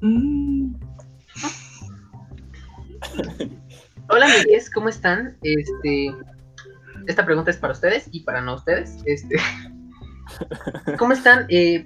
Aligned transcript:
Mm. 0.00 0.74
Hola, 4.10 4.26
amigues, 4.26 4.70
¿cómo 4.70 4.88
están? 4.88 5.36
Este, 5.42 6.14
esta 7.06 7.24
pregunta 7.24 7.50
es 7.50 7.56
para 7.56 7.72
ustedes 7.72 8.08
y 8.12 8.20
para 8.20 8.40
no 8.40 8.54
ustedes. 8.54 8.96
Este, 9.04 9.36
¿cómo 10.98 11.12
están? 11.12 11.46
Eh, 11.48 11.84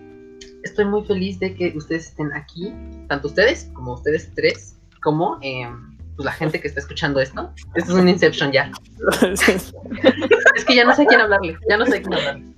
estoy 0.62 0.84
muy 0.84 1.04
feliz 1.04 1.38
de 1.40 1.54
que 1.54 1.72
ustedes 1.76 2.08
estén 2.08 2.32
aquí, 2.32 2.74
tanto 3.08 3.28
ustedes 3.28 3.70
como 3.72 3.94
ustedes 3.94 4.30
tres, 4.34 4.78
como 5.02 5.38
eh, 5.42 5.68
pues, 6.16 6.26
la 6.26 6.32
gente 6.32 6.60
que 6.60 6.68
está 6.68 6.80
escuchando 6.80 7.20
esto. 7.20 7.52
Esto 7.74 7.92
es 7.92 7.98
un 7.98 8.08
Inception 8.08 8.52
ya. 8.52 8.70
Es 10.54 10.66
que 10.66 10.76
ya 10.76 10.84
no 10.84 10.94
sé 10.94 11.02
a 11.02 11.06
quién 11.06 11.20
hablarle, 11.20 11.56
ya 11.68 11.76
no 11.76 11.86
sé 11.86 11.96
a 11.96 12.02
quién 12.02 12.14
hablarle. 12.14 12.54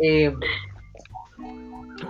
Eh, 0.00 0.32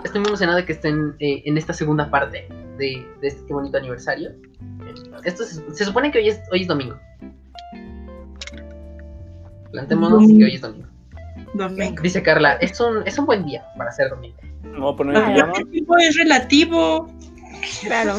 estoy 0.03 0.21
muy 0.21 0.29
emocionado 0.29 0.57
de 0.57 0.65
que 0.65 0.73
estén 0.73 1.15
eh, 1.19 1.43
en 1.45 1.57
esta 1.57 1.73
segunda 1.73 2.09
parte 2.09 2.47
de, 2.77 3.05
de 3.21 3.27
este 3.27 3.53
bonito 3.53 3.77
aniversario. 3.77 4.31
Esto 5.23 5.43
se, 5.43 5.73
se 5.73 5.85
supone 5.85 6.11
que 6.11 6.19
hoy 6.19 6.29
es, 6.29 6.41
hoy 6.51 6.61
es 6.61 6.67
domingo. 6.67 6.97
Plantémonos 9.71 10.27
que 10.27 10.43
hoy 10.45 10.55
es 10.55 10.61
domingo. 10.61 10.87
Domingo. 11.53 12.01
Dice 12.01 12.21
Carla, 12.21 12.53
es 12.55 12.79
un, 12.79 13.05
es 13.05 13.17
un 13.17 13.25
buen 13.25 13.45
día 13.45 13.65
para 13.77 13.91
ser 13.91 14.09
domingo. 14.09 14.37
Ah, 14.79 14.95
mi 14.99 15.13
pijama. 15.13 15.53
el 15.57 15.69
tiempo 15.69 15.97
es 15.97 16.15
relativo. 16.17 17.07
Claro. 17.81 18.15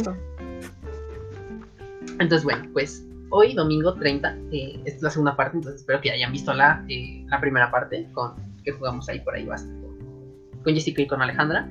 Entonces, 2.19 2.42
bueno, 2.42 2.69
pues 2.72 3.05
hoy, 3.30 3.55
domingo 3.55 3.95
30, 3.95 4.36
eh, 4.50 4.80
esta 4.84 4.97
es 4.97 5.02
la 5.02 5.10
segunda 5.10 5.36
parte, 5.36 5.56
entonces 5.56 5.83
espero 5.83 6.00
que 6.00 6.10
hayan 6.10 6.33
visto 6.33 6.52
la, 6.52 6.84
eh, 6.88 7.24
la 7.28 7.41
primera 7.41 7.70
parte 7.70 8.08
con 8.12 8.34
que 8.64 8.72
jugamos 8.72 9.08
ahí 9.08 9.20
por 9.20 9.34
ahí 9.34 9.47
bastante 9.47 9.88
con, 10.62 10.75
Jessica 10.75 11.03
y 11.03 11.07
con 11.07 11.23
Alejandra. 11.23 11.69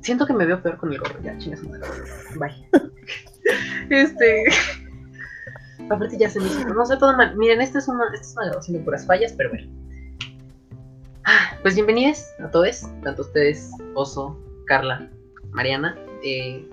Siento 0.00 0.26
que 0.26 0.32
me 0.34 0.44
veo 0.46 0.62
peor 0.62 0.76
con 0.76 0.92
el 0.92 0.98
gorro, 0.98 1.20
ya, 1.22 1.36
chingas 1.38 1.62
madre. 1.62 1.80
Bye. 2.38 2.68
este. 3.90 4.44
Aparte 5.90 6.16
ya 6.18 6.30
se 6.30 6.40
me 6.40 6.46
hizo. 6.46 6.68
No 6.68 6.84
sé, 6.86 6.96
todo 6.96 7.16
mal. 7.16 7.36
Miren, 7.36 7.60
esta 7.60 7.78
es 7.78 7.88
una, 7.88 8.04
esta 8.12 8.26
es 8.26 8.36
una 8.36 8.46
grabación 8.46 8.78
de 8.78 8.84
puras 8.84 9.06
fallas, 9.06 9.32
pero 9.36 9.50
bueno. 9.50 9.70
Ah, 11.24 11.56
Pues 11.62 11.74
bienvenidos 11.74 12.22
a 12.38 12.50
todos, 12.50 12.82
tanto 13.02 13.22
ustedes, 13.22 13.70
Oso, 13.94 14.38
Carla, 14.66 15.08
Mariana, 15.52 15.96
eh, 16.22 16.68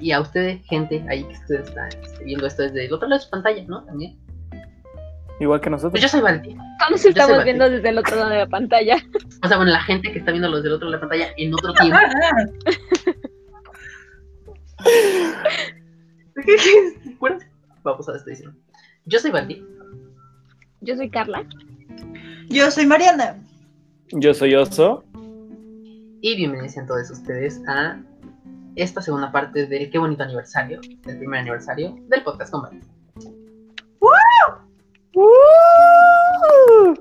y 0.00 0.12
a 0.12 0.20
ustedes, 0.20 0.62
gente 0.66 1.04
ahí 1.08 1.24
que 1.24 1.34
ustedes 1.34 1.68
están 1.68 1.88
este, 2.02 2.24
viendo 2.24 2.46
esto 2.46 2.62
desde 2.64 2.86
el 2.86 2.92
otro 2.92 3.08
lado 3.08 3.18
de 3.18 3.24
su 3.24 3.30
pantalla, 3.30 3.64
¿no? 3.66 3.82
También. 3.84 4.18
Igual 5.40 5.60
que 5.60 5.70
Pues 5.70 5.82
nosotros. 5.82 6.02
yo 6.02 6.08
soy 6.08 6.20
Valdi. 6.20 6.56
Todos 6.78 7.04
estamos 7.04 7.44
viendo 7.44 7.68
desde 7.70 7.88
el 7.88 7.98
otro 7.98 8.16
lado 8.16 8.30
de 8.30 8.38
la 8.38 8.46
pantalla. 8.46 8.96
O 9.42 9.48
sea, 9.48 9.58
bueno, 9.58 9.70
la 9.70 9.82
gente 9.82 10.10
que 10.10 10.18
está 10.18 10.32
viendo 10.32 10.48
los 10.48 10.62
del 10.62 10.72
otro 10.72 10.88
lado 10.88 11.00
de 11.00 11.06
la 11.06 11.08
pantalla 11.08 11.34
en 11.36 11.54
otro 11.54 11.72
tiempo. 11.74 11.98
Bueno, 17.20 17.38
Vamos 17.84 18.08
a 18.08 18.16
esto 18.16 18.30
diciendo. 18.30 18.56
Yo 19.04 19.20
soy 19.20 19.30
Valdi. 19.30 19.64
Yo 20.80 20.96
soy 20.96 21.08
Carla. 21.08 21.44
Yo 22.48 22.70
soy 22.70 22.86
Mariana. 22.86 23.36
Yo 24.08 24.34
soy 24.34 24.56
Oso. 24.56 25.04
Y 26.20 26.34
bienvenidos 26.34 26.72
sean 26.72 26.86
todos 26.86 27.08
ustedes 27.10 27.60
a 27.68 28.00
esta 28.74 29.00
segunda 29.00 29.30
parte 29.30 29.66
del 29.66 29.90
qué 29.90 29.98
bonito 29.98 30.22
aniversario, 30.22 30.80
del 30.80 31.18
primer 31.18 31.40
aniversario 31.40 31.96
del 32.08 32.24
podcast 32.24 32.50
con 32.50 32.80
Valdi. 35.14 37.00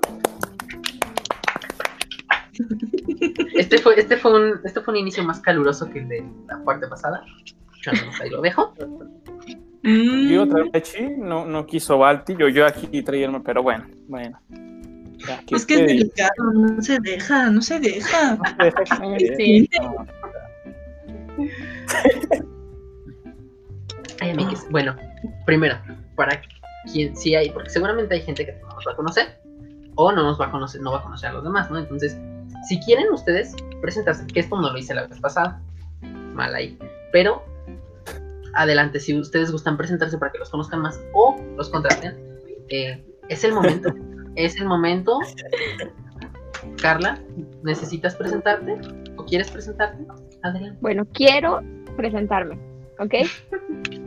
Este 3.55 3.77
fue, 3.79 3.99
este 3.99 4.17
fue 4.17 4.33
un, 4.33 4.59
este 4.63 4.81
fue 4.81 4.93
un 4.93 4.99
inicio 4.99 5.23
más 5.23 5.39
caluroso 5.39 5.89
que 5.89 5.99
el 5.99 6.07
de 6.07 6.25
la 6.47 6.63
parte 6.63 6.87
pasada. 6.87 7.23
Yo 7.81 7.91
no 7.91 8.13
sé, 8.13 8.23
ahí 8.23 8.29
lo 8.29 8.41
dejo. 8.41 8.73
Mm. 9.83 10.29
Yo 10.29 10.71
Pechi, 10.71 11.09
no, 11.17 11.45
no 11.45 11.65
quiso 11.65 11.97
Balti, 11.97 12.35
yo, 12.35 12.49
yo 12.49 12.65
aquí 12.65 13.03
traerme, 13.03 13.41
pero 13.41 13.61
bueno, 13.61 13.85
bueno. 14.07 14.39
Ya, 15.27 15.39
¿qué 15.45 15.55
Es 15.55 15.65
que 15.65 15.75
es 15.75 15.87
delicado, 15.87 16.53
no 16.53 16.81
se 16.81 16.99
deja, 16.99 17.49
no 17.49 17.61
se 17.61 17.79
deja. 17.79 18.37
Sí. 19.37 19.69
No, 19.81 20.05
Ay, 24.21 24.31
amigues. 24.31 24.65
Bueno, 24.69 24.95
primero, 25.45 25.77
para 26.15 26.41
quien 26.91 27.15
sí 27.15 27.35
hay, 27.35 27.49
porque 27.49 27.69
seguramente 27.69 28.15
hay 28.15 28.21
gente 28.21 28.45
que 28.45 28.53
no 28.53 28.69
nos 28.69 28.85
va 28.87 28.91
a 28.93 28.95
conocer 28.95 29.39
o 29.95 30.11
no 30.11 30.23
nos 30.23 30.39
va 30.39 30.47
a 30.47 30.51
conocer, 30.51 30.81
no 30.81 30.91
va 30.91 30.99
a 30.99 31.03
conocer 31.03 31.29
a 31.29 31.33
los 31.33 31.43
demás, 31.43 31.69
¿no? 31.71 31.79
Entonces, 31.79 32.17
si 32.67 32.79
quieren 32.81 33.11
ustedes 33.11 33.55
presentarse, 33.81 34.25
que 34.27 34.39
esto 34.39 34.59
no 34.59 34.71
lo 34.71 34.77
hice 34.77 34.93
la 34.93 35.07
vez 35.07 35.19
pasada, 35.19 35.61
mal 36.33 36.53
ahí, 36.53 36.77
pero 37.11 37.43
adelante, 38.53 38.99
si 38.99 39.17
ustedes 39.17 39.51
gustan 39.51 39.77
presentarse 39.77 40.17
para 40.17 40.31
que 40.31 40.39
los 40.39 40.49
conozcan 40.49 40.81
más 40.81 40.99
o 41.13 41.35
los 41.55 41.69
contraten, 41.69 42.17
eh, 42.69 43.03
es 43.29 43.43
el 43.43 43.53
momento, 43.53 43.93
es 44.35 44.59
el 44.59 44.65
momento. 44.65 45.19
Carla, 46.81 47.19
¿necesitas 47.63 48.15
presentarte 48.15 48.79
o 49.17 49.25
quieres 49.25 49.51
presentarte? 49.51 50.03
Adelante. 50.41 50.77
Bueno, 50.81 51.05
quiero 51.13 51.61
presentarme, 51.95 52.59
¿ok? 52.99 53.13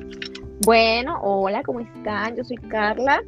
Bueno, 0.62 1.18
hola, 1.22 1.62
¿cómo 1.62 1.80
están? 1.80 2.36
Yo 2.36 2.44
soy 2.44 2.56
Carla. 2.56 3.22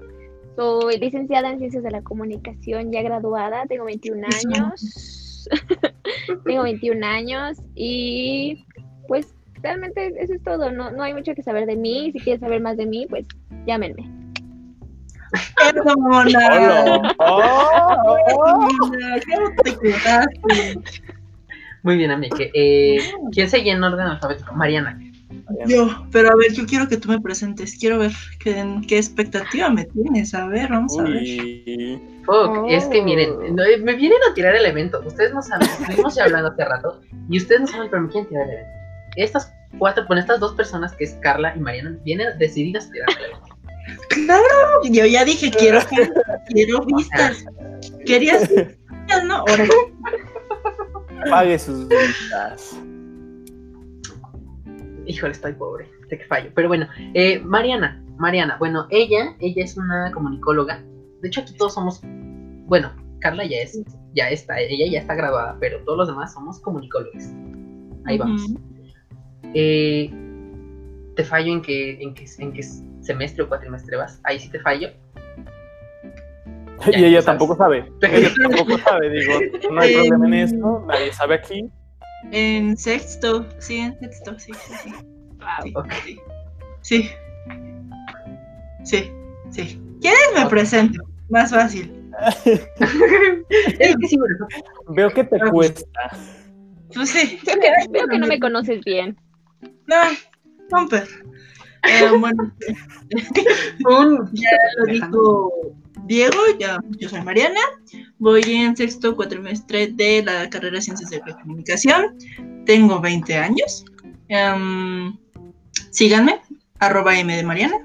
Soy 0.57 0.99
licenciada 0.99 1.51
en 1.51 1.59
Ciencias 1.59 1.83
de 1.83 1.91
la 1.91 2.03
Comunicación, 2.03 2.93
ya 2.93 3.03
graduada, 3.03 3.67
tengo 3.67 3.85
21 3.85 4.27
Eso. 4.27 4.49
años. 4.49 5.49
tengo 6.45 6.65
21 6.65 7.07
años 7.07 7.59
y 7.75 8.67
pues 9.09 9.35
realmente 9.63 10.13
eso 10.19 10.35
es 10.35 10.43
todo. 10.43 10.71
No, 10.71 10.91
no 10.91 11.03
hay 11.03 11.15
mucho 11.15 11.35
que 11.35 11.43
saber 11.43 11.67
de 11.67 11.77
mí. 11.77 12.11
Si 12.13 12.19
quieres 12.21 12.41
saber 12.41 12.61
más 12.61 12.77
de 12.77 12.87
mí, 12.87 13.07
pues 13.09 13.27
llámenme. 13.67 14.11
Hola. 16.11 17.15
Oh. 17.19 18.69
Muy 21.83 21.97
bien, 21.97 22.11
amigue. 22.11 22.51
Eh, 22.53 22.99
¿Quién 23.33 23.49
sigue 23.49 23.71
en 23.71 23.83
orden 23.83 24.07
alfabético? 24.07 24.55
Mariana. 24.55 24.99
Yo, 25.67 26.07
pero 26.11 26.31
a 26.31 26.37
ver, 26.37 26.53
yo 26.53 26.67
quiero 26.67 26.89
que 26.89 26.97
tú 26.97 27.09
me 27.09 27.21
presentes. 27.21 27.77
Quiero 27.79 27.99
ver 27.99 28.13
qué, 28.39 28.65
qué 28.87 28.97
expectativa 28.97 29.69
me 29.71 29.85
tienes. 29.85 30.35
A 30.35 30.47
ver, 30.47 30.69
vamos 30.71 30.99
a 30.99 31.03
ver. 31.03 31.23
Uy. 31.23 32.01
Fuck, 32.25 32.67
es 32.69 32.85
que 32.87 33.03
miren, 33.03 33.31
Oh. 33.33 33.43
no, 33.49 33.63
me 33.83 33.95
vienen 33.95 34.19
a 34.31 34.35
tirar 34.35 34.55
el 34.55 34.67
evento. 34.67 35.01
Ustedes 35.05 35.33
no 35.33 35.43
saben, 35.43 35.69
estuvimos 35.69 36.15
ya 36.15 36.25
hablando 36.25 36.51
hace 36.51 36.65
rato 36.65 37.01
y 37.29 37.39
ustedes 37.39 37.63
no 37.63 37.67
saben, 37.67 37.89
pero 37.91 38.03
me 38.03 38.09
quieren 38.11 38.29
tirar 38.29 38.45
el 38.47 38.53
evento. 38.55 38.71
Estas 39.17 39.53
cuatro, 39.79 40.05
bueno, 40.07 40.21
estas 40.21 40.39
dos 40.41 40.55
personas 40.55 40.93
que 40.95 41.05
es 41.05 41.15
Carla 41.23 41.55
y 41.57 41.61
Mariana, 41.61 41.97
vienen 42.05 42.39
decididas 42.39 42.87
a 42.89 42.91
tirar 42.93 43.09
el 43.19 43.25
evento. 43.25 43.57
Claro, 44.11 44.85
yo 44.85 45.07
ya 45.07 45.25
dije, 45.25 45.51
quiero, 45.51 45.81
quiero 46.49 46.85
vistas. 46.85 47.45
Querías 48.07 48.49
vistas, 48.49 49.25
¿no? 49.25 49.37
Ahora, 49.49 49.65
Pague 51.29 51.59
sus 51.59 51.89
vistas. 51.89 52.77
Híjole, 55.11 55.33
estoy 55.33 55.55
pobre, 55.55 55.91
sé 56.09 56.19
que 56.19 56.25
fallo. 56.27 56.53
Pero 56.55 56.69
bueno, 56.69 56.87
eh, 57.15 57.41
Mariana, 57.41 58.01
Mariana, 58.17 58.57
bueno, 58.61 58.87
ella, 58.91 59.35
ella 59.41 59.65
es 59.65 59.77
una 59.77 60.13
comunicóloga. 60.13 60.85
De 61.21 61.27
hecho, 61.27 61.41
aquí 61.41 61.53
todos 61.57 61.75
somos, 61.75 62.01
bueno, 62.67 62.93
Carla 63.19 63.45
ya 63.45 63.57
es, 63.57 63.83
ya 64.15 64.31
está, 64.31 64.61
ella 64.61 64.87
ya 64.89 65.01
está 65.01 65.17
graduada, 65.17 65.57
pero 65.59 65.83
todos 65.83 65.99
los 65.99 66.09
demás 66.09 66.33
somos 66.33 66.61
comunicólogos. 66.61 67.25
Ahí 68.07 68.19
vamos. 68.19 68.55
Eh, 69.53 70.13
te 71.17 71.25
fallo 71.25 71.55
en 71.55 71.63
que, 71.63 72.01
en 72.01 72.15
que, 72.15 72.27
en 72.39 72.53
que 72.53 72.63
semestre 73.01 73.43
o 73.43 73.49
cuatrimestre 73.49 73.97
vas. 73.97 74.21
Ahí 74.23 74.39
sí 74.39 74.49
te 74.49 74.61
fallo. 74.61 74.91
Ya, 76.93 76.99
Y 76.99 77.05
ella 77.07 77.23
tampoco 77.23 77.57
sabe. 77.57 77.93
Ella 78.01 78.31
tampoco 78.41 78.79
sabe, 78.79 79.11
digo, 79.11 79.35
no 79.71 79.81
hay 79.83 79.93
problema 79.93 80.27
en 80.29 80.35
esto, 80.35 80.85
nadie 80.89 81.13
sabe 81.13 81.35
aquí. 81.35 81.71
En 82.33 82.77
sexto, 82.77 83.47
sí, 83.59 83.79
en 83.79 83.99
sexto, 83.99 84.39
sí, 84.39 84.53
sí, 84.53 84.75
sí. 84.83 84.95
Sí, 85.63 85.73
Ok. 85.75 85.93
sí. 86.83 87.11
Sí, 88.83 89.11
sí. 89.51 89.83
¿Quieres 90.01 90.21
me 90.35 90.47
presento? 90.47 91.03
Más 91.29 91.51
fácil. 91.51 91.93
es 92.45 93.97
que 93.97 94.07
sí, 94.09 94.17
bueno, 94.17 94.47
Veo 94.89 95.11
que 95.11 95.25
te 95.25 95.39
cuesta. 95.51 96.11
Pues 96.95 97.11
sí. 97.11 97.39
Veo 97.47 97.57
que, 97.61 97.71
veo 97.91 98.07
que 98.09 98.19
no 98.19 98.27
me 98.27 98.41
conoces 98.41 98.81
bien. 98.85 99.17
No, 99.87 99.97
romper. 100.71 101.07
Eh, 101.83 102.11
bueno, 102.19 102.53
un- 103.89 104.31
ya 104.33 104.51
lo 104.79 104.87
dijo 104.87 105.53
Diego, 106.07 106.37
ya, 106.59 106.79
yo 106.99 107.09
soy 107.09 107.23
Mariana, 107.23 107.61
voy 108.19 108.43
en 108.47 108.77
sexto 108.77 109.15
cuatrimestre 109.17 109.89
de 109.89 110.23
la 110.25 110.49
carrera 110.51 110.77
de 110.77 110.83
Ciencias 110.83 111.11
de 111.11 111.21
la 111.27 111.39
Comunicación, 111.41 112.17
tengo 112.67 113.01
20 113.01 113.37
años. 113.37 113.85
Em, 114.29 115.17
síganme, 115.91 116.41
arroba 116.79 117.19
M 117.19 117.35
de 117.35 117.43
Mariana, 117.45 117.77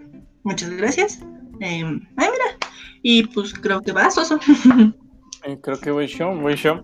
muchas 0.44 0.70
gracias. 0.72 1.20
Em, 1.60 2.02
ay, 2.18 2.28
mira, 2.32 2.58
y 3.02 3.28
pues 3.28 3.54
creo 3.54 3.82
que 3.82 3.92
va, 3.92 4.10
Soso. 4.10 4.40
Eh, 5.48 5.60
creo 5.62 5.80
que 5.80 5.92
voy 5.92 6.08
yo, 6.08 6.34
voy 6.36 6.56
yo. 6.56 6.82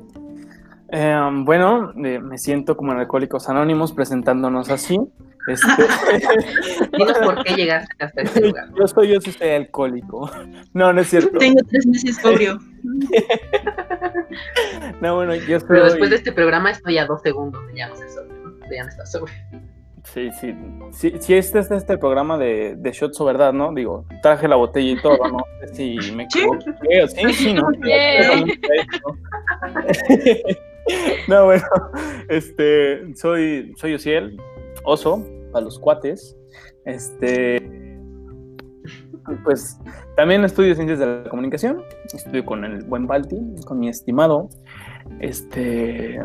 Eh, 0.92 1.20
bueno, 1.46 1.94
eh, 2.06 2.20
me 2.20 2.38
siento 2.38 2.78
como 2.78 2.92
en 2.92 3.00
Alcohólicos 3.00 3.50
Anónimos 3.50 3.92
presentándonos 3.92 4.70
así. 4.70 5.00
Este, 5.48 5.68
Dinos 6.98 7.18
por 7.20 7.44
qué 7.44 7.54
llegaste 7.56 8.04
hasta 8.04 8.22
este 8.22 8.42
lugar. 8.48 8.70
yo 8.78 8.88
soy, 8.88 9.08
yo 9.10 9.22
sí 9.22 9.32
soy 9.32 9.50
alcohólico. 9.50 10.30
No, 10.74 10.94
no 10.94 11.02
es 11.02 11.10
cierto. 11.10 11.38
Tengo 11.38 11.60
tres 11.70 11.86
meses 11.88 12.16
sobrio. 12.18 12.58
No, 15.02 15.16
bueno, 15.16 15.36
yo 15.36 15.60
soy. 15.60 15.68
Pero 15.70 15.86
después 15.86 16.10
de 16.10 16.16
este 16.16 16.32
programa 16.32 16.72
estoy 16.72 16.98
a 16.98 17.06
dos 17.06 17.22
segundos 17.22 17.66
de 17.68 17.76
ya 17.76 17.90
no 17.90 17.96
ser 17.96 18.10
sobrio, 18.10 18.38
¿no? 18.38 18.68
De 18.68 18.76
ya 18.76 18.84
no 18.84 18.90
estar 18.90 19.06
sobrio. 19.08 19.36
Sí, 20.04 20.30
sí. 20.40 20.56
Sí, 20.92 21.14
sí, 21.20 21.34
este 21.36 21.60
es 21.60 21.70
este 21.72 21.98
programa 21.98 22.38
de, 22.38 22.76
de 22.78 22.92
shots 22.92 23.20
o 23.22 23.26
verdad, 23.26 23.54
¿no? 23.54 23.74
Digo, 23.74 24.06
traje 24.24 24.48
la 24.48 24.56
botella 24.56 24.92
y 24.94 25.02
todo, 25.02 25.18
¿no? 25.18 25.38
No 25.38 25.44
sé 25.68 25.76
si 25.76 26.12
me 26.14 26.28
Sí. 26.30 26.40
equivoqué. 26.40 27.08
Sí, 27.10 27.34
sí, 27.34 27.54
¿no? 27.54 27.68
No, 31.28 31.46
bueno, 31.46 31.64
este, 32.30 33.16
soy, 33.16 33.74
soy 33.78 33.94
Ociel, 33.94 34.38
oso, 34.84 35.26
a 35.54 35.62
los 35.62 35.80
cuates. 35.80 36.38
Este, 36.86 37.62
pues 39.44 39.80
también 40.16 40.44
estudio 40.44 40.76
ciencias 40.76 41.00
de 41.00 41.06
la 41.06 41.30
comunicación, 41.30 41.84
estudio 42.14 42.46
con 42.46 42.66
el 42.66 42.84
buen 42.84 43.08
Balti, 43.08 43.38
con 43.66 43.80
mi 43.80 43.90
estimado. 43.90 44.50
Este, 45.20 46.20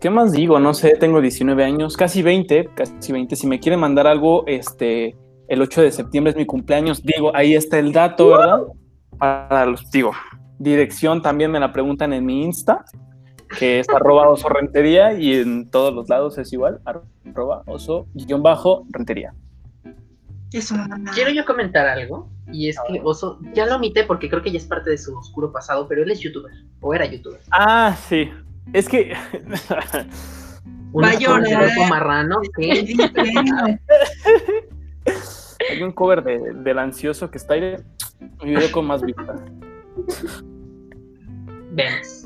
¿qué 0.00 0.10
más 0.10 0.32
digo? 0.32 0.58
No 0.60 0.74
sé, 0.74 0.96
tengo 0.98 1.20
19 1.20 1.64
años, 1.64 1.96
casi 1.96 2.22
20, 2.22 2.70
casi 2.74 3.12
20. 3.12 3.36
Si 3.36 3.46
me 3.46 3.60
quieren 3.60 3.80
mandar 3.80 4.06
algo, 4.06 4.44
este, 4.46 5.16
el 5.48 5.62
8 5.62 5.82
de 5.82 5.92
septiembre 5.92 6.30
es 6.30 6.36
mi 6.36 6.46
cumpleaños. 6.46 7.02
Digo, 7.02 7.34
ahí 7.34 7.54
está 7.54 7.78
el 7.78 7.92
dato, 7.92 8.28
¿verdad? 8.28 8.60
Para 9.18 9.66
los, 9.66 9.90
digo, 9.90 10.12
dirección 10.58 11.22
también 11.22 11.50
me 11.50 11.60
la 11.60 11.72
preguntan 11.72 12.12
en 12.12 12.24
mi 12.24 12.44
Insta, 12.44 12.84
que 13.58 13.80
es 13.80 13.88
arroba 13.88 14.28
oso 14.28 14.48
rentería 14.48 15.12
y 15.14 15.34
en 15.34 15.70
todos 15.70 15.94
los 15.94 16.08
lados 16.08 16.38
es 16.38 16.52
igual, 16.52 16.80
arroba 17.24 17.62
oso 17.66 18.06
guion 18.14 18.42
bajo 18.42 18.86
rentería. 18.90 19.34
Eso. 20.52 20.74
Quiero 21.14 21.30
yo 21.30 21.44
comentar 21.44 21.86
algo, 21.86 22.30
y 22.50 22.70
es 22.70 22.78
que 22.88 23.02
Oso, 23.04 23.38
ya 23.52 23.66
lo 23.66 23.76
omité 23.76 24.04
porque 24.04 24.30
creo 24.30 24.40
que 24.42 24.50
ya 24.50 24.56
es 24.56 24.64
parte 24.64 24.88
de 24.88 24.96
su 24.96 25.14
oscuro 25.14 25.52
pasado, 25.52 25.86
pero 25.86 26.02
él 26.02 26.10
es 26.10 26.20
youtuber, 26.20 26.50
o 26.80 26.94
era 26.94 27.04
youtuber. 27.04 27.40
Ah, 27.50 27.94
sí. 28.08 28.30
Es 28.72 28.88
que 28.88 29.12
Un 30.92 31.04
Va 31.04 31.10
a 31.10 31.18
llorar. 31.18 31.70
marrano 31.90 32.40
que 32.56 32.96
hay 35.70 35.82
un 35.82 35.92
cover 35.92 36.22
de, 36.22 36.38
del 36.54 36.78
ansioso 36.78 37.30
que 37.30 37.36
está 37.36 37.54
ahí, 37.54 37.76
mi 38.42 38.50
video 38.50 38.72
con 38.72 38.86
más 38.86 39.02
vistas. 39.02 39.40
vemos. 41.72 42.24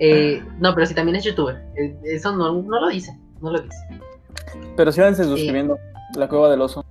Eh, 0.00 0.42
no, 0.58 0.74
pero 0.74 0.86
sí 0.86 0.94
también 0.94 1.16
es 1.16 1.24
youtuber. 1.24 1.62
Eh, 1.76 1.96
Eso 2.04 2.34
no, 2.34 2.62
no 2.62 2.80
lo 2.80 2.88
dice, 2.88 3.16
no 3.40 3.52
lo 3.52 3.60
dice. 3.60 3.76
Pero 4.76 4.92
síganse 4.92 5.24
suscribiendo, 5.24 5.78
La 6.16 6.28
Cueva 6.28 6.50
del 6.50 6.60
Oso. 6.60 6.84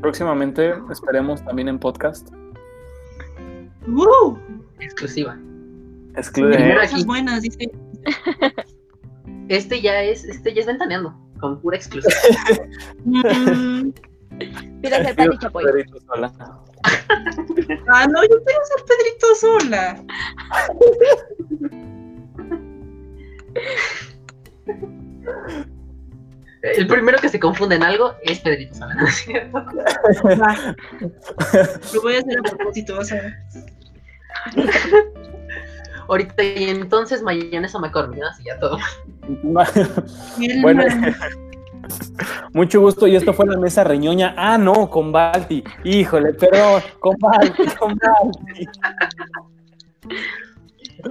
Próximamente 0.00 0.74
esperemos 0.90 1.44
también 1.44 1.68
en 1.68 1.78
podcast. 1.78 2.28
Uh, 3.86 4.36
Exclusiva. 4.80 5.38
Primero 6.32 6.80
cosas 6.80 7.06
buenas, 7.06 7.42
dice. 7.42 7.70
Este 9.48 9.80
ya 9.80 10.02
es, 10.02 10.24
este 10.24 10.54
ya 10.54 10.60
es 10.60 10.66
ventaneando, 10.66 11.14
con 11.40 11.60
pura 11.60 11.76
exclusiva. 11.76 12.14
Mm, 13.04 13.90
Pidas 14.80 15.06
el 15.06 15.16
Pati 15.16 15.38
Chapoy. 15.38 15.64
Pedrito 15.64 15.98
Sola. 16.06 16.32
ah, 17.88 18.06
no, 18.06 18.22
yo 18.22 18.44
quiero 18.44 18.60
ser 18.64 18.84
Pedrito 18.86 19.34
sola. 19.34 20.04
El 26.80 26.86
primero 26.86 27.18
que 27.18 27.28
se 27.28 27.38
confunde 27.38 27.74
en 27.74 27.82
algo 27.82 28.14
es 28.22 28.40
Pedrito 28.40 28.74
Sola, 28.74 28.94
¿no 28.94 29.06
es 29.06 29.16
cierto? 29.16 29.52
Va. 29.52 30.74
Lo 31.92 32.00
voy 32.00 32.16
a 32.16 32.20
hacer 32.20 32.38
a 32.38 32.42
propósito, 32.42 32.96
vas 32.96 33.12
a 33.12 33.16
ver. 33.16 33.34
Ahorita 36.08 36.42
y 36.42 36.70
entonces 36.70 37.22
mayonesa 37.22 37.78
McCormick, 37.78 38.20
¿no? 38.20 38.28
Así 38.28 38.44
ya 38.44 38.58
todo. 38.58 38.78
Bueno, 40.62 40.84
mucho 42.54 42.80
gusto. 42.80 43.06
Y 43.06 43.14
esto 43.14 43.34
fue 43.34 43.44
la 43.44 43.58
mesa 43.58 43.84
reñoña. 43.84 44.34
Ah, 44.38 44.56
no, 44.56 44.88
con 44.88 45.12
Balti. 45.12 45.62
Híjole, 45.84 46.32
perdón, 46.32 46.82
con 46.98 47.14
Balti, 47.20 47.66
con 47.78 47.94
Balti. 47.98 48.66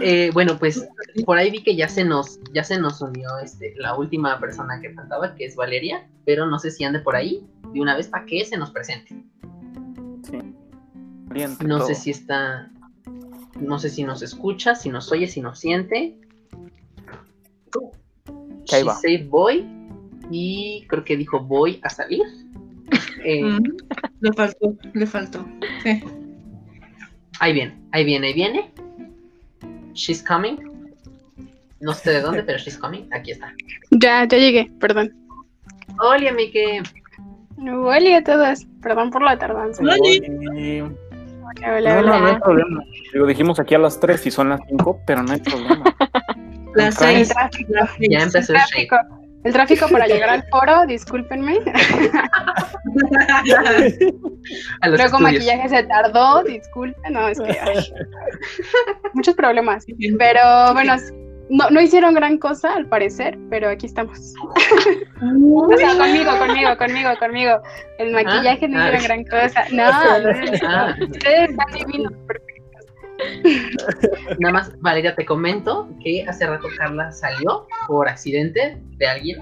Eh, 0.02 0.30
bueno, 0.34 0.58
pues 0.60 0.88
por 1.26 1.38
ahí 1.38 1.50
vi 1.52 1.64
que 1.64 1.76
ya 1.76 1.88
se 1.88 2.04
nos, 2.04 2.40
ya 2.54 2.64
se 2.64 2.80
nos 2.80 3.02
unió 3.02 3.38
este, 3.44 3.74
la 3.78 3.96
última 3.96 4.40
persona 4.40 4.80
que 4.82 4.94
faltaba, 4.94 5.36
que 5.36 5.46
es 5.46 5.56
Valeria, 5.56 6.08
pero 6.26 6.46
no 6.46 6.60
sé 6.60 6.72
si 6.72 6.84
ande 6.84 7.00
por 7.00 7.16
ahí 7.16 7.46
de 7.74 7.82
una 7.82 7.96
vez 7.96 8.08
para 8.08 8.26
que 8.26 8.44
se 8.46 8.58
nos 8.58 8.72
presente. 8.72 9.16
Sí. 10.24 10.40
No 11.66 11.82
sé 11.86 11.96
si 11.96 12.12
está, 12.12 12.70
no 13.60 13.80
sé 13.80 13.90
si 13.90 14.04
nos 14.04 14.22
escucha, 14.22 14.76
si 14.76 14.90
nos 14.90 15.12
oye, 15.12 15.28
si 15.28 15.42
nos 15.42 15.60
siente. 15.60 16.18
Ahí 18.72 18.82
She 18.82 18.84
va. 18.84 18.96
said 18.96 19.28
voy 19.30 19.66
y 20.32 20.86
creo 20.88 21.04
que 21.04 21.18
dijo 21.18 21.40
voy 21.40 21.80
a 21.84 21.90
salir. 21.90 22.24
Eh, 23.26 23.44
Mm, 23.44 23.78
Le 24.22 24.32
faltó, 24.34 24.76
le 24.94 25.06
faltó. 25.06 25.46
Sí. 25.84 26.02
Ahí 27.42 27.52
viene, 27.54 27.78
ahí 27.92 28.06
viene, 28.06 28.28
ahí 28.28 28.34
viene. 28.34 28.72
She's 30.00 30.24
coming. 30.24 30.58
No 31.82 31.94
sé 31.94 32.12
de 32.12 32.22
dónde, 32.22 32.44
pero 32.44 32.58
she's 32.58 32.78
coming. 32.78 33.04
Aquí 33.12 33.32
está. 33.32 33.54
Ya, 33.92 34.26
ya 34.26 34.38
llegué, 34.38 34.72
perdón. 34.80 35.14
Hola, 36.02 36.32
Mike. 36.32 36.84
Hola 37.58 38.18
a 38.18 38.24
todas, 38.24 38.66
perdón 38.82 39.10
por 39.12 39.22
la 39.22 39.38
tardanza. 39.38 39.82
Hola. 39.84 39.96
Hola, 39.96 40.90
No, 41.62 41.76
hola, 41.78 42.02
no, 42.02 42.20
no 42.20 42.28
hay 42.28 42.40
problema. 42.40 42.84
Digo, 43.12 43.26
dijimos 43.26 43.60
aquí 43.60 43.76
a 43.76 43.80
las 43.80 44.00
3 44.00 44.28
y 44.28 44.32
son 44.32 44.50
las 44.50 44.62
5, 44.70 45.02
pero 45.06 45.24
no 45.24 45.34
hay 45.34 45.42
problema. 45.42 45.84
Las 46.76 46.96
Ok. 46.98 47.08
El 47.08 47.26
seis. 47.26 47.30
tráfico, 47.30 47.72
Las 47.74 47.90
seis. 47.98 48.10
Ya 48.12 48.20
empezó 48.20 48.54
el 48.54 48.60
shade. 48.60 48.88
Tráfico, 49.54 49.86
el 49.86 49.88
tráfico 49.88 49.88
para 49.90 50.08
llegar 50.14 50.30
al 50.30 50.44
foro, 50.50 50.86
discúlpenme. 50.86 51.60
Luego 54.84 55.04
estudios. 55.06 55.22
maquillaje 55.22 55.70
se 55.70 55.84
tardó, 55.84 56.44
disculpen, 56.44 57.14
no, 57.14 57.28
es 57.28 57.40
que 57.40 57.52
ay, 57.52 57.94
muchos 59.14 59.36
problemas. 59.36 59.86
Pero 60.18 60.74
bueno, 60.74 60.96
no, 61.50 61.70
no 61.72 61.82
hicieron 61.82 62.14
gran 62.14 62.38
cosa 62.38 62.76
al 62.76 62.88
parecer, 62.88 63.38
pero 63.50 63.70
aquí 63.70 63.86
estamos. 63.88 64.34
O 65.22 65.78
sea, 65.78 65.98
conmigo, 65.98 66.32
conmigo, 66.38 66.78
conmigo, 66.78 67.10
conmigo. 67.20 67.62
El 67.98 68.14
maquillaje 68.14 68.68
no 68.68 68.80
Ah, 68.80 68.92
hicieron 68.92 69.02
ah. 69.02 69.04
gran 69.04 69.24
cosa. 69.26 69.66
No, 69.72 70.20
no, 70.20 70.32
no, 70.32 70.52
Ah, 70.68 70.96
ustedes 71.02 71.50
están 71.50 71.68
divinos. 71.74 72.14
Nada 74.40 74.54
más, 74.54 74.80
Valeria, 74.82 75.16
te 75.16 75.26
comento 75.26 75.90
que 76.04 76.26
hace 76.28 76.46
rato 76.48 76.68
Carla 76.78 77.12
salió 77.12 77.68
por 77.88 78.08
accidente 78.08 78.82
de 78.98 79.08
alguien 79.08 79.40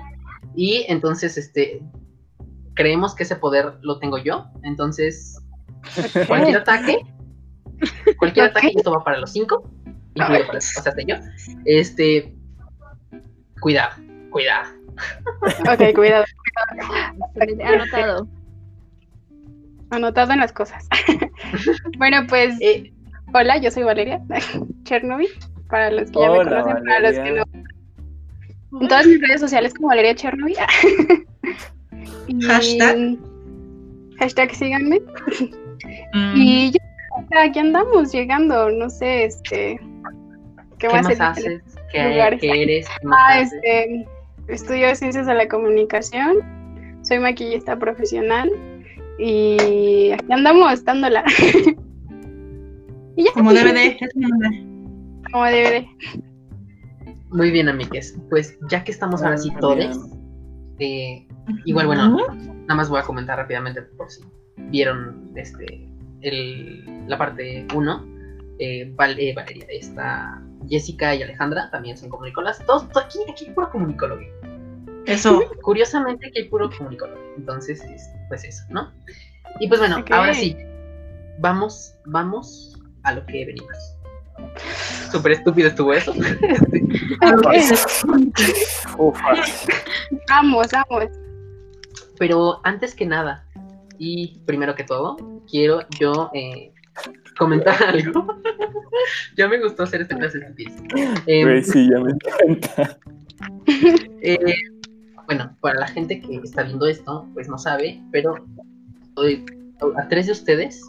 y 0.56 0.86
entonces 0.88 1.38
este 1.38 1.82
creemos 2.78 3.16
que 3.16 3.24
ese 3.24 3.36
poder 3.36 3.74
lo 3.82 4.00
tengo 4.00 4.18
yo. 4.18 4.46
Entonces, 4.64 5.42
cualquier 6.28 6.58
ataque, 6.58 7.00
cualquier 8.18 8.48
ataque, 8.48 8.74
esto 8.76 8.92
va 8.92 9.04
para 9.04 9.20
los 9.20 9.32
cinco, 9.32 9.70
incluido 10.14 10.48
para 10.48 10.60
o 10.60 10.62
sea, 10.62 10.94
yo. 11.06 11.16
Este, 11.66 12.34
cuidado, 13.60 13.96
cuidado. 14.30 14.72
Ok, 15.72 15.96
cuidado. 15.96 16.26
Anotado. 17.64 18.28
Anotado 19.90 20.34
en 20.34 20.40
las 20.40 20.54
cosas. 20.54 20.88
bueno, 21.98 22.26
pues 22.28 22.60
Eh, 22.62 22.94
hola, 23.34 23.58
yo 23.58 23.72
soy 23.72 23.84
Valeria 23.84 24.22
Chernobyl. 24.84 25.28
Para 25.70 25.92
los 25.92 26.10
que 26.12 26.20
ya 26.20 26.32
me 26.32 26.38
conocen, 26.38 26.84
para 26.86 27.00
los 27.02 27.20
que 27.20 27.32
no. 27.32 27.44
En 28.82 28.88
todas 28.88 29.06
mis 29.08 29.20
redes 29.22 29.42
sociales 29.42 29.74
como 29.74 29.90
Valeria 29.90 30.16
Chernobyl. 30.16 30.56
Y- 32.28 32.42
Hashtag. 32.46 33.18
Hashtag 34.20 34.54
síganme. 34.56 35.00
Mm, 36.14 36.34
Y 36.36 36.72
ya, 36.72 36.80
o 37.18 37.28
sea, 37.30 37.44
aquí 37.44 37.60
andamos 37.60 38.12
llegando, 38.12 38.70
no 38.72 38.90
sé, 38.90 39.26
este. 39.26 39.80
¿Qué 40.80 40.88
¿Qué, 40.88 40.90
más 40.90 41.04
más 41.06 41.20
haces? 41.22 41.62
¿Qué, 41.92 42.38
qué 42.42 42.62
eres? 42.64 42.88
¿Qué 43.02 43.08
más 43.08 43.20
Ah, 43.20 43.40
haces? 43.40 43.54
este. 43.64 44.08
Estudio 44.50 44.96
Ciencias 44.96 45.26
de 45.28 45.34
la 45.34 45.48
Comunicación. 45.48 46.38
Soy 47.04 47.20
maquillista 47.20 47.78
profesional. 47.78 48.50
Y 49.20 50.12
aquí 50.12 50.32
andamos, 50.32 50.84
dándola. 50.86 51.24
y 53.18 53.26
ya. 53.26 53.32
Como 53.34 53.52
DVD. 53.52 53.98
es 54.00 54.14
como 54.14 54.28
DVD. 54.30 55.32
Como 55.32 55.46
DVD. 55.46 55.86
Muy 57.32 57.52
bien, 57.52 57.68
amigues. 57.68 58.18
Pues 58.30 58.58
ya 58.70 58.84
que 58.86 58.92
estamos 58.92 59.22
ahora 59.22 59.38
sí 59.38 59.52
Muy 59.52 59.60
todos, 59.60 59.98
eh, 60.80 61.28
igual, 61.66 61.88
bueno, 61.88 62.18
nada 62.18 62.76
más 62.76 62.90
voy 62.90 63.00
a 63.00 63.04
comentar 63.04 63.38
rápidamente 63.38 63.82
por 63.82 64.10
si 64.10 64.22
vieron 64.70 65.32
este 65.36 65.90
el, 66.22 66.86
la 67.08 67.18
parte 67.18 67.68
1. 67.76 68.06
Valeria 69.34 69.66
está 69.70 70.42
Jessica 70.68 71.14
y 71.16 71.22
Alejandra 71.24 71.70
también 71.70 71.98
son 71.98 72.10
comunicólogas. 72.10 72.66
Todos, 72.66 72.88
todo- 72.90 73.04
aquí, 73.04 73.20
aquí 73.30 73.46
hay 73.48 73.52
puro 73.54 73.70
comunicólogo. 73.72 74.22
Eso. 75.06 75.42
Curiosamente 75.62 76.28
aquí 76.28 76.40
hay 76.42 76.50
puro 76.50 76.70
comunicólogo. 76.76 77.20
Entonces, 77.38 77.84
es- 77.84 78.10
pues 78.30 78.44
eso, 78.46 78.64
¿no? 78.70 78.92
Y 79.60 79.68
pues 79.68 79.80
bueno, 79.80 80.04
ahora 80.12 80.34
sí. 80.34 80.56
Vamos, 81.40 81.96
vamos 82.06 82.77
a 83.08 83.14
lo 83.14 83.26
que 83.26 83.46
venimos. 83.46 83.78
Súper 85.12 85.34
estúpido 85.34 85.68
estuvo 85.70 85.94
eso. 85.94 86.14
Uf, 88.98 89.20
Vamos, 90.30 90.68
vamos. 90.72 91.06
Pero 92.20 92.60
antes 92.64 92.94
que 92.94 93.06
nada, 93.06 93.46
y 93.98 94.40
primero 94.46 94.76
que 94.76 94.84
todo, 94.84 95.18
quiero 95.50 95.82
yo 96.00 96.30
eh, 96.34 96.72
comentar 97.38 97.82
algo. 97.84 98.28
ya 99.38 99.48
me 99.48 99.62
gustó 99.62 99.84
hacer 99.84 100.02
esta 100.02 100.18
clase 100.18 100.40
de 100.40 101.44
güey, 101.44 101.64
sí, 101.64 101.90
ya 101.90 102.00
me 102.00 102.12
encanta. 102.12 102.98
Eh, 104.24 104.56
bueno, 105.28 105.56
para 105.62 105.80
la 105.80 105.88
gente 105.88 106.20
que 106.20 106.38
está 106.38 106.64
viendo 106.64 106.88
esto, 106.88 107.30
pues 107.34 107.48
no 107.48 107.58
sabe, 107.58 108.02
pero 108.12 108.36
eh, 109.24 109.46
a 109.96 110.08
tres 110.08 110.26
de 110.26 110.32
ustedes, 110.32 110.82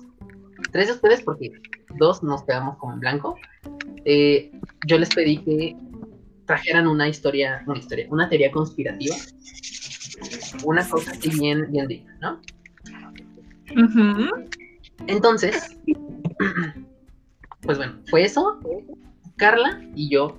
tres 0.72 0.86
de 0.88 0.92
ustedes 0.94 1.22
porque 1.22 1.52
dos 1.96 2.22
nos 2.22 2.42
quedamos 2.44 2.76
como 2.78 2.94
en 2.94 3.00
blanco, 3.00 3.36
eh, 4.04 4.50
yo 4.86 4.98
les 4.98 5.14
pedí 5.14 5.38
que 5.38 5.76
trajeran 6.46 6.86
una 6.86 7.08
historia, 7.08 7.62
una 7.66 7.78
historia, 7.78 8.06
una 8.10 8.28
teoría 8.28 8.50
conspirativa, 8.50 9.14
una 10.64 10.88
cosa 10.88 11.10
así 11.12 11.28
bien, 11.38 11.70
bien 11.70 11.86
digna, 11.88 12.16
¿no? 12.20 12.40
Entonces, 15.06 15.76
pues 17.60 17.76
bueno, 17.78 17.94
fue 18.08 18.24
eso. 18.24 18.58
Carla 19.36 19.80
y 19.94 20.10
yo 20.10 20.38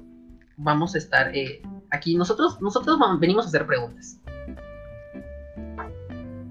vamos 0.58 0.96
a 0.96 0.98
estar 0.98 1.36
eh, 1.36 1.62
aquí. 1.92 2.16
Nosotros, 2.16 2.60
nosotros 2.62 2.98
vam- 3.00 3.20
venimos 3.20 3.46
a 3.46 3.50
hacer 3.50 3.66
preguntas. 3.66 4.20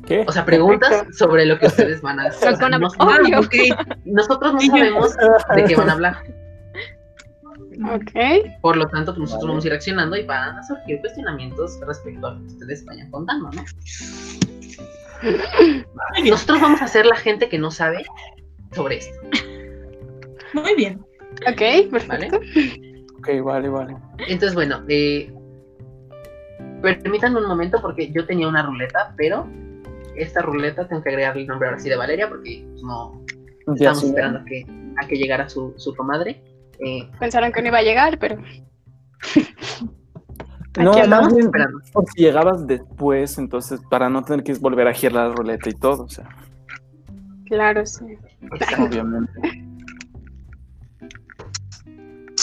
¿Qué? 0.08 0.24
O 0.26 0.32
sea, 0.32 0.44
preguntas 0.44 0.88
Perfecto. 0.88 1.12
sobre 1.18 1.44
lo 1.46 1.58
que 1.58 1.66
ustedes 1.66 2.00
van 2.00 2.18
a 2.18 2.24
hacer. 2.28 2.58
No- 2.58 2.88
Ah, 2.98 3.18
nosotros 4.06 4.54
no 4.54 4.60
sabemos 4.60 5.14
de 5.54 5.64
qué 5.64 5.76
van 5.76 5.90
a 5.90 5.92
hablar. 5.92 6.16
Ok. 7.92 8.10
Por 8.60 8.76
lo 8.76 8.88
tanto, 8.88 9.12
pues, 9.12 9.20
nosotros 9.20 9.42
Vale. 9.42 9.48
vamos 9.52 9.64
a 9.64 9.66
ir 9.68 9.72
reaccionando 9.72 10.16
y 10.16 10.24
van 10.24 10.56
a 10.58 10.62
surgir 10.64 10.98
cuestionamientos 11.00 11.78
respecto 11.86 12.26
a 12.26 12.32
lo 12.32 12.40
que 12.40 12.46
ustedes 12.46 12.84
vayan 12.86 13.10
contando, 13.10 13.50
¿no? 13.52 13.62
Nosotros 16.28 16.60
vamos 16.60 16.82
a 16.82 16.88
ser 16.88 17.06
la 17.06 17.16
gente 17.16 17.48
que 17.48 17.58
no 17.58 17.70
sabe 17.70 18.04
sobre 18.72 18.96
esto, 18.98 19.16
Muy 20.54 20.74
bien. 20.74 21.00
Ok, 21.50 21.60
¿vale? 21.60 21.88
perfecto. 21.90 22.40
Ok, 23.18 23.28
vale, 23.44 23.68
vale. 23.68 23.96
Entonces, 24.26 24.54
bueno, 24.54 24.82
eh, 24.88 25.32
permítanme 26.82 27.38
un 27.40 27.46
momento 27.46 27.80
porque 27.80 28.10
yo 28.12 28.26
tenía 28.26 28.48
una 28.48 28.62
ruleta, 28.64 29.12
pero 29.16 29.46
esta 30.22 30.40
ruleta 30.42 30.86
tengo 30.88 31.02
que 31.02 31.10
agregarle 31.10 31.42
el 31.42 31.48
nombre 31.48 31.68
ahora 31.68 31.80
sí 31.80 31.88
de 31.88 31.96
Valeria 31.96 32.28
porque 32.28 32.64
pues, 32.70 32.82
no 32.82 33.22
Ya 33.76 33.90
estamos 33.90 34.00
sí, 34.00 34.06
esperando 34.08 34.38
a 34.40 34.44
que, 34.44 34.66
a 35.02 35.06
que 35.06 35.16
llegara 35.16 35.48
su, 35.48 35.74
su 35.76 35.94
comadre. 35.94 36.42
Eh, 36.80 37.10
Pensaron 37.18 37.52
que 37.52 37.62
no 37.62 37.68
iba 37.68 37.78
a 37.78 37.82
llegar, 37.82 38.18
pero 38.18 38.36
No, 40.78 40.92
más 41.08 41.34
bien, 41.34 41.46
esperando. 41.46 41.78
por 41.92 42.04
si 42.06 42.22
llegabas 42.22 42.64
después, 42.66 43.36
entonces, 43.38 43.80
para 43.90 44.08
no 44.08 44.22
tener 44.22 44.44
que 44.44 44.54
volver 44.54 44.86
a 44.86 44.94
girar 44.94 45.28
la 45.28 45.34
ruleta 45.34 45.68
y 45.68 45.72
todo, 45.72 46.04
o 46.04 46.08
sea, 46.08 46.28
claro, 47.46 47.84
sí. 47.84 48.04
obviamente. 48.78 49.32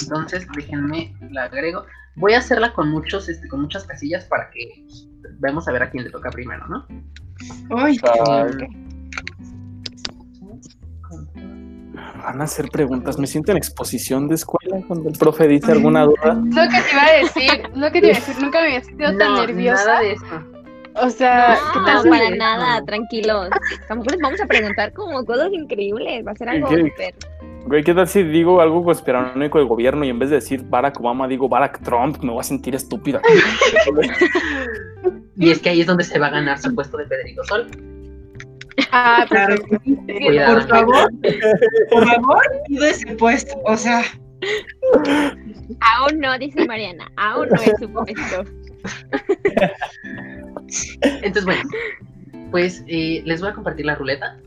Entonces, 0.02 0.46
déjenme 0.54 1.16
la 1.32 1.44
agrego. 1.46 1.86
Voy 2.18 2.34
a 2.34 2.40
hacerla 2.40 2.74
con 2.74 2.90
muchos, 2.90 3.30
este, 3.30 3.48
con 3.48 3.62
muchas 3.62 3.86
casillas 3.86 4.26
para 4.26 4.50
que 4.50 4.84
pues, 4.86 5.08
veamos 5.40 5.68
a 5.68 5.72
ver 5.72 5.84
a 5.84 5.90
quién 5.90 6.04
le 6.04 6.10
toca 6.10 6.30
primero, 6.30 6.68
¿no? 6.68 6.86
Ay, 7.70 7.98
van 12.24 12.42
a 12.42 12.44
hacer 12.44 12.70
preguntas. 12.70 13.18
Me 13.20 13.28
siento 13.28 13.52
en 13.52 13.58
exposición 13.58 14.28
de 14.28 14.36
escuela 14.36 14.78
cuando 14.88 15.10
el 15.10 15.18
profe 15.18 15.48
dice 15.48 15.72
alguna 15.72 16.04
duda. 16.06 16.34
Lo 16.34 16.70
que 16.70 16.82
te 16.82 16.92
iba 16.92 17.06
a 17.06 17.12
decir, 17.22 17.70
lo 17.76 17.92
que 17.92 18.02
te 18.02 18.08
iba 18.08 18.18
a 18.18 18.20
decir, 18.20 18.36
nunca 18.42 18.60
me 18.62 18.66
había 18.68 18.84
sentido 18.84 19.18
tan 19.18 19.36
nerviosa. 19.36 19.86
nada 19.86 20.00
de 20.02 20.12
eso. 20.14 20.26
O 21.02 21.10
sea, 21.10 21.58
¿qué 21.74 21.80
No, 21.80 21.86
tal? 21.86 22.10
para 22.10 22.30
nada, 22.32 22.86
tranquilos. 22.86 23.50
Tampoco 23.88 24.12
les 24.12 24.22
vamos 24.22 24.42
a 24.42 24.46
preguntar 24.46 24.94
como 24.94 25.24
cosas 25.26 25.52
increíbles. 25.52 26.26
Va 26.26 26.32
a 26.32 26.36
ser 26.36 26.50
algo 26.50 26.70
¿Qué? 26.70 26.82
súper. 26.82 27.14
Güey, 27.68 27.84
¿qué 27.84 27.94
tal 27.94 28.08
si 28.08 28.24
digo 28.24 28.62
algo 28.62 28.84
conspiranoico 28.84 29.58
del 29.58 29.68
gobierno 29.68 30.06
y 30.06 30.10
en 30.10 30.20
vez 30.20 30.30
de 30.30 30.36
decir 30.36 30.64
Barack 30.64 31.00
Obama 31.00 31.28
digo 31.28 31.50
Barack 31.50 31.82
Trump? 31.82 32.20
Me 32.22 32.32
voy 32.32 32.40
a 32.40 32.44
sentir 32.44 32.76
estúpida. 32.76 33.22
Y 35.38 35.52
es 35.52 35.60
que 35.60 35.70
ahí 35.70 35.82
es 35.82 35.88
donde 35.88 36.04
se 36.04 36.18
va 36.20 36.28
a 36.28 36.32
ganar 36.32 36.58
su 36.60 36.74
puesto 36.74 36.98
de 36.98 37.06
Federico 37.08 37.44
Sol. 37.44 37.68
Ah, 38.92 39.26
claro. 39.28 39.56
perfecto. 39.56 39.96
Cuidado. 40.26 40.54
Por 40.60 40.68
favor, 40.70 41.12
por 41.90 42.06
favor, 42.08 42.42
pido 42.68 42.86
ese 42.86 43.16
puesto. 43.16 43.56
O 43.66 43.76
sea, 43.78 44.04
Aún 45.82 46.20
no, 46.20 46.38
dice 46.38 46.66
Mariana. 46.68 47.10
Aún 47.18 47.50
no 47.50 47.56
es 47.56 47.74
su 47.80 47.90
puesto. 47.92 48.44
Entonces, 51.02 51.46
bueno, 51.46 51.62
pues 52.52 52.84
eh, 52.88 53.22
les 53.26 53.42
voy 53.42 53.50
a 53.50 53.54
compartir 53.54 53.86
la 53.86 53.96
ruleta 53.96 54.38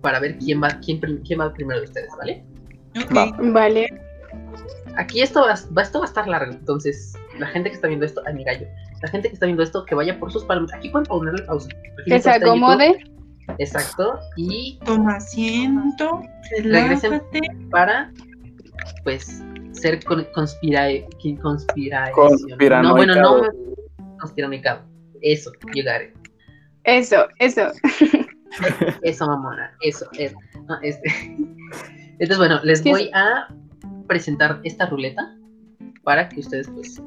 para 0.00 0.20
ver 0.20 0.38
quién 0.38 0.62
va, 0.62 0.68
quién, 0.84 1.00
quién 1.26 1.40
va 1.40 1.52
primero 1.52 1.80
de 1.80 1.86
ustedes, 1.86 2.10
¿vale? 2.18 2.44
ok. 3.04 3.16
Va. 3.16 3.36
Vale. 3.38 3.88
Aquí 4.96 5.22
esto 5.22 5.40
va, 5.42 5.54
va- 5.76 5.82
esto 5.82 5.98
va 6.00 6.04
a 6.04 6.08
estar 6.08 6.28
largo, 6.28 6.52
entonces 6.52 7.14
la 7.38 7.46
gente 7.46 7.70
que 7.70 7.76
está 7.76 7.88
viendo 7.88 8.04
esto, 8.04 8.22
ay 8.26 8.34
mi 8.34 8.44
gallo, 8.44 8.66
la 9.02 9.08
gente 9.08 9.28
que 9.28 9.34
está 9.34 9.46
viendo 9.46 9.62
esto, 9.62 9.84
que 9.84 9.94
vaya 9.94 10.18
por 10.18 10.32
sus 10.32 10.44
palomitas. 10.44 10.78
Aquí 10.78 10.88
pueden 10.88 11.06
ponerle 11.06 11.42
pausa. 11.42 11.68
Aquí 12.00 12.10
Que 12.10 12.20
se 12.20 12.30
acomode. 12.30 13.04
Exacto, 13.58 14.18
y 14.36 14.78
Toma 14.84 15.16
asiento, 15.16 16.22
Regresen. 16.62 17.20
para, 17.70 18.12
pues, 19.02 19.42
ser 19.72 20.02
con, 20.04 20.24
conspira. 20.32 21.00
No, 22.82 22.92
bueno, 22.94 23.16
no, 23.16 23.42
conspiranoicado. 24.20 24.84
Eso, 25.20 25.50
llegar. 25.74 26.02
Eso, 26.84 27.26
eso. 27.38 27.72
Eso, 29.02 29.26
mamona, 29.26 29.74
eso, 29.80 30.06
eso. 30.18 30.36
No, 30.68 30.78
este. 30.82 31.08
Entonces, 32.18 32.36
bueno, 32.36 32.60
les 32.64 32.84
voy 32.84 33.10
a 33.14 33.48
presentar 34.06 34.60
esta 34.62 34.84
ruleta 34.86 35.34
para 36.02 36.28
que 36.28 36.40
ustedes, 36.40 36.68
pues, 36.68 37.00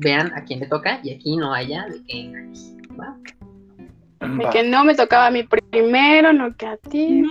vean 0.00 0.32
a 0.34 0.44
quién 0.44 0.60
le 0.60 0.66
toca 0.66 1.00
y 1.02 1.14
aquí 1.14 1.36
no 1.36 1.52
haya 1.52 1.86
de 1.86 2.02
que. 2.04 2.32
De 2.32 4.44
Va. 4.44 4.50
que 4.50 4.62
no 4.62 4.84
me 4.84 4.94
tocaba 4.94 5.26
a 5.26 5.30
mí 5.30 5.42
primero, 5.44 6.32
no 6.32 6.54
que 6.56 6.66
a 6.66 6.76
ti. 6.76 7.22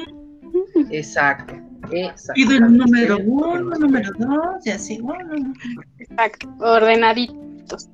Exacto, 0.89 1.53
exacto. 1.91 2.33
Pido 2.33 2.53
el 2.53 2.77
número 2.77 3.19
uno, 3.19 3.77
número 3.77 4.09
dos, 4.17 4.65
y 4.65 4.71
así. 4.71 4.99
Bueno. 5.01 5.53
Exacto. 5.99 6.49
Ordenaditos. 6.59 7.89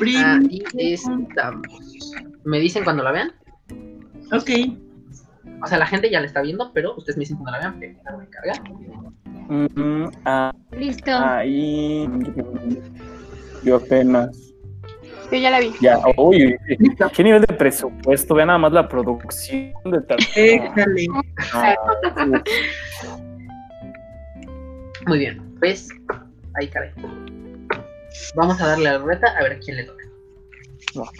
Ahí 0.00 0.92
estamos. 0.92 2.12
¿Me 2.44 2.58
dicen 2.58 2.84
cuando 2.84 3.02
la 3.02 3.12
vean? 3.12 3.32
Ok. 4.32 4.50
O 5.62 5.66
sea, 5.66 5.78
la 5.78 5.86
gente 5.86 6.10
ya 6.10 6.20
la 6.20 6.26
está 6.26 6.42
viendo, 6.42 6.72
pero 6.72 6.94
ustedes 6.96 7.16
me 7.16 7.20
dicen 7.20 7.36
cuando 7.36 7.52
la 7.52 7.58
vean, 7.58 7.72
porque 7.72 7.96
la 8.04 8.14
voy 8.14 8.24
a 8.24 8.30
cargar. 8.30 8.62
Mm, 9.48 10.08
ah, 10.24 10.52
Listo. 10.72 11.10
ahí. 11.12 12.08
Yo 13.62 13.76
apenas. 13.76 14.54
Yo 15.30 15.38
ya 15.38 15.50
la 15.50 15.60
vi. 15.60 15.72
Ya, 15.80 15.98
uy, 16.16 16.56
¿qué 17.14 17.24
nivel 17.24 17.42
de 17.42 17.54
presupuesto? 17.54 18.34
Vean 18.34 18.48
nada 18.48 18.58
más 18.58 18.72
la 18.72 18.88
producción 18.88 19.72
de 19.84 20.00
tal. 20.02 20.18
Déjale. 20.34 21.06
No, 21.08 21.22
Muy 25.06 25.18
bien, 25.18 25.54
pues, 25.58 25.88
ahí 26.54 26.68
caray. 26.68 26.92
Vamos 28.34 28.60
a 28.60 28.68
darle 28.68 28.88
a 28.88 28.92
la 28.92 28.98
ruleta 28.98 29.26
a 29.38 29.42
ver 29.42 29.52
a 29.52 29.58
quién 29.58 29.76
le 29.76 29.84
toca. 29.84 30.04
Va. 30.98 31.10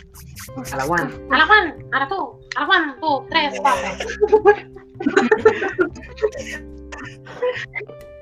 A 0.72 0.76
la 0.76 0.84
Juan. 0.84 1.12
A 1.30 1.38
la 1.38 1.46
Juan, 1.46 1.74
a 1.92 1.98
la 2.00 2.08
tú, 2.08 2.40
a 2.56 2.60
la 2.60 2.66
Juan, 2.66 2.96
tú, 3.00 3.26
tres, 3.28 3.60
cuatro. 3.60 3.90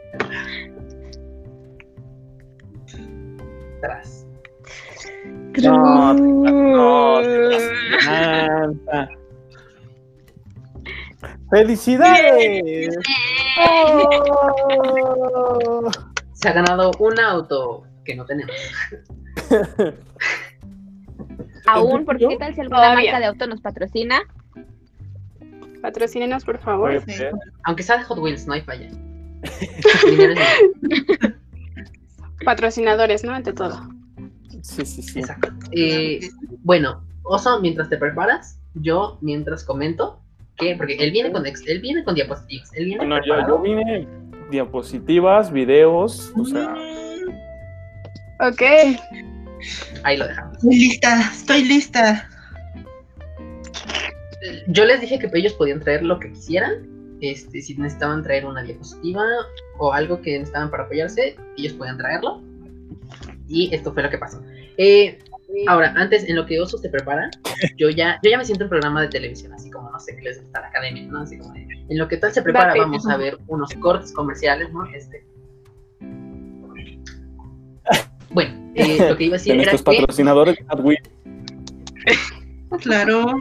Atrás. 3.78 4.26
no, 5.62 6.14
no. 6.14 7.21
¡Felicidades! 11.50 12.97
¡Oh! 13.61 15.90
Se 16.33 16.49
ha 16.49 16.52
ganado 16.52 16.90
un 16.99 17.18
auto 17.21 17.85
que 18.04 18.16
no 18.16 18.25
tenemos. 18.26 18.54
Aún, 21.66 22.04
porque 22.04 22.28
qué 22.28 22.37
tal 22.37 22.54
si 22.54 22.61
alguna 22.61 22.78
Todavía. 22.78 23.12
marca 23.12 23.21
de 23.21 23.26
auto 23.26 23.47
nos 23.47 23.61
patrocina. 23.61 24.21
Patrocínenos, 25.80 26.44
por 26.44 26.59
favor. 26.59 27.02
Aunque 27.64 27.83
sea 27.83 27.99
de 27.99 28.04
Hot 28.04 28.18
Wheels, 28.18 28.47
no 28.47 28.54
hay 28.54 28.62
falla. 28.62 28.88
Patrocinadores, 32.44 33.24
¿no? 33.24 33.32
Ante 33.32 33.52
todo. 33.52 33.88
Sí, 34.62 34.84
sí, 34.84 35.02
sí. 35.02 35.20
Exacto. 35.20 35.48
Eh, 35.72 36.20
bueno, 36.62 37.04
Oso, 37.22 37.60
mientras 37.60 37.88
te 37.88 37.96
preparas, 37.96 38.58
yo 38.74 39.18
mientras 39.20 39.64
comento 39.64 40.20
que, 40.56 40.76
porque 40.76 40.94
él 40.96 41.10
viene 41.10 41.32
con, 41.32 41.44
él 41.46 41.80
viene 41.80 42.04
con 42.04 42.14
diapositivas, 42.14 42.70
él 42.74 42.84
viene 42.84 43.06
Bueno, 43.06 43.24
yo, 43.24 43.58
vine 43.58 44.06
diapositivas, 44.50 45.50
videos, 45.50 46.32
o 46.36 46.44
sea, 46.44 46.74
Ok. 48.40 48.62
Ahí 50.02 50.16
lo 50.16 50.26
dejamos. 50.26 50.56
Estoy 50.56 50.76
lista, 50.76 51.30
estoy 51.32 51.64
lista. 51.64 52.28
Yo 54.68 54.84
les 54.84 55.00
dije 55.00 55.18
que 55.18 55.30
ellos 55.32 55.54
podían 55.54 55.80
traer 55.80 56.02
lo 56.02 56.18
que 56.18 56.32
quisieran. 56.32 56.86
Este, 57.31 57.62
si 57.62 57.75
necesitaban 57.75 58.23
traer 58.23 58.45
una 58.45 58.62
diapositiva 58.62 59.25
o 59.78 59.95
algo 59.95 60.21
que 60.21 60.33
necesitaban 60.33 60.71
para 60.71 60.85
apoyarse, 60.85 61.37
ellos 61.57 61.73
podían 61.73 61.97
traerlo. 61.97 62.43
Y 63.49 63.75
esto 63.75 63.95
fue 63.95 64.02
lo 64.02 64.11
que 64.11 64.19
pasó. 64.19 64.43
Eh, 64.76 65.19
ahora, 65.66 65.95
antes, 65.97 66.28
en 66.28 66.37
lo 66.37 66.45
que 66.45 66.61
Oso 66.61 66.76
se 66.76 66.90
prepara, 66.90 67.31
yo 67.78 67.88
ya, 67.88 68.21
yo 68.23 68.31
ya 68.31 68.37
me 68.37 68.45
siento 68.45 68.64
en 68.64 68.71
programa 68.71 69.00
de 69.00 69.09
televisión, 69.09 69.54
así 69.54 69.71
como 69.71 69.90
no 69.90 69.99
sé 69.99 70.16
qué 70.16 70.23
les 70.23 70.43
gusta 70.43 70.61
la 70.61 70.69
academia, 70.69 71.02
¿no? 71.04 71.21
Así 71.21 71.38
como 71.38 71.54
de, 71.54 71.66
en 71.88 71.99
lo 71.99 72.09
que 72.09 72.19
tal 72.19 72.31
se 72.33 72.43
prepara, 72.43 72.69
Date. 72.69 72.81
vamos 72.81 73.09
a 73.09 73.16
ver 73.16 73.38
unos 73.47 73.73
cortes 73.75 74.12
comerciales, 74.12 74.71
¿no? 74.71 74.85
Este. 74.87 75.25
Bueno, 78.31 78.73
eh, 78.75 78.99
lo 79.09 79.16
que 79.16 79.25
iba 79.25 79.37
a 79.37 79.38
de 79.38 79.45
decir 79.45 79.54
era 79.54 79.73
nuestros 79.73 79.83
que 79.83 80.00
patrocinadores, 80.00 80.59
Adwin. 80.69 80.99
Claro. 82.83 83.40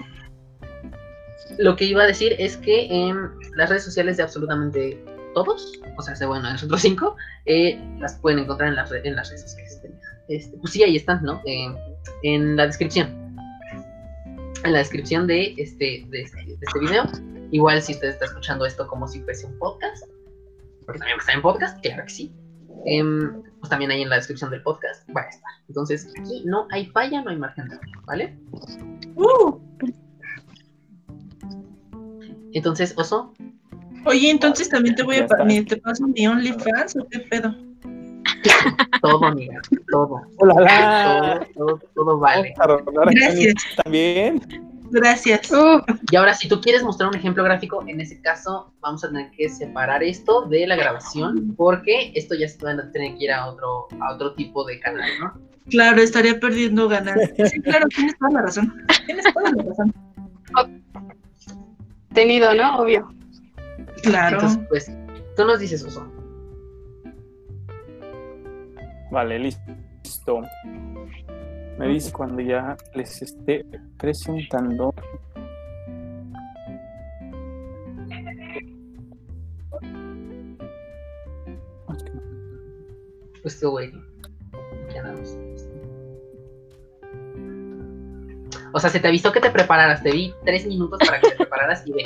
lo 1.58 1.76
que 1.76 1.86
iba 1.86 2.04
a 2.04 2.08
decir 2.08 2.36
es 2.38 2.56
que 2.58 2.86
en 2.86 3.43
las 3.56 3.70
redes 3.70 3.84
sociales 3.84 4.18
de 4.18 4.24
absolutamente 4.24 5.04
todos, 5.34 5.80
o 5.98 6.02
sea, 6.02 6.28
bueno, 6.28 6.50
nosotros 6.50 6.82
cinco, 6.82 7.16
eh, 7.46 7.80
las 8.00 8.16
pueden 8.20 8.40
encontrar 8.40 8.70
en 8.70 8.76
las, 8.76 8.92
en 8.92 9.16
las 9.16 9.30
redes 9.30 9.42
sociales. 9.42 9.74
Este, 10.30 10.58
pues 10.58 10.74
sí, 10.74 10.84
ahí 10.84 10.96
están, 10.96 11.22
¿no? 11.24 11.42
Eh, 11.46 11.68
en 12.24 12.56
la 12.56 12.66
descripción. 12.66 13.08
En 14.64 14.72
la 14.72 14.80
descripción 14.80 15.28
de 15.28 15.54
este, 15.58 16.06
de, 16.10 16.22
este, 16.22 16.46
de 16.46 16.54
este 16.54 16.80
video. 16.80 17.04
Igual 17.52 17.82
si 17.82 17.94
usted 17.94 18.10
está 18.10 18.26
escuchando 18.26 18.66
esto 18.66 18.88
como 18.88 19.08
si 19.08 19.22
fuese 19.22 19.46
un 19.46 19.58
podcast, 19.60 20.06
porque 20.86 21.00
también 21.00 21.20
está 21.20 21.34
en 21.34 21.42
podcast, 21.42 21.82
claro 21.82 22.04
que 22.04 22.10
sí. 22.10 22.34
Em, 22.86 23.44
pues 23.60 23.70
también 23.70 23.92
ahí 23.92 24.02
en 24.02 24.10
la 24.10 24.16
descripción 24.16 24.50
del 24.50 24.64
podcast 24.64 25.08
va 25.16 25.22
a 25.22 25.30
estar. 25.30 25.52
Entonces, 25.68 26.12
aquí 26.20 26.44
no 26.46 26.68
hay 26.72 26.88
falla, 26.88 27.22
no 27.22 27.30
hay 27.30 27.38
margen 27.38 27.70
de 27.70 27.76
error, 27.76 28.06
¿vale? 28.06 28.38
Uh, 29.16 29.60
Entonces, 32.54 32.94
Oso, 32.98 33.34
Oye, 34.06 34.30
entonces 34.30 34.70
también 34.70 34.96
te 34.96 35.04
voy 35.04 35.18
a 35.18 35.28
te 35.28 35.78
paso 35.78 36.08
mi 36.08 36.28
OnlyFans 36.28 36.98
o 36.98 37.08
qué 37.10 37.20
pedo. 37.20 37.56
todo, 39.02 39.26
amiga, 39.26 39.62
todo. 39.90 40.22
¡Hola, 40.38 40.54
la! 40.60 41.48
todo, 41.56 41.78
todo, 41.78 41.82
todo 41.96 42.20
vale. 42.20 42.54
Gracias. 43.12 43.56
también. 43.82 44.42
Gracias. 44.92 45.50
Uh, 45.52 45.82
Y 46.12 46.16
ahora, 46.16 46.34
si 46.34 46.48
tú 46.48 46.60
quieres 46.62 46.84
mostrar 46.84 47.10
un 47.10 47.16
ejemplo 47.16 47.44
gráfico, 47.44 47.84
en 47.88 48.00
ese 48.02 48.22
caso 48.22 48.74
vamos 48.82 49.04
a 49.04 49.08
tener 49.08 49.32
que 49.32 49.50
separar 49.50 50.04
esto 50.04 50.46
de 50.46 50.68
la 50.68 50.76
grabación, 50.76 51.56
porque 51.56 52.12
esto 52.16 52.36
ya 52.36 52.48
se 52.48 52.64
va 52.64 52.72
a 52.72 52.92
tener 52.92 53.18
que 53.18 53.24
ir 53.24 53.32
a 53.32 53.48
otro, 53.48 53.88
a 54.02 54.14
otro 54.14 54.34
tipo 54.34 54.66
de 54.66 54.80
canal, 54.80 55.10
¿no? 55.20 55.34
Claro, 55.70 56.02
estaría 56.02 56.40
perdiendo 56.40 56.90
ganas. 56.90 57.18
Sí, 57.50 57.62
claro, 57.62 57.88
tienes 57.88 58.18
toda 58.20 58.32
la 58.32 58.42
razón. 58.42 58.86
Tienes 59.06 59.34
toda 59.34 59.52
la 59.52 59.64
razón. 59.64 59.94
Tenido, 62.14 62.54
¿no? 62.54 62.80
Obvio. 62.80 63.14
Claro. 64.04 64.38
Entonces, 64.38 64.60
pues, 64.70 64.92
tú 65.36 65.46
nos 65.46 65.60
dices, 65.60 65.84
Oso. 65.84 66.08
Vale, 69.12 69.40
listo. 69.40 70.42
Me 71.78 71.88
dice 71.88 72.12
cuando 72.12 72.42
ya 72.42 72.78
les 72.94 73.22
esté 73.22 73.66
presentando. 73.98 74.94
Pues 83.42 83.60
tú, 83.60 83.72
güey. 83.72 83.92
Aquí 84.88 84.98
andamos. 84.98 85.38
O 88.74 88.80
sea, 88.80 88.90
se 88.90 89.00
te 89.00 89.08
avisó 89.08 89.32
que 89.32 89.40
te 89.40 89.52
prepararas. 89.52 90.02
Te 90.02 90.12
di 90.12 90.34
tres 90.44 90.66
minutos 90.66 91.00
para 91.06 91.22
que 91.22 91.30
te 91.30 91.36
prepararas 91.36 91.84
y 91.86 91.92
ve. 91.94 92.04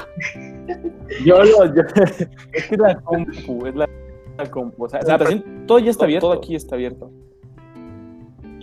Yo 1.26 1.42
lo. 1.44 1.74
Yo, 1.74 1.82
es 2.54 2.68
que 2.68 2.78
la 2.78 3.00
compu, 3.00 3.66
es 3.66 3.76
la, 3.76 3.90
la 4.38 4.52
compu. 4.52 4.84
O 4.86 4.90
sea, 4.90 5.02
la 5.02 5.18
todo 5.66 5.80
ya 5.80 5.92
está 5.92 6.04
abierto. 6.06 6.28
Todo 6.28 6.38
aquí 6.38 6.56
está 6.56 6.76
abierto. 6.76 7.12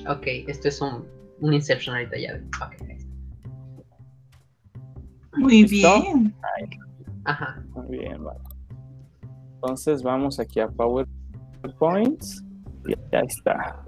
Ok, 0.07 0.27
esto 0.49 0.69
es 0.69 0.81
un, 0.83 1.07
un 1.41 1.55
Inception 1.55 1.97
ahorita 1.97 2.19
ya. 2.19 2.35
Ok, 2.67 2.75
ahí 2.83 2.97
está. 2.99 3.97
Muy 5.39 5.63
¿Listo? 5.63 6.03
bien. 6.03 6.35
Ajá. 7.25 7.65
Muy 7.71 7.99
bien, 7.99 8.23
vale. 8.23 8.41
Entonces 9.55 10.03
vamos 10.03 10.39
aquí 10.39 10.61
a 10.61 10.69
PowerPoints. 10.69 12.45
Y 12.87 12.95
ya 13.11 13.21
está. 13.21 13.83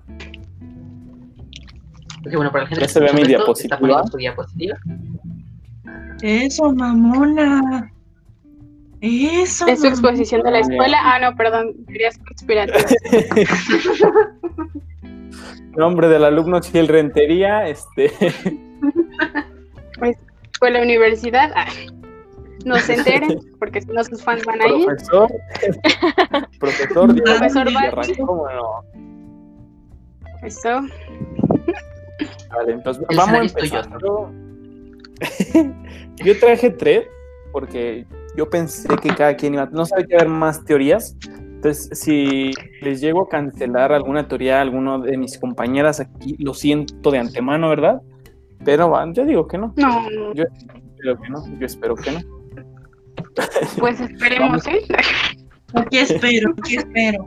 Ok, 2.27 2.35
bueno, 2.35 2.51
para 2.51 2.65
la 2.65 2.69
gente 2.69 2.81
Ya 2.81 2.87
que 2.87 2.93
se 2.93 3.01
ve 3.01 3.13
mi 3.13 3.21
esto, 3.21 3.29
diapositiva. 3.29 3.79
poniendo 3.79 4.07
su 4.09 4.17
diapositiva. 4.17 4.77
Eso, 6.23 6.73
mamona. 6.73 7.93
Eso. 9.01 9.69
En 9.69 9.77
su 9.77 9.87
exposición 9.87 10.43
de 10.43 10.51
la 10.51 10.59
escuela. 10.61 10.99
Ah, 11.03 11.19
no, 11.21 11.37
perdón. 11.37 11.75
Teorías 11.87 12.19
conspirativas. 12.19 12.95
Nombre 15.77 16.09
del 16.09 16.25
alumno 16.25 16.61
Chil 16.61 16.89
Rentería. 16.89 17.69
Este. 17.69 18.11
Escuela, 20.53 20.83
universidad. 20.83 21.53
Ah, 21.55 21.67
no 22.65 22.77
se 22.79 22.95
enteren, 22.95 23.39
porque 23.61 23.83
si 23.83 23.89
no 23.89 24.03
sus 24.03 24.23
fans 24.23 24.43
van 24.45 24.61
a 24.63 24.69
ir. 24.69 24.87
Profesor. 24.87 25.31
Profesor 26.59 27.13
Diego 27.13 27.25
Profesor 27.27 27.67
Villarra, 27.69 27.97
Barney. 27.97 28.17
¿cómo 28.17 28.49
no? 28.51 28.83
Eso. 30.43 30.81
Vale, 32.51 32.73
entonces 32.73 33.05
El 33.09 33.17
vamos 33.17 33.47
estoy 33.47 33.69
yo, 33.69 33.79
empezar. 33.79 34.01
Yo 36.25 36.39
traje 36.39 36.71
tres 36.71 37.07
porque 37.53 38.07
yo 38.37 38.51
pensé 38.51 38.89
que 38.97 39.09
cada 39.09 39.35
quien 39.35 39.55
iba, 39.55 39.67
no 39.67 39.87
sabía 39.87 40.07
que 40.07 40.15
haber 40.17 40.29
más 40.29 40.65
teorías. 40.65 41.17
Entonces, 41.27 41.89
si 41.99 42.53
les 42.83 43.01
llego 43.01 43.23
a 43.23 43.29
cancelar 43.29 43.93
alguna 43.93 44.29
teoría 44.29 44.59
a 44.59 44.61
alguno 44.61 44.99
de 44.99 45.17
mis 45.17 45.39
compañeras 45.39 46.01
aquí, 46.01 46.37
lo 46.39 46.53
siento 46.53 47.11
de 47.11 47.19
antemano, 47.19 47.71
¿verdad? 47.71 48.03
Pero 48.65 48.93
yo 49.13 49.25
digo 49.25 49.49
que 49.49 49.59
no, 49.59 49.73
No, 49.77 50.11
no, 50.11 50.35
yo 50.35 50.45
espero 50.45 51.21
que 51.21 51.29
no, 51.31 51.59
yo 51.59 51.67
espero 51.67 51.95
que 51.95 52.13
no. 52.13 52.21
pues 53.79 54.01
esperemos, 54.01 54.67
¿eh? 54.67 54.83
Aquí 55.75 55.99
espero, 55.99 56.55
aquí 56.59 56.77
espero. 56.77 57.27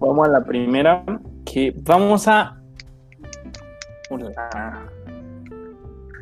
Vamos 0.00 0.28
a 0.28 0.32
la 0.32 0.44
primera, 0.44 1.04
que 1.44 1.74
vamos 1.82 2.26
a... 2.28 2.60
Hola. 4.08 4.88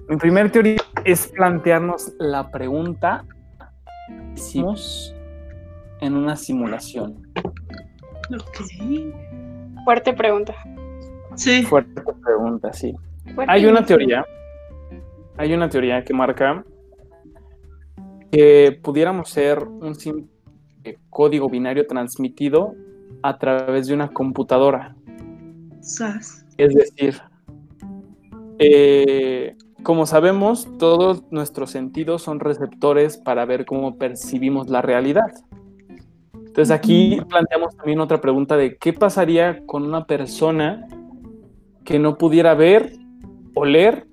Mi 0.08 0.16
primera 0.16 0.50
teoría 0.50 0.80
es 1.04 1.28
plantearnos 1.28 2.14
la 2.18 2.50
pregunta 2.50 3.24
que 4.06 4.40
hicimos 4.40 5.14
en 6.00 6.14
una 6.16 6.36
simulación. 6.36 7.30
Ok. 8.32 9.84
Fuerte 9.84 10.14
pregunta. 10.14 10.54
Sí. 11.34 11.62
Fuerte 11.64 12.02
pregunta, 12.22 12.72
sí. 12.72 12.94
Fuerte 13.34 13.52
Hay 13.52 13.66
una 13.66 13.84
teoría, 13.84 14.24
hay 15.36 15.52
una 15.52 15.68
teoría 15.68 16.02
que 16.04 16.14
marca 16.14 16.64
que 18.30 18.80
pudiéramos 18.82 19.28
ser 19.28 19.62
un 19.62 19.94
simple 19.94 20.30
código 21.10 21.50
binario 21.50 21.86
transmitido 21.86 22.74
a 23.22 23.38
través 23.38 23.88
de 23.88 23.94
una 23.94 24.08
computadora. 24.08 24.96
Sas. 25.80 26.46
Es 26.56 26.74
decir, 26.74 27.20
eh, 28.58 29.56
como 29.82 30.06
sabemos, 30.06 30.68
todos 30.78 31.24
nuestros 31.30 31.70
sentidos 31.70 32.22
son 32.22 32.40
receptores 32.40 33.16
para 33.16 33.44
ver 33.44 33.64
cómo 33.64 33.98
percibimos 33.98 34.68
la 34.68 34.82
realidad. 34.82 35.32
Entonces 36.34 36.70
aquí 36.70 37.20
planteamos 37.28 37.76
también 37.76 38.00
otra 38.00 38.20
pregunta 38.20 38.56
de 38.56 38.76
qué 38.76 38.92
pasaría 38.92 39.64
con 39.66 39.84
una 39.84 40.06
persona 40.06 40.86
que 41.84 41.98
no 41.98 42.16
pudiera 42.16 42.54
ver, 42.54 42.92
oler, 43.54 44.06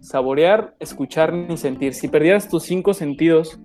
saborear, 0.00 0.74
escuchar 0.80 1.32
ni 1.32 1.56
sentir. 1.56 1.94
Si 1.94 2.08
perdieras 2.08 2.48
tus 2.48 2.64
cinco 2.64 2.94
sentidos, 2.94 3.60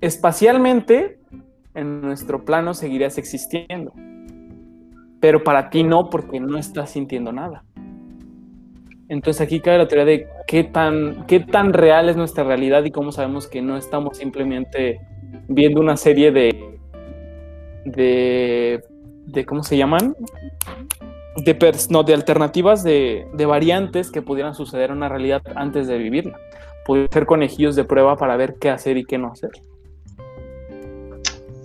espacialmente 0.00 1.18
en 1.74 2.02
nuestro 2.02 2.44
plano 2.44 2.74
seguirías 2.74 3.16
existiendo 3.16 3.92
pero 5.20 5.44
para 5.44 5.70
ti 5.70 5.84
no 5.84 6.10
porque 6.10 6.40
no 6.40 6.58
estás 6.58 6.90
sintiendo 6.90 7.30
nada. 7.30 7.64
Entonces 9.10 9.40
aquí 9.40 9.58
cabe 9.58 9.78
la 9.78 9.88
teoría 9.88 10.04
de 10.04 10.28
qué 10.46 10.62
tan, 10.62 11.26
qué 11.26 11.40
tan 11.40 11.72
real 11.72 12.08
es 12.08 12.16
nuestra 12.16 12.44
realidad 12.44 12.84
y 12.84 12.92
cómo 12.92 13.10
sabemos 13.10 13.48
que 13.48 13.60
no 13.60 13.76
estamos 13.76 14.16
simplemente 14.16 15.00
viendo 15.48 15.80
una 15.80 15.96
serie 15.96 16.30
de, 16.30 16.78
de, 17.84 18.80
de 19.26 19.44
¿cómo 19.44 19.64
se 19.64 19.76
llaman? 19.76 20.14
De, 21.44 21.58
pers- 21.58 21.90
no, 21.90 22.04
de 22.04 22.14
alternativas 22.14 22.84
de, 22.84 23.26
de 23.34 23.46
variantes 23.46 24.12
que 24.12 24.22
pudieran 24.22 24.54
suceder 24.54 24.90
en 24.90 24.98
una 24.98 25.08
realidad 25.08 25.42
antes 25.56 25.88
de 25.88 25.98
vivirla. 25.98 26.38
Pudieran 26.86 27.10
ser 27.12 27.26
conejillos 27.26 27.74
de 27.74 27.82
prueba 27.82 28.16
para 28.16 28.36
ver 28.36 28.54
qué 28.60 28.70
hacer 28.70 28.96
y 28.96 29.04
qué 29.04 29.18
no 29.18 29.32
hacer. 29.32 29.50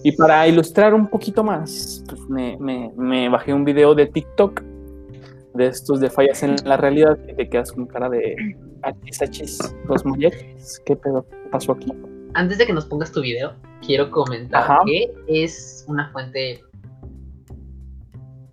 Y 0.03 0.13
para 0.13 0.47
ilustrar 0.47 0.95
un 0.95 1.08
poquito 1.08 1.43
más, 1.43 2.03
pues 2.10 2.21
me, 2.21 2.58
me- 2.60 2.91
me 2.97 3.29
bajé 3.29 3.53
un 3.53 3.65
video 3.65 3.93
de 3.93 4.08
TikTok 4.08 4.63
de 5.55 5.67
estos 5.67 5.99
de 5.99 6.09
fallas 6.09 6.43
en 6.43 6.55
la 6.65 6.77
realidad 6.77 7.17
y 7.27 7.33
te 7.33 7.49
quedas 7.49 7.71
con 7.71 7.85
cara 7.87 8.09
de 8.09 8.35
achis, 8.83 9.21
achis, 9.21 9.75
los 9.87 10.05
molletes. 10.05 10.81
¿Qué 10.85 10.95
pedo 10.95 11.25
pasó 11.51 11.71
aquí? 11.73 11.91
Antes 12.33 12.57
de 12.57 12.65
que 12.65 12.73
nos 12.73 12.85
pongas 12.85 13.11
tu 13.11 13.21
video, 13.21 13.53
quiero 13.85 14.11
comentar 14.11 14.61
Ajá. 14.63 14.79
que 14.85 15.11
es 15.27 15.85
una 15.87 16.11
fuente 16.11 16.59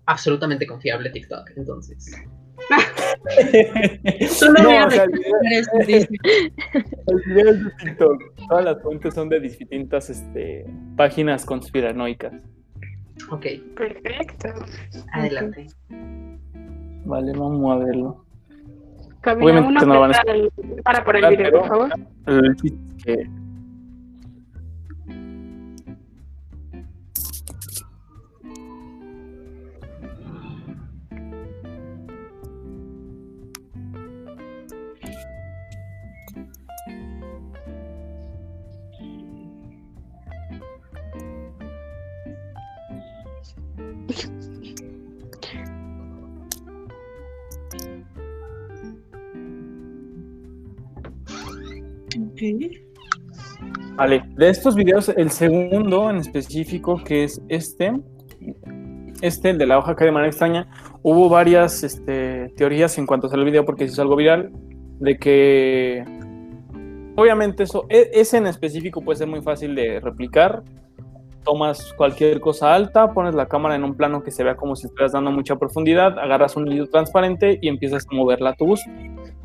absolutamente 0.05 0.65
confiable 0.67 1.09
TikTok. 1.09 1.49
Entonces, 1.57 2.11
Solo 4.29 4.63
voy 4.63 4.75
a 4.75 4.85
o 4.85 4.89
sea, 4.91 5.05
video- 5.07 5.33
el 5.87 7.21
video 7.25 7.49
es 7.51 7.63
de 7.63 7.71
TikTok. 7.83 8.23
Todas 8.47 8.65
las 8.65 8.81
fuentes 8.81 9.13
son 9.13 9.27
de 9.29 9.39
distintas 9.41 10.09
este, 10.09 10.65
páginas 10.95 11.45
conspiranoicas. 11.45 12.33
ok, 13.31 13.45
Perfecto. 13.75 14.47
adelante. 15.11 15.67
Vale, 17.05 17.31
vamos 17.33 17.71
a 17.71 17.85
verlo. 17.85 18.25
Camina 19.21 19.45
Obviamente 19.45 19.69
una 19.69 19.81
no 19.81 19.93
lo 19.93 19.99
van 20.01 20.11
a 20.15 20.21
para, 20.83 21.03
por 21.05 21.15
el 21.15 21.27
video, 21.29 21.51
por 21.51 21.67
favor. 21.67 21.89
El 22.25 22.55
De 54.35 54.49
estos 54.49 54.75
videos, 54.75 55.09
el 55.09 55.29
segundo 55.29 56.09
en 56.09 56.17
específico, 56.17 57.01
que 57.03 57.25
es 57.25 57.41
este, 57.47 57.93
este, 59.21 59.51
el 59.51 59.59
de 59.59 59.67
la 59.67 59.77
hoja 59.77 59.95
que 59.95 60.05
de 60.05 60.11
manera 60.11 60.29
extraña, 60.29 60.67
hubo 61.03 61.29
varias 61.29 61.83
este, 61.83 62.49
teorías 62.57 62.97
en 62.97 63.05
cuanto 63.05 63.31
a 63.31 63.35
el 63.35 63.45
video, 63.45 63.65
porque 63.65 63.85
se 63.85 63.93
hizo 63.93 64.01
algo 64.01 64.15
viral, 64.15 64.51
de 64.99 65.17
que 65.17 66.03
obviamente 67.15 67.63
eso, 67.63 67.85
e- 67.87 68.09
ese 68.13 68.37
en 68.37 68.47
específico 68.47 69.01
puede 69.01 69.19
ser 69.19 69.27
muy 69.27 69.41
fácil 69.41 69.75
de 69.75 69.99
replicar. 69.99 70.63
Tomas 71.43 71.93
cualquier 71.93 72.39
cosa 72.39 72.73
alta, 72.73 73.13
pones 73.13 73.35
la 73.35 73.47
cámara 73.47 73.75
en 73.75 73.83
un 73.83 73.95
plano 73.95 74.23
que 74.23 74.31
se 74.31 74.43
vea 74.43 74.55
como 74.55 74.75
si 74.75 74.87
estuvieras 74.87 75.11
dando 75.11 75.29
mucha 75.29 75.57
profundidad, 75.57 76.17
agarras 76.17 76.55
un 76.55 76.71
hilo 76.71 76.87
transparente 76.87 77.59
y 77.61 77.67
empiezas 77.67 78.07
a 78.09 78.15
moverla 78.15 78.51
a 78.51 78.55
tu 78.55 78.65
gusto. 78.65 78.89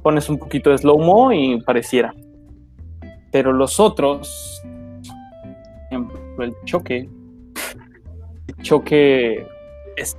Pones 0.02 0.30
un 0.30 0.38
poquito 0.38 0.70
de 0.70 0.78
slow-mo 0.78 1.32
y 1.32 1.60
pareciera 1.60 2.14
pero 3.30 3.52
los 3.52 3.78
otros, 3.80 4.62
por 4.62 5.84
ejemplo, 5.90 6.44
el 6.44 6.54
choque, 6.64 7.08
el 8.46 8.54
choque 8.62 9.46
es 9.96 10.16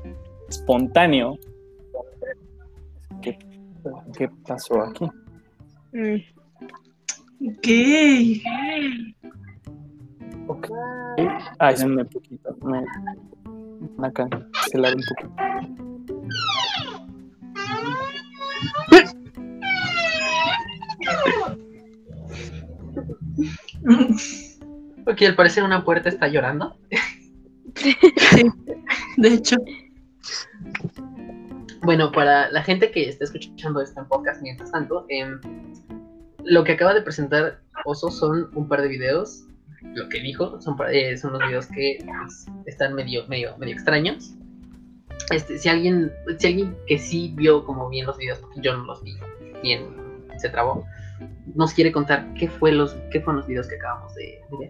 espontáneo. 0.50 1.38
¿Qué, 3.22 3.38
qué 4.17 4.30
pasó 4.45 4.82
aquí? 4.82 5.06
Mm, 5.93 6.17
Ok. 7.41 7.67
Ok. 10.48 10.67
Ay, 11.60 11.78
se 11.78 11.88
me 11.88 12.04
poquito. 12.04 12.56
Me, 12.63 12.84
me 13.98 14.12
cancelar 14.12 14.95
un 14.95 15.04
poquito. 15.08 15.34
Ok, 25.06 25.22
al 25.24 25.36
parecer 25.36 25.64
una 25.64 25.84
puerta 25.84 26.10
está 26.10 26.28
llorando. 26.28 26.78
De 29.18 29.28
hecho, 29.28 29.58
Bueno, 31.82 32.12
para 32.12 32.52
la 32.52 32.62
gente 32.62 32.92
que 32.92 33.10
está 33.10 33.24
escuchando 33.24 33.82
este 33.82 34.04
podcast 34.04 34.42
mientras 34.42 34.72
tanto, 34.72 35.06
em, 35.10 35.40
lo 36.44 36.64
que 36.64 36.74
acaba 36.74 36.94
de 36.94 37.02
presentar 37.02 37.62
Oso 37.86 38.12
son 38.12 38.50
un 38.54 38.68
par 38.68 38.82
de 38.82 38.90
videos. 38.90 39.46
Lo 39.96 40.10
que 40.10 40.20
dijo 40.20 40.60
son, 40.62 40.76
eh, 40.92 41.18
son 41.18 41.34
los 41.34 41.42
videos 41.48 41.68
que 41.68 42.00
pues, 42.06 42.46
están 42.66 42.94
medio, 42.94 43.26
medio, 43.28 43.58
medio 43.58 43.74
extraños. 43.74 44.36
Este, 45.32 45.58
si 45.58 45.70
alguien, 45.70 46.12
si 46.38 46.48
alguien 46.48 46.78
que 46.86 46.98
sí 46.98 47.34
vio 47.36 47.64
como 47.66 47.90
bien 47.90 48.06
los 48.06 48.18
videos, 48.18 48.40
porque 48.40 48.62
yo 48.62 48.76
no 48.76 48.84
los 48.86 49.04
vi 49.04 49.16
bien, 49.62 49.88
se 50.38 50.50
trabó, 50.50 50.86
nos 51.56 51.74
quiere 51.74 51.92
contar 51.92 52.34
qué 52.34 52.48
fue 52.48 52.72
los, 52.72 52.96
qué 53.12 53.20
fueron 53.22 53.38
los 53.38 53.48
videos 53.48 53.68
que 53.68 53.76
acabamos 53.76 54.14
de, 54.16 54.42
ver. 54.60 54.70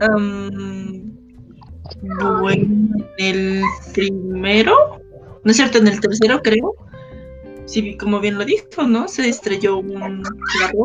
am, 0.00 1.16
bueno, 2.40 3.04
en 3.18 3.62
el 3.62 3.62
primero, 3.94 5.00
no 5.44 5.50
es 5.50 5.56
cierto, 5.56 5.78
en 5.78 5.88
el 5.88 6.00
tercero 6.00 6.40
creo, 6.42 6.74
sí, 7.66 7.96
como 7.96 8.20
bien 8.20 8.38
lo 8.38 8.44
dijo, 8.44 8.82
¿no? 8.86 9.08
Se 9.08 9.28
estrelló 9.28 9.78
un 9.78 10.22
carro 10.22 10.84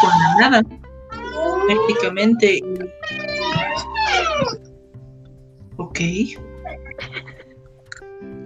con 0.00 0.10
nada, 0.40 0.62
prácticamente. 1.66 2.60
Ok. 5.76 6.00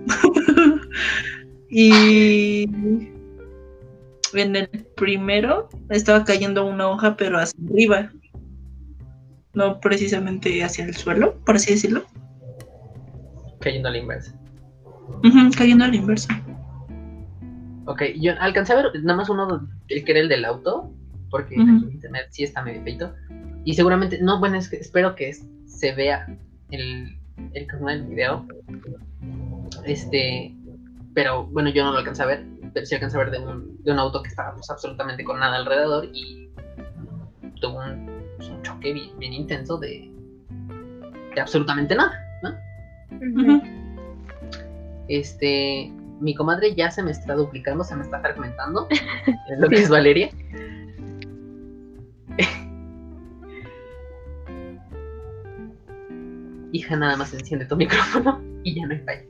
y 1.70 2.68
en 4.34 4.56
el 4.56 4.68
primero 4.96 5.68
estaba 5.88 6.24
cayendo 6.24 6.66
una 6.66 6.88
hoja, 6.88 7.16
pero 7.16 7.38
hacia 7.38 7.58
arriba 7.70 8.10
no 9.54 9.80
precisamente 9.80 10.62
hacia 10.62 10.84
el 10.84 10.94
suelo, 10.94 11.34
por 11.44 11.56
así 11.56 11.72
decirlo. 11.72 12.04
Cayendo 13.60 13.88
a 13.88 13.92
la 13.92 13.98
inversa. 13.98 14.34
Cayendo 15.56 15.84
a 15.84 15.88
la 15.88 15.96
inversa. 15.96 16.42
Ok, 17.86 18.02
yo 18.20 18.32
alcancé 18.40 18.72
a 18.72 18.76
ver 18.76 18.86
nada 19.02 19.16
más 19.16 19.28
uno, 19.28 19.68
el 19.88 20.04
que 20.04 20.12
era 20.12 20.20
el 20.20 20.28
del 20.28 20.44
auto, 20.44 20.92
porque 21.30 21.54
aquí 21.54 21.84
en 21.84 21.92
internet 21.92 22.26
sí 22.30 22.44
está 22.44 22.62
medio 22.62 22.82
feito. 22.82 23.12
Y 23.64 23.74
seguramente, 23.74 24.20
no, 24.22 24.38
bueno, 24.38 24.56
es 24.56 24.68
que 24.68 24.76
espero 24.76 25.14
que 25.14 25.34
se 25.66 25.94
vea 25.94 26.26
el, 26.70 27.16
el 27.52 27.66
canal 27.66 28.00
del 28.00 28.08
video. 28.08 28.46
Este, 29.84 30.54
pero 31.20 31.44
bueno, 31.48 31.68
yo 31.68 31.84
no 31.84 31.92
lo 31.92 31.98
alcancé 31.98 32.22
a 32.22 32.26
ver, 32.26 32.46
pero 32.72 32.86
sí 32.86 32.94
alcancé 32.94 33.18
a 33.18 33.20
ver 33.20 33.30
de 33.30 33.40
un, 33.40 33.76
de 33.82 33.92
un 33.92 33.98
auto 33.98 34.22
que 34.22 34.30
estaba 34.30 34.54
pues 34.54 34.70
absolutamente 34.70 35.22
con 35.22 35.38
nada 35.38 35.56
alrededor 35.56 36.08
y 36.14 36.48
tuvo 37.60 37.78
un, 37.78 38.10
pues, 38.38 38.48
un 38.48 38.62
choque 38.62 38.94
bien, 38.94 39.18
bien 39.18 39.34
intenso 39.34 39.76
de, 39.76 40.10
de 41.34 41.40
absolutamente 41.42 41.94
nada, 41.94 42.18
¿no? 42.42 42.54
Este, 45.08 45.92
mi 46.20 46.34
comadre 46.34 46.74
ya 46.74 46.90
se 46.90 47.02
me 47.02 47.10
está 47.10 47.34
duplicando, 47.34 47.84
se 47.84 47.96
me 47.96 48.02
está 48.02 48.18
fragmentando. 48.20 48.88
Es 49.50 49.58
lo 49.58 49.68
que 49.68 49.76
es 49.76 49.90
Valeria. 49.90 50.30
Hija, 56.72 56.96
nada 56.96 57.18
más 57.18 57.34
enciende 57.34 57.66
tu 57.66 57.76
micrófono 57.76 58.40
y 58.62 58.76
ya 58.76 58.86
no 58.86 58.94
hay 58.94 59.00
falla. 59.00 59.29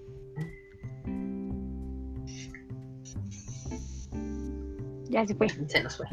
Ya 5.11 5.27
se 5.27 5.35
fue. 5.35 5.49
Se 5.49 5.83
nos 5.83 5.96
fue. 5.96 6.07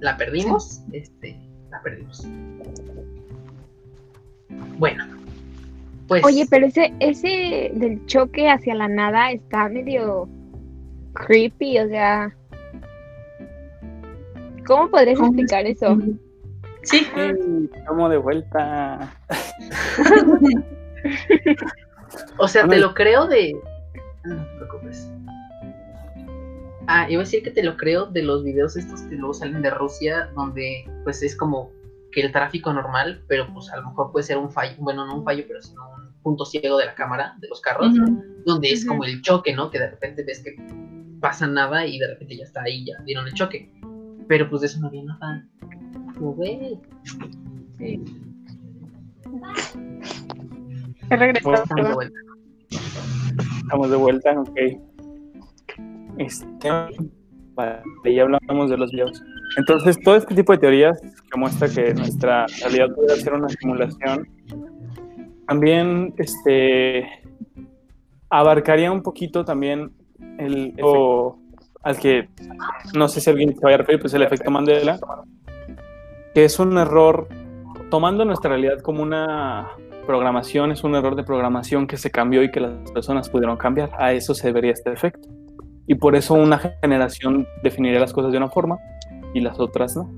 La 0.00 0.16
perdimos. 0.16 0.80
Este, 0.92 1.38
la 1.70 1.82
perdimos. 1.82 2.26
Bueno. 4.78 5.04
Pues. 6.06 6.24
Oye, 6.24 6.46
pero 6.48 6.66
ese, 6.66 6.94
ese 7.00 7.70
del 7.74 8.04
choque 8.06 8.48
hacia 8.48 8.74
la 8.74 8.88
nada 8.88 9.30
está 9.32 9.68
medio 9.68 10.28
creepy, 11.14 11.78
o 11.80 11.88
sea. 11.88 12.34
¿Cómo 14.66 14.88
podrías 14.88 15.18
explicar 15.18 15.66
eso? 15.66 15.98
Sí. 16.82 17.06
Estamos 17.74 18.10
de 18.10 18.16
vuelta. 18.16 19.12
O 22.38 22.48
sea, 22.48 22.66
te 22.66 22.78
lo 22.78 22.94
creo 22.94 23.26
de. 23.26 23.56
No 24.24 24.36
te 24.36 24.56
preocupes. 24.56 25.10
Ah, 26.90 27.06
iba 27.10 27.20
a 27.20 27.24
decir 27.24 27.42
que 27.42 27.50
te 27.50 27.62
lo 27.62 27.76
creo 27.76 28.06
de 28.06 28.22
los 28.22 28.42
videos 28.42 28.74
estos 28.74 29.02
que 29.02 29.14
luego 29.14 29.34
salen 29.34 29.60
de 29.60 29.68
Rusia, 29.68 30.30
donde 30.34 30.90
pues 31.04 31.22
es 31.22 31.36
como 31.36 31.70
que 32.12 32.22
el 32.22 32.32
tráfico 32.32 32.72
normal, 32.72 33.22
pero 33.28 33.46
pues 33.52 33.70
a 33.70 33.76
lo 33.76 33.88
mejor 33.88 34.10
puede 34.10 34.24
ser 34.24 34.38
un 34.38 34.50
fallo, 34.50 34.74
bueno, 34.78 35.06
no 35.06 35.18
un 35.18 35.24
fallo, 35.24 35.44
pero 35.46 35.60
sino 35.60 35.82
un 35.82 36.14
punto 36.22 36.46
ciego 36.46 36.78
de 36.78 36.86
la 36.86 36.94
cámara, 36.94 37.36
de 37.40 37.48
los 37.48 37.60
carros, 37.60 37.92
donde 38.46 38.72
es 38.72 38.86
como 38.86 39.04
el 39.04 39.20
choque, 39.20 39.54
¿no? 39.54 39.70
Que 39.70 39.78
de 39.78 39.90
repente 39.90 40.24
ves 40.24 40.42
que 40.42 40.56
pasa 41.20 41.46
nada 41.46 41.84
y 41.84 41.98
de 41.98 42.08
repente 42.08 42.38
ya 42.38 42.44
está 42.44 42.62
ahí, 42.62 42.86
ya 42.86 42.94
vieron 43.04 43.26
el 43.26 43.34
choque. 43.34 43.70
Pero 44.26 44.48
pues 44.48 44.62
de 44.62 44.68
eso 44.68 44.80
no 44.80 44.88
había 44.88 45.04
nada. 45.04 45.46
Como, 46.14 46.32
güey, 46.32 46.80
Sí. 47.78 48.02
He 51.10 51.16
regresado. 51.16 51.50
Bueno, 51.50 51.62
estamos 51.62 51.68
de 51.68 51.74
perdón. 51.74 51.94
vuelta. 51.94 52.18
Estamos 53.62 53.90
de 53.90 53.96
vuelta, 53.96 54.40
ok. 54.40 54.58
Este, 56.18 56.68
ya 58.04 58.22
hablamos 58.22 58.70
de 58.70 58.76
los 58.76 58.90
videos. 58.90 59.22
Entonces, 59.56 59.98
todo 60.00 60.16
este 60.16 60.34
tipo 60.34 60.52
de 60.52 60.58
teorías 60.58 61.00
que 61.00 61.38
muestra 61.38 61.68
que 61.68 61.94
nuestra 61.94 62.46
realidad 62.60 62.94
puede 62.94 63.16
ser 63.16 63.32
una 63.32 63.48
simulación, 63.48 64.28
también 65.46 66.14
este, 66.18 67.08
abarcaría 68.28 68.92
un 68.92 69.02
poquito 69.02 69.44
también 69.44 69.92
el 70.38 70.68
efecto 70.68 71.38
al 71.82 71.98
que 71.98 72.28
no 72.94 73.08
sé 73.08 73.20
si 73.20 73.30
alguien 73.30 73.54
se 73.54 73.60
vaya 73.60 73.76
a 73.76 73.78
referir, 73.78 74.00
pues 74.00 74.12
el 74.14 74.22
efecto 74.22 74.50
Mandela, 74.50 74.98
que 76.34 76.44
es 76.44 76.58
un 76.58 76.76
error, 76.76 77.28
tomando 77.90 78.24
nuestra 78.24 78.50
realidad 78.50 78.80
como 78.80 79.02
una 79.02 79.68
programación, 80.06 80.72
es 80.72 80.84
un 80.84 80.94
error 80.94 81.16
de 81.16 81.22
programación 81.22 81.86
que 81.86 81.96
se 81.96 82.10
cambió 82.10 82.42
y 82.42 82.50
que 82.50 82.60
las 82.60 82.90
personas 82.90 83.28
pudieron 83.28 83.56
cambiar. 83.56 83.90
A 83.98 84.12
eso 84.12 84.34
se 84.34 84.48
debería 84.48 84.72
este 84.72 84.92
efecto. 84.92 85.28
Y 85.88 85.94
por 85.94 86.14
eso 86.14 86.34
una 86.34 86.58
generación 86.82 87.46
definiría 87.62 87.98
las 87.98 88.12
cosas 88.12 88.30
de 88.30 88.38
una 88.38 88.48
forma 88.50 88.78
y 89.34 89.40
las 89.40 89.58
otras 89.58 89.96
no. 89.96 90.08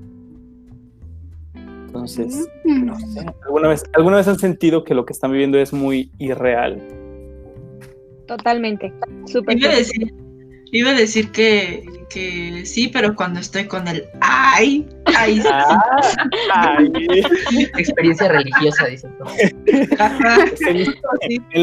Entonces, 1.87 2.47
Mm. 2.63 2.85
no 2.85 2.99
sé, 2.99 3.25
¿alguna 3.45 3.67
vez, 3.69 3.83
¿alguna 3.93 4.17
vez 4.17 4.27
han 4.27 4.37
sentido 4.39 4.83
que 4.83 4.93
lo 4.93 5.05
que 5.05 5.13
están 5.13 5.31
viviendo 5.31 5.57
es 5.57 5.73
muy 5.73 6.11
irreal? 6.19 6.81
Totalmente. 8.27 8.93
Súper. 9.25 9.57
Iba 9.57 9.69
a 9.71 9.75
decir, 9.75 10.13
iba 10.71 10.91
a 10.91 10.93
decir 10.93 11.31
que, 11.31 11.83
que 12.09 12.65
sí, 12.65 12.87
pero 12.87 13.13
cuando 13.15 13.39
estoy 13.41 13.65
con 13.65 13.87
el 13.89 14.05
ay, 14.21 14.87
ay, 15.17 15.41
sí. 15.41 15.47
Ay, 16.53 16.91
Experiencia 17.77 18.29
religiosa, 18.29 18.87
dice. 18.87 19.07
Ajá, 19.99 20.37
él, 20.69 20.95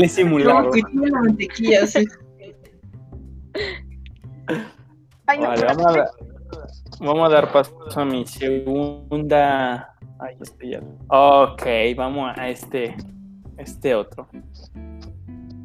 es 0.05 0.13
simulado. 0.13 0.61
Como 0.61 0.73
que 0.73 0.83
tiene 0.93 1.09
la 1.09 1.21
mantequilla, 1.23 1.87
sí. 1.87 2.05
Ay, 5.27 5.39
no, 5.39 5.49
Vale, 5.49 5.65
vamos 5.67 5.87
a, 5.87 5.93
dar, 5.93 6.11
vamos 7.01 7.27
a 7.27 7.33
dar 7.33 7.53
paso 7.53 7.75
a 7.97 8.05
mi 8.05 8.27
segunda. 8.27 9.95
Ay, 10.19 10.37
este 10.41 10.71
ya. 10.71 10.81
Ok, 11.09 11.63
vamos 11.97 12.33
a 12.37 12.49
este, 12.49 12.97
este 13.57 13.95
otro. 13.95 14.29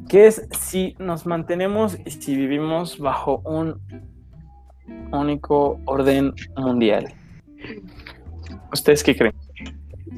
Que 0.08 0.26
es 0.26 0.46
si 0.58 0.94
nos 0.98 1.26
mantenemos 1.26 1.98
y 2.04 2.10
si 2.10 2.36
vivimos 2.36 2.98
bajo 2.98 3.40
un 3.44 3.80
único 5.12 5.80
orden 5.86 6.34
mundial. 6.56 7.12
¿Ustedes 8.72 9.02
qué 9.02 9.16
creen? 9.16 9.34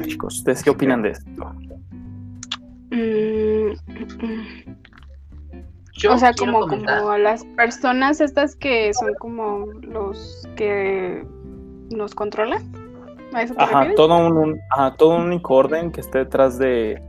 Chicos, 0.05 0.39
¿ustedes 0.39 0.63
qué 0.63 0.71
opinan 0.71 1.03
de 1.03 1.11
esto? 1.11 1.55
Mm, 2.91 3.73
mm. 4.23 4.77
Yo 5.99 6.13
o 6.15 6.19
sea, 6.19 6.33
como, 6.35 6.61
comentar- 6.61 7.01
como 7.01 7.17
las 7.17 7.45
personas 7.57 8.21
estas 8.21 8.55
que 8.57 8.93
son 8.95 9.15
como 9.19 9.67
los 9.83 10.47
que 10.57 11.25
nos 11.91 12.15
controlan. 12.15 12.63
¿A 13.33 13.43
eso 13.43 13.55
te 13.55 13.63
Ajá, 13.63 13.73
refieres? 13.81 13.97
todo 13.97 14.17
un, 14.27 14.37
un- 14.37 14.61
ajá, 14.71 14.97
todo 14.97 15.17
un 15.17 15.23
único 15.25 15.55
orden 15.55 15.91
que 15.91 16.01
esté 16.01 16.19
detrás 16.19 16.59
de 16.59 17.03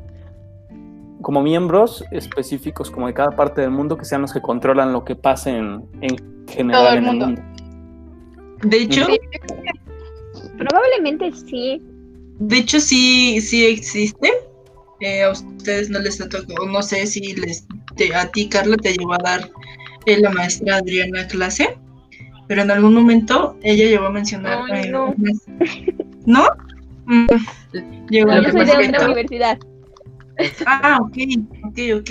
como 1.21 1.41
miembros 1.41 2.03
específicos 2.11 2.89
como 2.91 3.07
de 3.07 3.13
cada 3.13 3.31
parte 3.31 3.61
del 3.61 3.71
mundo 3.71 3.97
que 3.97 4.05
sean 4.05 4.21
los 4.21 4.31
que 4.33 4.41
controlan 4.41 4.93
lo 4.93 5.03
que 5.03 5.15
pase 5.15 5.49
en, 5.57 5.83
en 6.01 6.45
general 6.47 6.83
Todo 6.83 6.91
el 6.93 6.97
en 6.99 7.03
mundo. 7.05 7.25
el 7.25 7.31
mundo. 7.33 8.57
De 8.63 8.77
hecho, 8.77 9.05
Sí, 9.05 9.19
Probablemente 10.57 11.31
sí. 11.33 11.81
de 12.39 12.57
hecho 12.57 12.79
sí, 12.79 13.41
sí 13.41 13.65
existe. 13.65 14.31
Eh, 14.99 15.23
a 15.23 15.31
ustedes 15.31 15.89
no 15.89 15.99
les 15.99 16.19
ha 16.21 16.27
tocado, 16.29 16.65
no 16.67 16.81
sé 16.81 17.05
si 17.05 17.35
les, 17.35 17.67
te- 17.97 18.15
a 18.15 18.27
ti 18.31 18.47
Carla 18.47 18.77
te 18.77 18.93
llegó 18.93 19.13
a 19.13 19.17
dar 19.17 19.49
eh, 20.05 20.19
la 20.21 20.29
maestra 20.31 20.77
Adriana 20.77 21.27
clase, 21.27 21.77
pero 22.47 22.61
en 22.61 22.71
algún 22.71 22.93
momento 22.93 23.57
ella 23.63 23.85
llegó 23.85 24.05
a 24.05 24.11
mencionar. 24.11 24.59
Ay, 24.71 24.83
eh, 24.85 24.89
no. 24.91 25.13
unas- 25.17 25.43
¿No? 26.25 26.47
Mm, 27.05 27.27
llegó 28.09 28.27
Lo 28.27 28.33
a 28.33 28.41
yo 28.43 28.51
soy 28.51 28.65
de 28.65 28.87
no. 28.91 29.05
universidad. 29.05 29.57
Ah, 30.65 30.99
ok, 31.01 31.17
ok, 31.65 31.79
ok. 31.99 32.09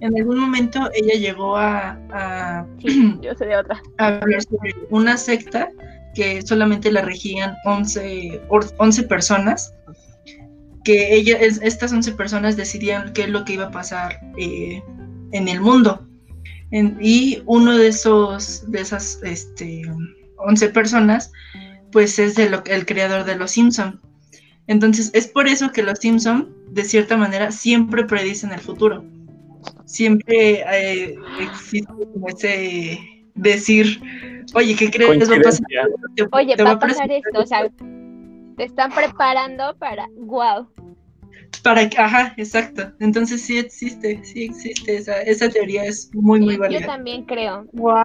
En 0.00 0.16
algún 0.16 0.38
momento 0.38 0.90
ella 0.94 1.14
llegó 1.18 1.56
a, 1.56 1.98
a 2.10 2.66
Sí, 2.82 3.16
yo 3.20 3.34
soy 3.34 3.48
de 3.48 3.56
otra. 3.56 3.82
hablar 3.98 4.42
sobre 4.42 4.74
una 4.90 5.16
secta 5.16 5.70
que 6.14 6.40
solamente 6.42 6.90
la 6.92 7.02
regían 7.02 7.54
11, 7.64 8.40
or- 8.48 8.66
11 8.78 9.02
personas, 9.04 9.74
que 10.86 11.14
ella, 11.16 11.36
es- 11.38 11.60
estas 11.62 11.92
11 11.92 12.12
personas 12.12 12.56
decidían 12.56 13.12
qué 13.12 13.22
es 13.24 13.28
lo 13.28 13.44
que 13.44 13.54
iba 13.54 13.66
a 13.66 13.70
pasar 13.72 14.20
eh, 14.38 14.80
en 15.32 15.48
el 15.48 15.60
mundo. 15.60 16.06
En- 16.70 16.96
y 17.00 17.42
uno 17.46 17.76
de 17.76 17.88
esos, 17.88 18.70
de 18.70 18.80
esas 18.80 19.20
este, 19.24 19.82
11 20.38 20.68
personas, 20.68 21.32
pues 21.90 22.18
es 22.20 22.36
de 22.36 22.48
lo- 22.50 22.64
el 22.66 22.86
creador 22.86 23.24
de 23.24 23.36
Los 23.36 23.50
Simpson. 23.50 24.00
Entonces, 24.68 25.10
es 25.12 25.26
por 25.26 25.48
eso 25.48 25.72
que 25.72 25.82
Los 25.82 25.98
Simpson, 25.98 26.54
de 26.70 26.84
cierta 26.84 27.16
manera, 27.16 27.50
siempre 27.50 28.04
predicen 28.04 28.52
el 28.52 28.60
futuro. 28.60 29.04
Siempre 29.86 30.64
eh, 30.72 31.14
existe 31.38 31.92
ese 32.28 32.98
decir, 33.34 34.00
oye, 34.54 34.74
¿qué 34.76 34.90
crees? 34.90 35.10
Va 35.30 35.34
a 35.34 35.38
pasar? 35.42 35.66
Oye, 36.32 36.56
te 36.56 36.62
va 36.62 36.70
a 36.70 36.78
pasar 36.78 37.10
esto, 37.10 37.40
o 37.40 37.46
sea, 37.46 37.68
te 38.56 38.64
están 38.64 38.90
preparando 38.92 39.74
para, 39.78 40.08
wow. 40.16 40.66
Para 41.62 41.88
que, 41.88 41.98
ajá, 41.98 42.34
exacto. 42.36 42.92
Entonces 43.00 43.42
sí 43.42 43.58
existe, 43.58 44.20
sí 44.24 44.44
existe. 44.44 44.96
Esa, 44.96 45.20
esa 45.22 45.48
teoría 45.48 45.84
es 45.84 46.10
muy, 46.14 46.40
muy 46.40 46.54
Yo 46.54 46.60
válida. 46.60 46.86
también 46.86 47.24
creo, 47.24 47.66
Wow. 47.72 48.02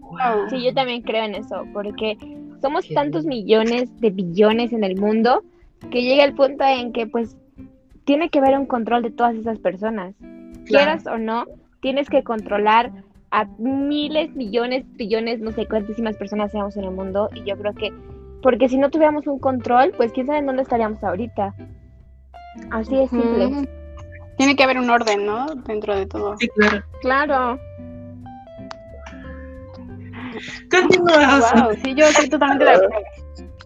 sí, 0.49 0.63
yo 0.63 0.73
también 0.73 1.01
creo 1.01 1.23
en 1.25 1.35
eso, 1.35 1.65
porque 1.73 2.17
somos 2.61 2.85
Qué 2.85 2.93
tantos 2.93 3.25
millones 3.25 3.89
de 3.99 4.09
billones 4.11 4.71
en 4.73 4.83
el 4.83 4.95
mundo 4.99 5.43
que 5.89 6.03
llega 6.03 6.23
el 6.23 6.33
punto 6.35 6.63
en 6.63 6.93
que 6.93 7.07
pues 7.07 7.35
tiene 8.05 8.29
que 8.29 8.39
haber 8.39 8.57
un 8.57 8.65
control 8.65 9.01
de 9.03 9.11
todas 9.11 9.35
esas 9.35 9.57
personas. 9.59 10.13
Quieras 10.65 11.07
o 11.07 11.17
no, 11.17 11.45
tienes 11.81 12.09
que 12.09 12.23
controlar 12.23 12.91
a 13.31 13.45
miles, 13.57 14.35
millones, 14.35 14.85
trillones, 14.95 15.39
no 15.39 15.51
sé 15.51 15.65
cuántísimas 15.65 16.17
personas 16.17 16.51
seamos 16.51 16.75
en 16.77 16.83
el 16.83 16.91
mundo 16.91 17.29
y 17.33 17.43
yo 17.43 17.57
creo 17.57 17.73
que 17.73 17.91
porque 18.41 18.69
si 18.69 18.77
no 18.77 18.89
tuviéramos 18.89 19.27
un 19.27 19.39
control, 19.39 19.93
pues 19.97 20.11
quién 20.11 20.27
sabe 20.27 20.39
en 20.39 20.45
dónde 20.45 20.63
estaríamos 20.63 21.03
ahorita. 21.03 21.53
Así 22.71 22.95
de 22.95 23.07
simple. 23.07 23.67
Tiene 24.37 24.55
que 24.55 24.63
haber 24.63 24.79
un 24.79 24.89
orden, 24.89 25.25
¿no? 25.25 25.45
Dentro 25.67 25.95
de 25.95 26.05
todo. 26.05 26.35
Sí, 26.37 26.47
claro. 26.49 26.83
Claro. 27.01 27.59
Continuamos. 30.69 31.51
Wow, 31.53 31.73
sí, 31.83 31.93
yo 31.95 32.05
estoy 32.05 32.29
totalmente 32.29 32.65
de 32.65 32.71
acuerdo. 32.71 32.95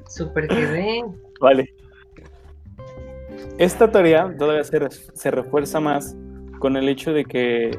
Súper 0.10 0.48
que 0.48 0.66
ven. 0.66 1.22
Vale. 1.40 1.70
Esta 3.58 3.90
teoría 3.90 4.34
todavía 4.38 4.64
se, 4.64 4.80
re- 4.80 4.90
se 4.90 5.32
refuerza 5.32 5.80
más 5.80 6.16
con 6.60 6.76
el 6.76 6.90
hecho 6.90 7.14
de 7.14 7.24
que 7.26 7.72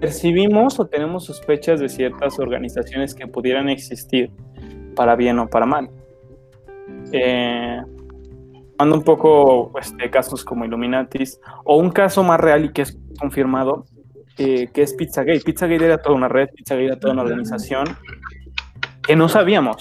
percibimos 0.00 0.80
o 0.80 0.86
tenemos 0.86 1.24
sospechas 1.26 1.80
de 1.80 1.88
ciertas 1.88 2.38
organizaciones 2.38 3.14
que 3.14 3.26
pudieran 3.26 3.68
existir 3.68 4.30
para 4.96 5.14
bien 5.14 5.38
o 5.38 5.46
para 5.48 5.66
mal. 5.66 5.88
Eh, 7.12 7.80
un 8.80 9.02
poco 9.02 9.70
pues, 9.72 9.96
de 9.96 10.10
casos 10.10 10.44
como 10.44 10.64
Illuminatis 10.64 11.40
o 11.64 11.76
un 11.76 11.90
caso 11.90 12.22
más 12.24 12.40
real 12.40 12.64
y 12.64 12.72
que 12.72 12.82
es 12.82 12.98
confirmado, 13.18 13.84
eh, 14.38 14.68
que 14.72 14.82
es 14.82 14.92
Pizzagate. 14.94 15.40
Pizzagate 15.40 15.84
era 15.84 15.98
toda 15.98 16.16
una 16.16 16.28
red, 16.28 16.48
Pizzagate 16.54 16.86
era 16.86 16.98
toda 16.98 17.12
una 17.12 17.22
organización 17.22 17.86
que 19.02 19.14
no 19.14 19.28
sabíamos 19.28 19.76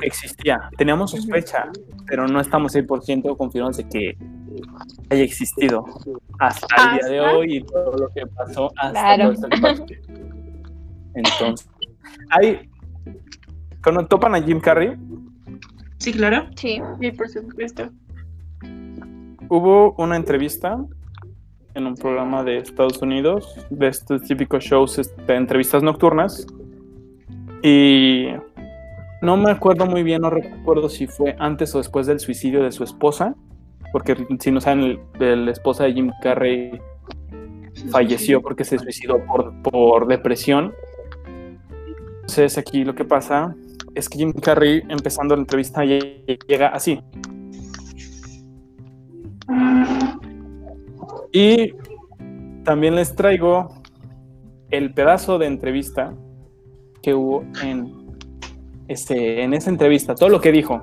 que 0.00 0.06
existía. 0.06 0.70
Teníamos 0.78 1.10
sospecha, 1.10 1.70
pero 2.06 2.26
no 2.26 2.40
estamos 2.40 2.74
100% 2.74 3.36
confirmados 3.36 3.76
de 3.76 3.88
que 3.88 4.16
haya 5.10 5.22
existido 5.22 5.84
hasta 6.38 6.66
el 6.94 6.98
día 6.98 7.08
de 7.10 7.20
hoy 7.20 7.56
y 7.58 7.62
todo 7.64 7.92
lo 7.96 8.08
que 8.08 8.26
pasó 8.26 8.70
hasta 8.76 8.90
Claro. 9.16 9.22
todo 9.24 9.32
esto 9.34 9.48
que 9.48 9.60
pasó. 9.60 9.86
Entonces, 11.14 11.68
hay, 12.30 12.70
cuando 13.82 14.06
topan 14.06 14.34
a 14.34 14.42
Jim 14.42 14.60
Carrey, 14.60 14.96
Sí, 15.98 16.12
claro. 16.12 16.46
Sí. 16.56 16.80
Sí, 17.00 17.12
por 17.12 17.28
supuesto. 17.28 17.88
hubo 19.48 19.94
una 19.98 20.16
entrevista 20.16 20.78
en 21.74 21.86
un 21.86 21.94
programa 21.94 22.42
de 22.42 22.58
Estados 22.58 23.00
Unidos, 23.02 23.54
de 23.70 23.88
estos 23.88 24.22
típicos 24.22 24.64
shows, 24.64 24.98
este, 24.98 25.34
entrevistas 25.36 25.82
nocturnas, 25.82 26.46
Y 27.62 28.26
no 29.22 29.36
me 29.36 29.52
acuerdo 29.52 29.86
muy 29.86 30.02
bien, 30.02 30.22
no 30.22 30.30
recuerdo 30.30 30.88
si 30.88 31.06
fue 31.06 31.36
antes 31.38 31.72
o 31.76 31.78
después 31.78 32.08
del 32.08 32.18
suicidio 32.18 32.62
de 32.64 32.72
su 32.72 32.82
esposa, 32.82 33.36
porque 33.92 34.16
si 34.40 34.50
no 34.50 34.60
saben, 34.60 34.98
el- 35.20 35.44
la 35.46 35.52
esposa 35.52 35.84
de 35.84 35.92
Jim 35.92 36.10
Carrey 36.22 36.80
falleció 37.90 38.42
porque 38.42 38.64
se 38.64 38.78
suicidó 38.80 39.24
por, 39.24 39.52
por 39.62 40.08
depresión. 40.08 40.72
Entonces 42.22 42.58
aquí 42.58 42.84
lo 42.84 42.94
que 42.96 43.04
pasa 43.04 43.54
es 43.94 44.08
que 44.08 44.18
Jim 44.18 44.32
Carrey, 44.32 44.82
empezando 44.88 45.34
la 45.34 45.42
entrevista, 45.42 45.84
lle- 45.84 46.38
llega 46.46 46.68
así. 46.68 47.00
Y 51.32 51.74
también 52.64 52.94
les 52.94 53.14
traigo 53.14 53.68
el 54.70 54.92
pedazo 54.94 55.38
de 55.38 55.46
entrevista 55.46 56.14
que 57.02 57.14
hubo 57.14 57.44
en, 57.62 57.92
este, 58.88 59.42
en 59.42 59.54
esa 59.54 59.70
entrevista, 59.70 60.14
todo 60.14 60.28
lo 60.28 60.40
que 60.40 60.52
dijo. 60.52 60.82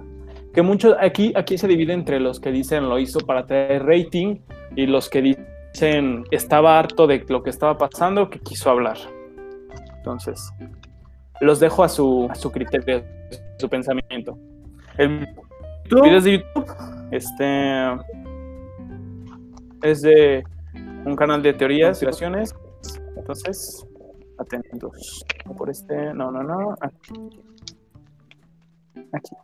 Que 0.54 0.62
muchos 0.64 0.96
aquí, 1.00 1.32
aquí 1.36 1.58
se 1.58 1.68
divide 1.68 1.94
entre 1.94 2.20
los 2.20 2.40
que 2.40 2.52
dicen 2.52 2.90
lo 2.90 2.98
hizo 3.00 3.20
para 3.20 3.46
traer 3.46 3.86
rating 3.86 4.38
y 4.76 4.88
los 4.88 5.10
que 5.10 5.22
dicen 5.22 6.24
estaba 6.32 6.80
harto 6.80 7.06
de 7.08 7.24
lo 7.30 7.44
que 7.44 7.52
estaba 7.52 7.78
pasando, 7.78 8.30
que 8.30 8.40
quiso 8.40 8.70
hablar. 8.72 8.98
Entonces, 9.98 10.52
los 11.42 11.60
dejo 11.60 11.84
a 11.84 11.90
su, 11.90 12.28
a 12.30 12.36
su 12.36 12.52
criterio, 12.52 12.98
a 12.98 13.60
su 13.60 13.70
pensamiento. 13.70 14.38
El 14.98 15.28
video 15.86 16.18
es 16.18 16.24
de 16.24 16.32
YouTube, 16.34 16.76
este 17.12 17.86
es 19.82 20.02
de 20.02 20.44
un 21.06 21.16
canal 21.16 21.42
de 21.42 21.54
teorías 21.54 21.98
y 21.98 22.02
creaciones. 22.02 22.54
Entonces, 23.16 23.86
atentos. 24.38 25.26
Por 25.58 25.70
este, 25.70 26.14
no, 26.14 26.32
no, 26.32 26.44
no. 26.44 26.76
Aquí. 26.82 27.14
Aquí. 29.14 29.36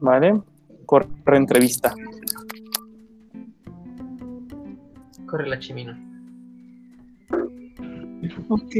Vale. 0.00 0.40
Corre 0.84 1.36
entrevista. 1.36 1.92
Corre 5.26 5.48
la 5.48 5.58
chimino. 5.58 6.05
Ok. 8.48 8.74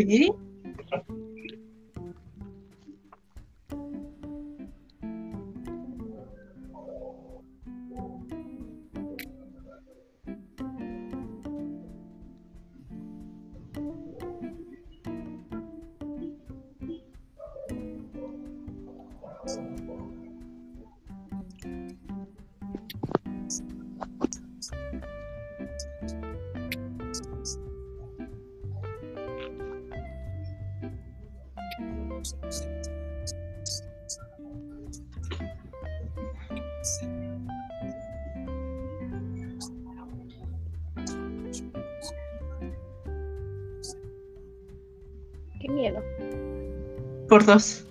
Dos. 47.47 47.87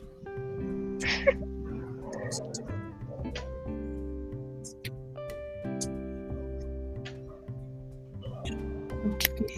Ok. 9.05 9.51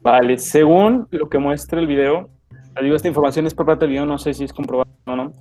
Vale, 0.00 0.38
según 0.38 1.06
lo 1.10 1.28
que 1.28 1.38
muestra 1.38 1.80
el 1.80 1.86
video, 1.86 2.30
digo, 2.80 2.96
esta 2.96 3.08
información 3.08 3.46
es 3.46 3.54
parte 3.54 3.84
del 3.84 3.90
video, 3.90 4.06
no 4.06 4.16
sé 4.16 4.32
si 4.32 4.44
es 4.44 4.52
comprobado 4.52 4.90
o 5.06 5.16
no. 5.16 5.32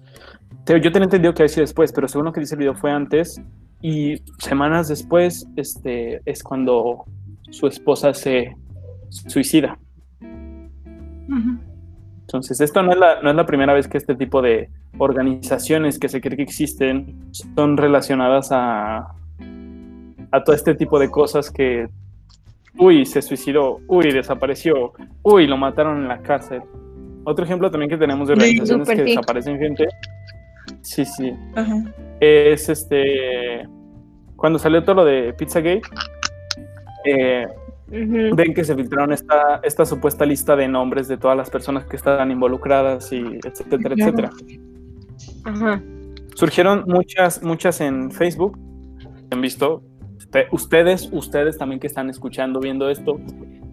Yo 0.67 0.91
tenía 0.91 1.06
entendido 1.06 1.34
que 1.34 1.43
había 1.43 1.54
sido 1.54 1.63
después, 1.63 1.93
pero 1.93 2.08
según 2.08 2.26
lo 2.26 2.34
que 2.34 2.41
dice 2.41 2.56
el 2.56 2.60
video 2.60 2.76
fue 2.76 2.91
antes 2.91 3.41
y 3.82 4.22
semanas 4.38 4.88
después 4.88 5.48
este, 5.56 6.22
es 6.26 6.44
cuando 6.44 7.06
su 7.50 7.67
esposa 7.67 8.13
se 8.13 8.56
suicida. 9.10 9.78
Entonces, 12.22 12.62
esto 12.62 12.82
no 12.84 12.91
es, 12.91 12.98
la, 12.98 13.22
no 13.22 13.30
es 13.30 13.36
la 13.36 13.46
primera 13.46 13.74
vez 13.74 13.88
que 13.88 13.98
este 13.98 14.15
tipo 14.15 14.41
de 14.41 14.70
organizaciones 14.98 16.00
que 16.00 16.10
se 16.10 16.22
cree 16.22 16.38
que 16.38 16.44
existen 16.44 17.32
son 17.56 17.78
relacionadas 17.78 18.50
a, 18.52 19.13
a 20.32 20.44
todo 20.44 20.56
este 20.56 20.76
tipo 20.76 21.00
de 21.00 21.10
cosas 21.10 21.52
que, 21.52 21.88
uy, 22.78 23.06
se 23.06 23.22
suicidó, 23.22 23.80
uy, 23.88 24.12
desapareció, 24.12 24.94
uy, 25.24 25.48
lo 25.48 25.58
mataron 25.58 26.04
en 26.04 26.08
la 26.08 26.22
cárcel. 26.22 26.62
Otro 27.24 27.46
ejemplo 27.46 27.70
también 27.70 27.89
que 27.89 27.98
tenemos 27.98 28.28
de 28.28 28.34
organizaciones 28.34 28.89
que 28.89 29.04
desaparecen 29.04 29.60
gente. 29.60 29.88
Sí, 30.82 31.06
sí. 31.06 31.34
Ajá. 31.56 31.84
Es 32.22 32.70
este. 32.70 33.68
Cuando 34.38 34.58
salió 34.60 34.84
todo 34.84 34.96
lo 34.98 35.06
de 35.06 35.34
Pizzagate, 35.34 35.82
eh, 37.06 37.48
ven 37.90 38.54
que 38.54 38.64
se 38.64 38.76
filtraron 38.76 39.12
esta, 39.12 39.60
esta 39.64 39.86
supuesta 39.86 40.26
lista 40.26 40.56
de 40.56 40.68
nombres 40.68 41.08
de 41.08 41.18
todas 41.18 41.36
las 41.36 41.50
personas 41.50 41.86
que 41.86 41.96
estaban 41.98 42.32
involucradas 42.32 43.12
y 43.12 43.40
etcétera, 43.44 43.96
etcétera. 43.98 44.30
Ajá. 45.44 45.82
Surgieron 46.36 46.86
muchas, 46.88 47.44
muchas 47.44 47.82
en 47.82 48.10
Facebook. 48.12 48.58
Han 49.32 49.42
visto 49.42 49.84
Usted- 50.18 50.46
ustedes, 50.52 51.10
ustedes 51.12 51.58
también 51.58 51.80
que 51.80 51.88
están 51.88 52.10
escuchando, 52.10 52.60
viendo 52.60 52.90
esto. 52.90 53.20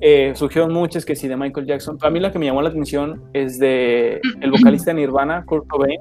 eh, 0.00 0.32
surgieron 0.34 0.72
muchas 0.72 1.04
que 1.04 1.14
sí 1.16 1.28
de 1.28 1.36
Michael 1.36 1.66
Jackson. 1.66 1.98
A 2.02 2.10
mí 2.10 2.20
la 2.20 2.30
que 2.32 2.38
me 2.38 2.46
llamó 2.46 2.62
la 2.62 2.68
atención 2.70 3.22
es 3.32 3.58
de 3.58 4.20
el 4.40 4.50
vocalista 4.50 4.90
de 4.92 4.94
Nirvana, 5.00 5.44
Kurt 5.44 5.66
Cobain. 5.68 6.00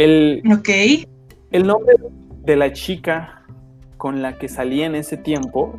El, 0.00 0.42
el 1.50 1.66
nombre 1.66 1.94
de 2.42 2.56
la 2.56 2.72
chica 2.72 3.44
con 3.98 4.22
la 4.22 4.38
que 4.38 4.48
salí 4.48 4.82
en 4.82 4.94
ese 4.94 5.18
tiempo 5.18 5.78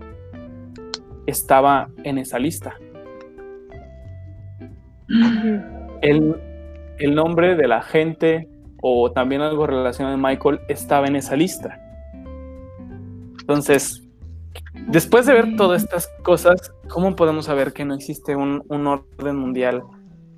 estaba 1.25 1.89
en 2.03 2.19
esa 2.19 2.37
lista. 2.37 2.75
El, 6.03 6.35
el 6.99 7.15
nombre 7.15 7.55
de 7.55 7.67
la 7.67 7.81
gente 7.81 8.47
o 8.83 9.11
también 9.11 9.41
algo 9.41 9.65
relacionado 9.65 10.13
a 10.13 10.29
Michael 10.29 10.59
estaba 10.69 11.07
en 11.07 11.15
esa 11.15 11.35
lista. 11.35 11.81
Entonces, 13.39 14.07
después 14.87 15.25
de 15.25 15.33
ver 15.33 15.55
todas 15.55 15.81
estas 15.81 16.07
cosas, 16.21 16.71
¿cómo 16.89 17.15
podemos 17.15 17.45
saber 17.45 17.73
que 17.73 17.85
no 17.85 17.95
existe 17.95 18.35
un, 18.35 18.61
un 18.67 18.85
orden 18.85 19.35
mundial 19.35 19.81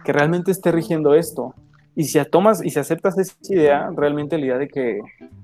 que 0.06 0.14
realmente 0.14 0.52
esté 0.52 0.72
rigiendo 0.72 1.16
esto? 1.16 1.54
Y 1.96 2.06
si 2.06 2.24
tomas 2.26 2.64
y 2.64 2.70
si 2.70 2.80
aceptas 2.80 3.18
esa 3.18 3.36
idea, 3.50 3.90
realmente 3.96 4.38
la 4.38 4.46
idea 4.46 4.58
de 4.58 4.68
que 4.68 5.00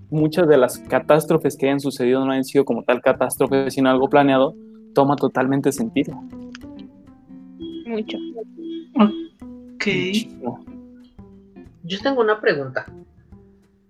muchas 0.09 0.47
de 0.47 0.57
las 0.57 0.79
catástrofes 0.79 1.55
que 1.55 1.67
hayan 1.67 1.79
sucedido 1.79 2.25
no 2.25 2.31
han 2.31 2.43
sido 2.43 2.65
como 2.65 2.83
tal 2.83 3.01
catástrofes, 3.01 3.73
sino 3.73 3.89
algo 3.89 4.09
planeado, 4.09 4.55
toma 4.93 5.15
totalmente 5.15 5.71
sentido. 5.71 6.15
Mucho. 7.85 8.17
Ok. 8.95 9.85
Yo 11.83 11.99
tengo 12.01 12.21
una 12.21 12.39
pregunta. 12.39 12.85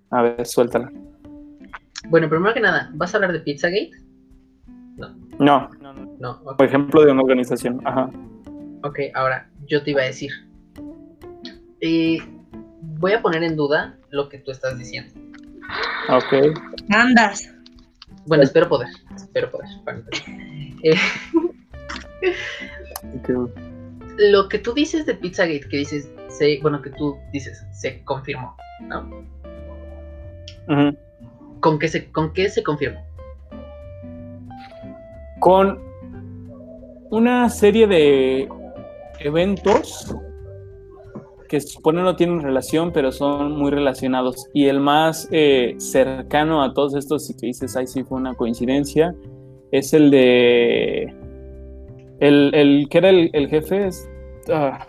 A 0.10 0.22
ver, 0.22 0.46
suéltala. 0.46 0.92
Bueno, 2.10 2.30
primero 2.30 2.54
que 2.54 2.62
nada, 2.62 2.90
¿vas 2.94 3.14
a 3.14 3.18
hablar 3.18 3.34
de 3.34 3.40
Pizzagate? 3.40 3.92
No, 4.98 5.10
no, 5.40 5.70
no. 5.82 6.10
No, 6.20 6.42
por 6.58 6.66
ejemplo, 6.66 7.04
de 7.04 7.12
una 7.12 7.22
organización. 7.22 7.80
Ajá. 7.86 8.10
Ok, 8.84 9.00
ahora 9.14 9.50
yo 9.68 9.84
te 9.84 9.92
iba 9.92 10.02
a 10.02 10.06
decir. 10.06 10.32
Eh, 11.82 12.20
voy 12.82 13.14
a 13.14 13.22
poner 13.22 13.44
en 13.44 13.56
duda 13.56 13.98
lo 14.10 14.30
que 14.30 14.40
tú 14.40 14.52
estás 14.52 14.78
diciendo. 14.78 15.14
Ok. 16.10 16.56
Andas. 16.90 17.50
Bueno, 18.26 18.44
espero 18.44 18.68
poder. 18.68 18.90
Espero 19.16 19.52
poder. 19.52 19.70
Eh, 20.84 20.96
lo 24.18 24.50
que 24.50 24.60
tú 24.60 24.74
dices 24.74 25.06
de 25.06 25.16
Pizzagate, 25.16 25.68
que 25.70 25.78
dices, 25.78 26.10
se, 26.30 26.60
bueno, 26.62 26.82
que 26.82 26.90
tú 26.92 27.18
dices, 27.32 27.64
se 27.74 28.04
confirmó. 28.04 28.56
¿Con 31.60 31.80
qué 31.80 31.88
se, 31.88 32.12
con 32.12 32.34
qué 32.34 32.50
se 32.50 32.64
confirmó? 32.64 33.06
Con 35.40 35.80
una 37.12 37.50
serie 37.50 37.88
de 37.88 38.50
eventos 39.20 40.14
que 41.50 41.60
se 41.60 41.68
supone 41.68 42.02
no 42.04 42.16
tienen 42.16 42.42
relación, 42.42 42.92
pero 42.94 43.12
son 43.12 43.52
muy 43.58 43.72
relacionados. 43.72 44.48
Y 44.54 44.66
el 44.68 44.80
más 44.80 45.28
eh, 45.32 45.76
cercano 45.78 46.64
a 46.64 46.74
todos 46.74 46.96
estos, 46.96 47.30
y 47.30 47.34
que 47.36 47.48
dices, 47.48 47.76
ay, 47.76 47.88
sí 47.88 48.04
fue 48.04 48.18
una 48.20 48.34
coincidencia, 48.36 49.14
es 49.72 49.94
el 49.94 50.12
de. 50.12 51.14
El, 52.20 52.54
el 52.54 52.88
que 52.90 52.98
era 53.00 53.10
el, 53.10 53.30
el 53.34 53.48
jefe, 53.50 53.88
es, 53.88 54.08
ah, 54.52 54.86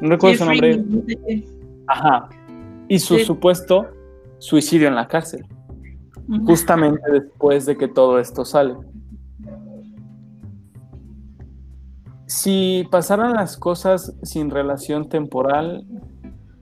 no 0.00 0.10
recuerdo 0.10 0.38
su 0.38 0.44
nombre. 0.46 0.82
Ajá. 1.86 2.28
Y 2.88 2.98
su 2.98 3.16
Sí. 3.18 3.24
supuesto 3.24 3.86
suicidio 4.38 4.88
en 4.88 4.94
la 4.94 5.06
cárcel, 5.06 5.44
justamente 6.46 7.02
después 7.12 7.66
de 7.66 7.76
que 7.76 7.88
todo 7.88 8.18
esto 8.18 8.44
sale. 8.44 8.74
Si 12.30 12.86
pasaran 12.92 13.32
las 13.32 13.56
cosas 13.56 14.14
sin 14.22 14.50
relación 14.50 15.08
temporal, 15.08 15.84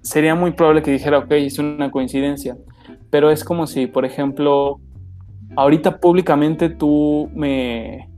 sería 0.00 0.34
muy 0.34 0.52
probable 0.52 0.82
que 0.82 0.90
dijera, 0.90 1.18
ok, 1.18 1.30
es 1.32 1.58
una 1.58 1.90
coincidencia. 1.90 2.56
Pero 3.10 3.30
es 3.30 3.44
como 3.44 3.66
si, 3.66 3.86
por 3.86 4.06
ejemplo, 4.06 4.80
ahorita 5.56 6.00
públicamente 6.00 6.70
tú 6.70 7.28
me, 7.34 8.08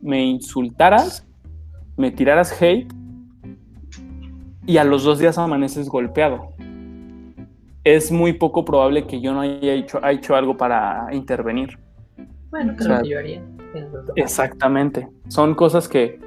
me 0.00 0.24
insultaras, 0.24 1.26
me 1.96 2.12
tiraras 2.12 2.62
hate 2.62 2.94
y 4.64 4.76
a 4.76 4.84
los 4.84 5.02
dos 5.02 5.18
días 5.18 5.38
amaneces 5.38 5.88
golpeado. 5.88 6.52
Es 7.82 8.12
muy 8.12 8.34
poco 8.34 8.64
probable 8.64 9.08
que 9.08 9.20
yo 9.20 9.32
no 9.32 9.40
haya 9.40 9.72
hecho, 9.72 9.98
haya 9.98 10.16
hecho 10.16 10.36
algo 10.36 10.56
para 10.56 11.08
intervenir. 11.10 11.76
Bueno, 12.52 12.76
que 12.76 12.84
O 12.84 12.86
sea, 12.86 13.02
que 13.02 13.08
yo 13.08 13.18
haría. 13.18 13.42
Exactamente. 14.14 15.08
Son 15.26 15.56
cosas 15.56 15.88
que, 15.88 16.20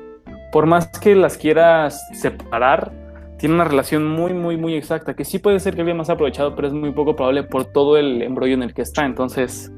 por 0.51 0.65
más 0.65 0.87
que 0.87 1.15
las 1.15 1.37
quieras 1.37 2.01
separar, 2.13 2.91
tienen 3.37 3.55
una 3.55 3.65
relación 3.65 4.07
muy, 4.07 4.33
muy, 4.33 4.57
muy 4.57 4.75
exacta. 4.75 5.13
Que 5.13 5.25
sí 5.25 5.39
puede 5.39 5.59
ser 5.59 5.75
que 5.75 5.81
alguien 5.81 5.97
más 5.97 6.09
aprovechado, 6.09 6.55
pero 6.55 6.67
es 6.67 6.73
muy 6.73 6.91
poco 6.91 7.15
probable 7.15 7.43
por 7.43 7.65
todo 7.65 7.97
el 7.97 8.21
embrollo 8.21 8.53
en 8.53 8.63
el 8.63 8.73
que 8.73 8.81
está. 8.81 9.05
Entonces, 9.05 9.71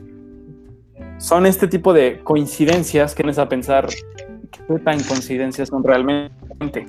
son 1.18 1.46
este 1.46 1.68
tipo 1.68 1.94
de 1.94 2.22
coincidencias 2.24 3.16
que 3.16 3.24
nos 3.24 3.40
a 3.40 3.50
pensar 3.50 3.88
qué 3.88 4.80
tan 4.80 5.02
coincidencias 5.04 5.70
son 5.70 5.84
realmente. 5.84 6.86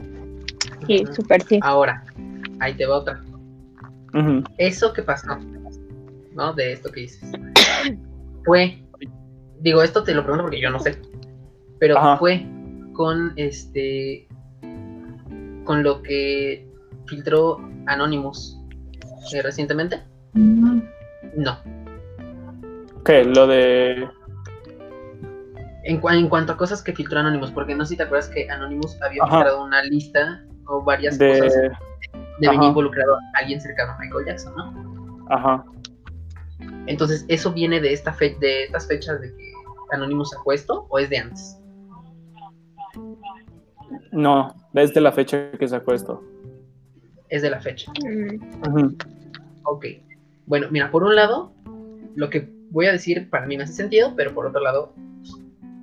Sí, 0.87 1.05
súper 1.13 1.43
sí. 1.43 1.59
Ahora, 1.63 2.05
ahí 2.61 2.75
te 2.75 2.87
va 2.87 2.99
otra. 2.99 3.21
Eso 4.59 4.93
que 4.93 5.03
pasó, 5.03 5.39
¿no? 6.35 6.53
De 6.53 6.73
esto 6.73 6.91
que 6.91 7.01
dices. 7.03 7.31
Fue, 8.45 8.83
digo, 9.61 9.83
esto 9.83 10.03
te 10.03 10.15
lo 10.15 10.23
pregunto 10.23 10.45
porque 10.45 10.61
yo 10.61 10.71
no 10.71 10.81
sé, 10.81 10.99
pero 11.79 11.99
Ajá. 11.99 12.17
fue 12.17 12.47
con 12.99 13.33
este, 13.37 14.27
con 15.63 15.85
lo 15.85 16.03
que 16.03 16.69
filtró 17.07 17.59
Anonymous 17.87 18.59
eh, 19.33 19.41
recientemente. 19.41 20.03
No. 20.35 21.61
¿Qué? 23.05 23.23
Lo 23.25 23.47
de. 23.47 24.09
En, 25.85 26.01
cua- 26.01 26.19
en 26.19 26.29
cuanto 26.29 26.55
a 26.55 26.57
cosas 26.57 26.83
que 26.83 26.93
filtró 26.93 27.21
Anonymous, 27.21 27.53
porque 27.53 27.77
no 27.77 27.85
sé 27.85 27.91
si 27.91 27.99
te 27.99 28.03
acuerdas 28.03 28.29
que 28.31 28.51
Anonymous 28.51 29.01
había 29.01 29.23
Ajá. 29.23 29.37
filtrado 29.37 29.63
una 29.65 29.81
lista 29.85 30.45
o 30.67 30.83
varias 30.83 31.17
cosas 31.17 31.55
de... 31.55 31.71
de 32.41 32.49
venir 32.51 32.69
involucrado 32.71 33.15
a 33.15 33.21
alguien 33.39 33.61
cercano 33.61 33.93
a 33.93 33.99
Michael 34.01 34.27
Jackson, 34.27 34.55
¿no? 34.57 35.25
Ajá. 35.31 35.65
Entonces, 36.89 37.25
¿eso 37.29 37.53
viene 37.53 37.81
de 37.81 37.93
esta 37.93 38.13
fe 38.13 38.37
de 38.41 38.65
estas 38.65 38.89
fechas 38.89 39.21
de 39.21 39.29
que 39.37 39.53
Anonymous 39.93 40.31
sacó 40.31 40.53
esto 40.53 40.87
o 40.91 40.99
es 40.99 41.09
de 41.09 41.19
antes? 41.19 41.58
No, 44.13 44.55
desde 44.73 45.01
la 45.01 45.13
fecha 45.13 45.51
que 45.53 45.69
sacó 45.69 45.95
esto. 45.95 46.23
Es 47.29 47.43
de 47.43 47.51
la 47.51 47.61
fecha. 47.61 47.91
Ujú. 48.67 48.97
Ok. 49.65 49.87
Bueno, 50.47 50.69
mira, 50.71 50.91
por 50.91 51.05
un 51.05 51.15
lado, 51.15 51.53
lo 52.15 52.31
que 52.31 52.51
voy 52.71 52.87
a 52.87 52.93
decir 52.93 53.29
para 53.29 53.47
mí 53.47 53.57
me 53.57 53.65
hace 53.65 53.75
sentido, 53.75 54.15
pero 54.17 54.35
por 54.35 54.47
otro 54.47 54.61
lado, 54.61 54.95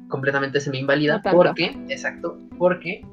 completamente 0.08 0.60
se 0.60 0.72
me 0.72 0.80
invalida 0.80 1.22
No 1.24 1.32
porque, 1.32 1.78
exacto, 1.90 2.38
porque 2.58 3.06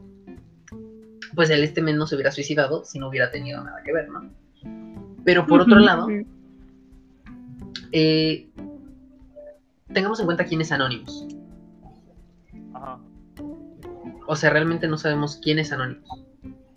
pues 1.35 1.51
el 1.51 1.65
este 1.65 1.81
men 1.83 1.97
no 1.97 2.07
se 2.07 2.15
hubiera 2.15 2.31
suicidado 2.31 2.85
si 2.85 2.99
no 2.99 3.09
hubiera 3.09 3.31
tenido 3.31 3.63
nada 3.63 3.83
que 3.83 3.93
ver, 3.93 4.09
¿no? 4.09 4.31
Pero 5.25 5.47
por 5.47 5.63
otro 5.63 5.79
lado, 5.79 6.09
eh, 7.93 8.49
tengamos 9.93 10.21
en 10.21 10.27
cuenta 10.27 10.45
quién 10.45 10.61
es 10.61 10.73
Anonymous. 10.73 11.27
O 14.33 14.37
sea, 14.37 14.49
realmente 14.49 14.89
no 14.89 14.97
sabemos 14.97 15.39
quién 15.43 15.59
es 15.59 15.73
Anonymous. 15.73 16.25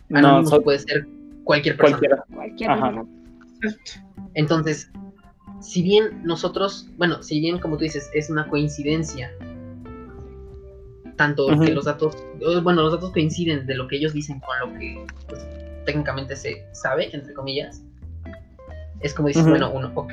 No, 0.10 0.20
Anonymous 0.20 0.50
so- 0.50 0.62
puede 0.62 0.80
ser 0.80 1.08
cualquier 1.46 1.78
persona. 1.78 1.98
cualquiera. 2.00 2.26
Cualquier 2.36 2.70
Ajá. 2.70 2.92
persona. 3.62 3.80
Entonces, 4.34 4.92
si 5.62 5.82
bien 5.82 6.22
nosotros, 6.26 6.90
bueno, 6.98 7.24
si 7.24 7.40
bien 7.40 7.60
como 7.60 7.78
tú 7.78 7.86
dices, 7.86 8.10
es 8.14 8.30
una 8.30 8.46
coincidencia, 8.50 9.32
tanto 11.16 11.48
que 11.62 11.72
los 11.74 11.86
datos, 11.86 12.14
eh, 12.42 12.60
bueno, 12.62 12.82
los 12.82 12.92
datos 12.92 13.14
coinciden 13.14 13.66
de 13.66 13.76
lo 13.76 13.88
que 13.88 13.96
ellos 13.96 14.12
dicen 14.12 14.42
con 14.42 14.60
lo 14.60 14.78
que 14.78 15.06
pues, 15.30 15.48
técnicamente 15.86 16.36
se 16.36 16.66
sabe, 16.74 17.10
entre 17.16 17.34
comillas, 17.34 17.82
es 19.00 19.14
como 19.14 19.30
dices, 19.30 19.48
bueno, 19.48 19.72
uno, 19.72 19.94
ok, 19.96 20.12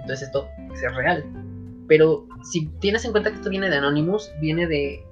entonces 0.00 0.24
esto 0.28 0.46
es 0.74 0.94
real. 0.94 1.24
Pero 1.88 2.26
si 2.50 2.66
tienes 2.80 3.06
en 3.06 3.12
cuenta 3.12 3.30
que 3.30 3.36
esto 3.36 3.48
viene 3.48 3.70
de 3.70 3.76
Anonymous, 3.78 4.30
viene 4.42 4.66
de 4.66 5.02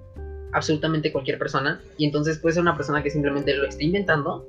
absolutamente 0.52 1.12
cualquier 1.12 1.38
persona, 1.38 1.80
y 1.96 2.06
entonces 2.06 2.38
puede 2.38 2.54
ser 2.54 2.62
una 2.62 2.76
persona 2.76 3.02
que 3.02 3.10
simplemente 3.10 3.54
lo 3.54 3.66
esté 3.66 3.84
inventando, 3.84 4.46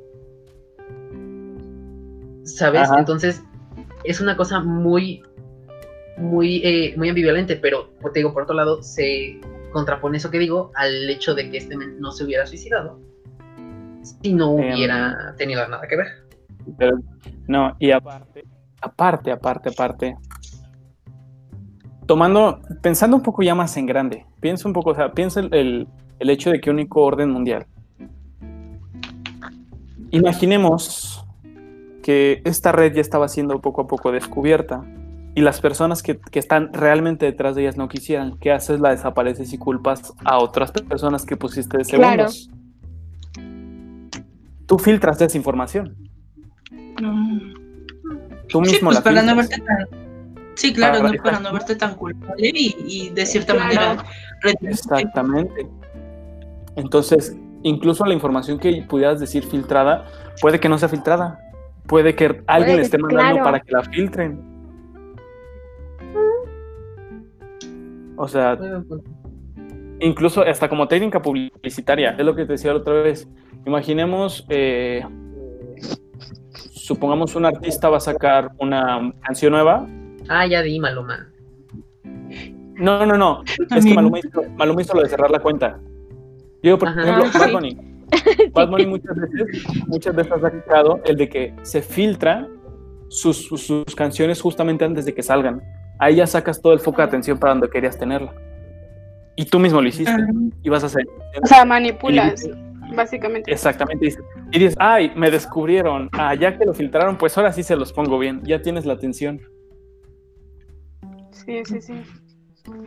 ¿sabes? 2.44 2.90
Ajá. 2.90 3.00
Entonces 3.00 3.44
es 4.04 4.22
una 4.22 4.36
cosa 4.36 4.60
muy, 4.60 5.24
muy, 6.18 6.62
eh, 6.64 6.94
muy 6.98 7.10
ambivalente, 7.10 7.56
pero 7.56 7.90
te 8.14 8.20
digo, 8.20 8.34
por 8.34 8.44
otro 8.44 8.56
lado, 8.56 8.82
se 8.82 9.40
contrapone 9.72 10.18
eso 10.18 10.30
que 10.32 10.40
digo 10.40 10.72
al 10.76 11.10
hecho 11.10 11.34
de 11.34 11.50
que 11.50 11.58
este 11.58 11.78
men 11.78 12.00
no 12.00 12.12
se 12.12 12.26
hubiera 12.26 12.46
suicidado 12.46 13.00
si 14.04 14.34
no 14.34 14.58
Em. 14.58 14.74
hubiera 14.74 15.36
tenido 15.38 15.68
nada 15.68 15.88
que 15.88 15.96
ver. 15.96 16.08
Pero, 16.78 16.98
no, 17.48 17.76
y 17.80 17.92
aparte, 17.92 18.44
aparte, 18.82 19.32
aparte, 19.32 19.70
aparte. 19.70 20.18
Tomando, 22.06 22.60
pensando 22.82 23.16
un 23.16 23.24
poco 23.24 23.42
ya 23.42 23.56
más 23.56 23.78
en 23.78 23.86
grande, 23.86 24.26
piensa 24.42 24.68
un 24.68 24.74
poco, 24.74 24.90
o 24.92 24.96
sea, 24.96 25.14
piensa 25.14 25.40
el, 25.40 25.54
el- 25.54 25.88
el 26.20 26.30
hecho 26.30 26.52
de 26.52 26.60
que 26.60 26.70
único 26.70 27.02
orden 27.02 27.32
mundial. 27.32 27.66
Imaginemos 30.12 31.26
que 32.04 32.42
esta 32.46 32.72
red 32.72 32.94
ya 32.94 33.02
estaba 33.02 33.28
siendo 33.28 33.60
poco 33.62 33.82
a 33.82 33.88
poco 33.88 34.12
descubierta 34.12 34.84
y 35.36 35.42
las 35.42 35.62
personas 35.62 36.04
que, 36.04 36.20
que 36.20 36.40
están 36.40 36.74
realmente 36.74 37.26
detrás 37.26 37.56
de 37.56 37.62
ellas 37.62 37.78
no 37.78 37.88
quisieran. 37.88 38.38
¿Qué 38.40 38.52
haces? 38.52 38.80
La 38.82 38.90
desapareces 38.92 39.54
y 39.54 39.58
culpas 39.58 40.14
a 40.26 40.38
otras 40.40 40.72
personas 40.72 41.26
que 41.26 41.38
pusiste 41.38 41.78
de 41.78 41.86
Claro. 41.86 42.28
segundos. 42.30 42.50
Tú 44.66 44.78
filtras 44.80 45.22
esa 45.22 45.38
información. 45.38 45.96
Mm. 47.02 47.54
Tú 48.50 48.64
Sí, 48.66 48.72
mismo 48.74 48.90
pues 48.90 48.98
la 48.98 49.04
para 49.04 49.22
no 49.22 49.36
filtras. 49.42 49.50
verte 49.50 49.66
tan. 49.66 50.01
Sí, 50.62 50.72
claro, 50.74 51.00
Para- 51.00 51.12
no, 51.12 51.24
para 51.24 51.40
no 51.40 51.54
verte 51.54 51.76
tan 51.76 51.96
culpable 51.96 52.52
y, 52.54 52.76
y 52.88 53.10
de 53.10 53.26
cierta 53.26 53.54
Claro. 53.54 53.68
manera. 53.74 54.06
Exactamente. 54.62 55.68
Entonces, 56.76 57.36
incluso 57.64 58.06
la 58.06 58.14
información 58.14 58.60
que 58.60 58.84
pudieras 58.88 59.20
decir 59.20 59.44
filtrada, 59.44 60.06
puede 60.40 60.60
que 60.60 60.70
no 60.70 60.78
sea 60.78 60.88
filtrada. 60.88 61.40
Puede 61.88 62.14
que 62.14 62.44
alguien 62.46 62.76
le 62.78 62.84
esté 62.84 63.00
mandando 63.00 63.32
claro. 63.38 63.44
para 63.44 63.60
que 63.60 63.72
la 63.72 63.82
filtren. 63.82 64.40
O 68.18 68.28
sea, 68.28 68.56
incluso 70.00 70.44
hasta 70.44 70.70
como 70.70 70.88
técnica 70.88 71.24
publicitaria, 71.24 72.12
es 72.12 72.24
lo 72.24 72.36
que 72.36 72.46
te 72.46 72.52
decía 72.52 72.72
la 72.72 72.82
otra 72.82 73.02
vez. 73.02 73.28
Imaginemos, 73.66 74.46
eh, 74.50 75.04
supongamos 76.72 77.36
un 77.36 77.46
artista 77.46 77.90
va 77.90 77.98
a 77.98 78.02
sacar 78.02 78.52
una 78.60 79.12
canción 79.24 79.54
nueva. 79.54 79.88
Ah, 80.34 80.48
ya 80.48 80.62
di, 80.62 80.80
Maluma. 80.80 81.28
No, 82.76 83.06
no, 83.06 83.18
no. 83.18 83.44
Es 83.76 83.86
que. 83.86 83.94
Maluma 83.94 84.20
hizo, 84.20 84.44
Maluma 84.56 84.82
hizo 84.82 84.94
lo 84.94 85.02
de 85.04 85.10
cerrar 85.10 85.30
la 85.30 85.40
cuenta. 85.40 85.78
Yo, 86.64 86.78
por 86.80 86.88
Ajá. 86.88 87.02
ejemplo, 87.02 87.40
Bad. 87.40 87.52
Bunny. 87.52 87.78
Bad 88.54 88.70
Bunny 88.70 88.86
muchas 88.86 89.16
veces, 89.16 89.88
muchas 89.88 90.16
veces 90.16 90.32
ha 90.32 90.40
sacado 90.40 91.02
el 91.04 91.18
de 91.18 91.28
que 91.28 91.54
se 91.64 91.82
filtra 91.82 92.48
sus, 93.10 93.46
sus, 93.46 93.62
sus 93.68 93.96
canciones 93.96 94.40
justamente 94.42 94.86
antes 94.86 95.04
de 95.06 95.14
que 95.14 95.22
salgan. 95.22 95.62
Ahí 96.00 96.16
ya 96.16 96.28
sacas 96.28 96.62
todo 96.62 96.72
el 96.72 96.80
foco 96.80 96.98
de 96.98 97.04
atención 97.04 97.38
para 97.38 97.52
donde 97.54 97.70
querías 97.70 97.98
tenerla. 97.98 98.34
Y 99.36 99.46
tú 99.46 99.60
mismo 99.60 99.82
lo 99.82 99.88
hiciste. 99.88 100.12
Ajá. 100.12 100.28
Y 100.64 100.70
vas 100.70 100.84
a 100.84 100.86
hacer. 100.86 101.06
O 101.44 101.48
sea, 101.48 101.66
manipulas, 101.66 102.48
básicamente. 102.96 103.52
Exactamente. 103.52 104.16
Y 104.52 104.60
dices, 104.60 104.76
ay, 104.80 105.12
me 105.16 105.30
descubrieron. 105.30 106.10
Ah, 106.14 106.36
ya 106.36 106.58
que 106.58 106.66
lo 106.66 106.74
filtraron, 106.74 107.18
pues 107.18 107.38
ahora 107.38 107.52
sí 107.52 107.64
se 107.64 107.76
los 107.76 107.92
pongo 107.92 108.18
bien. 108.18 108.42
Ya 108.44 108.62
tienes 108.62 108.86
la 108.86 108.94
atención. 108.94 109.42
Sí, 111.46 111.62
sí, 111.66 111.82
sí. 111.82 111.94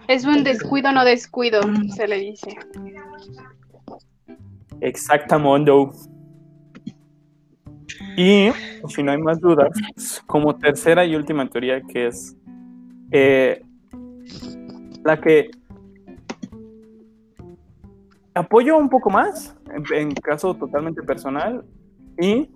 Es 0.08 0.24
un 0.24 0.44
descuido, 0.44 0.92
no 0.92 1.04
descuido, 1.04 1.60
se 1.94 2.06
le 2.06 2.18
dice. 2.18 2.56
Exactamundo. 4.80 5.92
Y 8.16 8.50
si 8.88 9.02
no 9.02 9.12
hay 9.12 9.18
más 9.18 9.40
dudas, 9.40 9.70
como 10.26 10.54
tercera 10.56 11.04
y 11.04 11.16
última 11.16 11.48
teoría 11.48 11.80
que 11.80 12.06
es 12.06 12.36
eh, 13.10 13.62
la 15.04 15.20
que 15.20 15.50
apoyo 18.34 18.76
un 18.76 18.88
poco 18.88 19.10
más, 19.10 19.56
en, 19.74 19.84
en 19.98 20.14
caso 20.14 20.54
totalmente 20.54 21.02
personal, 21.02 21.64
y 22.20 22.48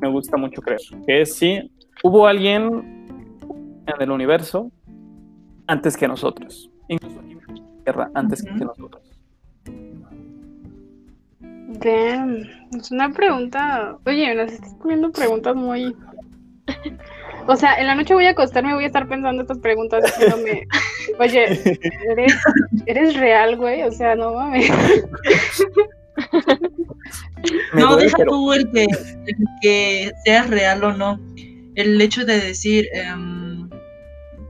me 0.00 0.10
gusta 0.10 0.36
mucho 0.36 0.60
creer, 0.60 0.80
que 1.06 1.22
es 1.22 1.34
si 1.34 1.70
hubo 2.02 2.26
alguien 2.26 3.06
en 3.86 4.02
el 4.02 4.10
universo 4.10 4.70
antes 5.68 5.96
que 5.96 6.08
nosotros, 6.08 6.68
incluso 6.88 7.20
aquí 7.20 7.32
en 7.32 7.38
la 7.38 7.82
Tierra 7.84 8.10
antes 8.14 8.42
que 8.42 8.50
nosotros. 8.50 9.02
Damn, 11.80 12.38
es 12.76 12.90
una 12.90 13.12
pregunta. 13.12 13.96
Oye, 14.06 14.34
nos 14.34 14.50
estás 14.52 14.74
poniendo 14.74 15.12
preguntas 15.12 15.54
muy. 15.54 15.94
O 17.46 17.56
sea, 17.56 17.76
en 17.78 17.86
la 17.86 17.94
noche 17.94 18.14
voy 18.14 18.26
a 18.26 18.30
acostarme 18.30 18.70
y 18.70 18.74
voy 18.74 18.84
a 18.84 18.88
estar 18.88 19.08
pensando 19.08 19.42
estas 19.42 19.58
preguntas 19.58 20.04
diciéndome, 20.04 20.66
oye, 21.18 21.44
¿eres, 22.10 22.36
eres 22.86 23.16
real, 23.16 23.56
güey? 23.56 23.82
O 23.84 23.92
sea, 23.92 24.14
no 24.16 24.34
mames. 24.34 24.70
Me 27.72 27.80
no, 27.80 27.92
duele, 27.92 28.04
deja 28.04 28.16
pero- 28.18 28.30
tú 28.32 28.52
el 28.52 28.70
que, 28.72 28.82
el 28.84 29.36
que 29.62 30.12
sea 30.24 30.42
real 30.42 30.82
o 30.84 30.92
no. 30.92 31.20
El 31.76 32.00
hecho 32.00 32.24
de 32.24 32.40
decir 32.40 32.88
em, 32.92 33.47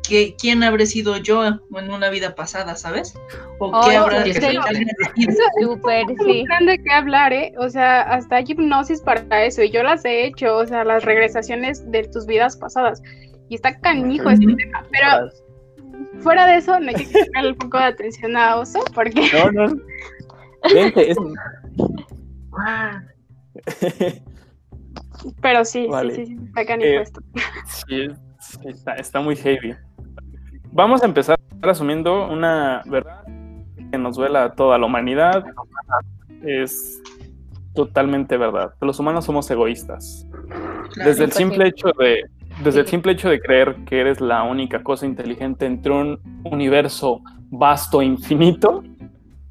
que 0.09 0.35
quién 0.41 0.63
habré 0.63 0.87
sido 0.87 1.17
yo 1.19 1.45
en 1.45 1.61
una 1.91 2.09
vida 2.11 2.35
pasada, 2.35 2.75
¿sabes? 2.77 3.15
O 3.59 3.71
Oh, 3.73 3.87
qué 3.89 3.97
habrá 3.97 4.25
sí, 4.25 4.33
que 4.33 4.41
sí. 4.41 4.57
alguien 4.57 4.89
decidido. 4.99 5.43
Súper, 5.63 6.05
sí. 6.25 6.45
grande 6.45 6.83
que 6.83 6.91
hablar, 6.93 7.33
¿eh? 7.33 7.53
O 7.59 7.69
sea, 7.69 8.01
hasta 8.03 8.37
hay 8.37 8.45
hipnosis 8.49 9.01
para 9.03 9.45
eso. 9.45 9.63
Y 9.63 9.71
yo 9.71 9.83
las 9.83 10.05
he 10.05 10.25
hecho, 10.25 10.57
o 10.57 10.67
sea, 10.67 10.85
las 10.85 11.05
regresaciones 11.05 11.91
de 11.91 12.05
tus 12.05 12.27
vidas 12.27 12.57
pasadas. 12.57 13.03
Y 13.51 13.55
está 13.57 13.79
canijo 13.81 14.31
este 14.31 14.47
tema. 14.57 14.85
Pero 14.91 15.31
fuera 16.21 16.47
de 16.47 16.57
eso, 16.57 16.79
no 16.81 16.89
hay 16.89 16.95
que 16.95 17.07
quitarle 17.07 17.51
un 17.53 17.59
poco 17.59 17.79
de 17.79 17.85
atención 17.85 18.37
a 18.37 18.57
Oso, 18.57 18.81
porque 18.95 19.31
No, 19.33 19.51
no. 19.53 19.77
Vente, 20.75 21.11
es- 21.11 21.17
Guau. 22.51 23.01
Pero 25.43 25.65
sí, 25.65 25.87
Vale. 25.89 26.15
sí, 26.15 26.27
sí, 26.27 26.37
sí, 26.39 26.45
está 26.47 26.65
canijo 26.67 26.89
Eh, 26.91 27.03
esto. 27.03 27.21
Sí, 27.67 28.09
está, 28.65 28.95
está 28.95 29.21
muy 29.21 29.35
heavy. 29.37 29.75
Vamos 30.73 31.03
a 31.03 31.07
empezar 31.07 31.39
asumiendo 31.63 32.29
una 32.29 32.83
verdad 32.87 33.25
que 33.91 33.99
nos 33.99 34.17
duela 34.17 34.45
a 34.45 34.53
toda 34.53 34.79
la 34.79 34.87
humanidad. 34.87 35.45
Es 36.43 37.01
totalmente 37.75 38.37
verdad. 38.37 38.75
Los 38.81 38.99
humanos 38.99 39.25
somos 39.25 39.51
egoístas. 39.51 40.27
Claro. 40.93 41.11
Desde 41.11 41.25
el 41.25 41.33
simple 41.33 41.65
sí. 41.67 41.71
hecho 41.71 41.89
de 41.99 42.25
desde 42.65 42.81
el 42.81 42.87
simple 42.89 43.13
hecho 43.13 43.29
de 43.29 43.39
creer 43.41 43.77
que 43.87 44.01
eres 44.01 44.21
la 44.21 44.43
única 44.43 44.83
cosa 44.83 45.07
inteligente 45.07 45.65
entre 45.65 45.93
un 45.93 46.19
universo 46.43 47.21
vasto 47.51 48.03
e 48.03 48.07
infinito, 48.07 48.83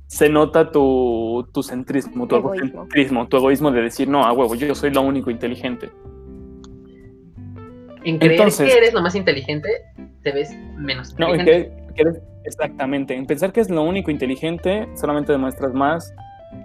se 0.07 0.27
nota 0.27 0.71
tu, 0.71 1.47
tu 1.53 1.63
centrismo, 1.63 2.27
tu 2.27 2.35
Egoísmo. 2.35 2.67
egocentrismo, 2.67 3.27
tu 3.29 3.37
egoísmo 3.37 3.71
de 3.71 3.81
decir, 3.81 4.09
no, 4.09 4.25
a 4.25 4.33
huevo, 4.33 4.55
yo 4.55 4.75
soy 4.75 4.91
lo 4.91 5.01
único 5.03 5.31
inteligente. 5.31 5.89
En 8.03 8.17
creer 8.17 8.33
Entonces- 8.33 8.69
que 8.69 8.77
eres 8.77 8.93
lo 8.93 9.01
más 9.01 9.15
inteligente, 9.15 9.69
te 10.27 10.33
ves 10.33 10.53
menos 10.75 11.17
No, 11.17 11.31
que, 11.31 11.71
que 11.95 12.03
exactamente. 12.43 13.15
En 13.15 13.25
pensar 13.25 13.53
que 13.53 13.61
es 13.61 13.69
lo 13.69 13.83
único 13.83 14.11
inteligente, 14.11 14.85
solamente 14.95 15.31
demuestras 15.31 15.73
más 15.73 16.13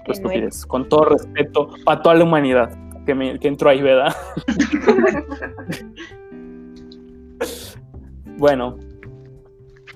tu 0.04 0.10
estupidez. 0.10 0.66
Con 0.66 0.88
todo 0.88 1.04
respeto 1.04 1.68
a 1.86 2.02
toda 2.02 2.16
la 2.16 2.24
humanidad 2.24 2.76
que, 3.06 3.14
me, 3.14 3.38
que 3.38 3.46
entró 3.46 3.70
ahí, 3.70 3.80
¿verdad? 3.80 4.12
bueno, 8.36 8.78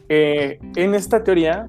eh, 0.08 0.60
en 0.76 0.94
esta 0.94 1.24
teoría 1.24 1.68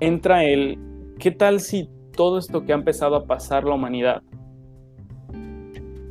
entra 0.00 0.44
el, 0.44 0.78
¿qué 1.18 1.30
tal 1.30 1.60
si 1.60 1.90
todo 2.16 2.38
esto 2.38 2.64
que 2.64 2.72
ha 2.72 2.76
empezado 2.76 3.16
a 3.16 3.26
pasar 3.26 3.64
la 3.64 3.74
humanidad 3.74 4.22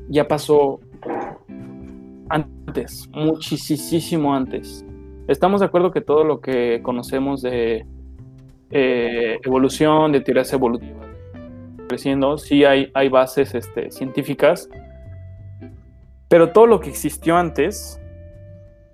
ya 0.10 0.28
pasó 0.28 0.80
antes, 2.30 3.10
muchísimo 3.14 4.34
antes? 4.34 4.86
Estamos 5.28 5.60
de 5.60 5.66
acuerdo 5.66 5.92
que 5.92 6.02
todo 6.02 6.24
lo 6.24 6.40
que 6.40 6.82
conocemos 6.84 7.42
de 7.42 7.86
eh, 8.72 9.38
evolución, 9.44 10.12
de 10.12 10.22
teorías 10.22 10.52
evolutivas, 10.54 11.06
creciendo, 11.88 12.38
sí 12.38 12.66
hay, 12.66 12.92
hay 12.94 13.10
bases 13.10 13.54
este, 13.56 13.92
científicas, 13.92 14.70
pero 16.28 16.52
todo 16.52 16.68
lo 16.68 16.80
que 16.80 16.90
existió 16.90 17.38
antes 17.38 18.00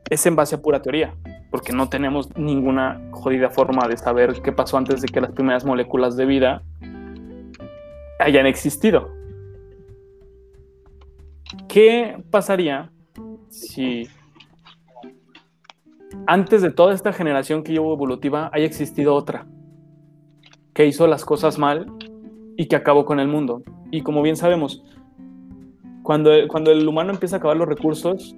es 0.09 0.25
en 0.25 0.35
base 0.35 0.55
a 0.55 0.61
pura 0.61 0.81
teoría, 0.81 1.15
porque 1.49 1.73
no 1.73 1.89
tenemos 1.89 2.35
ninguna 2.37 3.01
jodida 3.11 3.49
forma 3.49 3.87
de 3.87 3.97
saber 3.97 4.41
qué 4.41 4.51
pasó 4.51 4.77
antes 4.77 5.01
de 5.01 5.07
que 5.07 5.21
las 5.21 5.31
primeras 5.31 5.65
moléculas 5.65 6.15
de 6.15 6.25
vida 6.25 6.63
hayan 8.19 8.45
existido. 8.45 9.11
¿Qué 11.67 12.23
pasaría 12.29 12.91
si 13.53 14.07
antes 16.27 16.61
de 16.61 16.71
toda 16.71 16.93
esta 16.93 17.13
generación 17.13 17.63
que 17.63 17.79
hubo 17.79 17.93
evolutiva 17.93 18.49
haya 18.53 18.65
existido 18.65 19.15
otra 19.15 19.45
que 20.73 20.85
hizo 20.85 21.05
las 21.07 21.23
cosas 21.23 21.59
mal 21.59 21.85
y 22.57 22.67
que 22.67 22.75
acabó 22.75 23.05
con 23.05 23.19
el 23.19 23.27
mundo? 23.27 23.63
Y 23.91 24.01
como 24.01 24.21
bien 24.23 24.35
sabemos, 24.35 24.83
cuando, 26.01 26.31
cuando 26.47 26.71
el 26.71 26.87
humano 26.87 27.11
empieza 27.11 27.35
a 27.35 27.39
acabar 27.39 27.57
los 27.57 27.67
recursos, 27.67 28.35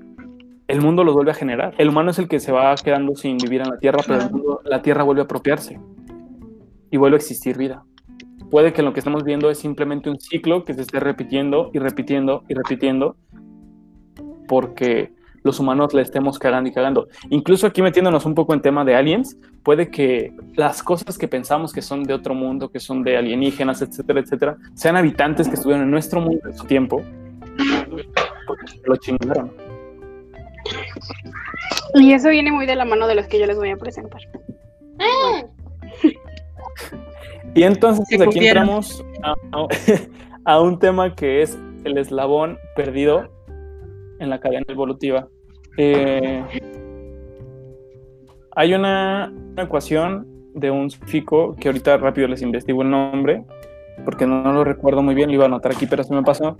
el 0.67 0.81
mundo 0.81 1.03
los 1.03 1.13
vuelve 1.13 1.31
a 1.31 1.35
generar. 1.35 1.73
El 1.77 1.89
humano 1.89 2.11
es 2.11 2.19
el 2.19 2.27
que 2.27 2.39
se 2.39 2.51
va 2.51 2.75
quedando 2.75 3.15
sin 3.15 3.37
vivir 3.37 3.61
en 3.61 3.69
la 3.69 3.77
Tierra, 3.77 3.99
pero 4.05 4.21
el 4.21 4.31
mundo- 4.31 4.61
la 4.65 4.81
Tierra 4.81 5.03
vuelve 5.03 5.21
a 5.21 5.25
apropiarse 5.25 5.79
y 6.91 6.97
vuelve 6.97 7.15
a 7.15 7.19
existir 7.19 7.57
vida. 7.57 7.85
Puede 8.51 8.73
que 8.73 8.81
lo 8.81 8.93
que 8.93 8.99
estamos 8.99 9.23
viendo 9.23 9.49
es 9.49 9.57
simplemente 9.59 10.09
un 10.09 10.19
ciclo 10.19 10.65
que 10.65 10.73
se 10.73 10.81
esté 10.81 10.99
repitiendo 10.99 11.71
y 11.73 11.79
repitiendo 11.79 12.43
y 12.47 12.53
repitiendo 12.53 13.15
porque 14.47 15.11
los 15.43 15.59
humanos 15.59 15.93
le 15.93 16.01
estemos 16.01 16.39
cagando 16.39 16.69
y 16.69 16.73
cagando. 16.73 17.07
Incluso 17.29 17.67
aquí 17.67 17.83
metiéndonos 17.83 18.25
un 18.25 18.33
poco 18.33 18.55
en 18.55 18.61
tema 18.61 18.83
de 18.83 18.95
aliens, 18.95 19.37
puede 19.61 19.91
que 19.91 20.33
las 20.55 20.81
cosas 20.81 21.19
que 21.19 21.27
pensamos 21.27 21.71
que 21.71 21.83
son 21.83 22.03
de 22.03 22.15
otro 22.15 22.33
mundo, 22.33 22.71
que 22.71 22.79
son 22.79 23.03
de 23.03 23.15
alienígenas, 23.15 23.81
etcétera, 23.83 24.21
etcétera, 24.21 24.57
sean 24.73 24.97
habitantes 24.97 25.47
que 25.47 25.53
estuvieron 25.53 25.83
en 25.83 25.91
nuestro 25.91 26.19
mundo 26.19 26.41
en 26.49 26.57
su 26.57 26.65
tiempo, 26.65 27.03
porque 28.47 28.67
se 28.67 28.79
lo 28.85 28.95
chingaron. 28.95 29.51
Y 31.93 32.13
eso 32.13 32.29
viene 32.29 32.51
muy 32.51 32.65
de 32.65 32.75
la 32.75 32.85
mano 32.85 33.05
de 33.07 33.13
los 33.13 33.27
que 33.27 33.37
yo 33.37 33.45
les 33.45 33.57
voy 33.57 33.69
a 33.69 33.77
presentar. 33.77 34.21
Y 37.53 37.63
entonces 37.63 38.19
aquí 38.19 38.47
entramos 38.47 39.05
a 40.43 40.59
un 40.59 40.79
tema 40.79 41.13
que 41.15 41.43
es 41.43 41.55
el 41.83 41.99
eslabón 41.99 42.57
perdido 42.75 43.29
en 44.19 44.29
la 44.29 44.39
cadena 44.39 44.65
evolutiva. 44.67 45.27
Eh, 45.77 46.43
hay 48.55 48.73
una, 48.73 49.33
una 49.51 49.63
ecuación 49.63 50.27
de 50.53 50.71
un 50.71 50.89
científico 50.89 51.55
que 51.59 51.67
ahorita 51.67 51.97
rápido 51.97 52.27
les 52.27 52.41
investigo 52.41 52.81
el 52.81 52.89
nombre, 52.89 53.43
porque 54.05 54.25
no, 54.25 54.41
no 54.41 54.53
lo 54.53 54.63
recuerdo 54.63 55.01
muy 55.01 55.15
bien, 55.15 55.29
lo 55.29 55.35
iba 55.35 55.43
a 55.43 55.47
anotar 55.47 55.73
aquí, 55.73 55.85
pero 55.85 56.03
se 56.03 56.13
me 56.13 56.23
pasó, 56.23 56.57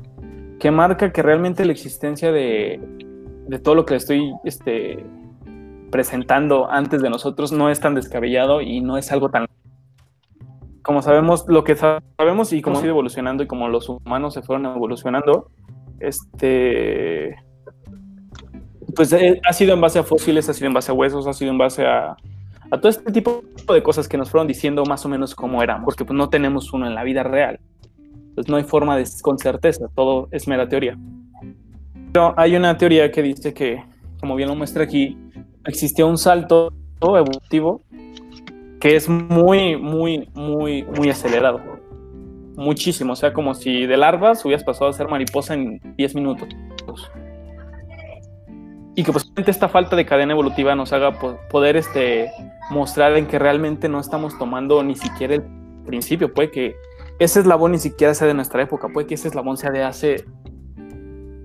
que 0.60 0.72
marca 0.72 1.12
que 1.12 1.22
realmente 1.22 1.66
la 1.66 1.72
existencia 1.72 2.32
de, 2.32 2.80
de 3.48 3.60
todo 3.60 3.76
lo 3.76 3.86
que 3.86 3.96
estoy 3.96 4.34
este, 4.44 5.06
presentando 5.92 6.70
antes 6.70 7.02
de 7.02 7.10
nosotros 7.10 7.52
no 7.52 7.70
es 7.70 7.80
tan 7.80 7.96
descabellado 7.96 8.62
y 8.62 8.82
no 8.82 8.98
es 8.98 9.12
algo 9.12 9.30
tan 9.30 9.46
como 10.86 11.02
sabemos, 11.02 11.46
lo 11.48 11.64
que 11.64 11.76
sabemos 11.76 12.54
y 12.54 12.62
cómo 12.62 12.78
ha 12.78 12.82
ido 12.82 12.92
evolucionando 12.92 13.42
y 13.42 13.48
como 13.48 13.68
los 13.70 13.90
humanos 13.90 14.36
se 14.36 14.44
fueron 14.44 14.68
evolucionando, 14.68 15.50
este, 16.00 17.36
pues 18.96 19.12
eh, 19.14 19.42
ha 19.48 19.54
sido 19.54 19.74
en 19.74 19.82
base 19.82 20.00
a 20.00 20.04
fósiles, 20.04 20.48
ha 20.50 20.54
sido 20.54 20.68
en 20.68 20.74
base 20.74 20.92
a 20.92 20.94
huesos, 20.94 21.28
ha 21.28 21.34
sido 21.34 21.52
en 21.52 21.58
base 21.58 21.86
a, 21.86 22.16
todo 22.72 22.90
este 22.90 23.12
tipo 23.12 23.44
de 23.74 23.84
cosas 23.84 24.08
que 24.08 24.18
nos 24.18 24.30
fueron 24.30 24.48
diciendo 24.48 24.84
más 24.86 25.06
o 25.06 25.10
menos 25.10 25.36
cómo 25.36 25.62
éramos, 25.62 25.86
porque 25.86 26.06
pues 26.06 26.18
no 26.18 26.30
tenemos 26.30 26.74
uno 26.74 26.88
en 26.88 26.96
la 26.96 27.04
vida 27.04 27.24
real. 27.24 27.60
Entonces 28.30 28.50
no 28.50 28.58
hay 28.58 28.64
forma 28.64 28.98
de 28.98 29.06
con 29.22 29.38
certeza, 29.38 29.88
todo 29.96 30.28
es 30.32 30.48
mera 30.48 30.68
teoría. 30.68 30.98
Pero 32.12 32.34
hay 32.38 32.56
una 32.56 32.78
teoría 32.78 33.12
que 33.12 33.22
dice 33.22 33.54
que, 33.54 33.82
como 34.20 34.36
bien 34.36 34.50
lo 34.50 34.56
muestra 34.56 34.84
aquí, 34.84 35.18
existió 35.66 36.08
un 36.08 36.18
salto 36.18 36.74
evolutivo 37.02 37.82
que 38.80 38.96
es 38.96 39.08
muy, 39.10 39.78
muy, 39.78 40.30
muy, 40.34 40.84
muy 40.84 41.10
acelerado. 41.10 41.62
Muchísimo. 42.56 43.14
O 43.14 43.16
sea, 43.16 43.34
como 43.34 43.54
si 43.54 43.86
de 43.86 43.98
larvas 43.98 44.44
hubieras 44.46 44.64
pasado 44.64 44.90
a 44.90 44.94
ser 44.94 45.08
mariposa 45.08 45.54
en 45.54 45.80
10 45.98 46.16
minutos. 46.16 46.48
Y 48.96 49.04
que 49.04 49.12
posiblemente 49.12 49.52
esta 49.52 49.68
falta 49.68 49.96
de 49.98 50.06
cadena 50.06 50.32
evolutiva 50.34 50.74
nos 50.76 50.94
haga 50.94 51.12
po- 51.20 51.38
poder 51.50 51.76
este, 51.76 52.32
mostrar 52.70 53.18
en 53.18 53.26
que 53.28 53.38
realmente 53.40 53.90
no 53.90 54.00
estamos 54.00 54.38
tomando 54.38 54.82
ni 54.84 54.96
siquiera 54.96 55.36
el 55.36 55.44
principio. 55.86 56.34
Puede 56.34 56.50
que 56.52 56.76
ese 57.20 57.42
eslabón 57.42 57.74
ni 57.74 57.78
siquiera 57.80 58.14
sea 58.14 58.28
de 58.28 58.34
nuestra 58.34 58.62
época. 58.64 58.88
Puede 58.88 59.08
que 59.08 59.16
ese 59.16 59.28
eslabón 59.28 59.58
sea 59.58 59.72
de 59.72 59.84
hace 59.84 60.24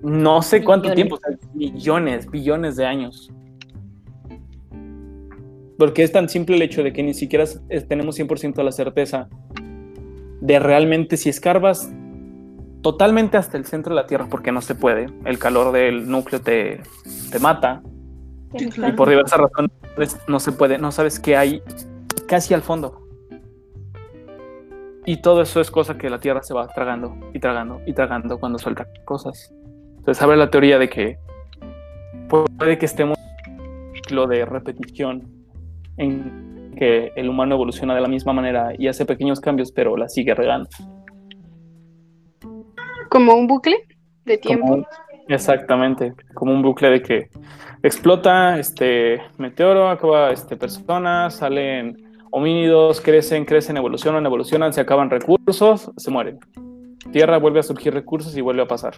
no 0.01 0.41
sé 0.41 0.63
cuánto 0.63 0.89
Millones. 0.89 0.95
tiempo, 0.95 1.15
o 1.15 1.19
sea, 1.19 1.49
millones, 1.53 2.31
billones 2.31 2.75
de 2.77 2.85
años. 2.85 3.29
Porque 5.77 6.03
es 6.03 6.11
tan 6.11 6.29
simple 6.29 6.55
el 6.55 6.61
hecho 6.61 6.83
de 6.83 6.93
que 6.93 7.03
ni 7.03 7.13
siquiera 7.13 7.43
tenemos 7.87 8.17
100% 8.17 8.63
la 8.63 8.71
certeza 8.71 9.27
de 10.41 10.59
realmente 10.59 11.17
si 11.17 11.29
escarbas 11.29 11.89
totalmente 12.81 13.37
hasta 13.37 13.57
el 13.57 13.65
centro 13.65 13.95
de 13.95 14.01
la 14.01 14.07
Tierra, 14.07 14.27
porque 14.29 14.51
no 14.51 14.61
se 14.61 14.75
puede, 14.75 15.07
el 15.25 15.39
calor 15.39 15.71
del 15.71 16.09
núcleo 16.09 16.41
te, 16.41 16.81
te 17.31 17.39
mata, 17.39 17.81
y 18.53 18.91
por 18.91 19.07
diversas 19.07 19.39
razones 19.39 19.71
pues, 19.95 20.17
no 20.27 20.39
se 20.39 20.51
puede, 20.51 20.77
no 20.77 20.91
sabes 20.91 21.19
qué 21.19 21.37
hay 21.37 21.61
casi 22.27 22.53
al 22.53 22.61
fondo. 22.61 22.97
Y 25.05 25.17
todo 25.17 25.41
eso 25.41 25.61
es 25.61 25.71
cosa 25.71 25.97
que 25.97 26.09
la 26.09 26.19
Tierra 26.19 26.43
se 26.43 26.53
va 26.53 26.67
tragando 26.67 27.15
y 27.33 27.39
tragando 27.39 27.81
y 27.85 27.93
tragando 27.93 28.39
cuando 28.39 28.59
suelta 28.59 28.87
cosas. 29.05 29.51
Entonces 29.97 30.21
abre 30.21 30.37
la 30.37 30.49
teoría 30.49 30.77
de 30.77 30.89
que 30.89 31.17
puede 32.27 32.77
que 32.77 32.85
estemos 32.85 33.17
en 33.45 33.59
un 33.59 33.95
ciclo 33.95 34.27
de 34.27 34.45
repetición 34.45 35.27
en 35.97 36.51
que 36.75 37.11
el 37.15 37.29
humano 37.29 37.55
evoluciona 37.55 37.93
de 37.95 38.01
la 38.01 38.07
misma 38.07 38.33
manera 38.33 38.73
y 38.77 38.87
hace 38.87 39.05
pequeños 39.05 39.39
cambios, 39.39 39.71
pero 39.71 39.97
la 39.97 40.09
sigue 40.09 40.33
regando. 40.33 40.69
Como 43.09 43.33
un 43.35 43.47
bucle 43.47 43.75
de 44.25 44.37
tiempo. 44.37 44.67
Como- 44.67 44.87
exactamente, 45.27 46.13
como 46.33 46.53
un 46.53 46.61
bucle 46.61 46.89
de 46.89 47.01
que 47.01 47.29
explota 47.83 48.57
este 48.59 49.21
meteoro, 49.37 49.89
acaba 49.89 50.31
este 50.31 50.55
personas, 50.55 51.35
salen 51.35 51.97
homínidos, 52.31 53.01
crecen, 53.01 53.45
crecen, 53.45 53.77
evolucionan, 53.77 54.25
evolucionan, 54.25 54.73
se 54.73 54.81
acaban 54.81 55.09
recursos, 55.09 55.91
se 55.97 56.11
mueren. 56.11 56.39
Tierra 57.11 57.37
vuelve 57.37 57.59
a 57.59 57.63
surgir 57.63 57.93
recursos 57.93 58.35
y 58.37 58.41
vuelve 58.41 58.61
a 58.61 58.67
pasar. 58.67 58.95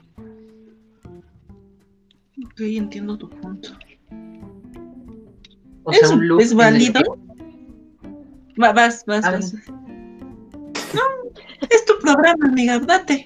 Ok, 2.46 2.60
entiendo 2.62 3.18
tu 3.18 3.30
punto. 3.30 3.70
O 5.84 5.92
sea, 5.92 6.02
¿Es, 6.04 6.12
un 6.12 6.28
loop. 6.28 6.40
¿es 6.40 6.52
en 6.52 6.60
el 6.60 6.66
válido? 6.66 7.02
Va- 8.62 8.74
vas, 8.74 9.04
vas, 9.06 9.24
vas. 9.24 9.54
No, 10.94 11.02
es 11.70 11.86
tu 11.86 11.94
programa, 12.00 12.48
amiga, 12.48 12.80
date. 12.80 13.26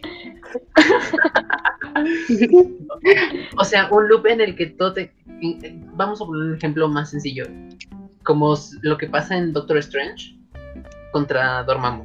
O 3.58 3.64
sea, 3.64 3.90
un 3.92 4.08
loop 4.08 4.26
en 4.28 4.42
el 4.42 4.56
que 4.56 4.68
todo 4.68 4.94
te. 4.94 5.12
Vamos 5.96 6.22
a 6.22 6.26
poner 6.26 6.50
un 6.52 6.56
ejemplo 6.56 6.88
más 6.88 7.10
sencillo. 7.12 7.46
Como 8.24 8.56
lo 8.82 8.98
que 8.98 9.08
pasa 9.08 9.38
en 9.38 9.54
Doctor 9.54 9.78
Strange 9.78 10.38
contra 11.12 11.64
Dormammu. 11.64 12.04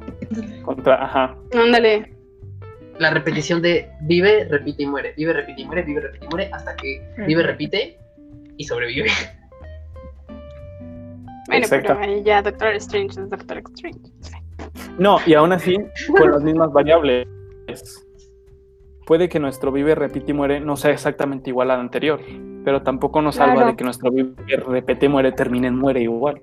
Contra, 0.63 1.03
ajá, 1.03 1.35
Ándale. 1.53 2.13
La 2.99 3.09
repetición 3.09 3.61
de 3.61 3.89
vive, 4.01 4.45
repite 4.45 4.83
y 4.83 4.85
muere, 4.85 5.13
vive, 5.17 5.33
repite 5.33 5.61
y 5.61 5.65
muere, 5.65 5.81
vive, 5.81 6.01
repite 6.01 6.25
y 6.25 6.29
muere, 6.29 6.49
hasta 6.53 6.75
que 6.75 7.01
vive, 7.25 7.41
repite 7.41 7.97
y 8.57 8.63
sobrevive. 8.65 9.09
Bueno, 11.47 11.63
Exacto. 11.65 11.97
pero 11.99 12.11
ahí 12.11 12.23
ya 12.23 12.41
Doctor 12.41 12.73
Strange 12.75 13.19
es 13.21 13.29
Doctor 13.29 13.61
Strange. 13.73 13.99
No, 14.97 15.17
y 15.25 15.33
aún 15.33 15.51
así, 15.51 15.77
con 16.17 16.31
las 16.31 16.41
mismas 16.43 16.71
variables. 16.71 17.27
Puede 19.05 19.27
que 19.27 19.39
nuestro 19.39 19.71
vive, 19.71 19.95
repite 19.95 20.31
y 20.31 20.33
muere 20.33 20.59
no 20.61 20.77
sea 20.77 20.91
exactamente 20.91 21.49
igual 21.49 21.71
al 21.71 21.81
anterior, 21.81 22.21
pero 22.63 22.81
tampoco 22.83 23.21
nos 23.21 23.35
salva 23.35 23.55
Claro. 23.55 23.67
de 23.71 23.75
que 23.75 23.83
nuestro 23.83 24.11
vive, 24.11 24.33
repite 24.65 25.07
y 25.07 25.09
muere 25.09 25.31
termine 25.33 25.67
en 25.67 25.75
muere 25.77 26.01
igual. 26.01 26.41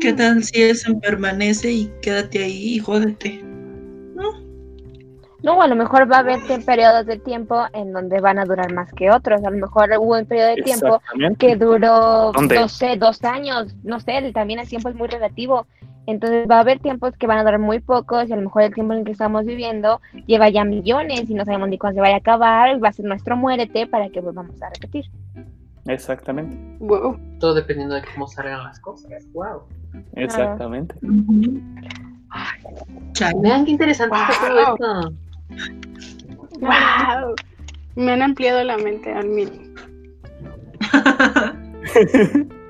¿Qué 0.00 0.14
tal 0.14 0.42
si 0.42 0.62
eso 0.62 0.98
permanece 1.00 1.70
y 1.70 1.92
quédate 2.00 2.42
ahí 2.42 2.76
y 2.76 2.78
jódete? 2.78 3.44
No, 5.42 5.60
a 5.62 5.66
lo 5.66 5.74
mejor 5.76 6.10
va 6.10 6.16
a 6.16 6.20
haber 6.20 6.38
periodos 6.66 7.06
de 7.06 7.18
tiempo 7.18 7.64
en 7.72 7.92
donde 7.92 8.20
van 8.20 8.38
a 8.38 8.44
durar 8.44 8.72
más 8.72 8.92
que 8.92 9.10
otros. 9.10 9.42
A 9.44 9.50
lo 9.50 9.56
mejor 9.56 9.90
hubo 9.98 10.18
un 10.18 10.26
periodo 10.26 10.48
de 10.56 10.62
tiempo 10.62 11.00
que 11.38 11.56
duró, 11.56 12.32
¿Dónde? 12.32 12.56
no 12.60 12.68
sé, 12.68 12.96
dos 12.96 13.24
años, 13.24 13.74
no 13.82 14.00
sé, 14.00 14.30
también 14.34 14.60
el 14.60 14.68
tiempo 14.68 14.88
es 14.90 14.94
muy 14.94 15.08
relativo. 15.08 15.66
Entonces 16.06 16.46
va 16.50 16.56
a 16.56 16.60
haber 16.60 16.80
tiempos 16.80 17.16
que 17.16 17.26
van 17.26 17.38
a 17.38 17.44
durar 17.44 17.58
muy 17.60 17.78
pocos 17.80 18.28
y 18.28 18.32
a 18.32 18.36
lo 18.36 18.42
mejor 18.42 18.62
el 18.62 18.74
tiempo 18.74 18.92
en 18.94 19.00
el 19.00 19.04
que 19.04 19.12
estamos 19.12 19.44
viviendo 19.44 20.00
lleva 20.26 20.48
ya 20.48 20.64
millones 20.64 21.28
y 21.30 21.34
no 21.34 21.44
sabemos 21.44 21.68
ni 21.68 21.78
cuándo 21.78 21.96
se 21.98 22.00
vaya 22.00 22.16
a 22.16 22.18
acabar 22.18 22.76
y 22.76 22.80
va 22.80 22.88
a 22.88 22.92
ser 22.92 23.04
nuestro 23.04 23.36
muérete 23.36 23.86
para 23.86 24.08
que 24.08 24.20
volvamos 24.20 24.60
a 24.62 24.70
repetir. 24.70 25.04
Exactamente. 25.86 26.56
Wow. 26.80 27.18
Todo 27.38 27.54
dependiendo 27.54 27.94
de 27.94 28.02
cómo 28.14 28.26
salgan 28.26 28.64
las 28.64 28.80
cosas. 28.80 29.24
Wow. 29.32 29.62
Exactamente. 30.14 30.94
Vean 33.42 33.64
qué 33.64 33.70
interesante 33.70 34.16
está 34.16 34.48
todo 34.48 34.54
Wow. 34.54 34.74
esto. 34.74 35.29
Wow. 36.60 37.34
Me 37.96 38.12
han 38.12 38.22
ampliado 38.22 38.62
la 38.64 38.76
mente 38.76 39.12
al 39.12 39.28
mil. 39.28 39.74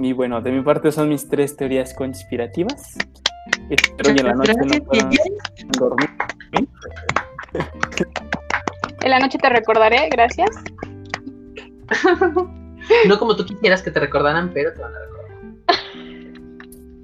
Y 0.00 0.12
bueno, 0.12 0.40
de 0.40 0.52
mi 0.52 0.62
parte 0.62 0.92
son 0.92 1.08
mis 1.08 1.28
tres 1.28 1.56
teorías 1.56 1.92
conspirativas. 1.92 2.96
Espero 3.68 4.14
que 4.14 4.20
en 4.20 4.26
la 4.26 4.34
noche 4.34 4.52
Gracias, 4.54 4.80
no 4.80 4.86
puedan 4.86 5.08
Miguel. 5.08 5.32
dormir. 5.76 6.10
En 9.02 9.10
la 9.10 9.18
noche 9.18 9.38
te 9.38 9.48
recordaré, 9.48 10.08
gracias. 10.08 10.50
No 13.08 13.18
como 13.18 13.34
tú 13.34 13.44
quisieras 13.44 13.82
que 13.82 13.90
te 13.90 13.98
recordaran, 13.98 14.52
pero 14.54 14.72
te 14.72 14.80
van 14.80 14.92
a 14.94 14.98
recordar. 15.00 15.18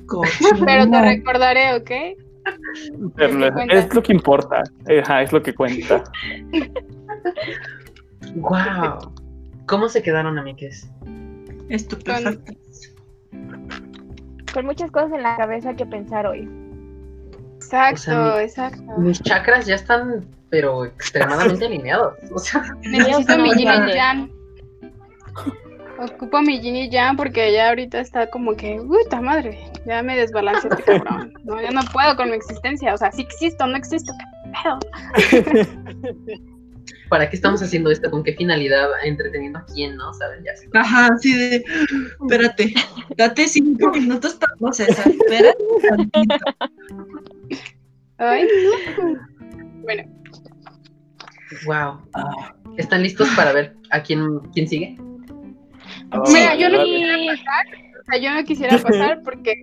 Pero 0.65 0.89
te 0.91 1.01
recordaré, 1.01 1.75
¿ok? 1.75 1.91
Pero 3.17 3.29
Es 3.29 3.35
lo 3.35 3.47
que 3.47 3.53
cuenta. 3.53 3.75
es 3.75 3.95
lo 3.95 4.03
que 4.03 4.13
importa. 4.13 4.63
Ajá, 5.03 5.23
es 5.23 5.33
lo 5.33 5.43
que 5.43 5.55
cuenta. 5.55 6.05
Wow. 8.37 9.13
¿Cómo 9.67 9.89
se 9.89 10.03
quedaron, 10.03 10.39
amigues? 10.39 10.91
Estupefactas. 11.69 12.39
Con 14.53 14.67
muchas 14.67 14.91
cosas 14.91 15.13
en 15.13 15.23
la 15.23 15.37
cabeza 15.37 15.75
que 15.75 15.87
pensar 15.87 16.27
hoy. 16.27 16.49
Exacto, 17.57 17.95
O 17.95 17.97
sea, 17.99 18.35
mi- 18.37 18.43
exacto. 18.45 18.99
Mis 18.99 19.23
chakras 19.23 19.67
ya 19.67 19.75
están, 19.77 20.27
pero 20.51 20.85
extremadamente 20.85 21.65
alineados. 21.67 22.15
O 22.33 22.39
sea, 22.39 22.63
Necesito 22.83 23.39
mi 23.39 23.51
yin 23.51 23.59
y 23.61 23.65
grande. 23.65 23.95
yang. 23.95 24.31
Ocupo 26.05 26.43
mi 26.43 26.61
yin 26.61 26.77
y 26.77 26.91
yang 26.91 27.17
porque 27.17 27.53
ya 27.53 27.69
ahorita 27.71 28.01
está 28.01 28.29
como 28.29 28.55
que, 28.55 28.77
puta 28.77 29.21
madre, 29.21 29.59
ya 29.87 30.03
me 30.03 30.17
desbalance 30.17 30.69
este 30.69 30.83
cabrón. 30.83 31.33
No, 31.45 31.61
ya 31.61 31.71
no 31.71 31.83
puedo 31.93 32.17
con 32.17 32.31
mi 32.31 32.37
existencia. 32.37 32.95
O 32.95 32.99
sea, 32.99 33.11
sí 33.13 33.23
existo, 33.23 33.67
no 33.67 33.77
existo. 33.77 34.13
¿Qué 34.19 34.53
pedo? 34.63 34.79
¿para 37.09 37.29
qué 37.29 37.37
estamos 37.37 37.63
haciendo 37.63 37.91
esto? 37.91 38.11
¿Con 38.11 38.25
qué 38.25 38.33
finalidad? 38.33 38.89
¿Entreteniendo 39.05 39.59
a 39.59 39.65
quién, 39.67 39.97
no? 39.97 40.13
¿Saben? 40.15 40.43
Ya 40.45 40.57
sé. 40.57 40.69
Ajá, 40.75 41.09
así 41.15 41.33
de. 41.33 41.65
Espérate, 42.21 42.75
date 43.17 43.49
cinco 43.49 43.91
minutos 43.93 44.35
para 44.35 44.55
procesar. 44.57 45.09
Espérate 45.09 45.65
tantito. 45.89 46.45
Ay, 48.19 48.49
no. 48.97 49.19
Bueno, 49.83 50.05
Wow. 51.67 52.01
¿Están 52.77 53.03
listos 53.03 53.29
para 53.37 53.53
ver 53.53 53.77
a 53.91 54.03
quién, 54.03 54.41
quién 54.53 54.67
sigue? 54.67 54.97
Mira, 56.33 56.55
yo 56.57 56.69
no 56.69 56.85
quisiera 56.85 57.17
pasar, 57.27 57.67
o 58.01 58.05
sea, 58.07 58.19
yo 58.21 58.35
no 58.35 58.45
quisiera 58.45 58.79
pasar 58.79 59.23
porque, 59.23 59.55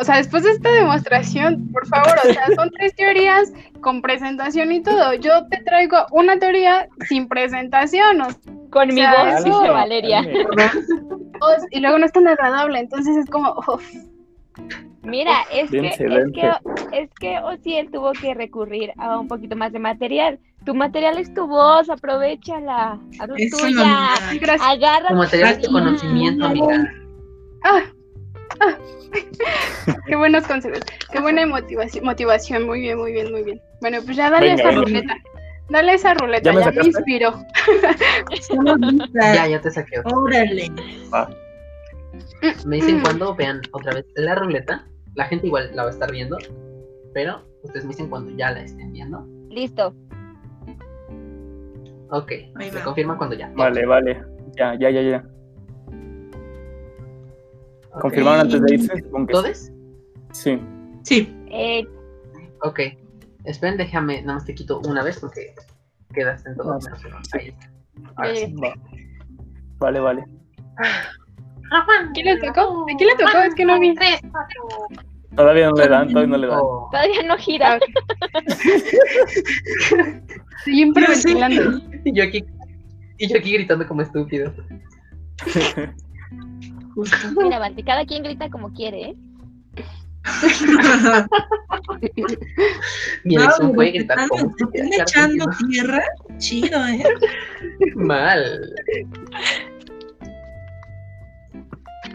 o 0.00 0.04
sea, 0.04 0.16
después 0.16 0.42
de 0.44 0.50
esta 0.52 0.70
demostración, 0.72 1.68
por 1.72 1.86
favor, 1.88 2.14
o 2.24 2.32
sea, 2.32 2.46
son 2.54 2.70
tres 2.70 2.94
teorías 2.94 3.52
con 3.80 4.02
presentación 4.02 4.70
y 4.72 4.82
todo. 4.82 5.14
Yo 5.14 5.46
te 5.48 5.58
traigo 5.64 6.06
una 6.12 6.38
teoría 6.38 6.88
sin 7.08 7.28
presentación, 7.28 8.20
o 8.22 8.28
Con 8.70 8.88
mi 8.88 8.96
sea, 9.00 9.24
voz, 9.24 9.34
eso- 9.40 9.60
dice 9.60 9.70
Valeria. 9.70 10.22
Y 11.70 11.80
luego 11.80 11.98
no 11.98 12.06
es 12.06 12.12
tan 12.12 12.26
agradable, 12.28 12.78
entonces 12.80 13.16
es 13.16 13.26
como, 13.30 13.54
uf, 13.66 13.84
Mira, 15.02 15.42
es 15.52 15.70
que, 15.70 15.86
es 15.88 15.96
que, 16.34 16.52
es 16.92 17.10
que 17.18 17.38
Ociel 17.38 17.90
tuvo 17.90 18.12
que 18.12 18.34
recurrir 18.34 18.92
a 18.98 19.18
un 19.18 19.26
poquito 19.28 19.56
más 19.56 19.72
de 19.72 19.78
material. 19.78 20.38
Tu 20.64 20.74
material 20.74 21.18
es 21.18 21.32
tu 21.32 21.46
voz, 21.46 21.88
aprovechala, 21.88 23.00
haz 23.20 23.28
tuya, 23.50 24.14
agarra 24.60 25.08
Tu 25.08 25.14
material 25.14 25.52
es 25.52 25.60
tu 25.62 25.72
conocimiento, 25.72 26.44
amiga. 26.44 26.92
Ah, 27.64 27.82
ah. 28.60 28.76
qué 30.06 30.16
buenos 30.16 30.46
consejos, 30.46 30.80
qué 31.10 31.20
buena 31.20 31.46
motivación, 31.46 32.04
motivación, 32.04 32.66
muy 32.66 32.80
bien, 32.80 32.98
muy 32.98 33.12
bien, 33.12 33.30
muy 33.32 33.42
bien. 33.44 33.60
Bueno, 33.80 33.98
pues 34.04 34.16
ya 34.16 34.28
dale 34.30 34.48
Venga, 34.56 34.62
esa 34.70 34.80
ruleta, 34.80 35.16
dale 35.70 35.94
esa 35.94 36.14
ruleta, 36.14 36.42
¿Ya 36.42 36.52
me 36.52 36.60
ya 36.60 36.66
me 36.66 36.72
sacaste? 36.72 36.88
inspiró. 36.88 37.44
Ya, 39.14 39.46
ya 39.46 39.60
te 39.60 39.70
saqué. 39.70 40.00
Órale. 40.04 40.70
Me 42.66 42.76
dicen 42.76 42.98
Mm. 42.98 43.02
cuando 43.02 43.34
vean 43.34 43.60
otra 43.72 43.94
vez 43.94 44.04
la 44.16 44.34
ruleta. 44.34 44.86
La 45.14 45.24
gente 45.24 45.46
igual 45.46 45.70
la 45.74 45.82
va 45.84 45.88
a 45.88 45.92
estar 45.92 46.10
viendo, 46.12 46.36
pero 47.14 47.42
ustedes 47.62 47.84
me 47.84 47.90
dicen 47.90 48.08
cuando 48.08 48.30
ya 48.36 48.50
la 48.52 48.60
estén 48.62 48.92
viendo. 48.92 49.26
Listo. 49.50 49.94
Ok, 52.10 52.32
Ahí 52.56 52.70
se 52.70 52.78
va. 52.78 52.84
confirma 52.84 53.16
cuando 53.18 53.36
ya. 53.36 53.50
Vale, 53.54 53.84
vale. 53.86 54.22
Ya, 54.56 54.74
ya, 54.78 54.90
ya, 54.90 55.02
ya. 55.02 55.24
Ok. 57.92 58.00
¿Confirmaron 58.00 58.40
antes 58.40 58.62
de 58.62 58.74
irse? 58.74 58.92
Que 58.94 59.02
sí. 59.02 59.08
¿Todes? 59.30 59.72
Sí. 60.32 60.60
Sí, 61.02 61.34
Eh, 61.50 61.86
Ok. 62.62 62.80
Esperen, 63.44 63.76
déjame, 63.78 64.20
nada 64.22 64.34
más 64.34 64.44
te 64.44 64.54
quito 64.54 64.80
una 64.80 65.02
vez 65.02 65.20
porque 65.20 65.54
quedaste 66.12 66.50
en 66.50 66.56
todo. 66.56 66.78
Menos 66.80 67.04
uno. 67.04 67.16
Ahí 67.32 67.48
está. 67.48 67.70
Ahora 68.16 68.34
sí. 68.34 68.54
Va. 68.54 68.74
Vale, 69.78 70.00
vale. 70.00 70.24
Juan, 71.70 72.12
¿Quién 72.14 72.26
le 72.26 72.36
tocó? 72.38 72.82
¿A 72.82 72.96
quién 72.96 73.08
le 73.10 73.16
tocó? 73.16 73.38
Es 73.38 73.54
que 73.54 73.64
no 73.64 73.78
vi. 73.80 73.94
Todavía 75.36 75.68
no 75.70 75.76
le 75.76 75.88
dan, 75.88 76.08
todavía 76.08 76.30
no 76.30 76.38
le 76.38 76.46
dan. 76.48 76.58
Oh, 76.60 76.88
Todavía 76.90 77.22
no 77.24 77.36
gira. 77.36 77.78
Estoy 80.58 80.82
improvisando. 80.82 81.80
Y 82.04 82.12
yo 82.14 82.24
aquí, 82.24 82.44
y 83.18 83.28
yo 83.28 83.38
aquí 83.38 83.52
gritando 83.52 83.86
como 83.86 84.02
estúpido. 84.02 84.52
Mira, 87.36 87.58
Balti, 87.58 87.82
cada 87.82 88.04
quien 88.04 88.22
grita 88.22 88.50
como 88.50 88.72
quiere, 88.72 89.10
¿eh? 89.10 89.16
Mi 93.24 93.36
No, 93.36 93.48
te 93.56 93.90
gritar 93.92 94.28
como 94.28 94.54
están 94.56 94.92
echando 94.92 95.46
tierra. 95.68 96.02
Chido, 96.38 96.86
¿eh? 96.86 97.04
Mal. 97.94 98.74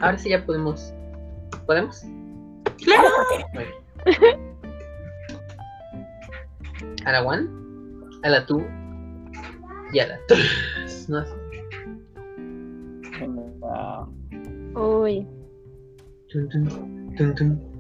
Ahora 0.02 0.18
sí 0.18 0.30
ya 0.30 0.46
podemos. 0.46 0.94
¿Podemos? 1.66 2.04
Claro. 2.84 3.08
A 7.06 7.12
la 7.12 7.24
one, 7.24 7.48
a 8.24 8.30
la 8.30 8.46
two 8.46 8.66
y 9.94 10.00
a 10.00 10.08
la 10.08 10.20
tres. 10.28 11.08
No, 11.10 11.24
Venga. 13.20 14.08
Uy. 14.76 15.28
tun, 16.30 16.50
tun, 16.50 17.16
tun, 17.16 17.36
tun. 17.36 17.74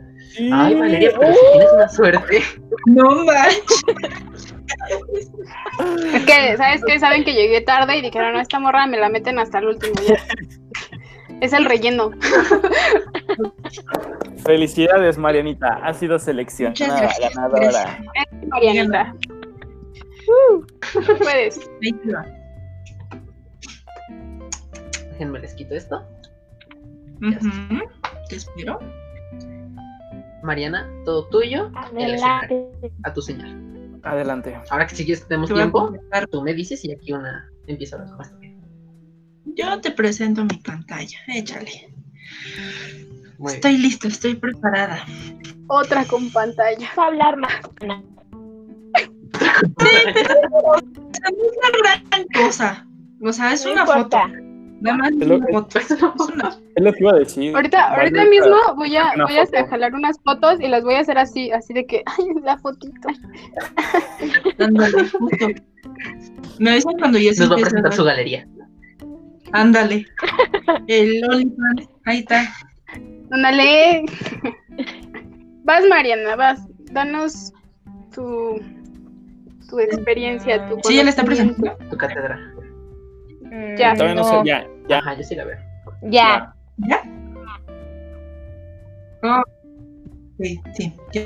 Ay, 0.51 0.75
Valeria, 0.75 1.11
pero 1.19 1.33
si 1.33 1.39
tienes 1.51 1.73
una 1.73 1.89
suerte. 1.89 2.41
No 2.87 3.23
manches. 3.25 3.83
Es 6.13 6.25
que, 6.25 6.57
¿sabes 6.57 6.81
qué? 6.85 6.99
Saben 6.99 7.23
que 7.23 7.33
llegué 7.33 7.61
tarde 7.61 7.97
y 7.97 8.01
dijeron, 8.01 8.33
no, 8.33 8.39
esta 8.39 8.59
morra 8.59 8.87
me 8.87 8.97
la 8.97 9.09
meten 9.09 9.39
hasta 9.39 9.59
el 9.59 9.67
último. 9.67 9.93
ya". 10.07 10.17
Es 11.41 11.51
el 11.53 11.65
relleno. 11.65 12.11
Felicidades, 14.45 15.17
Marianita. 15.17 15.79
Has 15.83 15.97
sido 15.97 16.17
seleccionada 16.19 17.09
ganadora. 17.19 17.99
Es 18.13 18.47
Marianita. 18.47 19.15
Uh, 20.27 20.65
puedes. 21.17 21.59
Va. 22.13 22.25
Déjenme 25.11 25.39
les 25.39 25.53
quito 25.53 25.75
esto. 25.75 26.03
Ujú. 27.21 27.79
Te 28.29 28.35
espero. 28.35 28.79
Mariana, 30.43 30.89
todo 31.05 31.27
tuyo. 31.29 31.71
Adelante. 31.75 32.67
A 33.03 33.13
tu 33.13 33.21
señal. 33.21 33.99
Adelante. 34.03 34.59
Ahora 34.69 34.85
que 34.87 34.95
si 34.95 35.05
quieres 35.05 35.25
tenemos 35.27 35.51
tiempo, 35.51 35.93
tú 36.31 36.41
me 36.41 36.53
dices 36.53 36.83
y 36.83 36.91
aquí 36.91 37.13
una 37.13 37.49
empieza 37.67 37.95
a 37.95 38.05
más. 38.17 38.33
Yo 39.45 39.79
te 39.81 39.91
presento 39.91 40.43
mi 40.43 40.57
pantalla. 40.57 41.17
Échale. 41.27 41.93
Muy 43.37 43.53
bien. 43.53 43.55
Estoy 43.55 43.77
lista, 43.77 44.07
estoy 44.07 44.35
preparada. 44.35 45.05
Otra 45.67 46.05
con 46.05 46.29
pantalla. 46.31 46.89
Vas 46.89 46.97
a 46.97 47.07
hablar 47.07 47.37
más. 47.37 47.61
No 49.33 50.75
es 50.75 51.57
una 51.57 51.69
gran 51.79 52.25
cosa. 52.33 52.85
O 53.21 53.31
sea, 53.33 53.53
es 53.53 53.65
No 53.65 53.71
una 53.73 53.81
importa. 53.81 54.21
foto. 54.23 54.33
Nada 54.81 54.97
más 54.97 55.11
Es 55.11 55.27
lo- 55.27 55.35
una 55.37 55.47
foto. 55.47 55.79
Es 55.79 55.91
una- 56.33 56.57
Es 56.75 56.83
lo 56.83 56.93
que 56.93 56.99
iba 56.99 57.11
a 57.11 57.15
decir. 57.19 57.55
Ahorita, 57.55 57.93
ahorita 57.95 58.25
mismo 58.25 58.55
voy 58.75 58.95
a, 58.97 59.11
una 59.15 59.25
voy 59.25 59.37
a 59.37 59.67
jalar 59.67 59.93
unas 59.93 60.19
fotos 60.23 60.59
y 60.59 60.67
las 60.67 60.83
voy 60.83 60.95
a 60.95 60.99
hacer 60.99 61.17
así, 61.17 61.51
así 61.51 61.73
de 61.73 61.85
que, 61.85 62.03
ay, 62.05 62.25
la 62.43 62.57
fotito. 62.57 63.07
Ándale, 64.59 65.09
justo. 65.09 65.47
Me 66.59 66.71
avisan 66.71 66.97
cuando 66.99 67.17
ya 67.17 67.33
se 67.33 67.41
Nos 67.41 67.51
va 67.51 67.55
a 67.55 67.59
presentar 67.59 67.93
su 67.93 68.03
galería. 68.03 68.47
Ándale. 69.53 70.05
El 70.87 71.23
OnlyFans. 71.29 71.89
Ahí 72.05 72.19
está. 72.19 72.51
Ándale. 73.31 74.03
Vas, 75.63 75.85
Mariana, 75.87 76.35
vas. 76.35 76.59
Danos 76.91 77.53
tu, 78.13 78.59
tu 79.73 79.79
experiencia, 79.79 80.69
tu 80.69 80.77
Sí, 80.83 80.95
ya 80.95 81.03
le 81.03 81.09
está 81.09 81.23
presentando. 81.23 81.75
Tu 81.89 81.97
cátedra. 81.97 82.37
Mm, 83.41 83.75
Ya. 83.77 83.93
Todavía 83.95 84.15
no 84.15 84.23
sé, 84.23 84.35
ya, 84.45 84.67
ya. 84.87 84.99
Ajá, 84.99 85.15
yo 85.15 85.23
sí 85.23 85.35
la 85.35 85.45
veo. 85.45 85.57
Ya. 86.03 86.53
¿Ya? 86.77 87.01
Oh, 89.23 89.41
sí, 90.39 90.61
sí. 90.75 90.93
Ya, 91.13 91.21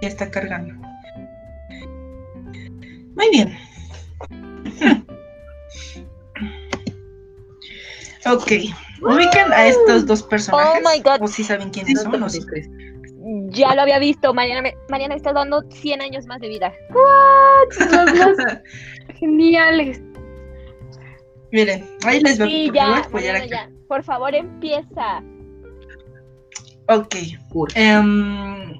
ya 0.00 0.08
está 0.08 0.30
cargando. 0.30 0.74
Muy 3.16 3.30
bien. 3.30 3.56
Ok. 8.24 8.52
Ubican 9.02 9.52
a 9.52 9.66
estos 9.66 10.06
dos 10.06 10.22
personajes. 10.22 10.80
Oh 10.80 10.88
my 10.88 11.00
God. 11.02 11.22
¿O 11.22 11.26
si 11.26 11.42
saben 11.42 11.70
quiénes 11.70 12.02
son? 12.02 12.20
No 12.20 12.28
Ya 13.50 13.74
lo 13.74 13.82
había 13.82 13.98
visto. 13.98 14.34
Mariana, 14.34 14.62
me- 14.62 14.76
Mariana 14.88 15.14
está 15.14 15.32
dando 15.32 15.62
100 15.70 16.00
años 16.02 16.26
más 16.26 16.40
de 16.40 16.48
vida. 16.48 16.72
Los 17.78 18.14
más 18.18 18.36
geniales. 19.18 20.00
Miren, 21.52 21.84
ahí 22.04 22.20
les 22.20 22.38
voy 22.38 22.48
Sí, 22.50 22.68
voy 22.70 22.78
a 22.78 22.82
ya. 22.82 22.98
apoyar 22.98 23.34
Mariana, 23.38 23.38
aquí. 23.66 23.74
ya. 23.74 23.86
Por 23.88 24.02
favor, 24.02 24.34
empieza. 24.34 25.22
Ok. 26.88 27.14
Ur. 27.52 27.68
Em, 27.74 28.72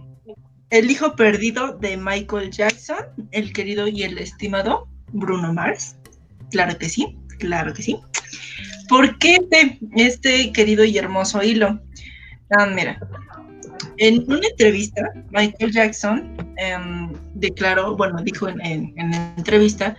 el 0.70 0.90
hijo 0.90 1.14
perdido 1.14 1.74
de 1.78 1.96
Michael 1.96 2.50
Jackson, 2.50 2.96
el 3.30 3.52
querido 3.52 3.86
y 3.86 4.02
el 4.04 4.18
estimado 4.18 4.88
Bruno 5.12 5.52
Mars. 5.52 5.96
Claro 6.50 6.76
que 6.78 6.88
sí, 6.88 7.16
claro 7.38 7.72
que 7.74 7.82
sí. 7.82 7.98
¿Por 8.88 9.18
qué 9.18 9.36
este, 9.36 9.78
este 9.96 10.52
querido 10.52 10.84
y 10.84 10.98
hermoso 10.98 11.42
hilo? 11.42 11.78
Ah, 12.58 12.66
mira, 12.66 12.98
en 13.98 14.24
una 14.30 14.46
entrevista, 14.46 15.10
Michael 15.30 15.72
Jackson 15.72 16.36
em, 16.56 17.12
declaró, 17.34 17.96
bueno, 17.96 18.22
dijo 18.22 18.48
en, 18.48 18.60
en- 18.64 18.92
en 18.96 19.10
la 19.10 19.34
entrevista 19.36 19.96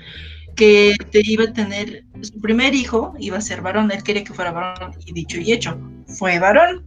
que 0.56 0.96
te 1.12 1.22
iba 1.24 1.46
a 1.46 1.54
tener 1.54 2.04
su 2.22 2.40
primer 2.40 2.76
hijo, 2.76 3.14
iba 3.20 3.38
a 3.38 3.42
ser 3.42 3.62
varón, 3.62 3.92
él 3.92 4.04
quería 4.04 4.24
que 4.24 4.34
fuera 4.34 4.52
varón, 4.52 4.92
y 5.06 5.14
dicho 5.14 5.40
y 5.40 5.52
hecho, 5.52 5.80
fue 6.08 6.38
varón. 6.40 6.84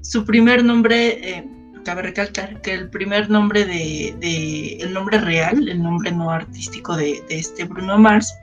Su 0.00 0.24
primer 0.24 0.64
nombre, 0.64 1.28
eh, 1.38 1.44
cabe 1.84 2.02
recalcar 2.02 2.60
que 2.62 2.72
el 2.72 2.88
primer 2.90 3.28
nombre 3.28 3.64
de, 3.66 4.14
de- 4.20 4.76
el 4.80 4.92
nombre 4.94 5.18
real, 5.18 5.68
el 5.68 5.82
nombre 5.82 6.12
no 6.12 6.30
artístico 6.30 6.96
de, 6.96 7.22
de 7.28 7.38
este 7.38 7.64
Bruno 7.64 7.98
Mars, 7.98 8.34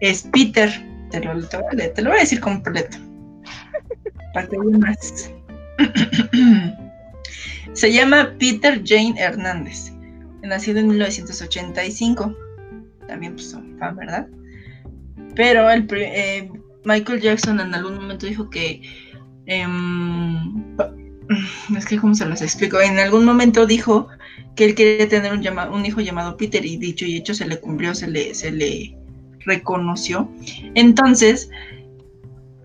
es 0.00 0.22
Peter. 0.32 0.70
Te 1.10 1.20
lo, 1.20 1.40
te, 1.48 1.58
te 1.88 2.02
lo 2.02 2.10
voy 2.10 2.18
a 2.18 2.20
decir 2.22 2.40
completo. 2.40 2.98
Para 4.34 4.46
que 4.46 4.58
más. 4.58 5.30
Se 7.72 7.92
llama 7.92 8.34
Peter 8.38 8.82
Jane 8.84 9.14
Hernández, 9.18 9.92
nacido 10.42 10.80
en 10.80 10.88
1985. 10.88 12.34
También, 13.06 13.34
pues, 13.34 13.50
son 13.50 13.76
fan, 13.78 13.96
¿verdad? 13.96 14.28
Pero 15.34 15.70
eh, 15.70 16.50
Michael 16.84 17.20
Jackson 17.20 17.60
en 17.60 17.74
algún 17.74 17.94
momento 17.94 18.26
dijo 18.26 18.50
que. 18.50 18.82
em, 19.46 20.76
es 21.76 21.86
que, 21.86 21.98
¿cómo 21.98 22.14
se 22.14 22.26
los 22.26 22.42
explico? 22.42 22.80
En 22.80 22.98
algún 22.98 23.24
momento 23.24 23.66
dijo 23.66 24.08
que 24.56 24.64
él 24.64 24.74
quería 24.74 25.08
tener 25.08 25.32
un, 25.32 25.86
hijo 25.86 26.00
llamado 26.00 26.36
Peter, 26.36 26.64
y 26.64 26.76
dicho 26.76 27.04
y 27.04 27.16
hecho 27.16 27.34
se 27.34 27.46
le 27.46 27.60
cumplió, 27.60 27.94
se 27.94 28.08
le, 28.08 28.34
se 28.34 28.50
le 28.50 28.96
reconoció. 29.46 30.30
Entonces, 30.74 31.50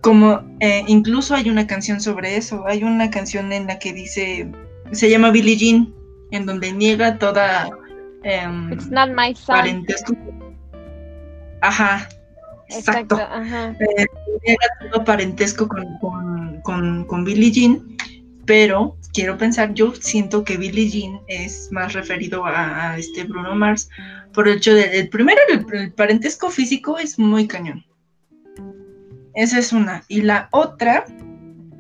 como 0.02 0.44
eh, 0.60 0.84
incluso 0.88 1.36
hay 1.36 1.50
una 1.50 1.68
canción 1.68 2.02
sobre 2.02 2.38
eso, 2.38 2.66
hay 2.68 2.84
una 2.84 3.10
canción 3.10 3.54
en 3.54 3.68
la 3.68 3.80
que 3.80 3.94
dice, 3.94 4.52
se 4.92 5.10
llama 5.10 5.32
Billie 5.32 5.58
Jean, 5.58 5.94
en 6.32 6.46
donde 6.46 6.72
niega 6.72 7.18
toda 7.18 7.70
em, 8.24 8.72
It's 8.74 8.90
not 8.90 9.10
my 9.10 9.36
son. 9.36 9.56
parentesco. 9.56 10.16
Ajá, 11.62 12.08
exacto. 12.70 13.16
Exacto. 13.16 13.36
Ajá. 13.36 13.76
Eh, 13.80 14.06
niega 14.46 14.92
todo 14.92 15.04
parentesco 15.04 15.68
con, 15.68 15.86
con, 16.00 16.62
con, 16.62 17.06
con 17.06 17.24
Billie 17.24 17.52
Jean, 17.52 17.98
pero 18.46 18.96
quiero 19.14 19.38
pensar, 19.38 19.74
yo 19.74 19.94
siento 19.96 20.44
que 20.44 20.58
Billie 20.58 20.90
Jean 20.90 21.22
es 21.28 21.70
más 21.72 21.94
referido 21.94 22.46
a, 22.46 22.92
a 22.92 22.98
este 22.98 23.24
Bruno 23.24 23.56
Mars 23.56 23.90
por 24.34 24.48
el 24.48 24.58
hecho 24.58 24.74
de, 24.74 25.00
el 25.00 25.10
primero, 25.10 25.40
el, 25.50 25.66
el 25.74 25.94
parentesco 25.94 26.50
físico 26.50 26.98
es 27.00 27.18
muy 27.18 27.48
cañón. 27.48 27.84
Esa 29.34 29.60
es 29.60 29.74
una. 29.74 30.04
Y 30.08 30.22
la 30.22 30.48
otra, 30.52 31.06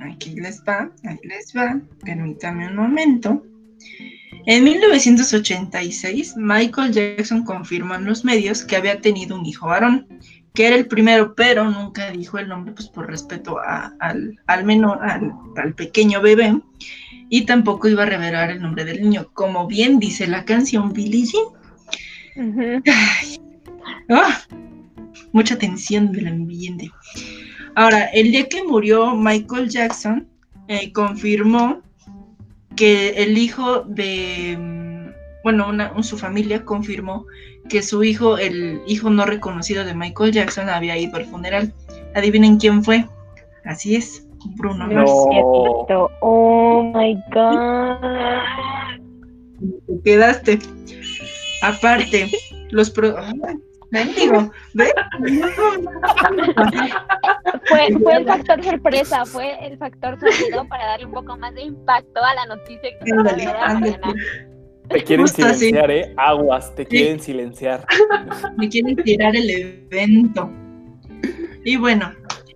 aquí 0.05 0.35
les 0.35 0.61
va, 0.67 0.91
ahí 1.03 1.17
les 1.23 1.53
va, 1.55 1.79
permítame 2.03 2.67
un 2.67 2.75
momento. 2.75 3.45
En 4.47 4.63
1986, 4.63 6.35
Michael 6.37 6.91
Jackson 6.93 7.43
confirmó 7.43 7.95
en 7.95 8.05
los 8.05 8.23
medios 8.25 8.63
que 8.63 8.75
había 8.75 9.01
tenido 9.01 9.37
un 9.39 9.45
hijo 9.45 9.67
varón, 9.67 10.07
que 10.53 10.67
era 10.67 10.75
el 10.75 10.87
primero, 10.87 11.33
pero 11.35 11.69
nunca 11.69 12.11
dijo 12.11 12.37
el 12.37 12.47
nombre, 12.47 12.73
pues 12.73 12.87
por 12.87 13.07
respeto 13.07 13.59
a- 13.59 13.93
al, 13.99 14.39
al 14.47 14.63
menor, 14.63 14.99
al, 15.03 15.33
al 15.57 15.73
pequeño 15.73 16.21
bebé, 16.21 16.59
y 17.29 17.45
tampoco 17.45 17.87
iba 17.87 18.03
a 18.03 18.05
revelar 18.05 18.51
el 18.51 18.61
nombre 18.61 18.85
del 18.85 19.01
niño, 19.01 19.29
como 19.33 19.67
bien 19.67 19.99
dice 19.99 20.27
la 20.27 20.45
canción 20.45 20.93
Billie 20.93 21.25
Jean. 21.25 22.49
Ujú. 22.49 22.83
Ah, 24.09 24.41
mucha 25.31 25.57
tensión 25.57 26.11
del 26.11 26.27
ambiente. 26.27 26.91
Ahora, 27.75 28.05
el 28.13 28.31
día 28.31 28.47
que 28.47 28.63
murió 28.63 29.15
Michael 29.15 29.69
Jackson, 29.69 30.27
eh, 30.67 30.91
confirmó 30.93 31.81
que 32.75 33.09
el 33.23 33.37
hijo 33.37 33.81
de, 33.81 34.57
mm, 34.59 35.11
bueno, 35.43 35.69
una, 35.69 35.91
un- 35.93 36.03
su 36.03 36.17
familia 36.17 36.63
confirmó 36.65 37.25
que 37.69 37.81
su 37.81 38.03
hijo, 38.03 38.37
el 38.37 38.81
hijo 38.87 39.09
no 39.09 39.25
reconocido 39.25 39.83
de 39.85 39.93
Michael 39.95 40.31
Jackson, 40.31 40.69
había 40.69 40.97
ido 40.97 41.17
al 41.17 41.25
funeral. 41.25 41.73
Adivinen 42.15 42.57
quién 42.57 42.83
fue. 42.83 43.05
Así 43.65 43.95
es, 43.95 44.27
Bruno 44.55 44.87
No 44.87 44.93
Mars. 44.93 45.11
cierto. 45.31 46.11
Oh 46.21 46.83
my 46.95 47.15
god. 47.33 47.97
Te 49.87 50.01
quedaste. 50.03 50.59
Aparte, 51.61 52.29
los 52.69 52.89
pro... 52.91 53.15
Fue, 57.67 57.87
fue 58.01 58.17
el 58.17 58.25
factor 58.25 58.63
sorpresa, 58.63 59.25
fue 59.25 59.65
el 59.65 59.77
factor 59.77 60.19
sonido 60.19 60.67
para 60.67 60.85
darle 60.85 61.05
un 61.05 61.13
poco 61.13 61.37
más 61.37 61.53
de 61.55 61.63
impacto 61.63 62.23
a 62.23 62.33
la 62.35 62.45
noticia 62.47 62.89
que 63.03 63.11
ándale. 63.11 63.45
mañana. 63.45 64.13
Te 64.89 65.03
quieren 65.03 65.25
Justo 65.25 65.45
así. 65.45 65.59
silenciar, 65.69 65.91
¿eh? 65.91 66.13
Aguas, 66.17 66.75
te 66.75 66.85
quieren 66.85 67.19
silenciar. 67.19 67.85
me 68.57 68.69
quieren 68.69 68.95
tirar 68.97 69.35
el 69.35 69.49
evento. 69.49 70.51
Y 71.63 71.77
bueno, 71.77 72.11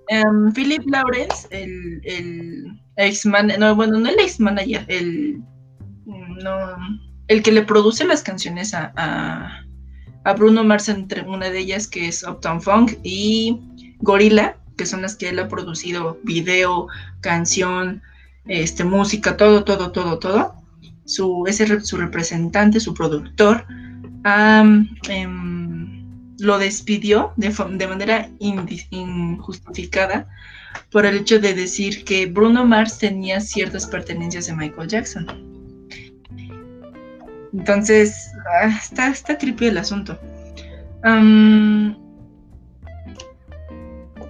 em, 0.09 0.51
Philip 0.53 0.83
Lawrence, 0.91 1.47
el, 1.49 1.99
el 2.03 2.65
ex 2.97 3.25
man, 3.25 3.51
no, 3.57 3.75
bueno, 3.75 3.97
no 3.97 4.09
el 4.09 4.19
ex 4.19 4.39
manager, 4.39 4.85
el, 4.87 5.41
no, 6.05 6.77
el 7.27 7.41
que 7.41 7.51
le 7.51 7.63
produce 7.63 8.05
las 8.05 8.21
canciones 8.21 8.75
a, 8.75 8.93
a, 8.95 9.65
a 10.29 10.33
Bruno 10.33 10.63
Mars, 10.63 10.89
entre 10.89 11.23
una 11.23 11.49
de 11.49 11.59
ellas 11.59 11.87
que 11.87 12.07
es 12.07 12.23
Uptown 12.23 12.61
Funk 12.61 12.93
y 13.03 13.59
Gorilla, 13.99 14.57
que 14.77 14.85
son 14.85 15.01
las 15.01 15.15
que 15.15 15.29
él 15.29 15.39
ha 15.39 15.47
producido 15.47 16.19
video, 16.23 16.87
canción, 17.21 18.01
este, 18.45 18.83
música, 18.83 19.37
todo, 19.37 19.63
todo, 19.63 19.91
todo, 19.91 20.19
todo. 20.19 20.53
Su, 21.05 21.45
ese 21.47 21.81
su 21.81 21.97
representante, 21.97 22.79
su 22.79 22.93
productor, 22.93 23.65
em, 24.23 24.87
lo 26.37 26.59
despidió 26.59 27.33
de, 27.35 27.49
de 27.49 27.87
manera 27.87 28.29
injustificada 28.39 30.27
por 30.91 31.07
el 31.07 31.17
hecho 31.17 31.39
de 31.39 31.55
decir 31.55 32.03
que 32.05 32.27
Bruno 32.27 32.65
Mars 32.65 32.99
tenía 32.99 33.41
ciertas 33.41 33.87
pertenencias 33.87 34.45
de 34.45 34.53
Michael 34.53 34.87
Jackson. 34.87 35.25
Entonces, 37.51 38.28
está, 38.81 39.09
está 39.09 39.37
creepy 39.37 39.67
el 39.67 39.77
asunto. 39.77 40.19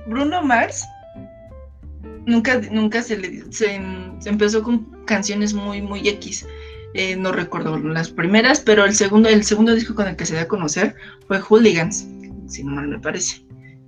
Bruno 0.07 0.43
Mars 0.43 0.86
nunca, 2.26 2.59
nunca 2.72 3.01
se 3.01 3.17
le 3.17 3.51
se, 3.51 3.76
empezó 4.26 4.63
con 4.63 5.05
canciones 5.05 5.53
muy, 5.53 5.82
muy 5.82 6.07
X. 6.07 6.45
Eh, 6.95 7.15
no 7.15 7.32
recuerdo 7.32 7.78
las 7.78 8.09
primeras, 8.09 8.59
pero 8.59 8.86
el 8.86 8.95
segundo, 8.95 9.30
el 9.30 9.43
segundo 9.43 9.76
disco 9.76 9.93
con 9.93 10.07
el 10.07 10.15
que 10.15 10.26
se 10.26 10.34
dio 10.34 10.43
a 10.43 10.47
conocer 10.47 10.95
fue 11.28 11.39
Hooligans, 11.39 12.07
si 12.47 12.63
no 12.63 12.72
mal 12.72 12.88
me 12.88 12.99
parece. 12.99 13.45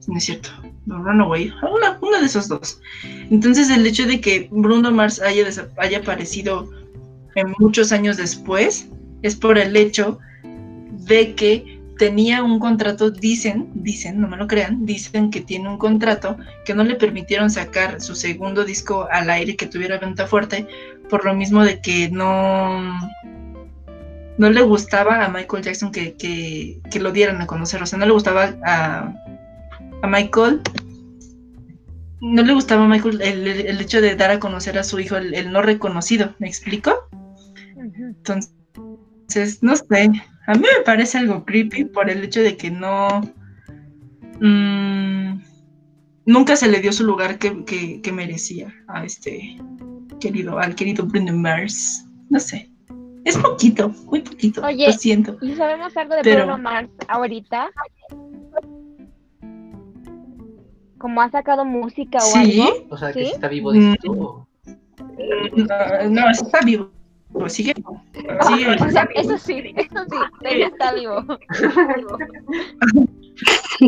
No 0.08 0.18
es 0.18 0.26
cierto. 0.26 0.50
No, 0.86 1.04
Runaway. 1.04 1.54
Una, 1.72 1.98
una 2.02 2.20
de 2.20 2.26
esos 2.26 2.48
dos. 2.48 2.82
Entonces 3.30 3.70
el 3.70 3.86
hecho 3.86 4.06
de 4.08 4.20
que 4.20 4.50
Bruno 4.52 4.92
Mars 4.92 5.22
haya, 5.22 5.46
haya 5.78 6.00
aparecido 6.00 6.70
en 7.36 7.54
muchos 7.60 7.92
años 7.92 8.18
después 8.18 8.88
es 9.22 9.36
por 9.36 9.58
el 9.58 9.76
hecho 9.76 10.20
de 10.44 11.36
que 11.36 11.80
tenía 11.98 12.42
un 12.44 12.58
contrato, 12.60 13.12
dicen, 13.12 13.70
dicen, 13.76 14.20
no 14.20 14.28
me 14.28 14.38
lo 14.38 14.48
crean, 14.48 14.86
dicen 14.86 15.30
que 15.30 15.42
tiene 15.42 15.70
un 15.70 15.78
contrato 15.78 16.36
que 16.66 16.74
no 16.74 16.84
le 16.84 16.96
permitieron 16.96 17.52
sacar 17.52 18.02
su 18.02 18.16
segundo 18.16 18.64
disco 18.66 19.08
al 19.12 19.30
aire 19.30 19.56
que 19.56 19.68
tuviera 19.68 20.00
venta 20.00 20.26
fuerte, 20.26 20.66
por 21.10 21.26
lo 21.26 21.36
mismo 21.36 21.64
de 21.64 21.80
que 21.80 22.10
no, 22.10 22.82
no 24.38 24.50
le 24.50 24.62
gustaba 24.64 25.24
a 25.24 25.30
Michael 25.30 25.64
Jackson 25.64 25.92
que, 25.92 26.14
que, 26.16 26.80
que 26.90 27.00
lo 27.00 27.12
dieran 27.12 27.40
a 27.42 27.46
conocer, 27.46 27.84
o 27.84 27.86
sea, 27.86 28.00
no 28.00 28.06
le 28.08 28.14
gustaba 28.14 28.56
a, 28.66 29.14
a 30.02 30.08
Michael, 30.08 30.62
no 32.20 32.42
le 32.42 32.54
gustaba 32.54 32.86
a 32.86 32.88
Michael 32.88 33.22
el, 33.22 33.48
el- 33.48 33.82
hecho 33.82 34.02
de 34.02 34.16
dar 34.16 34.32
a 34.32 34.40
conocer 34.40 34.78
a 34.80 34.84
su 34.84 35.00
hijo 35.00 35.18
el, 35.18 35.34
el 35.36 35.52
no 35.52 35.62
reconocido, 35.62 36.34
¿me 36.40 36.48
explico? 36.48 36.94
Ujú. 37.76 38.16
Entonces, 39.34 39.64
no 39.64 39.76
sé, 39.78 40.12
a 40.48 40.54
mí 40.56 40.60
me 40.60 40.84
parece 40.84 41.18
algo 41.18 41.46
creepy 41.46 41.86
por 41.86 42.10
el 42.10 42.22
hecho 42.26 42.42
de 42.42 42.58
que 42.58 42.70
no... 42.70 43.22
mm, 44.42 45.40
nunca 46.26 46.58
se 46.58 46.68
le 46.68 46.82
dio 46.82 46.92
su 46.92 47.06
lugar 47.06 47.38
que, 47.40 47.64
que- 47.64 48.02
que 48.02 48.12
merecía 48.12 48.74
a 48.90 49.06
este 49.06 49.58
querido, 50.20 50.60
al 50.60 50.76
querido 50.76 51.06
Bruno 51.06 51.32
Mars. 51.34 52.06
No 52.30 52.40
sé. 52.42 52.70
Es 53.24 53.38
poquito, 53.38 53.88
muy 54.08 54.20
poquito. 54.22 54.62
Oye, 54.66 54.88
lo 54.88 54.94
siento. 54.94 55.38
¿Y 55.42 55.56
sabemos 55.56 55.96
algo 55.96 56.16
de 56.16 56.24
Pero- 56.24 56.46
Bruno 56.46 56.58
Mars 56.58 56.90
ahorita? 57.08 57.70
¿Como 60.98 61.22
ha 61.22 61.30
sacado 61.32 61.64
música 61.64 62.18
o 62.18 62.22
Sí, 62.22 62.60
algo? 62.62 62.88
O 62.90 62.98
sea, 62.98 63.14
que 63.14 63.20
¿Sí? 63.22 63.26
si 63.28 63.32
está 63.36 63.48
vivo, 63.48 63.72
dices 63.72 63.96
tú. 64.04 64.22
o- 64.22 64.48
no, 65.56 66.10
no, 66.10 66.30
está 66.32 66.60
vivo. 66.66 66.92
Sigue. 67.48 67.74
Sigue. 68.48 68.68
O 68.70 68.92
sea, 68.92 69.10
eso 69.16 69.38
sí, 69.38 69.74
eso 69.76 70.06
sí, 70.10 70.18
él 70.42 70.62
está 70.64 70.94
vivo. 70.94 71.26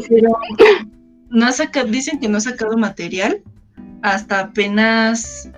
pero 0.09 0.29
no 1.29 1.45
ha 1.45 1.51
sacado, 1.51 1.87
dicen 1.87 2.19
que 2.19 2.29
no 2.29 2.37
ha 2.37 2.41
sacado 2.41 2.77
material 2.77 3.41
hasta 4.01 4.39
apenas 4.39 5.49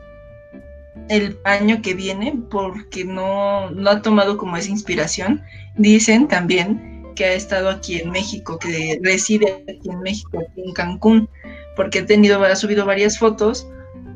el 1.09 1.37
año 1.45 1.81
que 1.81 1.93
viene 1.93 2.37
porque 2.49 3.05
no, 3.05 3.69
no 3.71 3.89
ha 3.89 4.01
tomado 4.01 4.37
como 4.37 4.57
esa 4.57 4.69
inspiración. 4.69 5.41
Dicen 5.77 6.27
también 6.27 7.03
que 7.15 7.25
ha 7.25 7.33
estado 7.33 7.69
aquí 7.69 7.99
en 7.99 8.11
México, 8.11 8.59
que 8.59 8.99
reside 9.03 9.63
aquí 9.69 9.89
en 9.89 10.01
México, 10.01 10.39
aquí 10.39 10.61
en 10.61 10.73
Cancún, 10.73 11.29
porque 11.75 11.99
ha 11.99 12.05
tenido, 12.05 12.43
ha 12.43 12.55
subido 12.55 12.85
varias 12.85 13.17
fotos 13.17 13.67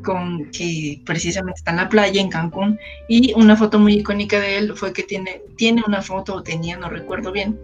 con 0.03 0.49
que 0.51 1.01
precisamente 1.05 1.59
está 1.59 1.71
en 1.71 1.77
la 1.77 1.89
playa 1.89 2.21
en 2.21 2.29
Cancún 2.29 2.79
y 3.07 3.33
una 3.33 3.55
foto 3.55 3.79
muy 3.79 3.93
icónica 3.95 4.39
de 4.39 4.57
él 4.57 4.73
fue 4.75 4.93
que 4.93 5.03
tiene, 5.03 5.41
tiene 5.57 5.83
una 5.87 6.01
foto, 6.01 6.35
o 6.35 6.43
tenía, 6.43 6.77
no 6.77 6.89
recuerdo 6.89 7.31
bien, 7.31 7.59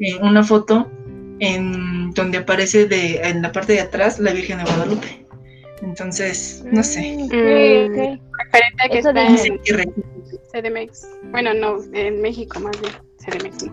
eh, 0.00 0.16
una 0.20 0.42
foto 0.42 0.90
en 1.40 2.10
donde 2.12 2.38
aparece 2.38 2.86
de, 2.86 3.16
en 3.22 3.42
la 3.42 3.52
parte 3.52 3.74
de 3.74 3.80
atrás 3.80 4.18
la 4.18 4.32
Virgen 4.32 4.58
de 4.58 4.64
Guadalupe. 4.64 5.24
Entonces, 5.82 6.64
no 6.72 6.82
sé. 6.82 7.16
Mm, 7.16 7.22
ok, 7.24 7.32
Mm. 7.32 8.28
Referente 8.38 8.82
a 8.84 8.88
que 8.88 8.98
Eso 8.98 9.08
está 9.10 9.74
re- 9.76 9.92
CDMX. 10.52 11.08
Bueno, 11.30 11.54
no, 11.54 11.76
en 11.92 12.20
México 12.20 12.58
más 12.60 12.80
bien. 12.80 12.92
CDMX 13.18 13.64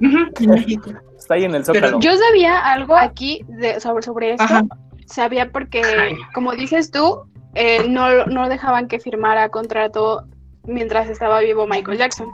no. 0.00 0.28
En 0.40 0.50
México. 0.50 0.92
Está 1.18 1.34
ahí 1.34 1.44
en 1.44 1.54
el 1.54 1.62
Pero 1.64 1.74
zócalo. 1.88 2.00
Yo 2.00 2.16
sabía 2.16 2.58
algo 2.58 2.96
aquí 2.96 3.40
de, 3.48 3.80
sobre, 3.80 4.02
sobre 4.02 4.32
esto. 4.32 4.44
Ajá. 4.44 4.62
Sabía 5.06 5.50
porque, 5.50 5.82
como 6.34 6.52
dices 6.52 6.90
tú, 6.90 7.22
eh, 7.54 7.86
no, 7.88 8.26
no 8.26 8.48
dejaban 8.48 8.88
que 8.88 8.98
firmara 9.00 9.48
contrato 9.50 10.24
mientras 10.66 11.08
estaba 11.08 11.40
vivo 11.40 11.66
Michael 11.66 11.98
Jackson. 11.98 12.28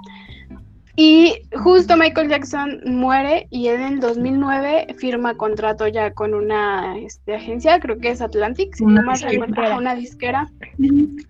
Y 0.96 1.42
justo 1.62 1.96
Michael 1.96 2.28
Jackson 2.28 2.80
muere 2.84 3.46
y 3.50 3.68
en 3.68 3.80
el 3.80 4.00
2009 4.00 4.94
firma 4.98 5.34
contrato 5.36 5.86
ya 5.88 6.12
con 6.12 6.34
una 6.34 6.98
este, 6.98 7.36
agencia, 7.36 7.80
creo 7.80 7.98
que 7.98 8.10
es 8.10 8.20
Atlantic, 8.20 8.74
si 8.74 8.84
Una 8.84 9.02
no 9.02 9.12
recuerdo, 9.14 9.62
ajá, 9.62 9.78
una 9.78 9.94
disquera, 9.94 10.50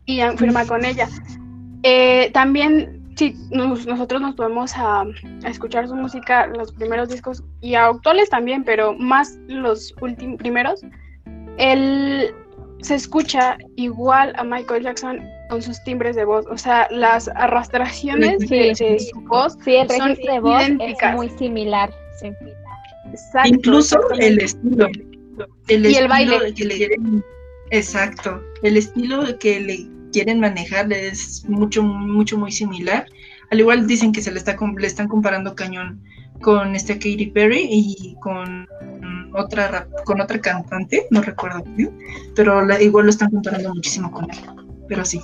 y 0.06 0.20
firma 0.38 0.66
con 0.66 0.84
ella. 0.84 1.08
Eh, 1.82 2.30
también, 2.32 3.12
sí, 3.16 3.36
nos- 3.50 3.86
nosotros 3.86 4.20
nos 4.20 4.34
podemos 4.34 4.72
a, 4.76 5.02
a 5.02 5.48
escuchar 5.48 5.86
su 5.86 5.94
música, 5.94 6.46
los 6.48 6.72
primeros 6.72 7.08
discos 7.08 7.44
y 7.60 7.74
actuales 7.74 8.28
también, 8.30 8.64
pero 8.64 8.94
más 8.94 9.38
los 9.46 9.94
últimos 10.00 10.38
primeros. 10.38 10.80
Él 11.58 12.34
se 12.82 12.94
escucha 12.94 13.58
igual 13.76 14.32
a 14.36 14.44
Michael 14.44 14.82
Jackson 14.84 15.20
con 15.50 15.60
sus 15.62 15.82
timbres 15.84 16.16
de 16.16 16.24
voz, 16.24 16.46
o 16.50 16.56
sea, 16.56 16.88
las 16.90 17.28
arrastraciones 17.28 18.38
de, 18.48 18.74
Sí. 18.74 18.84
de 18.84 18.98
su 19.00 19.20
voz. 19.22 19.56
Sí, 19.64 19.74
el 19.76 19.88
Son 19.90 20.08
registro 20.08 20.32
de 20.34 20.40
voz 20.40 20.62
idénticas. 20.62 21.10
es 21.10 21.16
muy 21.16 21.28
similar. 21.30 21.90
Sí. 22.20 22.28
Exacto, 23.12 23.48
Incluso 23.48 23.98
el 24.18 24.38
estilo. 24.40 24.86
El 24.86 24.94
Y 25.68 25.74
el 25.74 25.86
estilo 25.86 26.08
baile. 26.08 26.54
que 26.54 26.64
le 26.64 26.76
quieren- 26.76 27.24
exacto. 27.70 28.42
El 28.62 28.76
estilo 28.76 29.38
que 29.38 29.60
le 29.60 29.86
quieren 30.12 30.40
manejar 30.40 30.92
es 30.92 31.44
mucho, 31.48 31.82
mucho, 31.82 32.36
muy 32.38 32.52
similar. 32.52 33.06
Al 33.50 33.60
igual 33.60 33.86
dicen 33.86 34.12
que 34.12 34.22
se 34.22 34.30
le, 34.30 34.38
está, 34.38 34.54
com- 34.56 34.76
le 34.76 34.86
están 34.86 35.08
comparando 35.08 35.54
cañón 35.54 36.00
con 36.42 36.74
este 36.76 36.94
Katy 36.94 37.26
Perry 37.28 37.66
y 37.70 38.16
con 38.20 38.66
otra 39.34 39.68
rap- 39.68 40.04
con 40.04 40.20
otra 40.20 40.40
cantante, 40.40 41.06
no 41.10 41.22
recuerdo 41.22 41.62
bien, 41.64 41.96
pero 42.34 42.64
la- 42.64 42.80
igual 42.80 43.04
lo 43.06 43.10
están 43.10 43.30
comparando 43.30 43.74
muchísimo 43.74 44.10
con 44.10 44.30
él. 44.30 44.38
Pero 44.88 45.04
sí. 45.04 45.20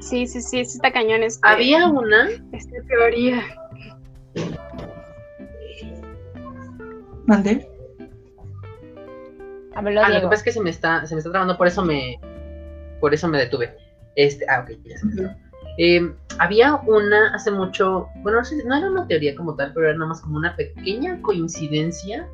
Sí, 0.00 0.26
sí, 0.26 0.40
sí, 0.40 0.64
sí 0.64 0.76
está 0.76 0.90
cañón 0.92 1.22
este, 1.22 1.40
Había 1.46 1.86
una, 1.88 2.28
esta 2.52 2.76
teoría. 2.88 3.42
¿Mande? 7.26 7.68
Háblalo, 9.74 10.00
Ah, 10.02 10.08
lo 10.08 10.20
que 10.20 10.26
pasa 10.26 10.36
es 10.36 10.42
que 10.42 10.52
se 10.52 10.60
me 10.60 10.70
está, 10.70 11.06
se 11.06 11.14
me 11.14 11.18
está 11.18 11.30
trabando, 11.30 11.56
por 11.56 11.66
eso 11.66 11.84
me, 11.84 12.18
por 13.00 13.12
eso 13.14 13.28
me 13.28 13.38
detuve. 13.38 13.76
Este, 14.16 14.44
ah, 14.48 14.60
ok, 14.64 14.70
ya 14.84 14.96
se 14.98 15.06
me 15.06 15.14
Ujú. 15.26 15.34
Eh, 15.78 16.12
había 16.40 16.74
una 16.74 17.34
hace 17.34 17.50
mucho, 17.52 18.08
bueno, 18.22 18.40
no, 18.66 18.76
era 18.76 18.90
una 18.90 19.06
teoría 19.06 19.34
como 19.36 19.54
tal, 19.54 19.72
pero 19.72 19.86
era 19.88 19.94
nada 19.96 20.08
más 20.08 20.20
como 20.20 20.36
una 20.36 20.54
pequeña 20.56 21.20
coincidencia 21.22 22.28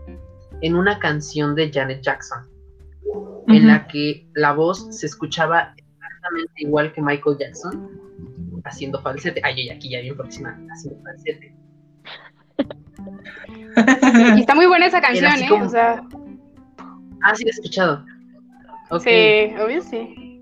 en 0.63 0.75
una 0.75 0.99
canción 0.99 1.55
de 1.55 1.71
Janet 1.71 2.01
Jackson, 2.03 2.49
en 3.49 3.67
la 3.69 3.87
que 3.87 4.27
la 4.35 4.53
voz 4.53 4.87
se 4.97 5.07
escuchaba 5.07 5.75
exactamente 5.77 6.53
igual 6.57 6.93
que 6.95 7.03
Michael 7.03 7.37
Jackson 7.39 7.91
haciendo 8.65 9.01
falsete. 9.03 9.43
Ay, 9.45 9.69
yo 9.69 9.75
aquí 9.75 9.91
ya 9.91 10.01
bien 10.01 10.17
próxima, 10.17 10.59
haciendo 10.73 11.03
falsete. 11.03 11.55
Y 14.37 14.41
está 14.41 14.55
muy 14.55 14.67
buena 14.67 14.87
esa 14.87 15.01
canción, 15.03 15.33
¿eh? 15.43 15.49
como- 15.49 15.67
O 15.67 15.69
sea, 15.69 16.03
Ah, 17.23 17.35
sí, 17.35 17.45
he 17.47 17.51
escuchado. 17.51 18.05
Sí, 19.01 19.55
obvio 19.63 19.83
sí. 19.83 20.34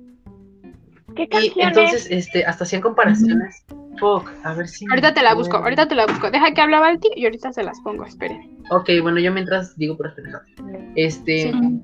¿Qué 1.15 1.25
Y 1.25 1.29
canciones? 1.29 1.57
entonces, 1.69 2.07
este, 2.11 2.45
hasta 2.45 2.65
hacían 2.65 2.83
comparaciones. 2.83 3.65
Fuck, 3.99 4.31
a 4.45 4.55
ver 4.55 4.69
si. 4.69 4.87
Ahorita 4.91 5.15
te 5.15 5.23
la 5.23 5.35
busco, 5.35 5.57
ahorita 5.59 5.87
te 5.87 5.95
la 5.95 6.07
busco. 6.07 6.31
Deja 6.31 6.53
que 6.55 6.61
hable 6.61 6.79
Balti 6.79 7.09
y 7.15 7.25
ahorita 7.25 7.53
se 7.53 7.63
las 7.63 7.81
pongo, 7.81 8.05
esperen. 8.05 8.59
Ok, 8.71 8.91
bueno, 9.03 9.21
yo 9.21 9.33
mientras 9.33 9.77
digo 9.77 9.97
por 9.97 10.15
pendejadas. 10.15 10.49
Este. 10.97 11.53
Sí. 11.53 11.83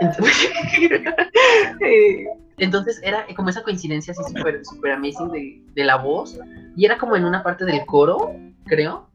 Entonces, 0.00 0.50
entonces 2.58 3.00
era 3.02 3.26
como 3.36 3.50
esa 3.50 3.62
coincidencia 3.62 4.12
así 4.12 4.22
súper 4.34 4.64
super 4.64 4.92
amazing 4.92 5.30
de, 5.30 5.62
de 5.74 5.84
la 5.84 5.96
voz. 5.96 6.38
Y 6.76 6.84
era 6.86 6.96
como 6.98 7.16
en 7.16 7.24
una 7.24 7.42
parte 7.42 7.64
del 7.66 7.84
coro, 7.84 8.34
creo, 8.64 9.10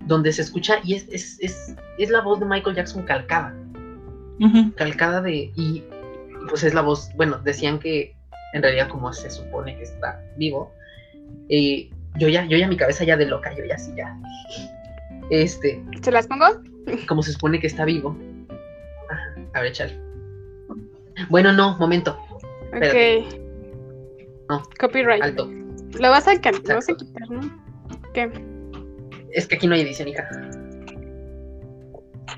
donde 0.00 0.32
se 0.32 0.42
escucha 0.42 0.76
y 0.82 0.94
es, 0.94 1.06
es, 1.10 1.38
es, 1.40 1.76
es 1.98 2.10
la 2.10 2.20
voz 2.20 2.40
de 2.40 2.46
Michael 2.46 2.74
Jackson 2.76 3.04
calcada. 3.04 3.54
Calcada 4.76 5.20
de. 5.20 5.52
Y, 5.54 5.84
y 5.84 5.84
pues 6.48 6.64
es 6.64 6.74
la 6.74 6.82
voz. 6.82 7.10
Bueno, 7.16 7.38
decían 7.38 7.78
que 7.78 8.16
en 8.54 8.62
realidad, 8.62 8.88
como 8.88 9.12
se 9.12 9.30
supone 9.30 9.76
que 9.76 9.82
está 9.84 10.20
vivo, 10.36 10.72
eh, 11.48 11.90
yo 12.18 12.28
ya, 12.28 12.44
yo 12.46 12.56
ya 12.56 12.66
mi 12.68 12.76
cabeza 12.76 13.04
ya 13.04 13.16
de 13.16 13.26
loca, 13.26 13.54
yo 13.56 13.64
ya 13.64 13.74
así 13.76 13.92
ya. 13.96 14.18
Este, 15.30 15.82
¿Se 16.02 16.10
las 16.10 16.26
pongo? 16.26 16.46
como 17.06 17.22
se 17.22 17.32
supone 17.32 17.60
que 17.60 17.66
está 17.66 17.84
vivo. 17.84 18.16
Ajá, 19.10 19.34
a 19.54 19.60
ver, 19.60 19.70
échale. 19.72 19.98
Bueno, 21.28 21.52
no, 21.52 21.76
momento, 21.78 22.18
Espérate. 22.72 23.18
Ok. 23.26 23.34
No. 24.48 24.62
Copyright. 24.80 25.22
alto. 25.22 25.50
Lo 26.00 26.10
vas 26.10 26.26
a, 26.28 26.40
ca- 26.40 26.52
lo 26.52 26.58
vas 26.74 26.88
a 26.88 26.92
Exacto. 26.92 27.04
quitar, 27.04 27.30
¿no? 27.30 27.62
¿Qué? 28.14 28.30
Es 29.32 29.46
que 29.46 29.56
aquí 29.56 29.66
no 29.66 29.74
hay 29.74 29.82
edición, 29.82 30.08
hija. 30.08 30.26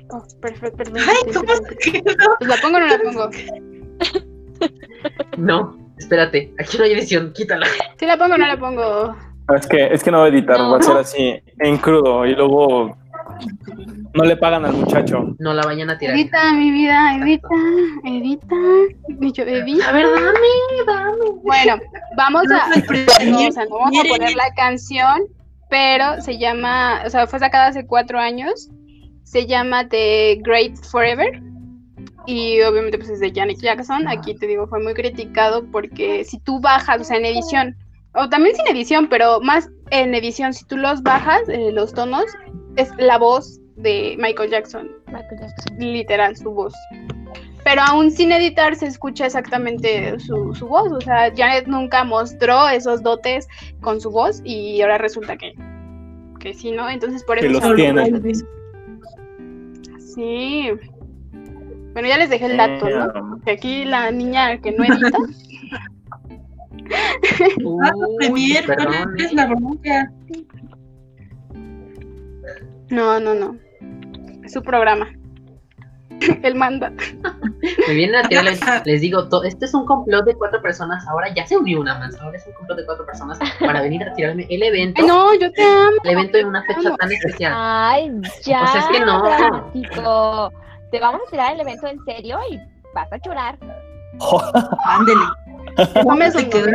Oh, 0.09 0.23
perfecto, 0.41 0.77
perfecto. 0.77 0.99
Ay, 1.07 1.33
sí. 1.79 2.01
Pues 2.39 2.49
la 2.49 2.57
pongo 2.57 2.77
o 2.77 2.79
no 2.81 2.87
la 2.87 2.99
pongo. 2.99 3.29
No, 5.37 5.77
espérate, 5.97 6.53
aquí 6.59 6.77
no 6.77 6.83
hay 6.83 6.93
edición, 6.93 7.31
quítala. 7.33 7.65
Sí 7.97 8.05
la 8.05 8.17
pongo 8.17 8.35
o 8.35 8.37
no 8.37 8.45
la 8.47 8.57
pongo. 8.57 9.15
Es 9.55 9.67
que, 9.67 9.87
es 9.93 10.03
que 10.03 10.11
no 10.11 10.19
va 10.19 10.25
a 10.25 10.27
editar, 10.29 10.57
No. 10.57 10.71
va 10.71 10.77
a 10.77 10.81
ser 10.83 10.97
así 10.97 11.41
en 11.59 11.77
crudo 11.77 12.25
y 12.25 12.35
luego 12.35 12.95
no 14.13 14.23
le 14.23 14.37
pagan 14.37 14.65
al 14.65 14.73
muchacho. 14.73 15.35
No 15.39 15.53
la 15.53 15.63
vayan 15.63 15.89
a 15.89 15.97
tirar. 15.97 16.15
Edita, 16.15 16.53
mi 16.53 16.71
vida, 16.71 17.15
edita, 17.17 17.47
edita. 18.05 18.55
Y 19.19 19.31
yo, 19.31 19.43
edita. 19.43 19.89
A 19.89 19.91
ver, 19.91 20.05
dame, 20.05 20.31
dame. 20.85 21.17
Bueno, 21.43 21.79
vamos 22.15 22.43
a. 22.51 22.69
No, 22.69 22.83
pero- 22.87 23.31
no, 23.31 23.47
o 23.47 23.51
sea, 23.51 23.65
no 23.65 23.77
vamos 23.79 23.99
a 24.05 24.07
poner 24.07 24.35
la 24.35 24.53
canción, 24.55 25.21
pero 25.69 26.21
se 26.21 26.37
llama, 26.37 27.01
o 27.05 27.09
sea, 27.09 27.27
fue 27.27 27.39
sacada 27.39 27.67
hace 27.67 27.85
cuatro 27.85 28.19
años. 28.19 28.69
Se 29.23 29.47
llama 29.47 29.87
The 29.87 30.39
Great 30.43 30.75
Forever. 30.91 31.41
Y 32.27 32.61
obviamente 32.61 32.97
pues 32.97 33.09
es 33.09 33.19
de 33.19 33.31
Janet 33.33 33.59
Jackson. 33.59 34.07
Aquí 34.07 34.35
te 34.35 34.47
digo, 34.47 34.67
fue 34.67 34.79
muy 34.81 34.93
criticado 34.93 35.65
porque 35.71 36.23
si 36.23 36.39
tú 36.39 36.59
bajas, 36.59 37.01
o 37.01 37.03
sea, 37.03 37.17
en 37.17 37.25
edición, 37.25 37.75
o 38.13 38.29
también 38.29 38.55
sin 38.55 38.67
edición, 38.67 39.07
pero 39.09 39.39
más 39.41 39.69
en 39.89 40.13
edición, 40.13 40.53
si 40.53 40.65
tú 40.65 40.77
los 40.77 41.01
bajas, 41.03 41.41
eh, 41.49 41.71
los 41.71 41.93
tonos, 41.93 42.25
es 42.75 42.89
la 42.97 43.17
voz 43.17 43.59
de 43.75 44.15
Michael 44.19 44.51
Jackson 44.51 44.89
Michael 45.07 45.39
Jackson. 45.41 45.77
literal 45.79 46.37
su 46.37 46.51
voz. 46.51 46.73
Pero 47.63 47.81
aún 47.83 48.11
sin 48.11 48.31
editar 48.31 48.75
se 48.75 48.87
escucha 48.87 49.25
exactamente 49.27 50.19
su, 50.19 50.53
su 50.55 50.67
voz. 50.67 50.91
O 50.91 51.01
sea, 51.01 51.31
Janet 51.35 51.67
nunca 51.67 52.03
mostró 52.03 52.67
esos 52.69 53.01
dotes 53.03 53.47
con 53.81 53.99
su 54.01 54.09
voz 54.11 54.41
y 54.43 54.81
ahora 54.81 54.97
resulta 54.97 55.37
que, 55.37 55.53
que 56.39 56.53
sí, 56.53 56.71
¿no? 56.71 56.89
Entonces 56.89 57.23
por 57.23 57.39
Que 57.39 57.47
eso... 57.47 57.59
los 57.59 57.63
se- 57.63 57.75
tiene. 57.75 58.21
Sí. 59.99 60.69
Bueno, 61.93 62.07
ya 62.07 62.17
les 62.17 62.29
dejé 62.29 62.45
el 62.45 62.57
dato, 62.57 62.89
¿no? 62.89 63.39
Que 63.43 63.51
aquí 63.51 63.85
la 63.85 64.11
niña 64.11 64.57
que 64.59 64.71
no 64.71 64.83
edita. 64.83 65.17
Uy, 67.63 68.17
Premier, 68.19 68.65
¿cuál 68.65 68.77
perdón, 68.77 69.15
es 69.19 69.33
la 69.33 69.45
bronca? 69.47 70.11
No, 72.89 73.19
no, 73.19 73.33
no. 73.33 73.55
Es 74.43 74.53
su 74.53 74.61
programa. 74.61 75.07
Él 76.43 76.55
manda. 76.55 76.91
Me 77.87 77.93
vienen 77.93 78.15
a 78.17 78.23
tirar, 78.27 78.43
les, 78.43 78.59
les 78.85 79.01
digo, 79.01 79.27
to- 79.29 79.43
este 79.43 79.65
es 79.65 79.73
un 79.73 79.85
complot 79.85 80.25
de 80.25 80.35
cuatro 80.35 80.61
personas, 80.61 81.05
ahora 81.07 81.33
ya 81.33 81.45
se 81.47 81.57
unió 81.57 81.79
una 81.81 81.97
más, 81.97 82.19
ahora 82.19 82.37
es 82.37 82.45
un 82.45 82.53
complot 82.53 82.77
de 82.79 82.85
cuatro 82.85 83.05
personas 83.05 83.39
para 83.59 83.81
venir 83.81 84.03
a 84.03 84.13
tirarme 84.13 84.45
el 84.49 84.61
evento, 84.63 85.01
Ay, 85.01 85.07
no, 85.07 85.33
yo 85.35 85.51
te 85.51 85.63
amo. 85.63 85.91
el 86.03 86.09
evento 86.11 86.37
en 86.37 86.47
una 86.47 86.63
fecha 86.63 86.95
tan 86.95 87.11
especial. 87.11 87.53
Ay, 87.55 88.11
ya. 88.43 88.67
Sea, 88.67 88.81
es 88.81 88.85
que 88.87 88.99
no. 89.05 89.23
dramático. 89.23 90.51
Te 90.91 90.99
vamos 90.99 91.21
a 91.27 91.31
tirar 91.31 91.53
el 91.53 91.61
evento 91.61 91.87
en 91.87 92.03
serio 92.05 92.39
y 92.49 92.59
vas 92.93 93.11
a 93.11 93.17
llorar. 93.17 93.57
Ándele. 94.85 95.21
No 96.05 96.15
me 96.15 96.29
Se 96.29 96.49
quedó. 96.49 96.67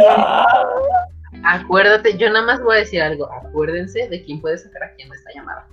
Acuérdate, 1.45 2.17
yo 2.17 2.29
nada 2.31 2.47
más 2.47 2.63
voy 2.63 2.77
a 2.77 2.79
decir 2.81 3.03
algo, 3.03 3.31
acuérdense 3.31 4.09
de 4.09 4.25
quién 4.25 4.41
puede 4.41 4.59
sacar 4.59 4.85
aquí 4.85 5.03
en 5.03 5.13
esta 5.13 5.31
llamada. 5.35 5.67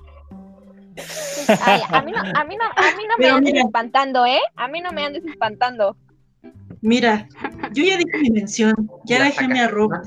Ay, 1.66 1.82
a 1.90 2.02
mí 2.02 2.12
no, 2.12 2.20
a 2.20 2.44
mí 2.44 2.58
no, 2.58 2.66
a 2.66 2.96
mí 2.98 3.04
no 3.08 3.18
me 3.18 3.30
andes 3.30 3.54
espantando, 3.56 4.26
¿eh? 4.26 4.42
A 4.56 4.68
mí 4.68 4.82
no 4.82 4.92
me 4.92 5.06
andes 5.06 5.24
espantando. 5.26 5.96
Mira, 6.82 7.28
yo 7.72 7.84
ya 7.84 7.98
dije 7.98 8.18
mi 8.22 8.30
mención, 8.30 8.76
ya 9.06 9.24
dejé 9.24 9.48
mi 9.48 9.60
arroba, 9.60 10.02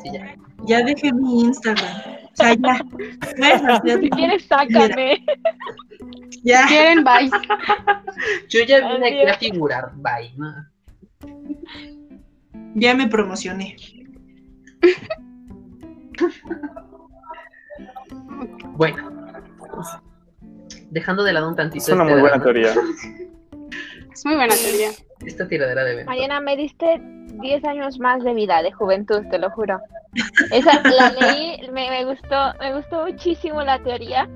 ya 0.66 0.82
dejé 0.82 1.12
mi 1.12 1.40
Instagram. 1.40 1.86
O 2.36 2.42
sea, 2.42 2.54
ya. 2.54 3.80
Si 4.00 4.10
quieres, 4.10 4.44
sácame. 4.44 5.24
Ya. 6.42 6.66
Quieren, 6.66 7.02
bye. 7.02 7.30
Yo 8.48 8.62
ya 8.64 8.86
vine 8.88 9.08
aquí 9.08 9.22
a 9.22 9.34
figurar, 9.38 9.92
bye. 9.96 10.32
¿no? 10.36 10.54
Ya 12.74 12.94
me 12.94 13.08
promocioné. 13.08 13.76
Bueno, 18.74 19.10
dejando 20.90 21.24
de 21.24 21.32
lado 21.32 21.48
un 21.48 21.56
tantito 21.56 21.84
Es 21.84 21.88
una 21.88 22.02
este 22.04 22.12
muy 22.12 22.20
buena 22.20 22.36
drama, 22.36 22.44
teoría. 22.44 22.74
Es 24.16 24.24
muy 24.24 24.34
buena 24.34 24.54
teoría. 24.54 24.90
esta 25.26 25.46
tiradera 25.46 25.84
de 25.84 25.92
evento. 25.92 26.10
Mariana, 26.10 26.40
me 26.40 26.56
diste 26.56 27.00
10 27.40 27.64
años 27.64 27.98
más 27.98 28.24
de 28.24 28.32
vida, 28.34 28.62
de 28.62 28.72
juventud, 28.72 29.22
te 29.30 29.38
lo 29.38 29.50
juro. 29.50 29.78
Esa 30.50 30.82
la 30.82 31.10
leí, 31.10 31.60
me, 31.70 31.90
me 31.90 32.04
gustó, 32.06 32.54
me 32.58 32.74
gustó 32.74 33.04
muchísimo 33.06 33.62
la 33.62 33.78
teoría. 33.82 34.28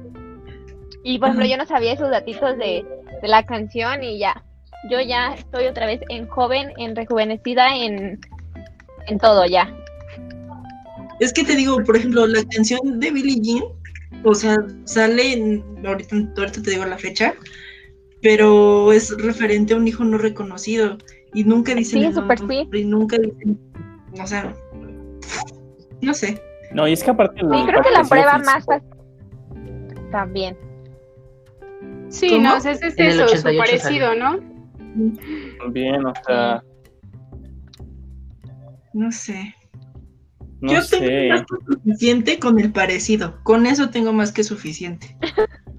Y 1.03 1.19
por 1.19 1.29
ejemplo, 1.29 1.47
yo 1.49 1.57
no 1.57 1.65
sabía 1.67 1.95
esos 1.95 2.11
datitos 2.11 2.59
de, 2.59 2.85
de 3.23 3.29
la 3.29 3.45
canción 3.47 4.03
y 4.05 4.19
ya. 4.19 4.43
Yo 4.91 5.01
ya 5.01 5.35
estoy 5.35 5.67
otra 5.67 5.87
vez 5.87 6.01
en 6.11 6.27
joven, 6.29 6.73
en 6.77 6.95
rejuvenecida, 6.95 7.75
en, 7.75 8.21
en 9.07 9.19
todo 9.19 9.47
ya. 9.47 9.75
Es 11.21 11.33
que 11.33 11.45
te 11.45 11.55
digo, 11.57 11.83
por 11.85 11.97
ejemplo, 11.97 12.27
la 12.27 12.43
canción 12.55 13.01
de 13.01 13.11
Billie 13.11 13.41
Jean, 13.41 13.63
o 14.25 14.35
sea, 14.35 14.57
sale, 14.85 15.33
en- 15.35 15.65
ahorita, 15.87 16.17
ahorita 16.37 16.63
te 16.63 16.71
digo 16.71 16.85
la 16.87 16.99
fecha, 16.99 17.35
pero 18.23 18.93
es 18.93 19.17
referente 19.23 19.75
a 19.75 19.77
un 19.77 19.89
hijo 19.89 20.05
no 20.05 20.19
reconocido 20.19 20.99
y 21.35 21.45
nunca 21.45 21.75
dicen 21.75 22.01
Sí, 22.01 22.07
el 22.07 22.15
sí. 22.39 22.69
y 22.73 22.85
nunca 22.85 23.17
dicen, 23.19 23.59
o 24.21 24.27
sea, 24.27 24.55
no 26.03 26.15
sé. 26.15 26.41
No, 26.73 26.87
y 26.87 26.93
es 26.93 27.03
que 27.03 27.11
aparte. 27.11 27.41
Y 27.41 27.67
creo 27.67 27.83
que 27.83 27.91
la 27.91 28.05
prueba 28.05 28.39
físico- 28.39 28.73
más 28.73 28.83
también. 30.11 30.57
Sí, 32.09 32.29
¿Cómo? 32.31 32.43
no, 32.43 32.57
o 32.57 32.61
sea, 32.61 32.73
es, 32.73 32.83
eso, 32.83 33.29
su 33.29 33.35
88 33.49 33.59
parecido, 33.59 34.15
¿no? 34.17 34.39
También, 35.61 36.05
o 36.05 36.13
sea, 36.27 36.63
No 38.93 39.13
sé. 39.13 39.55
no 40.61 40.73
Yo 40.73 40.83
sé. 40.83 40.99
tengo 40.99 41.29
más 41.35 41.43
que 41.43 41.75
suficiente 41.75 42.39
con 42.41 42.59
el 42.59 42.73
parecido. 42.73 43.39
Con 43.45 43.67
eso 43.67 43.91
tengo 43.91 44.13
más 44.13 44.33
que 44.33 44.43
suficiente. 44.45 45.17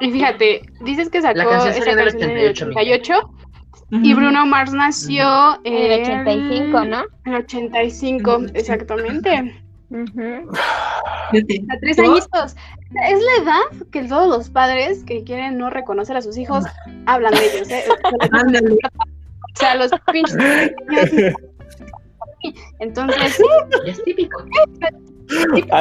Y 0.00 0.10
fíjate, 0.10 0.62
dices 0.82 1.08
que 1.08 1.22
sacó 1.22 1.38
La 1.38 1.44
canción 1.48 1.74
esa 1.74 1.90
en 1.92 1.98
el 1.98 2.04
canción 2.08 2.30
en 2.30 2.36
el 2.38 2.50
88, 2.50 2.66
88 2.70 3.30
y 3.90 4.12
Ujú. 4.12 4.20
Bruno 4.20 4.46
Mars 4.46 4.72
nació 4.72 5.60
En 5.64 5.74
el 5.74 6.02
85, 6.02 6.84
¿no? 6.84 7.04
En 7.24 7.34
el 7.34 7.42
85, 7.44 8.30
Ujú, 8.36 8.48
sí. 8.48 8.52
exactamente. 8.54 9.62
A 9.88 11.78
tres 11.80 11.98
añitos. 11.98 12.56
Es 13.08 13.22
la 13.22 13.42
edad 13.42 13.86
que 13.92 14.02
todos 14.04 14.28
los 14.28 14.50
padres 14.50 15.04
que 15.04 15.22
quieren 15.22 15.58
no 15.58 15.70
reconocer 15.70 16.16
a 16.16 16.22
sus 16.22 16.36
hijos 16.36 16.64
hablan 17.06 17.32
de 17.34 17.46
ellos. 17.46 17.70
¿eh? 17.70 17.84
O 19.54 19.58
sea, 19.58 19.76
los 19.76 19.90
pinches. 20.12 20.36
Entonces, 22.80 23.40
es 23.86 24.04
típico. 24.04 24.44
típico. 25.28 25.76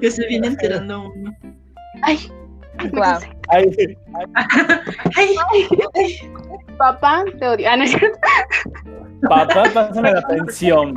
Que 0.00 0.10
se 0.10 0.26
viene 0.26 0.48
enterando 0.48 1.10
uno. 1.10 1.34
Ay, 2.02 2.18
ay, 2.78 2.88
Guau. 2.90 3.20
cansé. 3.20 3.98
Ay, 5.16 5.34
Ay, 5.94 6.30
papá, 6.78 7.24
te 7.38 7.48
odio. 7.48 7.68
Ah, 7.68 7.76
no 7.76 7.84
papá, 9.28 9.64
pásame 9.72 10.12
la 10.12 10.22
pensión, 10.22 10.94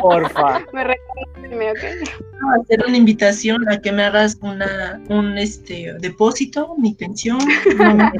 porfa. 0.00 0.60
Me 0.72 0.84
reconoce, 0.84 1.70
ok. 1.70 2.08
voy 2.42 2.54
a 2.54 2.60
hacer 2.62 2.84
una 2.86 2.96
invitación 2.96 3.68
a 3.68 3.80
que 3.80 3.92
me 3.92 4.04
hagas 4.04 4.38
una, 4.42 5.00
un 5.08 5.38
este 5.38 5.94
depósito, 6.00 6.74
mi 6.78 6.94
pensión. 6.94 7.38
no 7.78 8.10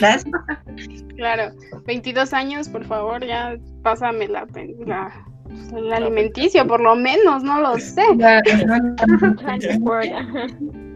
Gracias. 0.00 0.24
Claro, 1.16 1.52
22 1.86 2.32
años, 2.32 2.68
por 2.68 2.84
favor, 2.84 3.24
ya 3.24 3.56
pásame 3.82 4.28
la, 4.28 4.46
la, 4.86 5.12
el 5.76 5.92
alimenticio, 5.92 6.66
por 6.66 6.80
lo 6.80 6.96
menos, 6.96 7.42
no 7.42 7.60
lo 7.60 7.78
sé. 7.78 8.02
Ya, 8.16 8.42
Transport. 9.36 10.06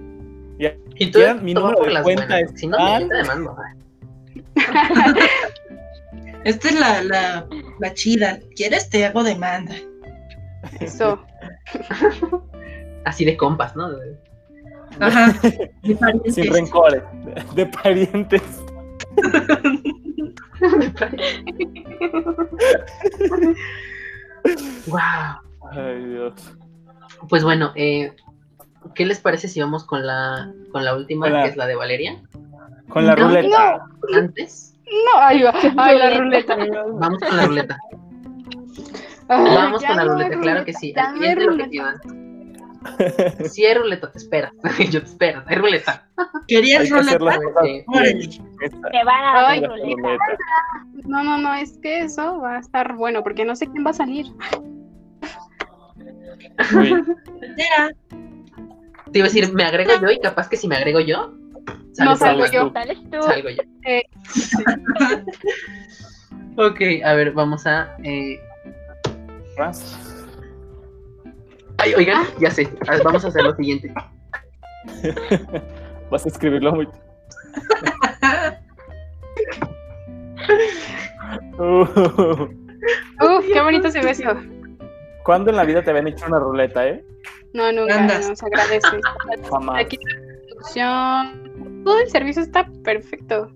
Y 1.02 1.10
tú, 1.10 1.18
Ya, 1.20 1.34
mi 1.34 1.52
número 1.54 1.80
de 1.80 2.02
cuenta 2.02 2.02
buenas. 2.26 2.52
es 2.52 2.60
Si 2.60 2.66
no, 2.66 2.76
tal. 2.76 3.08
te 3.08 3.14
demando. 3.16 3.56
Esta 6.44 6.68
es 6.68 6.78
la, 6.80 7.02
la, 7.02 7.46
la 7.80 7.94
chida. 7.94 8.38
¿Quieres? 8.56 8.88
Te 8.90 9.04
hago 9.06 9.22
demanda. 9.22 9.74
Eso. 10.80 11.20
Así 13.04 13.24
de 13.24 13.36
compas, 13.36 13.74
¿no? 13.76 13.88
Ajá. 15.00 15.32
De 15.82 15.94
parientes. 15.96 16.34
Sin 16.34 16.52
rencores, 16.52 17.02
de, 17.24 17.64
de 17.64 17.66
parientes. 17.66 18.42
wow. 24.86 25.00
Ay, 25.72 26.04
Dios. 26.04 26.34
Pues 27.28 27.44
bueno, 27.44 27.72
eh, 27.76 28.12
¿qué 28.94 29.06
les 29.06 29.20
parece 29.20 29.48
si 29.48 29.60
vamos 29.60 29.84
con 29.84 30.06
la, 30.06 30.52
con 30.72 30.84
la 30.84 30.94
última, 30.96 31.26
Hola. 31.26 31.42
que 31.44 31.48
es 31.50 31.56
la 31.56 31.66
de 31.66 31.74
Valeria? 31.74 32.20
Con 32.88 33.06
la 33.06 33.14
No, 33.16 33.28
ruleta. 33.28 33.84
Antes, 34.14 34.74
No, 34.86 35.20
ahí 35.20 35.42
va. 35.42 35.52
Ay, 35.76 35.98
la 35.98 36.10
ruleta. 36.18 36.56
vamos 36.56 37.18
con 37.20 37.36
la 37.36 37.46
ruleta. 37.46 37.78
Ay, 39.28 39.54
Vamos 39.56 39.82
con 39.84 39.96
la 39.96 40.04
no 40.04 40.12
ruleta, 40.12 40.40
claro 40.40 40.64
que 40.64 40.72
sí. 40.74 40.92
Al 40.96 41.14
no 41.14 41.18
cliente 41.20 41.44
lo 41.44 41.56
que. 41.56 43.48
Si 43.48 43.64
hay 43.66 43.74
ruleta, 43.74 44.10
te 44.10 44.18
espera. 44.18 44.52
Yo 44.90 45.00
te 45.00 45.06
espero, 45.06 45.42
hay 45.46 45.56
ruleta. 45.56 46.06
¿Querías 46.48 46.82
Hay 46.82 46.88
que 46.88 46.94
ruleta? 47.18 47.38
Te 48.90 49.04
van 49.04 49.24
a 49.24 49.42
dar 49.42 49.58
ruleta. 49.62 49.74
ruleta. 49.96 50.18
No, 51.06 51.22
no, 51.24 51.38
no, 51.38 51.54
es 51.54 51.78
que 51.78 52.00
eso 52.00 52.38
va 52.40 52.56
a 52.56 52.60
estar 52.60 52.94
bueno, 52.96 53.22
porque 53.22 53.44
no 53.44 53.54
sé 53.56 53.68
quién 53.68 53.86
va 53.86 53.90
a 53.90 53.94
salir. 53.94 54.26
Ya. 57.56 57.90
Te 59.12 59.18
iba 59.18 59.26
a 59.26 59.30
decir, 59.30 59.52
me 59.52 59.64
agrego 59.64 59.92
yo 60.00 60.10
y 60.10 60.18
capaz 60.20 60.48
que 60.48 60.56
si 60.56 60.66
me 60.68 60.76
agrego 60.76 61.00
yo, 61.00 61.32
No 61.98 62.16
salgo 62.16 62.46
yo. 62.46 62.72
Tú. 63.10 63.22
Salgo 63.22 63.50
yo. 63.50 63.62
Eh, 63.84 64.02
Ok, 66.56 66.80
a 67.04 67.14
ver, 67.14 67.32
vamos 67.32 67.66
a. 67.66 67.96
eh. 68.04 68.38
Ay, 71.78 71.94
oigan, 71.94 72.26
ya 72.38 72.50
sé. 72.50 72.68
a 72.86 72.92
ver, 72.92 73.02
Vamos 73.02 73.24
a 73.24 73.28
hacer 73.28 73.42
lo 73.42 73.54
siguiente. 73.56 73.92
Vas 76.10 76.26
a 76.26 76.28
escribirlo 76.28 76.72
muy. 76.74 76.88
Uh, 81.58 81.82
Uf, 83.20 83.46
qué 83.52 83.60
bonito 83.62 83.90
se 83.90 84.00
ve 84.00 84.10
eso. 84.10 84.34
¿Cuándo 85.24 85.50
en 85.50 85.56
la 85.56 85.64
vida 85.64 85.82
te 85.82 85.90
habían 85.90 86.08
hecho 86.08 86.26
una 86.26 86.38
ruleta, 86.38 86.86
eh? 86.88 87.04
No, 87.52 87.70
nunca, 87.72 88.00
Andas. 88.00 88.28
no, 88.28 88.36
se 88.36 88.46
agradece. 88.46 88.88
Jamás. 89.50 89.84
Aquí 89.84 89.96
la 89.96 90.16
producción, 90.48 91.82
todo 91.84 92.00
el 92.00 92.08
servicio 92.08 92.42
está 92.42 92.66
perfecto. 92.82 93.52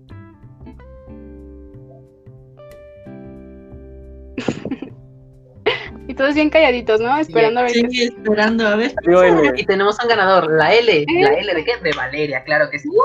y 6.07 6.13
todos 6.13 6.35
bien 6.35 6.49
calladitos, 6.49 7.01
¿no? 7.01 7.17
Esperando 7.17 7.59
a 7.59 7.63
ver 7.63 7.71
qué 7.73 7.89
Sí, 7.89 8.03
esperando 8.03 8.67
a 8.67 8.75
ver. 8.75 8.93
Digo, 9.05 9.23
L. 9.23 9.51
Y 9.57 9.65
tenemos 9.65 9.97
un 10.01 10.09
ganador, 10.09 10.49
la 10.51 10.73
L. 10.73 11.05
¿La 11.21 11.33
L 11.33 11.53
de 11.53 11.65
qué? 11.65 11.77
De 11.83 11.91
Valeria, 11.91 12.43
claro 12.43 12.69
que 12.69 12.79
sí. 12.79 12.89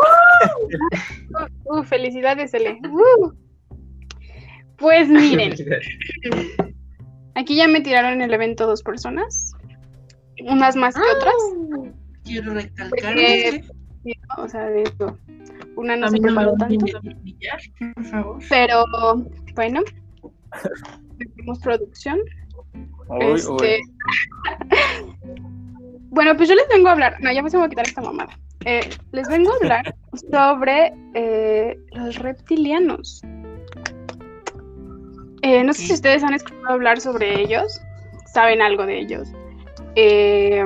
Uh, 1.65 1.83
felicidades, 1.85 2.53
Ele. 2.53 2.79
Uh. 2.91 3.33
Pues 4.77 5.09
miren, 5.09 5.55
aquí 7.35 7.57
ya 7.57 7.69
me 7.69 7.81
tiraron 7.81 8.15
en 8.15 8.23
el 8.23 8.35
evento 8.35 8.67
dos 8.67 8.83
personas. 8.83 9.55
Unas 10.45 10.77
más 10.77 10.95
que 10.95 11.01
otras. 11.17 11.35
Quiero 12.25 12.55
recalcar. 12.55 13.15
O 14.39 14.49
sea, 14.49 14.67
de 14.67 14.83
eso. 14.83 15.19
Una 15.77 15.97
no 15.97 16.07
a 16.07 16.11
se 16.11 16.17
no 16.19 16.23
preparó 16.23 16.55
tanto. 16.57 16.85
tienen 16.85 17.03
que 17.03 17.15
brillar, 17.15 17.61
por 17.95 18.05
favor. 18.05 18.39
Pero 18.49 18.85
bueno, 19.55 19.81
tenemos 21.19 21.59
producción. 21.61 22.19
Uy, 23.09 23.35
Este. 23.35 23.81
Bueno, 26.15 26.37
pues 26.37 26.47
yo 26.51 26.55
les 26.55 26.69
vengo 26.69 26.89
a 26.89 26.93
hablar. 26.93 27.17
No, 27.23 27.33
ya 27.33 27.43
me 27.43 27.49
voy 27.49 27.63
a 27.63 27.69
quitar 27.71 27.87
esta 27.87 28.03
mamada. 28.03 28.39
Eh, 28.67 28.87
les 29.13 29.27
vengo 29.29 29.51
a 29.51 29.57
hablar 29.57 29.95
sobre 30.31 30.93
eh, 31.15 31.79
los 31.93 32.19
reptilianos. 32.19 33.23
Eh, 35.43 35.63
no 35.65 35.73
sé 35.73 35.83
si 35.87 35.93
ustedes 35.95 36.23
han 36.23 36.35
escuchado 36.35 36.69
hablar 36.69 37.01
sobre 37.01 37.41
ellos, 37.41 37.81
saben 38.33 38.63
algo 38.63 38.87
de 38.87 38.99
ellos. 39.01 39.29
Eh, 39.97 40.65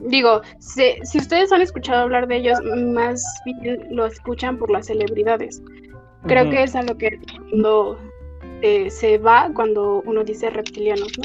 digo, 0.00 0.40
si, 0.58 0.94
si 1.04 1.18
ustedes 1.18 1.52
han 1.52 1.62
escuchado 1.62 2.02
hablar 2.02 2.26
de 2.26 2.36
ellos, 2.36 2.58
más 2.94 3.22
bien 3.44 3.86
lo 3.90 4.06
escuchan 4.06 4.56
por 4.58 4.70
las 4.70 4.86
celebridades. 4.86 5.62
Creo 6.26 6.50
que 6.50 6.62
es 6.62 6.74
a 6.74 6.82
lo 6.82 6.96
que 6.98 7.18
cuando 7.50 7.98
se 8.90 9.18
va 9.18 9.50
cuando 9.54 10.02
uno 10.04 10.22
dice 10.24 10.50
reptilianos, 10.50 11.10
¿no? 11.18 11.24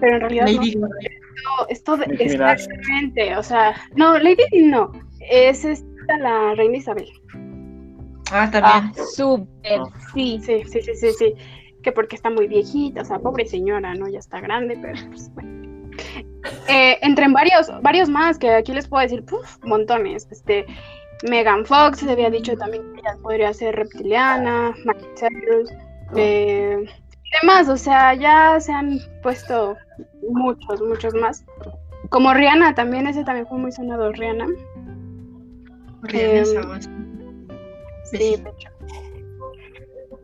Pero 0.00 0.14
en 0.16 0.20
realidad 0.20 0.46
no. 0.46 0.52
Lady. 0.62 0.76
No, 0.76 1.66
esto 1.68 1.96
Minaj. 1.96 2.20
exactamente, 2.20 3.36
o 3.36 3.42
sea, 3.44 3.74
no, 3.94 4.18
Lady 4.18 4.42
no, 4.64 4.90
es 5.30 5.64
esta 5.64 6.18
la 6.18 6.54
reina 6.56 6.78
Isabel. 6.78 7.08
Ah, 8.30 8.44
Ah, 8.44 8.50
también. 8.50 9.06
súper, 9.14 9.80
Ah. 9.80 9.84
sí. 10.14 10.40
Sí, 10.44 10.62
sí, 10.66 10.82
sí, 10.82 10.94
sí, 10.94 11.12
sí, 11.12 11.34
que 11.82 11.92
porque 11.92 12.16
está 12.16 12.30
muy 12.30 12.48
viejita, 12.48 13.02
o 13.02 13.04
sea, 13.04 13.18
pobre 13.18 13.46
señora, 13.46 13.94
¿no? 13.94 14.08
Ya 14.08 14.18
está 14.18 14.40
grande, 14.40 14.78
pero 14.80 14.98
pues 15.08 15.32
bueno. 15.34 15.58
Eh, 16.68 16.98
entre 17.02 17.24
en 17.24 17.32
varios, 17.32 17.70
varios 17.82 18.08
más 18.08 18.38
que 18.38 18.50
aquí 18.50 18.72
les 18.72 18.86
puedo 18.88 19.02
decir, 19.02 19.24
puf, 19.24 19.58
montones. 19.64 20.28
Este, 20.30 20.66
Megan 21.28 21.64
Fox 21.64 21.98
se 21.98 22.10
había 22.10 22.30
dicho 22.30 22.56
también 22.56 22.92
que 22.92 23.00
ella 23.00 23.16
podría 23.22 23.52
ser 23.52 23.74
reptiliana, 23.74 24.74
Cyrus, 25.16 25.70
eh, 26.14 26.78
y 27.24 27.30
demás, 27.42 27.68
o 27.68 27.76
sea, 27.76 28.14
ya 28.14 28.58
se 28.60 28.72
han 28.72 28.98
puesto 29.22 29.76
muchos, 30.30 30.80
muchos 30.80 31.14
más. 31.14 31.44
Como 32.08 32.32
Rihanna 32.32 32.74
también, 32.74 33.06
ese 33.06 33.24
también 33.24 33.46
fue 33.46 33.58
muy 33.58 33.72
sonado, 33.72 34.12
Rihanna. 34.12 34.46
Rihanna 36.02 36.44
Sabas. 36.44 36.88
Sí, 38.04 38.18
de 38.18 38.50
hecho. 38.50 38.70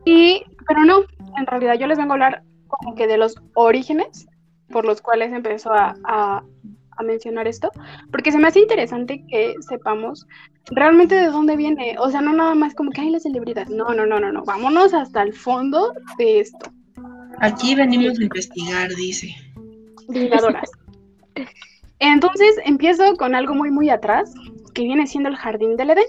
Y, 0.05 0.43
pero 0.67 0.85
no, 0.85 1.01
en 1.37 1.45
realidad 1.47 1.75
yo 1.79 1.87
les 1.87 1.97
vengo 1.97 2.11
a 2.11 2.15
hablar 2.15 2.43
como 2.67 2.95
que 2.95 3.07
de 3.07 3.17
los 3.17 3.35
orígenes 3.53 4.27
por 4.69 4.85
los 4.85 5.01
cuales 5.01 5.31
empezó 5.33 5.71
a, 5.73 5.95
a- 6.05 6.43
a 6.97 7.03
mencionar 7.03 7.45
esto, 7.47 7.69
porque 8.09 8.31
se 8.31 8.37
me 8.37 8.47
hace 8.47 8.61
interesante 8.61 9.23
que 9.29 9.53
sepamos 9.67 10.25
realmente 10.71 11.13
de 11.15 11.27
dónde 11.27 11.57
viene, 11.57 11.97
o 11.99 12.09
sea, 12.09 12.21
no 12.21 12.31
nada 12.31 12.55
más 12.55 12.73
como 12.73 12.91
que 12.91 13.01
hay 13.01 13.09
la 13.09 13.19
celebridad, 13.19 13.67
no, 13.67 13.93
no, 13.93 14.05
no, 14.05 14.17
no, 14.19 14.31
no, 14.31 14.43
vámonos 14.45 14.93
hasta 14.93 15.21
el 15.21 15.33
fondo 15.33 15.93
de 16.17 16.39
esto, 16.39 16.71
Aquí 17.39 17.75
venimos 17.75 18.17
a 18.17 18.23
investigar, 18.23 18.89
dice. 18.95 19.27
divulgadoras. 20.07 20.71
Entonces 21.99 22.55
empiezo 22.65 23.15
con 23.17 23.35
algo 23.35 23.53
muy, 23.55 23.71
muy 23.71 23.89
atrás, 23.89 24.33
que 24.73 24.83
viene 24.83 25.07
siendo 25.07 25.29
el 25.29 25.35
jardín 25.35 25.75
del 25.77 25.91
Edén. 25.91 26.05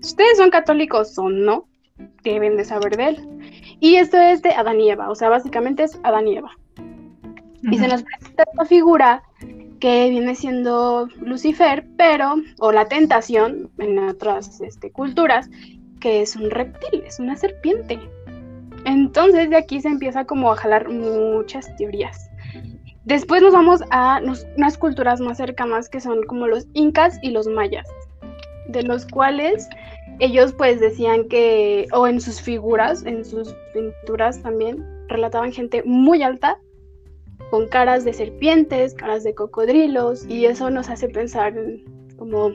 Si 0.00 0.08
ustedes 0.10 0.36
son 0.38 0.50
católicos 0.50 1.16
o 1.18 1.28
no, 1.30 1.66
deben 2.22 2.56
de 2.56 2.64
saber 2.64 2.96
de 2.96 3.08
él. 3.08 3.39
Y 3.80 3.96
esto 3.96 4.18
es 4.18 4.42
de 4.42 4.50
Adán 4.50 4.80
y 4.80 4.90
Eva, 4.90 5.10
o 5.10 5.14
sea, 5.14 5.28
básicamente 5.30 5.84
es 5.84 5.98
Adán 6.02 6.28
y 6.28 6.36
Eva. 6.36 6.50
Y 7.62 7.78
se 7.78 7.88
nos 7.88 8.02
presenta 8.02 8.44
esta 8.50 8.64
figura 8.64 9.22
que 9.80 10.10
viene 10.10 10.34
siendo 10.34 11.08
Lucifer, 11.20 11.86
pero, 11.96 12.34
o 12.58 12.72
la 12.72 12.86
tentación 12.86 13.70
en 13.78 13.98
otras 13.98 14.60
este, 14.60 14.90
culturas, 14.90 15.48
que 16.00 16.22
es 16.22 16.36
un 16.36 16.50
reptil, 16.50 17.02
es 17.06 17.18
una 17.18 17.36
serpiente. 17.36 17.98
Entonces 18.84 19.50
de 19.50 19.56
aquí 19.56 19.80
se 19.80 19.88
empieza 19.88 20.24
como 20.24 20.52
a 20.52 20.56
jalar 20.56 20.88
muchas 20.88 21.74
teorías. 21.76 22.30
Después 23.04 23.42
nos 23.42 23.52
vamos 23.52 23.82
a 23.90 24.20
nos- 24.20 24.46
unas 24.56 24.76
culturas 24.78 25.20
más 25.20 25.38
cercanas 25.38 25.88
que 25.88 26.00
son 26.00 26.22
como 26.24 26.46
los 26.46 26.66
incas 26.74 27.18
y 27.22 27.30
los 27.30 27.46
mayas, 27.46 27.86
de 28.68 28.82
los 28.82 29.06
cuales 29.06 29.68
ellos 30.20 30.52
pues 30.52 30.80
decían 30.80 31.28
que, 31.28 31.86
o 31.92 32.06
en 32.06 32.20
sus 32.20 32.40
figuras, 32.40 33.04
en 33.06 33.24
sus 33.24 33.54
pinturas 33.72 34.42
también, 34.42 34.84
relataban 35.08 35.52
gente 35.52 35.82
muy 35.84 36.22
alta, 36.22 36.60
con 37.50 37.66
caras 37.66 38.04
de 38.04 38.12
serpientes, 38.12 38.94
caras 38.94 39.24
de 39.24 39.34
cocodrilos, 39.34 40.24
y 40.26 40.44
eso 40.44 40.70
nos 40.70 40.88
hace 40.88 41.08
pensar 41.08 41.56
en 41.56 41.84
como, 42.16 42.50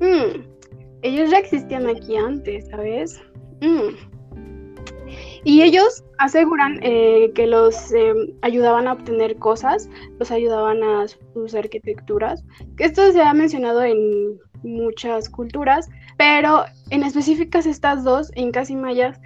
"Mm, 0.00 0.42
ellos 1.02 1.30
ya 1.30 1.38
existían 1.38 1.88
aquí 1.88 2.16
antes, 2.16 2.68
¿sabes? 2.68 3.20
Mm". 3.60 3.96
Y 5.44 5.62
ellos 5.62 6.04
aseguran 6.18 6.78
eh, 6.82 7.32
que 7.34 7.46
los 7.46 7.92
eh, 7.92 8.14
ayudaban 8.42 8.86
a 8.86 8.92
obtener 8.94 9.36
cosas, 9.36 9.88
los 10.18 10.30
ayudaban 10.30 10.82
a 10.82 11.06
sus 11.08 11.54
arquitecturas, 11.54 12.44
que 12.76 12.84
esto 12.84 13.12
se 13.12 13.22
ha 13.22 13.34
mencionado 13.34 13.82
en 13.82 14.38
muchas 14.64 15.28
culturas, 15.28 15.88
pero 16.16 16.64
en 16.90 17.04
específicas 17.04 17.66
estas 17.66 18.02
dos, 18.04 18.32
incas 18.34 18.70
y 18.70 18.76
mayas, 18.76 19.20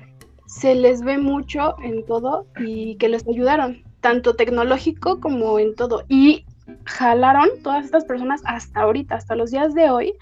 se 0.47 0.75
les 0.75 1.03
ve 1.03 1.19
mucho 1.19 1.77
en 1.83 2.05
todo 2.05 2.47
y 2.59 2.97
que 2.97 3.09
los 3.09 3.27
ayudaron, 3.27 3.83
tanto 4.01 4.35
tecnológico 4.35 5.21
como 5.21 5.59
en 5.59 5.75
todo. 5.75 6.05
Y 6.09 6.45
jalaron 6.85 7.49
todas 7.63 7.85
estas 7.85 8.05
personas 8.05 8.43
hasta 8.45 8.81
ahorita, 8.81 9.15
hasta 9.15 9.37
los 9.37 9.51
días 9.51 9.75
de 9.75 9.91
hoy. 9.91 10.15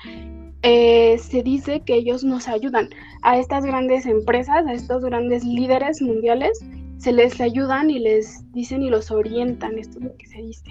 eh, 0.62 1.18
se 1.18 1.42
dice 1.44 1.80
que 1.80 1.94
ellos 1.94 2.24
nos 2.24 2.48
ayudan 2.48 2.88
a 3.22 3.38
estas 3.38 3.64
grandes 3.64 4.04
empresas, 4.04 4.66
a 4.66 4.72
estos 4.72 5.04
grandes 5.04 5.44
líderes 5.44 6.02
mundiales, 6.02 6.58
se 6.98 7.12
les 7.12 7.40
ayudan 7.40 7.90
y 7.90 7.98
les 7.98 8.50
dicen 8.52 8.82
y 8.82 8.90
los 8.90 9.10
orientan, 9.10 9.78
esto 9.78 9.98
es 9.98 10.04
lo 10.06 10.16
que 10.16 10.26
se 10.26 10.38
dice, 10.38 10.70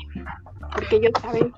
porque 0.73 0.97
ellos 0.97 1.11
saben. 1.21 1.53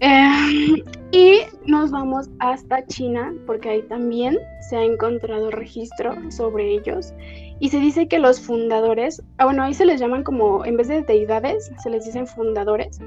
Eh, 0.00 0.82
y 1.12 1.40
nos 1.66 1.90
vamos 1.90 2.28
hasta 2.40 2.84
China, 2.86 3.32
porque 3.46 3.68
ahí 3.70 3.82
también 3.82 4.36
se 4.68 4.76
ha 4.76 4.82
encontrado 4.82 5.50
registro 5.50 6.14
sobre 6.30 6.74
ellos. 6.74 7.14
Y 7.60 7.68
se 7.68 7.78
dice 7.78 8.08
que 8.08 8.18
los 8.18 8.40
fundadores, 8.40 9.22
ah, 9.38 9.44
bueno, 9.44 9.62
ahí 9.62 9.74
se 9.74 9.86
les 9.86 10.00
llaman 10.00 10.24
como, 10.24 10.64
en 10.64 10.76
vez 10.76 10.88
de 10.88 11.02
deidades, 11.02 11.70
se 11.82 11.90
les 11.90 12.04
dicen 12.04 12.26
fundadores, 12.26 12.98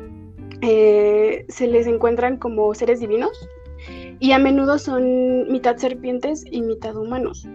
eh, 0.61 1.45
se 1.49 1.67
les 1.67 1.85
encuentran 1.85 2.37
como 2.37 2.73
seres 2.73 2.99
divinos 2.99 3.47
y 4.19 4.31
a 4.31 4.39
menudo 4.39 4.79
son 4.79 5.51
mitad 5.51 5.77
serpientes 5.77 6.43
y 6.49 6.61
mitad 6.61 6.95
humanos. 6.95 7.47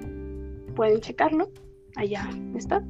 Pueden 0.76 1.00
checarlo, 1.00 1.50
allá 1.96 2.28
está. 2.54 2.84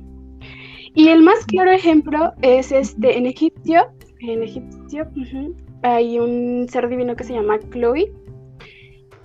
Y 0.94 1.08
el 1.08 1.22
más 1.22 1.46
claro 1.46 1.70
ejemplo 1.70 2.32
es 2.42 2.70
este 2.70 3.16
en 3.16 3.26
egipcio, 3.26 3.86
en 4.20 4.42
egipcio 4.42 5.08
ujú, 5.16 5.56
hay 5.82 6.18
un 6.18 6.68
ser 6.70 6.88
divino 6.88 7.16
que 7.16 7.24
se 7.24 7.34
llama 7.34 7.58
Chloe 7.70 8.12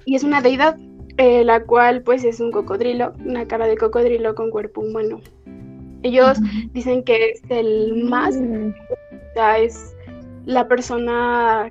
y 0.06 0.16
es 0.16 0.24
una 0.24 0.42
deidad, 0.42 0.78
eh, 1.18 1.44
la 1.44 1.64
cual 1.64 2.02
pues 2.02 2.24
es 2.24 2.40
un 2.40 2.52
cocodrilo, 2.52 3.14
una 3.26 3.48
cara 3.48 3.68
de 3.68 3.78
cocodrilo 3.78 4.36
con 4.36 4.50
cuerpo 4.50 4.82
humano. 4.82 5.22
Ellos 6.04 6.38
dicen 6.74 7.04
que 7.04 7.32
es 7.32 7.42
el 7.50 8.04
más 8.06 8.36
o 8.36 9.34
sea, 9.34 9.58
es 9.60 9.96
la 10.46 10.68
persona, 10.68 11.70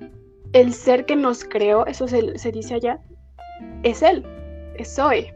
el 0.52 0.72
ser 0.72 1.06
que 1.06 1.16
nos 1.16 1.44
creó, 1.44 1.86
eso 1.86 2.06
se, 2.06 2.38
se 2.38 2.52
dice 2.52 2.74
allá, 2.74 3.00
es 3.82 4.02
él, 4.02 4.24
es 4.76 4.94
Zoe. 4.94 5.32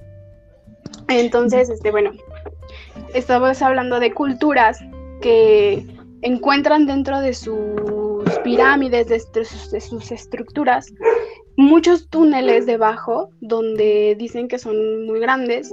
Entonces, 1.08 1.70
este, 1.70 1.90
bueno, 1.90 2.12
estamos 3.14 3.62
hablando 3.62 3.98
de 3.98 4.12
culturas 4.12 4.78
que 5.20 5.84
encuentran 6.22 6.86
dentro 6.86 7.20
de 7.20 7.32
pirámides, 8.38 9.08
de, 9.08 9.20
de 9.32 9.44
sus, 9.44 9.70
de 9.70 9.80
sus 9.80 10.10
estructuras, 10.12 10.92
muchos 11.56 12.08
túneles 12.08 12.66
debajo 12.66 13.30
donde 13.40 14.16
dicen 14.18 14.48
que 14.48 14.58
son 14.58 15.06
muy 15.06 15.20
grandes 15.20 15.70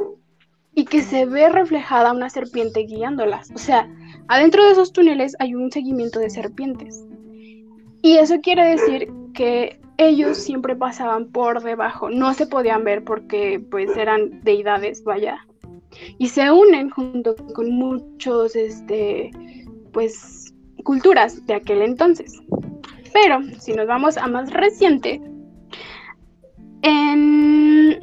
y 0.76 0.86
que 0.86 1.02
se 1.02 1.26
ve 1.26 1.50
reflejada 1.50 2.14
una 2.14 2.30
serpiente 2.30 2.82
guiándolas. 2.82 3.52
O 3.56 3.58
sea, 3.58 3.90
adentro 4.28 4.64
de 4.66 4.72
esos 4.72 4.94
túneles 4.94 5.36
hay 5.40 5.56
un 5.56 5.72
seguimiento 5.72 6.20
de 6.20 6.30
serpientes. 6.30 7.04
Y 8.02 8.18
eso 8.18 8.40
quiere 8.42 8.64
decir 8.64 9.12
que 9.34 9.80
ellos 9.98 10.38
siempre 10.38 10.76
pasaban 10.76 11.32
por 11.32 11.64
debajo, 11.64 12.10
no 12.10 12.34
se 12.34 12.46
podían 12.46 12.84
ver 12.84 13.04
porque 13.04 13.60
pues 13.72 13.96
eran 13.98 14.44
deidades, 14.44 15.04
vaya. 15.04 15.40
Y 16.20 16.30
se 16.30 16.52
unen 16.52 16.90
junto 16.90 17.36
con 17.56 17.72
muchos, 17.72 18.56
este, 18.56 19.32
pues, 19.94 20.36
culturas 20.88 21.45
de 21.45 21.55
aquel 21.55 21.81
entonces. 21.81 22.39
Pero 23.11 23.41
si 23.59 23.73
nos 23.73 23.88
vamos 23.88 24.18
a 24.18 24.26
más 24.27 24.53
reciente, 24.53 25.22
en... 26.81 27.99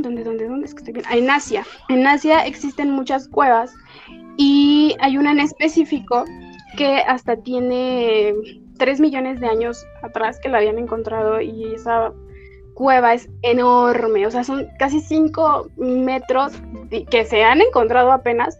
¿Dónde, 0.00 0.24
dónde, 0.24 0.48
dónde 0.48 0.64
es 0.64 0.74
que 0.74 0.78
estoy 0.78 0.94
bien? 0.94 1.04
En 1.12 1.30
Asia. 1.30 1.62
En 1.90 2.06
Asia 2.06 2.46
existen 2.46 2.90
muchas 2.90 3.28
cuevas 3.28 3.74
y 4.38 4.96
hay 5.00 5.18
una 5.18 5.32
en 5.32 5.40
específico 5.40 6.24
que 6.78 7.02
hasta 7.06 7.36
tiene 7.36 8.32
3 8.78 9.00
millones 9.00 9.38
de 9.40 9.46
años 9.46 9.84
atrás 10.02 10.40
que 10.40 10.48
la 10.48 10.58
habían 10.58 10.78
encontrado 10.78 11.42
y 11.42 11.74
esa 11.74 12.14
cueva 12.72 13.12
es 13.12 13.28
enorme, 13.42 14.26
o 14.26 14.30
sea, 14.30 14.42
son 14.42 14.66
casi 14.78 15.00
5 15.00 15.70
metros 15.76 16.54
que 17.10 17.24
se 17.26 17.44
han 17.44 17.60
encontrado 17.60 18.10
apenas 18.10 18.58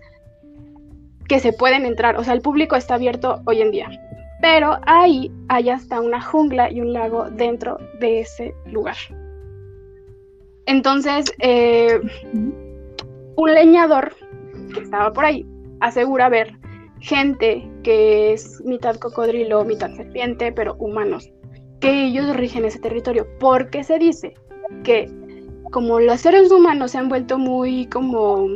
que 1.28 1.40
se 1.40 1.52
pueden 1.52 1.86
entrar, 1.86 2.16
o 2.16 2.24
sea, 2.24 2.34
el 2.34 2.40
público 2.40 2.76
está 2.76 2.94
abierto 2.94 3.40
hoy 3.46 3.62
en 3.62 3.70
día, 3.70 3.88
pero 4.40 4.78
ahí 4.86 5.32
hay 5.48 5.70
hasta 5.70 6.00
una 6.00 6.20
jungla 6.20 6.70
y 6.70 6.80
un 6.80 6.92
lago 6.92 7.30
dentro 7.30 7.78
de 8.00 8.20
ese 8.20 8.54
lugar. 8.66 8.96
Entonces, 10.66 11.32
eh, 11.40 12.00
un 13.36 13.54
leñador 13.54 14.14
que 14.72 14.80
estaba 14.80 15.12
por 15.12 15.24
ahí 15.24 15.46
asegura 15.80 16.28
ver 16.28 16.58
gente 17.00 17.70
que 17.82 18.32
es 18.32 18.62
mitad 18.64 18.96
cocodrilo, 18.96 19.64
mitad 19.64 19.90
serpiente, 19.94 20.52
pero 20.52 20.74
humanos, 20.76 21.30
que 21.80 22.06
ellos 22.06 22.34
rigen 22.36 22.64
ese 22.64 22.78
territorio, 22.78 23.26
porque 23.38 23.84
se 23.84 23.98
dice 23.98 24.34
que 24.82 25.10
como 25.70 26.00
los 26.00 26.20
seres 26.20 26.50
humanos 26.50 26.92
se 26.92 26.98
han 26.98 27.08
vuelto 27.08 27.38
muy 27.38 27.86
como, 27.86 28.46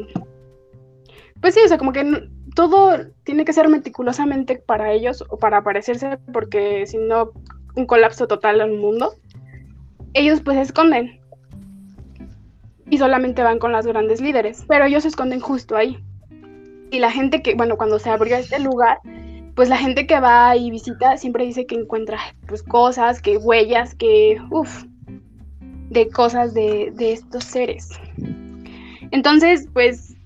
pues 1.41 1.55
sí, 1.55 1.61
o 1.65 1.69
sea, 1.69 1.77
como 1.77 1.93
que 1.93 2.29
todo 2.55 2.99
tiene 3.25 3.45
que 3.45 3.53
ser 3.53 3.69
meticulosamente 3.69 4.57
para 4.57 4.93
ellos 4.93 5.25
o 5.29 5.39
para 5.39 5.63
parecerse, 5.63 6.19
porque 6.33 6.87
si 6.87 6.99
no, 6.99 7.33
un 7.77 7.87
colapso 7.87 8.27
total 8.27 8.61
al 8.61 8.73
mundo, 8.73 9.15
ellos 10.15 10.41
pues 10.41 10.57
se 10.57 10.63
esconden 10.63 11.21
y 12.91 12.99
solamente 12.99 13.43
van 13.43 13.59
con 13.59 13.73
las 13.73 13.87
grandes 13.87 14.21
líderes, 14.21 14.65
pero 14.67 14.87
ellos 14.87 15.03
se 15.03 15.09
esconden 15.09 15.41
justo 15.41 15.77
ahí. 15.77 15.99
Y 16.91 17.01
la 17.01 17.11
gente 17.11 17.43
que, 17.43 17.55
bueno, 17.55 17.77
cuando 17.77 17.99
se 17.99 18.09
abrió 18.09 18.37
este 18.37 18.59
lugar, 18.59 18.99
pues 19.55 19.69
la 19.69 19.77
gente 19.77 20.07
que 20.07 20.19
va 20.21 20.57
y 20.57 20.71
visita 20.71 21.17
siempre 21.17 21.45
dice 21.45 21.67
que 21.67 21.75
encuentra 21.75 22.19
pues 22.47 22.63
cosas, 22.63 23.21
que 23.21 23.37
huellas, 23.37 23.95
que, 23.95 24.39
uff, 24.51 24.85
de 25.91 26.09
cosas 26.09 26.55
de, 26.55 26.93
de 26.95 27.13
estos 27.13 27.45
seres. 27.45 27.91
Entonces, 29.11 29.69
pues, 29.73 30.17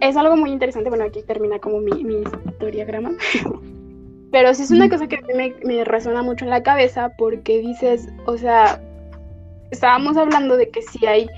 es 0.00 0.16
algo 0.16 0.36
muy 0.36 0.50
interesante. 0.50 0.88
Bueno, 0.88 1.04
aquí 1.04 1.22
termina 1.22 1.58
como 1.58 1.80
mi, 1.80 2.04
mi 2.04 2.22
historiagrama. 2.46 3.12
Pero 4.32 4.54
sí 4.54 4.62
es 4.62 4.70
una 4.70 4.88
cosa 4.88 5.08
que 5.08 5.16
a 5.16 5.20
mí 5.22 5.34
me, 5.34 5.54
me 5.64 5.84
resuena 5.84 6.22
mucho 6.22 6.44
en 6.44 6.50
la 6.50 6.62
cabeza 6.62 7.12
porque 7.18 7.58
dices, 7.58 8.08
o 8.26 8.38
sea, 8.38 8.80
estábamos 9.72 10.16
hablando 10.16 10.56
de 10.56 10.70
que 10.70 10.82
si 10.82 11.04
hay 11.04 11.28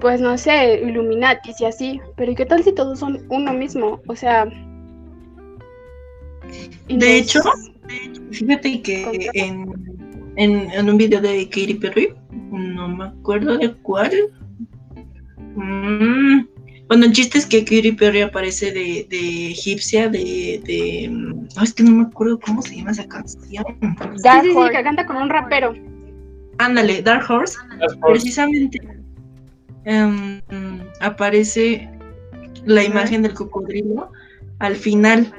pues 0.00 0.20
no 0.20 0.36
sé, 0.36 0.82
Illuminatis 0.82 1.60
y 1.62 1.64
así, 1.64 2.00
pero 2.14 2.32
¿y 2.32 2.34
qué 2.34 2.44
tal 2.44 2.62
si 2.62 2.72
todos 2.72 2.98
son 2.98 3.24
uno 3.30 3.54
mismo? 3.54 4.02
O 4.06 4.14
sea... 4.14 4.46
De 6.88 7.16
hecho, 7.16 7.40
Fíjate 8.30 8.82
que 8.82 9.30
en, 9.34 9.72
en, 10.36 10.70
en 10.70 10.90
un 10.90 10.96
video 10.96 11.20
de 11.20 11.44
Katy 11.48 11.74
Perry, 11.74 12.14
no 12.50 12.88
me 12.88 13.04
acuerdo 13.04 13.58
de 13.58 13.72
cuál. 13.74 14.10
Mm, 15.54 16.46
Bueno, 16.88 17.06
el 17.06 17.12
chiste 17.12 17.38
es 17.38 17.46
que 17.46 17.64
Katy 17.64 17.92
Perry 17.92 18.20
aparece 18.20 18.66
de, 18.66 19.06
de 19.08 19.50
egipcia, 19.50 20.08
de, 20.08 20.60
de. 20.64 21.08
mm, 21.10 21.48
ay, 21.56 21.64
es 21.64 21.72
que 21.72 21.82
no 21.82 21.92
me 21.92 22.02
acuerdo 22.04 22.38
cómo 22.40 22.60
se 22.60 22.76
llama 22.76 22.90
esa 22.90 23.08
canción. 23.08 23.64
Sí, 23.80 24.22
Dark 24.22 24.42
sí, 24.42 24.50
sí, 24.50 24.56
Horse. 24.56 24.76
que 24.76 24.82
canta 24.82 25.06
con 25.06 25.16
un 25.16 25.30
rapero. 25.30 25.74
Ándale, 26.58 27.02
Dark 27.02 27.24
Horse. 27.30 27.56
Precisamente 28.06 28.78
em, 29.84 30.40
aparece 31.00 31.90
la 32.64 32.84
imagen 32.84 33.22
del 33.22 33.34
cocodrilo 33.34 34.10
al 34.58 34.76
final. 34.76 35.32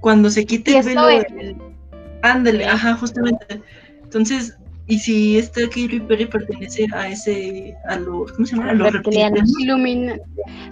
Cuando 0.00 0.30
se 0.30 0.46
quita 0.46 0.78
el 0.78 0.84
velo. 0.84 1.74
Ándale, 2.22 2.64
ajá, 2.66 2.94
justamente. 2.94 3.60
Entonces, 4.02 4.56
y 4.88 4.98
si 4.98 5.38
este 5.38 5.68
Katy 5.68 6.00
Perry 6.00 6.26
pertenece 6.26 6.86
a 6.92 7.08
ese, 7.08 7.74
a 7.88 7.96
los, 7.96 8.32
¿cómo 8.32 8.46
se 8.46 8.56
llama? 8.56 8.70
A 8.70 8.74
los 8.74 8.92
Reptilianos. 8.92 9.52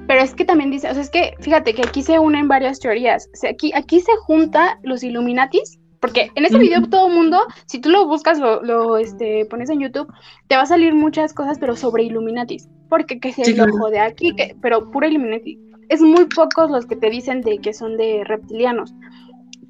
Pero 0.07 0.21
es 0.21 0.35
que 0.35 0.45
también 0.45 0.71
dice, 0.71 0.89
o 0.89 0.95
sea, 0.95 1.03
es 1.03 1.11
que 1.11 1.35
fíjate 1.41 1.75
que 1.75 1.83
aquí 1.83 2.03
se 2.03 2.19
unen 2.19 2.47
varias 2.49 2.79
teorías. 2.79 3.29
O 3.33 3.37
sea, 3.37 3.51
aquí, 3.51 3.73
aquí 3.75 4.01
se 4.01 4.13
junta 4.23 4.79
los 4.83 5.03
Illuminatis, 5.03 5.79
porque 6.01 6.31
en 6.35 6.45
ese 6.45 6.59
video 6.59 6.83
todo 6.83 7.09
el 7.09 7.15
mundo, 7.15 7.39
si 7.67 7.81
tú 7.81 7.89
lo 7.91 8.07
buscas, 8.07 8.39
lo, 8.39 8.63
lo, 8.63 8.99
este, 8.99 9.47
pones 9.47 9.71
en 9.71 9.81
YouTube, 9.81 10.13
te 10.49 10.57
va 10.57 10.63
a 10.63 10.67
salir 10.67 10.95
muchas 10.95 11.33
cosas, 11.33 11.59
pero 11.59 11.75
sobre 11.77 12.05
Illuminatis. 12.05 12.69
Porque 12.89 13.19
que 13.19 13.31
es 13.31 13.39
el 13.39 13.47
Sí, 13.47 13.61
ojo 13.61 13.91
de 13.91 13.99
aquí, 13.99 14.35
que, 14.37 14.55
pero 14.61 14.91
puro 14.91 15.09
Illuminati. 15.09 15.59
Es 15.89 16.01
muy 16.01 16.27
pocos 16.27 16.71
los 16.71 16.87
que 16.87 16.97
te 16.97 17.11
dicen 17.11 17.41
de 17.41 17.59
que 17.59 17.73
son 17.73 17.97
de 17.97 18.23
reptilianos. 18.25 18.95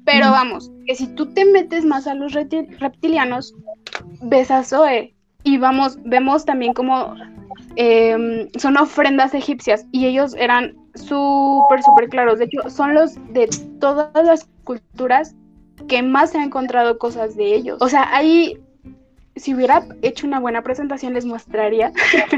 Pero 0.05 0.29
vamos, 0.29 0.71
que 0.85 0.93
si 0.93 1.07
tú 1.15 1.33
te 1.33 1.45
metes 1.45 1.83
más 1.83 2.05
a 2.05 2.13
los 2.13 2.33
repti- 2.33 2.67
reptilianos, 2.77 3.55
ves 4.21 4.51
a. 4.51 4.63
Y 5.43 5.57
vamos, 5.57 5.99
vemos 6.03 6.43
también 6.45 6.73
como 6.73 7.15
em, 7.75 8.49
son 8.57 8.77
ofrendas 8.77 9.33
egipcias 9.33 9.85
y 9.91 10.07
ellos 10.07 10.33
eran 10.35 10.75
súper, 10.95 11.83
súper 11.83 12.09
claros. 12.09 12.39
De 12.39 12.45
hecho, 12.45 12.69
son 12.69 12.95
los 12.95 13.15
de 13.33 13.47
todas 13.79 14.25
las 14.25 14.49
culturas 14.63 15.35
que 15.87 16.01
más 16.01 16.31
se 16.31 16.37
han 16.37 16.45
encontrado 16.45 16.97
cosas 16.97 17.35
de 17.35 17.53
ellos. 17.53 17.77
O 17.81 17.89
sea, 17.89 18.09
ahí, 18.15 18.57
si 19.35 19.53
hubiera 19.53 19.85
hecho 20.01 20.25
una 20.25 20.39
buena 20.39 20.63
presentación, 20.63 21.13
les 21.13 21.25
mostraría 21.25 21.91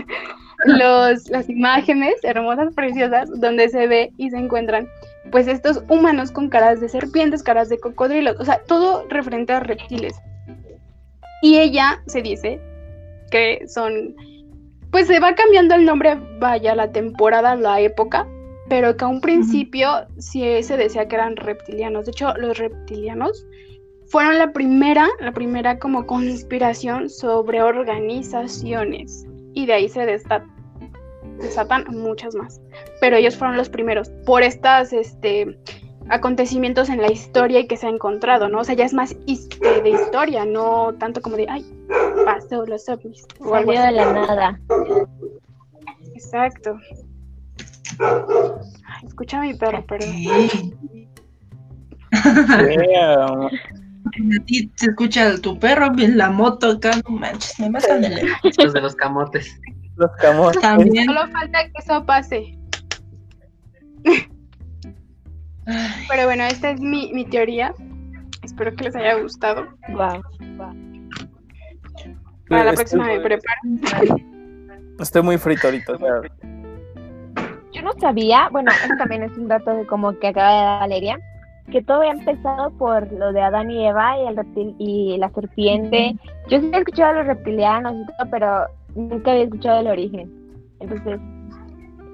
los, 0.66 1.30
las 1.30 1.50
imágenes 1.50 2.16
hermosas, 2.24 2.74
preciosas, 2.74 3.30
donde 3.40 3.70
se 3.70 3.88
ve 3.88 4.12
y 4.18 4.30
se 4.30 4.38
encuentran 4.38 4.88
pues 5.32 5.48
estos 5.48 5.84
humanos 5.90 6.32
con 6.32 6.50
caras 6.50 6.80
de 6.80 6.90
serpientes, 6.90 7.44
caras 7.44 7.70
de 7.70 7.80
cocodrilos, 7.80 8.38
o 8.40 8.46
sea, 8.46 8.62
todo 8.66 9.06
referente 9.10 9.54
a 9.54 9.60
reptiles. 9.60 10.16
Y 11.42 11.58
ella 11.58 12.02
se 12.08 12.22
dice 12.22 12.60
que 13.32 13.68
son, 13.68 14.16
pues 14.92 15.08
se 15.08 15.20
va 15.20 15.36
cambiando 15.36 15.76
el 15.76 15.86
nombre, 15.86 16.18
vaya, 16.40 16.76
la 16.76 16.92
temporada, 16.92 17.56
la 17.56 17.80
época, 17.80 18.28
pero 18.70 18.96
que 18.96 19.06
a 19.06 19.08
un 19.08 19.22
principio 19.22 19.90
sí 20.18 20.64
se 20.64 20.78
decía 20.78 21.08
que 21.08 21.16
eran 21.16 21.36
reptilianos. 21.36 22.06
De 22.06 22.12
hecho, 22.12 22.34
los 22.38 22.58
reptilianos 22.58 23.46
fueron 24.08 24.38
la 24.38 24.52
primera, 24.52 25.08
la 25.20 25.32
primera 25.32 25.80
como 25.80 26.06
conspiración 26.06 27.10
sobre 27.10 27.62
organizaciones. 27.62 29.26
Y 29.54 29.66
de 29.66 29.74
ahí 29.74 29.90
se 29.90 30.06
desatan 30.06 31.86
muchas 31.90 32.36
más. 32.36 32.62
Pero 33.02 33.18
ellos 33.18 33.36
fueron 33.36 33.58
los 33.58 33.70
primeros 33.70 34.10
por 34.26 34.44
estas, 34.44 34.94
este 34.94 35.58
acontecimientos 36.10 36.90
en 36.90 37.02
la 37.02 37.12
historia 37.12 37.60
y 37.60 37.68
que 37.68 37.78
se 37.78 37.88
ha 37.88 37.90
encontrado, 37.90 38.50
¿no? 38.50 38.60
O 38.60 38.64
sea, 38.64 38.76
ya 38.76 38.86
es 38.86 38.94
más 38.94 39.16
de, 39.26 39.82
de 39.82 39.90
historia, 39.90 40.46
no 40.46 40.94
tanto 41.00 41.22
como 41.22 41.38
de, 41.38 41.48
ay, 41.50 41.66
pasó 42.26 42.66
los 42.66 42.88
ovnis 42.90 43.26
o 43.40 43.54
algo 43.56 43.72
de 43.72 43.92
la 43.92 44.14
nada. 44.14 44.60
Exacto. 46.14 46.78
Ay, 48.00 49.08
escucha 49.08 49.38
a 49.40 49.42
mi 49.42 49.54
perro, 49.54 49.84
pero 49.88 50.04
Sí. 50.04 51.08
Damn. 52.12 53.50
A 54.08 54.46
ti 54.46 54.72
se 54.76 54.90
escucha 54.90 55.38
tu 55.42 55.60
perro, 55.60 55.92
la 55.96 56.30
moto 56.30 56.72
acá, 56.72 56.92
no 57.08 57.18
manches, 57.18 57.60
me 57.60 57.78
a 57.78 57.98
leer. 57.98 58.30
Los 58.58 58.74
de 58.74 58.82
los 58.82 58.96
camotes. 58.96 59.60
Los 59.98 60.12
camotes. 60.20 60.62
También. 60.62 61.06
solo 61.06 61.28
falta 61.32 61.64
que 61.66 61.72
eso 61.76 62.06
pase. 62.06 62.58
Ay, 65.68 66.06
Pero 66.10 66.26
bueno, 66.26 66.44
esta 66.44 66.72
es 66.72 66.80
mi, 66.80 67.12
mi 67.14 67.26
teoría. 67.26 67.74
Espero 68.44 68.76
que 68.76 68.86
les 68.86 68.96
haya 68.96 69.20
gustado. 69.20 69.68
Wow. 69.90 70.22
Para 72.50 72.64
la 72.64 72.74
próxima 72.74 73.08
me 73.08 73.20
preparo. 73.20 73.60
Estoy 75.00 75.22
muy 75.22 75.38
frito 75.38 75.68
ahorita. 75.68 75.94
o 75.94 75.98
sea, 75.98 76.22
Yo 77.74 77.82
no 77.82 77.92
sabía, 78.00 78.50
bueno, 78.52 78.72
eso 78.72 78.94
también 78.98 79.24
es 79.24 79.38
un 79.38 79.48
dato 79.48 79.72
de 79.72 79.86
como 79.86 80.18
que 80.18 80.28
acaba 80.28 80.50
de 80.50 80.62
dar 80.62 80.80
Valeria, 80.82 81.20
que 81.72 81.84
todo 81.84 81.98
había 81.98 82.12
empezado 82.12 82.72
por 82.78 83.12
lo 83.12 83.34
de 83.34 83.42
Adán 83.42 83.70
y 83.70 83.86
Eva 83.86 84.18
y 84.18 84.28
el 84.28 84.38
reptil 84.38 84.76
y 84.80 85.18
la 85.18 85.30
serpiente. 85.32 86.16
Yo 86.50 86.60
sí 86.60 86.68
había 86.68 86.80
escuchado 86.80 87.10
a 87.10 87.14
los 87.18 87.28
reptilianos 87.28 87.96
y 87.96 88.06
todo, 88.06 88.32
pero 88.32 88.66
nunca 88.96 89.32
había 89.32 89.44
escuchado 89.44 89.82
el 89.82 89.88
origen. 89.88 90.32
Entonces, 90.80 91.20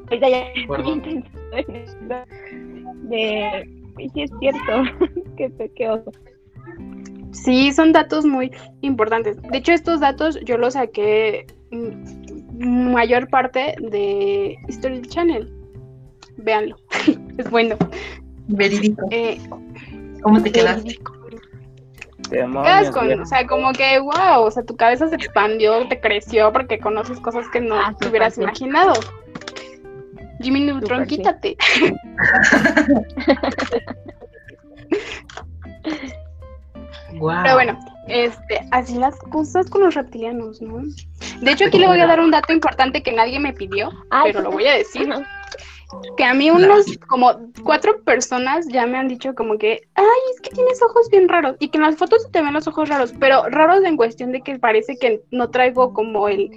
ahorita 0.09 0.29
ya 0.29 0.45
acuerdo. 0.63 0.95
de, 3.03 3.69
y 3.97 4.09
sí 4.09 4.21
es 4.23 4.31
cierto, 4.39 4.83
qué, 5.37 5.51
qué 5.75 5.89
oso. 5.89 6.11
Sí, 7.31 7.71
son 7.71 7.91
datos 7.93 8.25
muy 8.25 8.51
importantes. 8.81 9.41
De 9.41 9.57
hecho, 9.57 9.71
estos 9.71 9.99
datos 9.99 10.39
yo 10.45 10.57
los 10.57 10.73
saqué 10.73 11.47
mm, 11.71 12.91
mayor 12.93 13.27
parte 13.29 13.75
de 13.79 14.55
History 14.67 15.01
Channel. 15.01 15.51
Véanlo, 16.37 16.75
es 17.37 17.49
bueno. 17.49 17.75
verídico. 18.47 19.07
Eh, 19.11 19.39
¿Cómo 20.21 20.41
te 20.41 20.51
quedaste? 20.51 20.97
demonios, 22.29 22.65
quedas 22.65 22.91
con, 22.91 23.19
o 23.21 23.25
sea, 23.25 23.45
como 23.47 23.73
que 23.73 23.99
wow, 23.99 24.43
o 24.43 24.51
sea, 24.51 24.63
tu 24.63 24.75
cabeza 24.75 25.07
se 25.09 25.15
expandió, 25.15 25.87
te 25.87 25.99
creció 25.99 26.51
porque 26.51 26.79
conoces 26.79 27.19
cosas 27.19 27.47
que 27.49 27.59
no 27.61 27.75
Ah, 27.75 27.95
te 27.99 28.07
hubieras 28.07 28.35
sí. 28.35 28.41
imaginado. 28.41 28.93
Jimmy 30.43 30.61
Neutron, 30.61 31.07
sí. 31.07 31.17
quítate. 31.17 31.57
Wow. 37.19 37.43
Pero 37.43 37.55
bueno, 37.55 37.79
este, 38.07 38.59
así 38.71 38.95
las 38.97 39.15
cosas 39.31 39.69
con 39.69 39.83
los 39.83 39.93
reptilianos, 39.93 40.61
¿no? 40.61 40.81
De 41.41 41.51
hecho, 41.51 41.65
aquí 41.65 41.77
le 41.77 41.87
voy 41.87 41.99
a 41.99 42.07
dar 42.07 42.19
un 42.19 42.31
dato 42.31 42.51
importante 42.51 43.03
que 43.03 43.11
nadie 43.11 43.39
me 43.39 43.53
pidió, 43.53 43.91
Ay, 44.09 44.31
pero 44.31 44.41
lo 44.41 44.51
voy 44.51 44.65
a 44.65 44.73
decir. 44.73 45.11
Ajá. 45.11 45.23
Que 46.17 46.23
a 46.23 46.33
mí 46.33 46.49
unos, 46.49 46.85
como 47.07 47.39
cuatro 47.63 48.01
personas 48.03 48.67
ya 48.67 48.87
me 48.87 48.97
han 48.97 49.07
dicho 49.07 49.35
como 49.35 49.57
que, 49.57 49.87
ay, 49.95 50.05
es 50.33 50.41
que 50.41 50.49
tienes 50.49 50.81
ojos 50.81 51.09
bien 51.11 51.29
raros. 51.29 51.55
Y 51.59 51.69
que 51.69 51.77
en 51.77 51.83
las 51.83 51.97
fotos 51.97 52.23
se 52.23 52.29
te 52.29 52.41
ven 52.41 52.53
los 52.53 52.67
ojos 52.67 52.89
raros, 52.89 53.13
pero 53.19 53.43
raros 53.49 53.83
en 53.83 53.97
cuestión 53.97 54.31
de 54.31 54.41
que 54.41 54.57
parece 54.59 54.97
que 54.97 55.23
no 55.31 55.49
traigo 55.49 55.93
como 55.93 56.27
el 56.27 56.49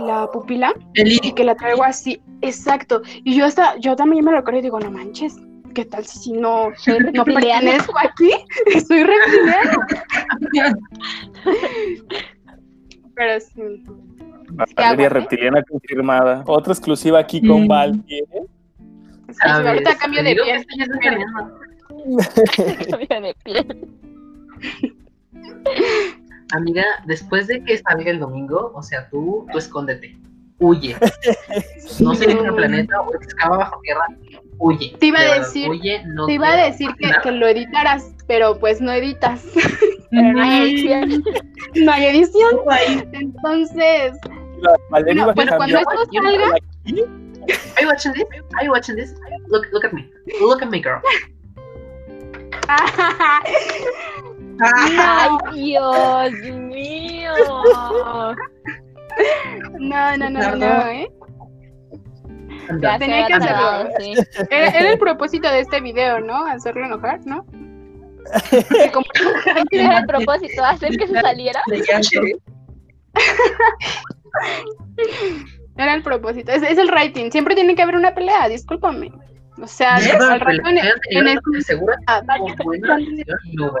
la 0.00 0.26
pupila 0.30 0.72
El 0.94 1.12
y 1.12 1.32
que 1.32 1.44
la 1.44 1.54
traigo 1.54 1.84
así, 1.84 2.20
exacto. 2.40 3.02
Y 3.24 3.36
yo 3.36 3.44
hasta, 3.46 3.76
yo 3.78 3.94
también 3.96 4.24
me 4.24 4.32
lo 4.32 4.42
creo 4.44 4.58
y 4.60 4.62
digo, 4.62 4.80
no 4.80 4.90
manches, 4.90 5.36
¿qué 5.74 5.84
tal 5.84 6.04
si, 6.04 6.18
si 6.18 6.32
no, 6.32 6.70
no 6.86 6.98
reptiliana. 7.24 7.24
pertenezco 7.34 7.94
aquí? 7.98 8.30
Soy 8.88 9.04
reptiliano. 9.04 9.80
Pero 13.14 13.40
sí. 13.40 13.84
Valeria 14.76 15.08
reptiliana 15.08 15.62
confirmada. 15.62 16.44
Otra 16.46 16.72
exclusiva 16.72 17.18
aquí 17.18 17.46
con 17.46 17.64
Mm. 17.64 17.68
Val. 17.68 18.04
¿eh? 18.08 18.22
Ahorita 19.44 19.96
cambio 19.98 20.22
de 20.22 20.34
piel. 20.34 20.56
esto. 20.56 20.68
Cambio 22.90 23.20
de 23.20 23.34
piel. 23.44 23.88
Amiga, 26.52 26.84
después 27.06 27.46
de 27.46 27.64
que 27.64 27.78
salga 27.78 28.10
el 28.10 28.20
domingo, 28.20 28.72
o 28.74 28.82
sea, 28.82 29.08
tú, 29.10 29.46
tú 29.50 29.58
escóndete. 29.58 30.16
Huye. 30.58 30.96
No 32.00 32.14
sé 32.14 32.30
en 32.30 32.44
qué 32.44 32.52
planeta 32.52 33.00
o 33.00 33.12
excava 33.14 33.56
bajo 33.56 33.80
tierra. 33.82 34.06
Huye. 34.58 34.94
Te 35.00 35.06
iba 35.06 35.18
a 35.18 35.22
De 35.24 35.40
decir- 35.40 35.68
Huye, 35.68 36.04
no 36.06 36.26
Te 36.26 36.34
iba 36.34 36.52
a 36.52 36.56
decir 36.66 36.90
que, 36.98 37.10
que 37.22 37.32
lo 37.32 37.48
editaras, 37.48 38.14
pero 38.28 38.58
pues 38.58 38.80
no 38.80 38.92
editas. 38.92 39.44
No 40.12 40.42
hay 40.42 40.62
edición. 40.74 41.24
No 41.74 41.90
hay 41.90 42.04
edición. 42.04 42.56
Entonces, 43.12 44.12
No, 44.60 44.74
bueno, 44.90 45.32
cuando 45.34 45.78
esto 45.78 46.04
salga, 46.12 46.52
Are 46.52 47.82
you 47.82 47.88
watching 47.88 48.12
this? 48.12 48.24
Are 48.54 48.66
you 48.66 48.70
watching 48.72 48.96
this? 48.96 49.14
Look, 49.48 49.68
look 49.72 49.86
at 49.86 49.92
me. 49.94 50.10
Look 50.38 50.62
at 50.62 50.68
me, 50.68 50.82
girl. 50.82 51.00
Ay, 54.62 55.30
Dios 55.54 56.32
mío. 56.54 57.32
no, 59.78 60.16
no, 60.16 60.30
no, 60.30 60.30
no, 60.30 60.56
no, 60.56 60.86
¿eh? 60.88 61.08
Tenía 62.98 63.26
que 63.26 63.34
hacerlo. 63.34 63.88
sí. 63.98 64.14
Era, 64.50 64.68
era 64.68 64.92
el 64.92 64.98
propósito 64.98 65.48
de 65.48 65.60
este 65.60 65.80
video, 65.80 66.20
¿no? 66.20 66.46
Hacerlo 66.46 66.86
enojar, 66.86 67.20
¿no? 67.26 67.44
Como- 68.92 69.06
era 69.70 69.98
el 69.98 70.06
propósito, 70.06 70.64
hacer 70.64 70.96
que 70.96 71.06
se 71.06 71.20
saliera. 71.20 71.60
Era 75.76 75.94
el 75.94 76.02
propósito. 76.02 76.52
Es, 76.52 76.62
es 76.62 76.78
el 76.78 76.88
rating. 76.88 77.30
Siempre 77.30 77.54
tiene 77.54 77.74
que 77.74 77.82
haber 77.82 77.96
una 77.96 78.14
pelea, 78.14 78.48
discúlpame. 78.48 79.12
O 79.60 79.66
sea, 79.66 79.96
al 79.96 80.40
rato 80.40 80.68
en, 80.68 80.78
en 80.78 81.28
el- 81.28 81.62
segura 81.62 81.96
ah, 82.06 82.22
no. 83.52 83.72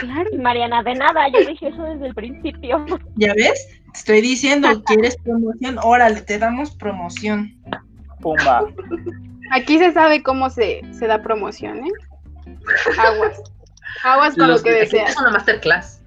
Claro. 0.00 0.30
Mariana, 0.38 0.82
de 0.82 0.94
nada, 0.94 1.28
yo 1.28 1.46
dije 1.46 1.68
eso 1.68 1.82
desde 1.84 2.08
el 2.08 2.14
principio. 2.14 2.84
¿Ya 3.16 3.32
ves? 3.34 3.66
Te 3.92 3.98
estoy 3.98 4.20
diciendo, 4.20 4.68
¿quieres 4.86 5.16
promoción? 5.18 5.78
Órale, 5.82 6.20
te 6.22 6.38
damos 6.38 6.74
promoción. 6.76 7.54
Pumba. 8.20 8.66
Aquí 9.52 9.78
se 9.78 9.92
sabe 9.92 10.22
cómo 10.22 10.50
se, 10.50 10.82
se 10.92 11.06
da 11.06 11.22
promoción, 11.22 11.78
¿eh? 11.78 11.90
Aguas. 12.98 13.40
Aguas 14.04 14.36
con 14.36 14.48
Los- 14.48 14.58
lo 14.58 14.64
que 14.64 14.72
deseas. 14.72 15.10
Es 15.14 15.18
una 15.18 15.30
masterclass. 15.30 16.02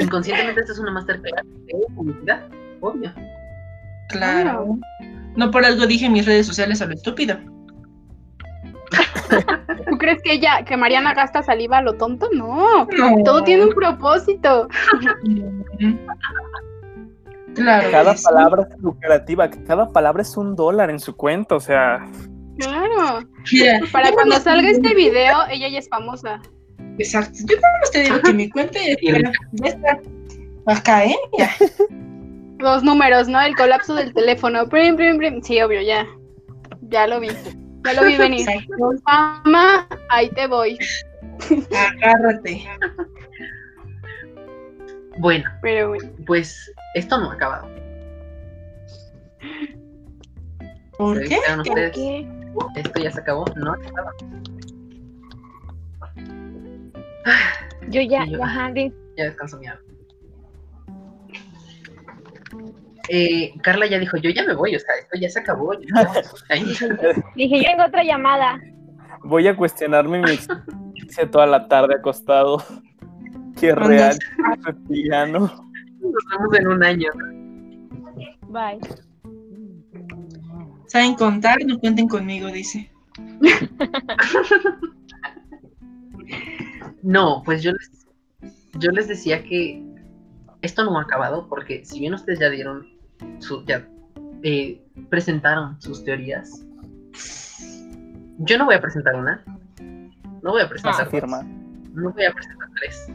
Inconscientemente 0.00 0.60
esta 0.60 0.72
es 0.72 0.78
una 0.78 0.92
masterclass 0.92 1.42
de 1.66 1.94
publicidad, 1.94 2.46
obvio. 2.80 3.12
Claro. 4.08 4.78
No 5.36 5.50
por 5.50 5.64
algo 5.64 5.86
dije 5.86 6.06
en 6.06 6.12
mis 6.12 6.26
redes 6.26 6.46
sociales 6.46 6.80
a 6.82 6.86
lo 6.86 6.94
estúpido. 6.94 7.38
¿Tú 9.88 9.98
crees 9.98 10.20
que 10.22 10.32
ella, 10.34 10.64
que 10.64 10.76
Mariana 10.76 11.14
gasta 11.14 11.42
saliva 11.42 11.78
a 11.78 11.82
lo 11.82 11.94
tonto? 11.94 12.28
No. 12.34 12.86
No. 12.86 13.24
Todo 13.24 13.42
tiene 13.42 13.64
un 13.64 13.74
propósito. 13.74 14.68
Claro. 17.54 17.90
Cada 17.90 18.16
sí. 18.16 18.24
palabra 18.24 18.66
es 18.70 18.78
lucrativa, 18.80 19.50
cada 19.66 19.88
palabra 19.88 20.22
es 20.22 20.36
un 20.36 20.54
dólar 20.54 20.88
en 20.90 21.00
su 21.00 21.16
cuenta, 21.16 21.56
o 21.56 21.60
sea, 21.60 22.06
Claro. 22.60 23.26
Mira, 23.52 23.80
Para 23.90 24.12
cuando 24.12 24.38
salga 24.38 24.68
este 24.70 24.94
video, 24.94 25.38
ella 25.50 25.68
ya 25.68 25.78
es 25.78 25.88
famosa. 25.88 26.40
exacto. 26.98 27.38
Yo 27.46 27.56
nada 27.56 27.78
más 27.80 27.90
te 27.90 28.02
digo 28.02 28.20
que 28.20 28.32
mi 28.34 28.50
cuenta 28.50 28.78
ya 28.78 28.92
está. 28.92 29.32
Ya 29.52 29.68
está. 29.68 30.00
Acá, 30.66 31.04
¿eh? 31.06 31.16
Ya. 31.38 31.50
Los 32.58 32.82
números, 32.82 33.28
¿no? 33.28 33.40
El 33.40 33.56
colapso 33.56 33.94
del 33.94 34.12
teléfono. 34.12 34.68
Prim, 34.68 34.96
prim, 34.96 35.16
prim. 35.16 35.42
Sí, 35.42 35.60
obvio, 35.62 35.80
ya. 35.80 36.06
Ya 36.82 37.06
lo 37.06 37.20
vi. 37.20 37.30
Ya 37.84 37.92
lo 37.94 38.04
vi 38.04 38.16
venir. 38.16 38.46
Mamá, 39.06 39.88
ahí 40.08 40.28
te 40.30 40.46
voy. 40.46 40.78
Agárrate. 41.74 42.68
Bueno, 45.18 45.50
Pero 45.62 45.88
bueno. 45.88 46.10
pues 46.26 46.72
esto 46.94 47.18
no 47.18 47.30
ha 47.30 47.34
acabado. 47.34 47.68
¿Por 50.96 51.18
¿Se 51.18 51.28
qué? 51.28 51.40
qué? 51.94 52.28
Esto 52.76 53.00
ya 53.00 53.10
se 53.10 53.20
acabó, 53.20 53.44
no 53.56 53.72
ha 53.72 53.76
acabado. 53.76 54.16
Yo 57.88 58.02
ya, 58.02 58.24
yo, 58.26 58.38
ya. 58.38 58.72
Ya 59.16 59.24
descansó 59.24 59.58
mi 59.58 59.66
alma. 59.66 59.89
Eh, 63.12 63.54
Carla 63.60 63.86
ya 63.86 63.98
dijo, 63.98 64.16
yo 64.18 64.30
ya 64.30 64.44
me 64.44 64.54
voy, 64.54 64.76
o 64.76 64.78
sea, 64.78 64.94
esto 64.94 65.18
ya 65.18 65.28
se 65.28 65.40
acabó. 65.40 65.72
ya-. 65.74 66.12
Dije, 67.34 67.58
yo 67.58 67.64
tengo 67.64 67.84
otra 67.84 68.04
llamada. 68.04 68.60
voy 69.24 69.48
a 69.48 69.56
cuestionarme 69.56 70.20
mi 70.20 70.30
experiencia 70.30 71.28
toda 71.28 71.46
la 71.46 71.66
tarde 71.66 71.96
acostado. 71.96 72.62
Qué 73.58 73.74
real, 73.74 74.16
reptiliano. 74.62 75.40
Nos 76.00 76.24
vemos 76.30 76.58
en 76.58 76.68
un 76.68 76.84
año. 76.84 77.10
Bye. 78.48 78.78
¿Saben 80.86 81.14
contar? 81.14 81.58
No 81.66 81.80
cuenten 81.80 82.06
conmigo, 82.06 82.46
dice. 82.48 82.92
No, 87.02 87.42
pues 87.46 87.62
yo 87.62 87.72
les, 87.72 88.06
yo 88.78 88.90
les 88.90 89.08
decía 89.08 89.42
que 89.42 89.82
esto 90.60 90.84
no 90.84 90.98
ha 90.98 91.02
acabado 91.02 91.48
porque 91.48 91.84
si 91.84 91.98
bien 91.98 92.12
ustedes 92.12 92.38
ya 92.38 92.50
dieron, 92.50 92.86
su, 93.38 93.64
ya 93.64 93.86
eh, 94.42 94.82
presentaron 95.08 95.80
sus 95.80 96.04
teorías, 96.04 96.64
yo 98.38 98.58
no 98.58 98.66
voy 98.66 98.74
a 98.74 98.80
presentar 98.80 99.14
una, 99.16 99.42
no 100.42 100.50
voy 100.50 100.62
a 100.62 100.68
presentar 100.68 101.06
Afirma. 101.06 101.42
no 101.92 102.10
voy 102.10 102.24
a 102.24 102.32
presentar 102.32 102.68
tres, 102.80 103.08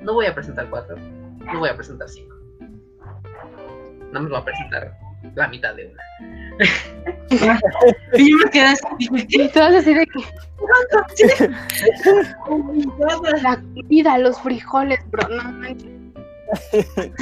no 0.00 0.14
voy 0.14 0.26
a 0.26 0.34
presentar 0.34 0.68
cuatro, 0.70 0.96
no 0.96 1.60
voy 1.60 1.68
a 1.68 1.76
presentar 1.76 2.08
cinco. 2.08 2.34
No 4.12 4.20
me 4.20 4.28
voy 4.28 4.38
a 4.38 4.44
presentar 4.44 4.96
la 5.34 5.48
mitad 5.48 5.74
de 5.74 5.92
una. 5.92 6.02
Y 8.14 8.30
yo 8.30 8.36
me 8.38 8.48
quedé 8.50 8.66
así. 8.66 8.84
Y 9.28 9.48
todas 9.48 9.74
así 9.74 9.92
de 9.92 10.06
que 10.06 10.20
Todas. 10.56 10.80
la 13.42 13.60
comida, 13.74 14.16
los 14.18 14.40
frijoles, 14.40 15.00
bro. 15.10 15.28
No 15.28 15.52
manches. 15.52 15.90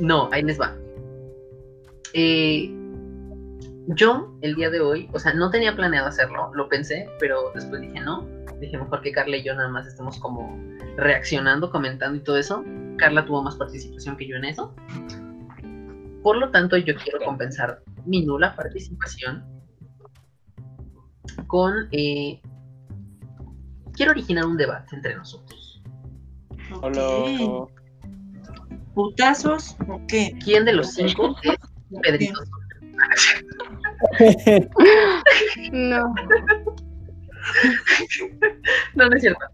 No, 0.00 0.28
ahí 0.32 0.42
les 0.42 0.60
va. 0.60 0.76
Eh, 2.12 2.72
yo, 3.88 4.36
el 4.40 4.54
día 4.54 4.70
de 4.70 4.80
hoy, 4.80 5.08
o 5.12 5.18
sea, 5.18 5.34
no 5.34 5.50
tenía 5.50 5.76
planeado 5.76 6.08
hacerlo, 6.08 6.50
lo 6.54 6.68
pensé, 6.68 7.08
pero 7.20 7.52
después 7.54 7.80
dije 7.80 8.00
no. 8.00 8.26
Dije 8.60 8.78
mejor 8.78 9.02
que 9.02 9.12
Carla 9.12 9.36
y 9.36 9.44
yo 9.44 9.54
nada 9.54 9.68
más 9.68 9.86
estemos 9.86 10.18
como 10.18 10.58
reaccionando, 10.96 11.70
comentando 11.70 12.16
y 12.16 12.20
todo 12.20 12.38
eso. 12.38 12.64
Carla 12.96 13.24
tuvo 13.26 13.42
más 13.42 13.56
participación 13.56 14.16
que 14.16 14.28
yo 14.28 14.36
en 14.36 14.44
eso. 14.44 14.74
Por 16.22 16.36
lo 16.36 16.50
tanto, 16.50 16.76
yo 16.76 16.94
quiero 16.94 17.18
compensar 17.24 17.82
mi 18.06 18.24
nula 18.24 18.54
participación 18.56 19.44
con... 21.46 21.88
eh, 21.92 22.40
quiero 23.92 24.12
originar 24.12 24.46
un 24.46 24.56
debate 24.56 24.96
entre 24.96 25.16
nosotros. 25.16 25.82
Hola. 26.80 27.66
¿Putazos 28.94 29.76
o 29.88 30.00
qué? 30.08 30.34
¿Quién 30.44 30.64
de 30.64 30.72
los 30.72 30.94
cinco 30.94 31.36
es 31.42 31.56
Pedrito? 32.02 32.40
No. 35.72 36.14
No, 38.94 39.08
no 39.08 39.16
es 39.16 39.22
cierto. 39.22 39.44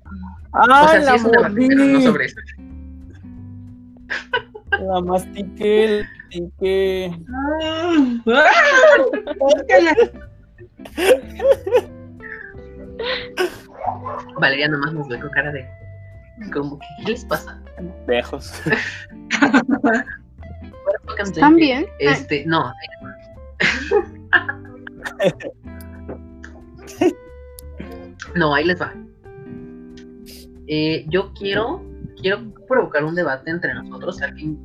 O 0.52 0.54
¡Ah, 0.70 0.88
sea, 0.90 1.00
sí 1.00 1.06
la 1.06 1.14
es 1.16 1.24
un 1.24 1.30
debate, 1.32 1.54
pero 1.68 1.84
no 1.84 2.00
sobre 2.00 2.26
eso. 2.26 2.36
La 4.78 5.00
mastiqué, 5.00 5.88
la 5.88 6.04
mastiqué. 6.24 7.18
¡Ah! 7.28 8.20
¡Ah! 8.26 8.44
Valeria 14.40 14.68
nomás 14.68 14.92
nos 14.92 15.08
ve 15.08 15.18
con 15.20 15.30
cara 15.30 15.50
de. 15.52 15.79
Como 16.52 16.78
que, 16.78 16.86
¿qué 17.04 17.12
les 17.12 17.24
pasa? 17.24 17.60
Lejos. 18.06 18.52
¿Están 21.18 21.56
bien? 21.56 21.86
Este, 21.98 22.44
no. 22.46 22.72
No, 28.34 28.54
ahí 28.54 28.64
les 28.64 28.80
va. 28.80 28.94
Eh, 30.66 31.04
yo 31.08 31.32
quiero, 31.34 31.82
quiero 32.20 32.52
provocar 32.68 33.04
un 33.04 33.14
debate 33.14 33.50
entre 33.50 33.74
nosotros, 33.74 34.20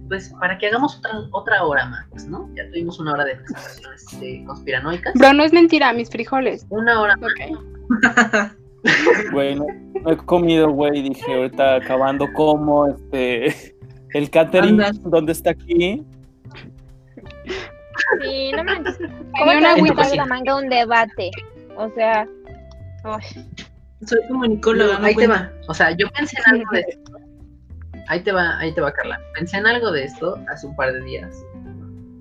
pues, 0.07 0.31
para 0.39 0.57
que 0.57 0.67
hagamos 0.67 0.97
otra, 0.99 1.11
otra 1.31 1.63
hora 1.63 1.85
más, 1.85 2.27
¿no? 2.27 2.49
Ya 2.55 2.67
tuvimos 2.69 2.99
una 2.99 3.13
hora 3.13 3.25
de 3.25 3.35
presentaciones 3.37 4.05
eh, 4.21 4.43
conspiranoicas. 4.45 5.13
Bro, 5.15 5.33
no 5.33 5.43
es 5.43 5.51
mentira, 5.51 5.91
mis 5.93 6.09
frijoles. 6.09 6.65
Una 6.69 7.01
hora 7.01 7.15
Ok. 7.21 7.39
Güey, 9.31 9.55
no, 9.55 9.65
no 10.05 10.11
he 10.11 10.17
comido, 10.17 10.69
güey. 10.69 11.01
Dije, 11.01 11.33
ahorita 11.33 11.75
acabando 11.75 12.31
como 12.33 12.87
este. 12.87 13.75
El 14.13 14.29
catering. 14.29 14.79
¿dónde 15.03 15.33
está 15.33 15.49
aquí? 15.49 16.05
Sí, 18.21 18.51
no 18.55 18.63
manches. 18.63 18.97
¿Cómo 18.97 19.51
Tenía 19.51 19.51
te 19.51 19.57
una 19.57 19.71
agüita. 19.73 20.09
de 20.09 20.15
la 20.15 20.25
manga 20.25 20.55
un 20.55 20.69
debate? 20.69 21.31
O 21.75 21.89
sea, 21.89 22.25
ay, 23.03 23.45
Soy 24.05 24.19
comunicóloga, 24.29 24.93
No, 24.93 24.99
no 24.99 25.05
ahí 25.07 25.15
te 25.15 25.27
va. 25.27 25.51
O 25.67 25.73
sea, 25.73 25.91
yo 25.91 26.07
pensé 26.11 26.37
en 26.45 26.53
algo 26.55 26.71
de 26.71 26.79
esto. 26.87 27.11
Ahí 28.07 28.21
te 28.21 28.31
va, 28.31 28.57
ahí 28.59 28.71
te 28.73 28.79
va, 28.79 28.93
Carla. 28.93 29.19
Pensé 29.33 29.57
en 29.57 29.67
algo 29.67 29.91
de 29.91 30.03
esto 30.05 30.37
hace 30.49 30.67
un 30.67 30.75
par 30.77 30.93
de 30.93 31.01
días. 31.01 31.43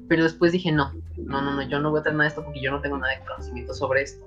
Pero 0.09 0.25
después 0.25 0.51
dije, 0.51 0.73
no, 0.73 0.93
no, 1.19 1.43
no, 1.43 1.55
no, 1.55 1.63
yo 1.63 1.79
no 1.79 1.91
voy 1.91 2.01
a 2.01 2.03
traer 2.03 2.17
nada 2.17 2.25
de 2.25 2.29
esto 2.31 2.45
porque 2.45 2.61
yo 2.61 2.71
no 2.73 2.81
tengo 2.81 2.99
nada 2.99 3.13
de 3.15 3.25
conocimiento 3.25 3.73
sobre 3.75 4.03
esto. 4.03 4.27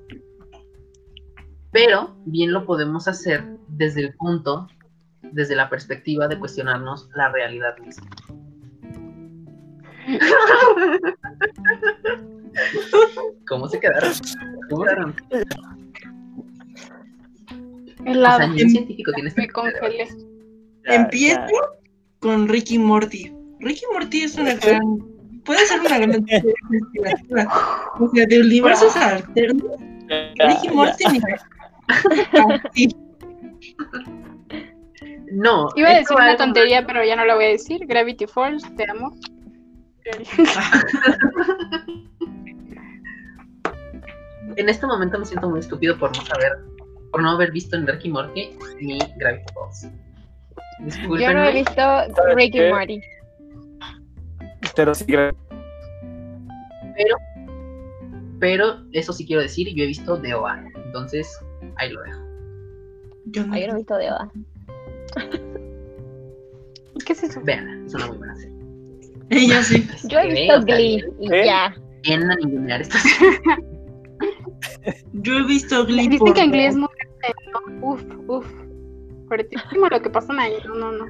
Pero 1.72 2.16
bien 2.26 2.52
lo 2.52 2.66
podemos 2.66 3.08
hacer 3.08 3.46
desde 3.68 4.02
el 4.02 4.16
punto, 4.16 4.68
desde 5.22 5.56
la 5.56 5.70
perspectiva 5.70 6.28
de 6.28 6.40
cuestionarnos 6.40 7.10
la 7.16 7.32
realidad 7.32 7.78
misma. 7.80 8.10
¿Cómo 13.48 13.68
se 13.68 13.80
quedaron? 13.80 14.12
¿Cómo 14.70 14.84
quedaron? 14.84 15.16
O 18.08 18.14
sea, 18.14 18.48
un 18.48 18.70
científico 18.70 19.12
tiene 19.14 19.30
este 19.30 19.42
Me 19.42 19.50
congelé. 19.50 20.08
Empiezo 20.86 21.42
con 22.20 22.48
Ricky 22.48 22.80
Morty. 22.80 23.34
Ricky 23.60 23.84
Morty 23.92 24.22
es 24.22 24.38
una 24.38 24.54
gran. 24.56 24.82
Puede 25.44 25.66
ser 25.66 25.82
una 25.82 26.00
gran. 26.00 26.14
investigativa. 26.28 27.92
O 28.00 28.10
sea, 28.10 28.26
de 28.26 28.40
universos 28.40 28.96
alternos. 28.96 29.72
Ricky. 30.08 30.70
Morty, 30.74 31.04
mira. 31.12 31.50
No, 35.30 35.68
Iba 35.76 35.90
a 35.90 35.94
decir 35.96 36.16
una 36.16 36.26
algo 36.28 36.38
tontería, 36.38 36.86
pero 36.88 37.04
ya 37.04 37.16
no 37.18 37.26
la 37.26 37.36
voy 37.36 37.46
a 37.46 37.50
decir. 37.50 37.86
Gravity 37.86 38.26
Falls, 38.28 38.64
te 38.76 38.90
amo. 38.90 39.14
En 44.56 44.70
este 44.70 44.88
momento 44.88 45.20
me 45.20 45.26
siento 45.26 45.50
muy 45.50 45.60
estúpido 45.60 45.98
por 46.00 46.16
no 46.16 46.26
saber, 46.26 46.54
por 47.12 47.22
no 47.22 47.32
haber 47.32 47.52
visto 47.52 47.76
en 47.76 47.86
Ricky 47.86 48.10
Morty 48.10 48.58
ni 48.82 48.98
Gravity 49.18 49.54
Falls. 49.54 49.88
yo 51.20 51.34
no 51.34 51.44
he 51.44 51.52
visto 51.54 51.82
Ricky? 52.34 52.62
Morty. 52.72 53.02
Pero 54.76 54.96
sí, 54.96 55.06
gra- 55.06 55.36
pero 58.40 58.84
eso 58.94 59.14
sí 59.14 59.26
quiero 59.28 59.42
decir, 59.42 59.68
yo 59.76 59.84
he 59.84 59.88
visto 59.88 60.18
DOA, 60.18 60.64
entonces 60.86 61.38
ahí 61.78 61.92
lo 61.92 62.02
dejo. 62.04 62.20
Yo 63.26 63.46
no. 63.46 63.54
Ay, 63.54 63.62
yo 63.62 63.68
no 63.68 63.74
he 63.74 63.78
visto 63.78 63.98
de 63.98 64.12
Oda. 64.12 64.32
¿Qué 67.06 67.14
es 67.14 67.24
eso? 67.24 67.42
Vean, 67.44 67.86
es 67.86 67.94
una 67.94 68.08
muy 68.08 68.18
buena 68.18 68.36
serie. 68.36 68.58
Ella 69.30 69.64
sí. 69.64 69.88
Yo 70.10 70.20
he 70.20 70.28
visto 70.34 70.62
Glee 70.64 71.04
y 71.20 71.34
¿eh? 71.34 71.46
ya. 71.46 71.76
Vienen 72.04 72.32
a 72.32 72.36
ningunear 72.36 72.82
esta 72.82 72.98
Yo 75.14 75.38
he 75.38 75.44
visto 75.44 75.86
Glee 75.86 76.08
Dicen 76.08 76.20
por 76.20 76.34
que 76.34 76.44
inglés 76.44 76.76
dos. 76.76 76.90
es 77.24 77.74
muy 77.74 77.94
Uf, 77.94 78.04
uf. 78.28 78.46
Fuertísimo 79.28 79.88
lo 79.90 80.02
que 80.02 80.10
pasan 80.10 80.40
ahí. 80.40 80.54
No, 80.66 80.76
no, 80.76 80.92
no. 80.92 81.06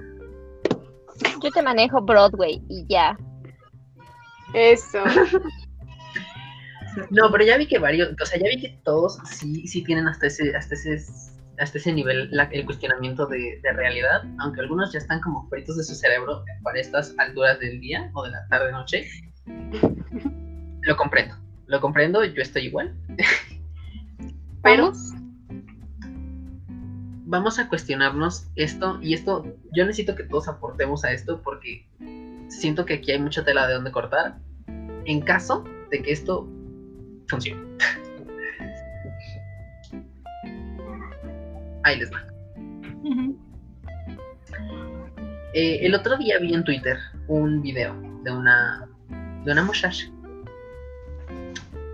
Yo 1.44 1.52
te 1.52 1.62
manejo 1.62 2.02
Broadway 2.02 2.62
y 2.70 2.86
ya. 2.88 3.18
Eso. 4.54 5.04
No, 7.12 7.32
pero 7.32 7.44
ya 7.46 7.58
vi 7.58 7.68
que 7.68 7.80
varios, 7.80 8.10
o 8.22 8.26
sea, 8.26 8.40
ya 8.40 8.48
vi 8.50 8.60
que 8.62 8.80
todos 8.84 9.18
sí, 9.26 9.68
sí 9.68 9.84
tienen 9.84 10.08
hasta 10.08 10.28
ese, 10.28 10.56
hasta 10.56 10.74
ese, 10.76 10.98
hasta 11.60 11.78
ese 11.78 11.94
nivel 11.94 12.30
la- 12.32 12.44
el 12.52 12.66
cuestionamiento 12.66 13.26
de, 13.28 13.60
de 13.62 13.74
realidad, 13.74 14.24
aunque 14.40 14.62
algunos 14.62 14.92
ya 14.94 15.00
están 15.00 15.20
como 15.22 15.48
fritos 15.50 15.78
de 15.78 15.84
su 15.84 15.96
cerebro 15.96 16.44
para 16.64 16.80
estas 16.80 17.14
alturas 17.18 17.60
del 17.60 17.80
día 17.80 18.10
o 18.14 18.24
de 18.24 18.32
la 18.32 18.48
tarde 18.48 18.72
noche. 18.72 19.08
Lo 20.82 20.96
comprendo, 20.96 21.36
lo 21.68 21.82
comprendo, 21.82 22.24
yo 22.24 22.42
estoy 22.42 22.66
igual. 22.68 22.96
Pero 24.64 24.86
Vamos. 24.92 25.14
vamos 27.26 27.60
a 27.60 27.68
cuestionarnos 27.70 28.48
esto 28.56 29.00
y 29.02 29.14
esto, 29.14 29.46
yo 29.74 29.86
necesito 29.86 30.16
que 30.16 30.24
todos 30.24 30.48
aportemos 30.48 31.04
a 31.06 31.12
esto 31.12 31.42
porque 31.44 31.86
siento 32.50 32.86
que 32.86 32.96
aquí 32.96 33.12
hay 33.12 33.20
mucha 33.20 33.44
tela 33.46 33.68
de 33.68 33.76
donde 33.76 33.92
cortar 33.92 34.38
en 35.06 35.22
caso 35.22 35.64
de 35.92 36.02
que 36.02 36.12
esto 36.12 36.48
funcione. 37.30 37.62
Ahí 41.84 42.00
les 42.00 42.12
va. 42.12 42.24
Eh, 45.54 45.86
el 45.86 45.96
otro 45.96 46.18
día 46.18 46.40
vi 46.40 46.54
en 46.54 46.64
Twitter 46.64 46.98
un 47.28 47.62
video 47.62 47.96
de 48.24 48.32
una 48.32 48.88
de 49.44 49.52
una 49.52 49.64
muchacha 49.64 50.12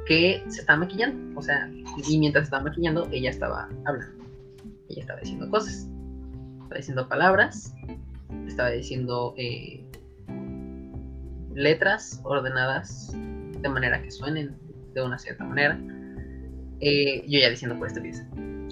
que 0.07 0.43
se 0.47 0.61
estaba 0.61 0.79
maquillando, 0.79 1.39
o 1.39 1.41
sea, 1.41 1.69
y 2.07 2.17
mientras 2.17 2.45
estaba 2.45 2.63
maquillando 2.63 3.07
ella 3.11 3.29
estaba 3.29 3.69
hablando, 3.85 4.25
ella 4.89 5.01
estaba 5.01 5.19
diciendo 5.19 5.49
cosas, 5.49 5.87
estaba 6.63 6.77
diciendo 6.77 7.07
palabras, 7.07 7.73
estaba 8.47 8.69
diciendo 8.71 9.33
eh, 9.37 9.85
letras 11.53 12.19
ordenadas 12.23 13.15
de 13.61 13.69
manera 13.69 14.01
que 14.01 14.11
suenen 14.11 14.57
de 14.93 15.03
una 15.03 15.17
cierta 15.17 15.43
manera. 15.43 15.79
Eh, 16.79 17.23
yo 17.27 17.39
ya 17.39 17.49
diciendo 17.49 17.77
por 17.77 17.87
estupidez. 17.87 18.23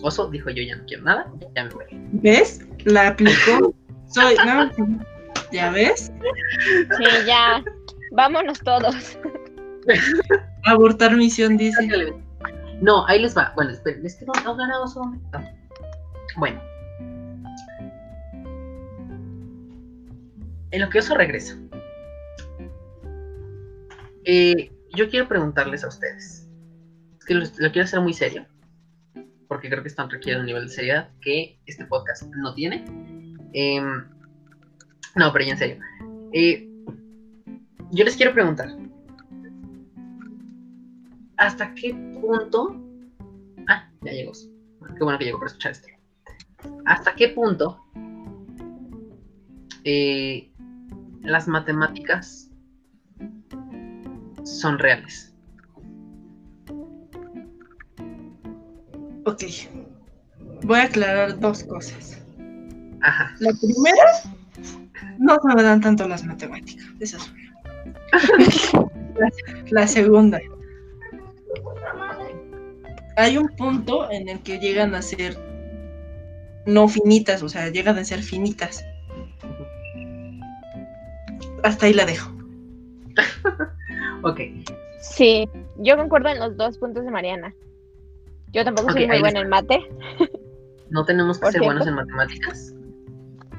Oso 0.01 0.29
dijo 0.29 0.49
yo 0.49 0.63
ya 0.63 0.75
no 0.75 0.85
quiero 0.85 1.03
nada, 1.03 1.31
ya 1.55 1.63
me 1.65 1.69
voy. 1.69 1.85
¿Ves? 2.13 2.65
La 2.85 3.09
aplicó. 3.09 3.73
Soy, 4.07 4.35
no, 4.45 4.69
¿ya 5.51 5.71
ves? 5.71 6.11
Sí, 6.97 7.05
ya. 7.25 7.63
Vámonos 8.11 8.59
todos. 8.59 9.17
Abortar 10.65 11.15
misión, 11.15 11.57
dice. 11.57 11.87
No, 12.81 13.07
ahí 13.07 13.21
les 13.21 13.37
va. 13.37 13.53
Bueno, 13.55 13.71
esperen, 13.71 14.05
es 14.05 14.15
que 14.15 14.25
no, 14.25 14.33
no 14.43 14.55
gana 14.55 14.81
Oso. 14.81 15.05
No. 15.05 15.45
Bueno. 16.37 16.61
En 20.71 20.81
lo 20.81 20.89
que 20.89 20.99
Oso 20.99 21.15
regresa. 21.15 21.57
Eh, 24.25 24.71
yo 24.93 25.09
quiero 25.09 25.27
preguntarles 25.27 25.83
a 25.83 25.87
ustedes. 25.87 26.47
Es 27.19 27.25
que 27.25 27.33
lo, 27.35 27.45
quiero 27.71 27.83
hacer 27.83 28.01
muy 28.01 28.13
serio. 28.13 28.45
Porque 29.47 29.69
creo 29.69 29.81
que 29.81 29.89
esto 29.89 30.07
requiere 30.07 30.39
un 30.39 30.45
nivel 30.45 30.67
de 30.67 30.73
seriedad 30.73 31.09
que 31.21 31.59
este 31.65 31.85
podcast 31.85 32.23
no 32.35 32.53
tiene. 32.53 32.85
Em, 33.53 34.05
no, 35.15 35.33
pero 35.33 35.45
ya 35.45 35.51
en 35.51 35.57
serio. 35.57 35.77
Eh, 36.33 36.67
yo 37.91 38.05
les 38.05 38.15
quiero 38.15 38.33
preguntar. 38.33 38.69
¿Hasta 41.37 41.73
qué 41.73 41.93
punto... 42.21 42.79
Ah, 43.67 43.89
ya 44.01 44.11
llegó. 44.11 44.31
Qué 44.97 45.03
bueno 45.03 45.19
que 45.19 45.25
llegó 45.25 45.39
para 45.39 45.47
escuchar 45.47 45.71
esto. 45.73 45.87
¿Hasta 46.85 47.15
qué 47.15 47.29
punto 47.29 47.83
eh, 49.83 50.51
las 51.21 51.47
matemáticas 51.47 52.50
son 54.43 54.79
reales? 54.79 55.33
Ok. 59.25 59.43
Voy 60.63 60.79
a 60.79 60.83
aclarar 60.83 61.39
dos 61.39 61.63
cosas. 61.63 62.21
Ajá. 63.01 63.35
La 63.39 63.51
primera, 63.53 64.03
no 65.17 65.35
se 65.35 65.55
me 65.55 65.63
dan 65.63 65.81
tanto 65.81 66.07
las 66.07 66.23
matemáticas. 66.23 66.85
Esa 66.99 67.17
es 67.17 67.31
una. 67.31 67.51
La, 69.19 69.31
la 69.81 69.87
segunda. 69.87 70.39
Hay 73.17 73.37
un 73.37 73.47
punto 73.49 74.09
en 74.11 74.29
el 74.29 74.39
que 74.39 74.59
llegan 74.59 74.95
a 74.95 75.01
ser 75.01 75.37
no 76.65 76.87
finitas, 76.87 77.43
o 77.43 77.49
sea, 77.49 77.69
llegan 77.69 77.97
a 77.97 78.03
ser 78.03 78.21
finitas. 78.21 78.83
Hasta 81.63 81.85
ahí 81.85 81.93
la 81.93 82.05
dejo. 82.05 82.31
Ok. 84.23 84.39
Sí, 84.99 85.49
yo 85.77 85.97
concuerdo 85.97 86.29
en 86.29 86.39
los 86.39 86.55
dos 86.57 86.77
puntos 86.77 87.03
de 87.05 87.11
Mariana. 87.11 87.55
Yo 88.53 88.63
tampoco 88.63 88.91
soy 88.91 89.07
muy 89.07 89.19
buena 89.19 89.39
en 89.39 89.49
mate. 89.49 89.79
No 90.89 91.05
tenemos 91.05 91.37
que 91.37 91.43
Por 91.43 91.51
ser 91.53 91.61
buenos 91.61 91.87
en 91.87 91.95
matemáticas. 91.95 92.75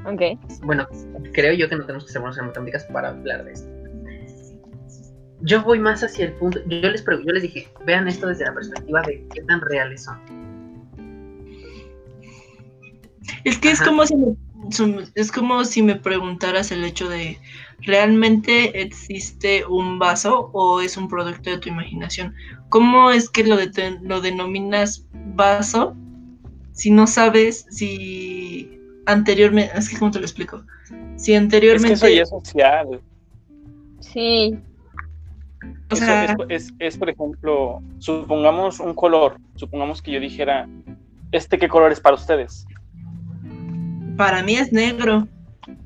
Ok. 0.04 0.38
Bueno, 0.64 0.86
creo 1.32 1.54
yo 1.54 1.68
que 1.68 1.76
no 1.76 1.82
tenemos 1.86 2.04
que 2.04 2.12
ser 2.12 2.20
buenos 2.20 2.38
en 2.38 2.46
matemáticas 2.46 2.84
para 2.92 3.08
hablar 3.08 3.44
de 3.44 3.52
esto. 3.52 3.68
Yo 5.40 5.62
voy 5.62 5.80
más 5.80 6.04
hacia 6.04 6.26
el 6.26 6.34
punto. 6.34 6.60
Yo 6.66 6.90
les, 6.90 7.04
pregu- 7.04 7.24
yo 7.26 7.32
les 7.32 7.42
dije, 7.42 7.68
vean 7.84 8.06
esto 8.06 8.28
desde 8.28 8.44
la 8.44 8.54
perspectiva 8.54 9.02
de 9.02 9.26
qué 9.34 9.42
tan 9.42 9.60
reales 9.60 10.04
son. 10.04 10.18
Es 13.44 13.58
que 13.58 13.70
es 13.70 13.80
como 13.80 14.06
si 14.06 14.14
me, 14.16 14.36
es 15.14 15.32
como 15.32 15.64
si 15.64 15.82
me 15.82 15.96
preguntaras 15.96 16.70
el 16.70 16.84
hecho 16.84 17.08
de 17.08 17.38
¿realmente 17.82 18.80
existe 18.82 19.64
un 19.66 19.98
vaso 19.98 20.50
o 20.52 20.80
es 20.80 20.96
un 20.96 21.08
producto 21.08 21.50
de 21.50 21.58
tu 21.58 21.68
imaginación? 21.68 22.34
¿Cómo 22.68 23.10
es 23.10 23.28
que 23.28 23.44
lo, 23.44 23.56
de- 23.56 23.98
lo 24.02 24.20
denominas 24.20 25.06
vaso 25.34 25.94
si 26.72 26.90
no 26.90 27.06
sabes 27.06 27.66
si 27.70 28.78
anteriormente, 29.06 29.72
es 29.76 29.88
que 29.88 29.98
cómo 29.98 30.10
te 30.10 30.18
lo 30.18 30.24
explico? 30.24 30.64
Si 31.16 31.34
Es 31.34 31.40
anteriormente, 31.40 31.88
que 31.88 31.92
eso 31.94 32.08
ya 32.08 32.22
es 32.22 32.28
social. 32.30 33.00
Sí, 34.00 34.56
o 35.90 35.96
sea, 35.96 36.24
es, 36.24 36.32
es- 36.48 36.74
es, 36.78 36.96
por 36.96 37.10
ejemplo, 37.10 37.80
supongamos 37.98 38.80
un 38.80 38.94
color. 38.94 39.36
Supongamos 39.56 40.00
que 40.02 40.12
yo 40.12 40.20
dijera, 40.20 40.68
¿este 41.30 41.58
qué 41.58 41.68
color 41.68 41.92
es 41.92 42.00
para 42.00 42.16
ustedes? 42.16 42.66
para 44.16 44.42
mí 44.42 44.54
es 44.54 44.72
negro. 44.72 45.26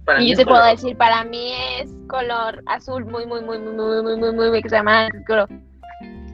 Para 0.04 0.22
y 0.22 0.28
yo 0.28 0.32
es 0.32 0.38
te 0.38 0.44
puedo 0.44 0.58
color. 0.58 0.76
decir, 0.76 0.96
para 0.96 1.24
mí 1.24 1.52
es 1.78 1.90
color 2.08 2.62
azul 2.66 3.04
muy, 3.04 3.26
muy, 3.26 3.42
muy, 3.42 3.58
muy, 3.58 3.74
muy, 3.74 4.02
muy, 4.02 4.16
muy, 4.16 4.32
muy, 4.32 4.50
muy 4.50 4.58
exagerado. 4.58 5.48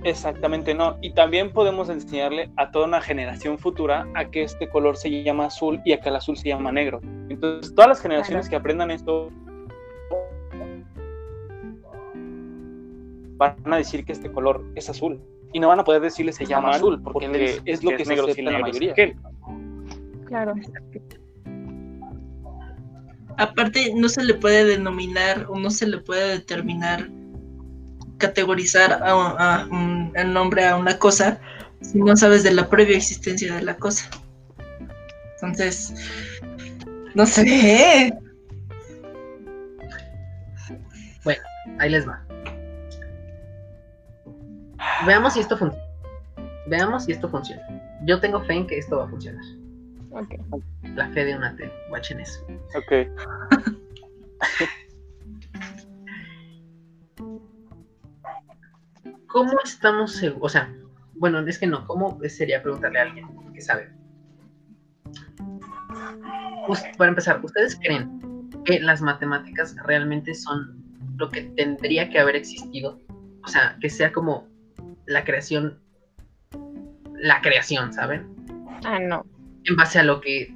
Exactamente, 0.05 0.75
no. 0.75 0.97
Y 1.01 1.13
también 1.13 1.53
podemos 1.53 1.89
enseñarle 1.89 2.51
a 2.57 2.71
toda 2.71 2.87
una 2.87 3.01
generación 3.01 3.59
futura 3.59 4.07
a 4.15 4.25
que 4.25 4.43
este 4.43 4.69
color 4.69 4.97
se 4.97 5.23
llama 5.23 5.47
azul 5.47 5.81
y 5.85 5.93
a 5.93 6.01
que 6.01 6.09
el 6.09 6.17
azul 6.17 6.37
se 6.37 6.49
llama 6.49 6.73
negro. 6.73 7.01
Entonces, 7.29 7.75
todas 7.75 7.89
las 7.89 8.01
generaciones 8.01 8.49
Claro. 8.49 8.51
que 8.51 8.57
aprendan 8.57 8.91
esto 8.91 9.31
van 13.37 13.57
a 13.73 13.77
decir 13.77 14.05
que 14.05 14.13
este 14.13 14.31
color 14.31 14.65
es 14.75 14.89
azul. 14.89 15.21
Y 15.53 15.61
no 15.61 15.69
van 15.69 15.81
a 15.81 15.85
poder 15.85 16.01
decirle 16.01 16.33
se 16.33 16.47
llama 16.47 16.71
azul, 16.71 17.01
porque, 17.03 17.61
es 17.65 17.85
lo 17.85 17.91
que, 17.91 18.05
se 18.05 18.15
acepta 18.15 18.41
en 18.41 18.45
la 18.53 18.59
mayoría. 18.59 18.95
Claro. 20.27 20.55
Aparte, 23.39 23.93
no 23.95 24.09
se 24.09 24.25
le 24.25 24.35
puede 24.35 24.65
denominar 24.65 25.47
o 25.49 25.59
no 25.59 25.71
se 25.71 25.87
le 25.87 25.99
puede 25.99 26.39
determinar, 26.39 27.09
categorizar 28.19 29.01
a, 29.03 29.67
el 30.15 30.33
nombre 30.33 30.67
a 30.67 30.77
una 30.77 30.99
cosa 30.99 31.41
si 31.81 31.99
no 31.99 32.17
sabes 32.17 32.45
de 32.45 32.53
la 32.53 32.69
previa 32.69 32.97
existencia 32.97 33.55
de 33.55 33.63
la 33.63 33.77
cosa. 33.77 34.09
Entonces, 35.35 35.95
no 37.15 37.27
sé. 37.27 38.13
Ahí 41.79 41.91
les 41.91 42.07
va. 42.07 42.25
Veamos 45.07 45.35
si 45.35 45.41
esto 45.41 45.57
funciona. 45.57 45.85
Veamos 46.67 47.05
si 47.05 47.13
esto 47.13 47.29
funciona. 47.29 47.63
Yo 48.05 48.21
tengo 48.21 48.41
fe 48.45 48.55
en 48.55 48.67
que 48.67 48.79
esto 48.79 48.99
va 48.99 49.05
a 49.05 49.09
funcionar. 49.09 49.45
La 50.95 51.09
fe 51.11 51.25
de 51.25 51.37
un 51.37 51.45
ateo. 51.45 51.71
Watchen 51.91 52.21
eso. 52.21 52.45
Ok. 52.77 53.09
¿Cómo 59.27 59.53
estamos 59.65 60.13
seguros? 60.17 60.43
O 60.45 60.49
sea, 60.49 60.73
bueno, 61.15 61.41
es 61.41 61.59
que 61.59 61.67
no. 61.67 61.87
¿Cómo 61.87 62.19
sería 62.29 62.63
preguntarle 62.63 62.99
a 62.99 63.03
alguien 63.03 63.27
que 63.55 63.61
sabe? 63.61 63.91
us- 66.69 66.83
para 66.97 67.09
empezar, 67.11 67.41
¿ustedes 67.45 67.77
creen 67.77 68.21
que 68.65 68.79
las 68.81 69.01
matemáticas 69.03 69.75
realmente 69.85 70.35
son 70.35 70.83
lo 71.17 71.29
que 71.31 71.43
tendría 71.57 72.09
que 72.11 72.19
haber 72.19 72.37
existido? 72.37 73.01
O 73.45 73.49
sea, 73.49 73.77
que 73.81 73.91
sea 73.91 74.13
como 74.13 74.47
la 75.07 75.25
creación, 75.25 75.81
la 77.15 77.41
creación, 77.41 77.93
¿saben? 77.93 78.27
Ah, 78.85 78.99
no. 79.01 79.25
En 79.65 79.77
base 79.77 79.99
a 79.99 80.03
lo 80.05 80.21
que 80.21 80.55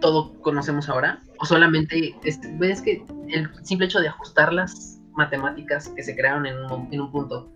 todo 0.00 0.34
conocemos 0.42 0.88
ahora. 0.88 1.22
O 1.40 1.46
solamente, 1.46 2.14
este, 2.24 2.54
ves 2.58 2.82
que 2.82 3.04
el 3.28 3.48
simple 3.64 3.86
hecho 3.86 4.00
de 4.00 4.08
ajustar 4.08 4.52
las 4.52 5.00
matemáticas 5.12 5.88
que 5.88 6.02
se 6.02 6.14
crearon 6.16 6.46
en 6.46 6.56
un, 6.58 6.88
en 6.92 7.00
un 7.00 7.10
punto 7.10 7.50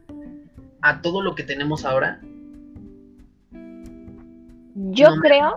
a 0.83 1.01
todo 1.03 1.23
lo 1.23 1.35
que 1.35 1.43
tenemos 1.43 1.85
ahora, 1.85 2.21
Yo 4.75 5.11
No 5.11 5.17
me- 5.17 5.29
creo, 5.29 5.55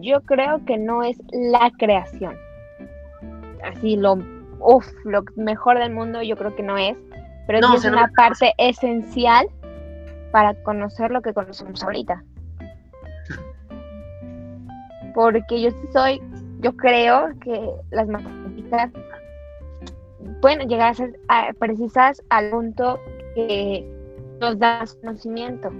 yo 0.00 0.20
creo 0.22 0.64
que 0.64 0.78
no 0.78 1.02
es 1.02 1.18
la 1.32 1.70
creación. 1.76 2.36
Así 3.64 3.96
lo, 3.96 4.18
uf, 4.60 4.86
lo 5.04 5.24
mejor 5.36 5.78
del 5.78 5.92
mundo 5.92 6.22
yo 6.22 6.36
creo 6.36 6.54
que 6.54 6.62
no 6.62 6.78
es, 6.78 6.96
pero 7.46 7.60
No, 7.60 7.68
sí 7.68 7.72
o 7.72 7.76
es 7.76 7.82
sea, 7.82 7.92
una 7.92 8.08
parte 8.16 8.52
esencial 8.58 9.46
para 10.30 10.54
conocer 10.62 11.10
lo 11.10 11.20
que 11.20 11.34
conocemos 11.34 11.82
ahorita. 11.82 12.22
Porque 15.14 15.60
yo 15.60 15.70
soy, 15.92 16.20
yo 16.60 16.76
creo 16.76 17.28
que 17.40 17.70
las 17.90 18.08
matemáticas 18.08 18.90
pueden 20.40 20.68
llegar 20.68 20.90
a 20.90 20.94
ser 20.94 21.18
precisas 21.58 22.22
al 22.28 22.50
punto 22.50 22.98
que 23.34 23.84
nos 24.40 24.58
da 24.58 24.84
conocimiento. 25.00 25.70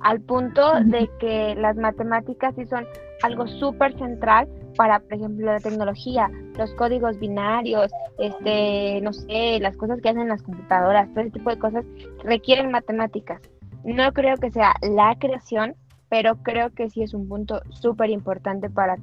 Al 0.00 0.20
punto 0.20 0.80
de 0.84 1.08
que 1.18 1.54
las 1.56 1.76
matemáticas 1.76 2.54
sí 2.56 2.66
son 2.66 2.86
algo 3.22 3.46
súper 3.46 3.96
central 3.98 4.48
para, 4.76 5.00
por 5.00 5.14
ejemplo, 5.14 5.46
la 5.46 5.60
tecnología, 5.60 6.30
los 6.58 6.74
códigos 6.74 7.18
binarios, 7.18 7.90
este, 8.18 9.00
no 9.02 9.12
sé, 9.12 9.58
las 9.60 9.76
cosas 9.76 10.00
que 10.00 10.10
hacen 10.10 10.28
las 10.28 10.42
computadoras, 10.42 11.08
todo 11.10 11.20
ese 11.20 11.30
tipo 11.30 11.50
de 11.50 11.58
cosas 11.58 11.84
requieren 12.22 12.70
matemáticas. 12.70 13.40
No 13.84 14.12
creo 14.12 14.36
que 14.36 14.50
sea 14.50 14.74
la 14.82 15.16
creación, 15.18 15.74
pero 16.14 16.40
creo 16.44 16.72
que 16.72 16.88
sí 16.90 17.02
es 17.02 17.12
un 17.12 17.28
punto 17.28 17.60
súper 17.70 18.08
importante 18.08 18.70
para 18.70 18.98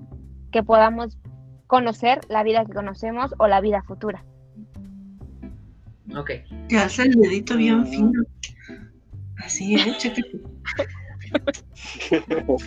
que 0.50 0.64
podamos 0.64 1.18
conocer 1.68 2.22
la 2.30 2.42
vida 2.42 2.66
que 2.66 2.72
conocemos 2.72 3.36
o 3.38 3.50
la 3.50 3.60
vida 3.60 3.84
futura. 3.84 4.24
ok. 6.16 6.32
Te 6.70 6.78
hace 6.78 7.02
el 7.02 7.16
dedito 7.16 7.58
bien 7.58 7.86
fino. 7.86 8.24
Así, 9.44 9.76
¿eh? 9.76 9.94
Chécate. 9.98 10.40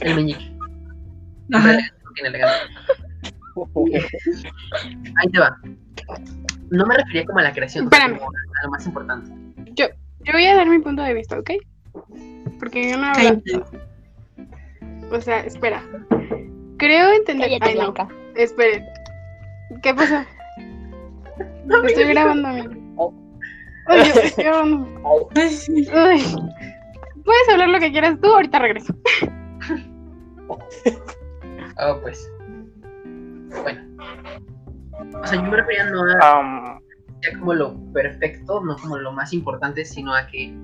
El 0.03 0.15
meñique. 0.15 0.55
Ajá. 1.51 1.79
Ahí 5.23 5.31
te 5.33 5.39
va. 5.41 5.57
No 6.69 6.85
me 6.85 6.99
refería 6.99 7.25
como 7.25 7.39
a 7.39 7.45
la 7.45 7.55
creación, 7.55 7.85
Espérame. 7.85 8.19
como 8.19 8.29
a 8.29 8.65
lo 8.65 8.71
más 8.73 8.85
importante. 8.85 9.31
Yo 9.75 9.87
voy 10.35 10.45
a 10.45 10.55
dar 10.55 10.69
mi 10.69 10.81
punto 10.81 11.01
de 11.01 11.15
vista, 11.15 11.39
¿ok? 11.39 11.51
Porque 12.59 12.91
yo 12.91 12.99
no 12.99 13.07
hablo. 13.07 13.41
O 15.15 15.21
sea, 15.21 15.41
espera. 15.41 15.83
Creo 16.79 17.13
entender. 17.13 17.49
Cállate, 17.49 17.71
Ay, 17.71 17.75
no. 17.77 17.93
Blanca. 17.93 18.09
Esperen. 18.35 18.85
¿Qué 19.83 19.95
pasó? 19.95 20.25
Estoy 21.87 22.05
grabando, 22.05 22.49
amigo. 22.49 23.15
Ay, 23.87 24.03
yo 24.05 24.21
estoy 24.21 24.45
grabando. 24.45 25.29
Ay, 25.37 25.49
sí. 25.51 25.89
Ay. 25.93 26.21
Puedes 27.25 27.49
hablar 27.49 27.69
lo 27.69 27.79
que 27.79 27.93
quieras 27.93 28.21
tú, 28.21 28.29
ahorita 28.29 28.59
regreso. 28.59 28.95
Ah, 31.77 31.97
pues. 32.03 32.31
Bueno. 33.63 33.81
O 35.23 35.27
sea, 35.27 35.43
yo 35.43 35.51
me 35.51 35.57
refería 35.57 35.85
no 35.91 36.03
a 36.23 36.79
como 37.39 37.55
lo 37.55 37.75
perfecto, 37.93 38.61
no 38.61 38.77
como 38.77 38.99
lo 38.99 39.13
más 39.13 39.33
importante, 39.33 39.85
sino 39.85 40.15
a 40.15 40.27
que 40.27 40.55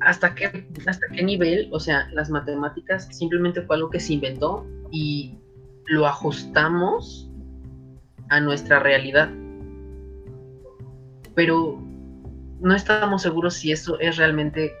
hasta 0.00 0.34
qué, 0.34 0.66
hasta 0.86 1.06
qué 1.12 1.22
nivel, 1.22 1.68
o 1.72 1.80
sea, 1.80 2.08
las 2.12 2.30
matemáticas 2.30 3.08
simplemente 3.10 3.62
fue 3.62 3.76
algo 3.76 3.90
que 3.90 4.00
se 4.00 4.14
inventó 4.14 4.66
y 4.90 5.34
lo 5.86 6.06
ajustamos 6.06 7.30
a 8.28 8.40
nuestra 8.40 8.78
realidad. 8.80 9.30
Pero 11.34 11.80
no 12.60 12.74
estábamos 12.74 13.22
seguros 13.22 13.54
si 13.54 13.72
eso 13.72 13.98
es 14.00 14.16
realmente 14.16 14.72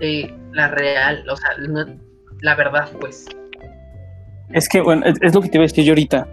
eh, 0.00 0.34
la 0.52 0.68
real, 0.68 1.28
o 1.28 1.36
sea, 1.36 1.50
la 2.40 2.54
verdad, 2.54 2.90
pues. 3.00 3.26
es 4.52 4.68
que, 4.68 4.80
bueno, 4.80 5.04
es, 5.06 5.16
es 5.22 5.34
lo 5.34 5.40
que 5.40 5.48
te 5.48 5.56
iba 5.56 5.64
a 5.64 5.68
decir 5.68 5.84
yo 5.84 5.92
ahorita. 5.92 6.28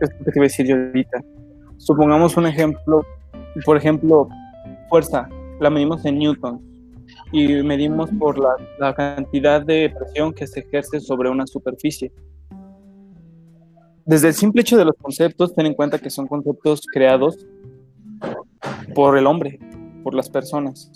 Es 0.00 0.10
lo 0.18 0.24
que 0.24 0.32
te 0.32 0.38
iba 0.38 0.44
a 0.44 0.48
decir 0.48 0.66
yo 0.66 0.76
ahorita. 0.76 1.22
Supongamos 1.78 2.36
un 2.36 2.46
ejemplo, 2.46 3.04
por 3.64 3.76
ejemplo, 3.76 4.28
fuerza, 4.88 5.28
la 5.60 5.70
medimos 5.70 6.04
en 6.04 6.18
newtons 6.18 6.69
y 7.32 7.62
medimos 7.62 8.10
por 8.18 8.38
la, 8.38 8.56
la 8.78 8.94
cantidad 8.94 9.64
de 9.64 9.92
presión 9.96 10.32
que 10.32 10.46
se 10.46 10.60
ejerce 10.60 11.00
sobre 11.00 11.30
una 11.30 11.46
superficie. 11.46 12.12
Desde 14.04 14.28
el 14.28 14.34
simple 14.34 14.62
hecho 14.62 14.76
de 14.76 14.84
los 14.84 14.96
conceptos, 14.96 15.54
ten 15.54 15.66
en 15.66 15.74
cuenta 15.74 15.98
que 15.98 16.10
son 16.10 16.26
conceptos 16.26 16.82
creados 16.92 17.46
por 18.94 19.16
el 19.16 19.26
hombre, 19.26 19.58
por 20.02 20.14
las 20.14 20.28
personas. 20.28 20.90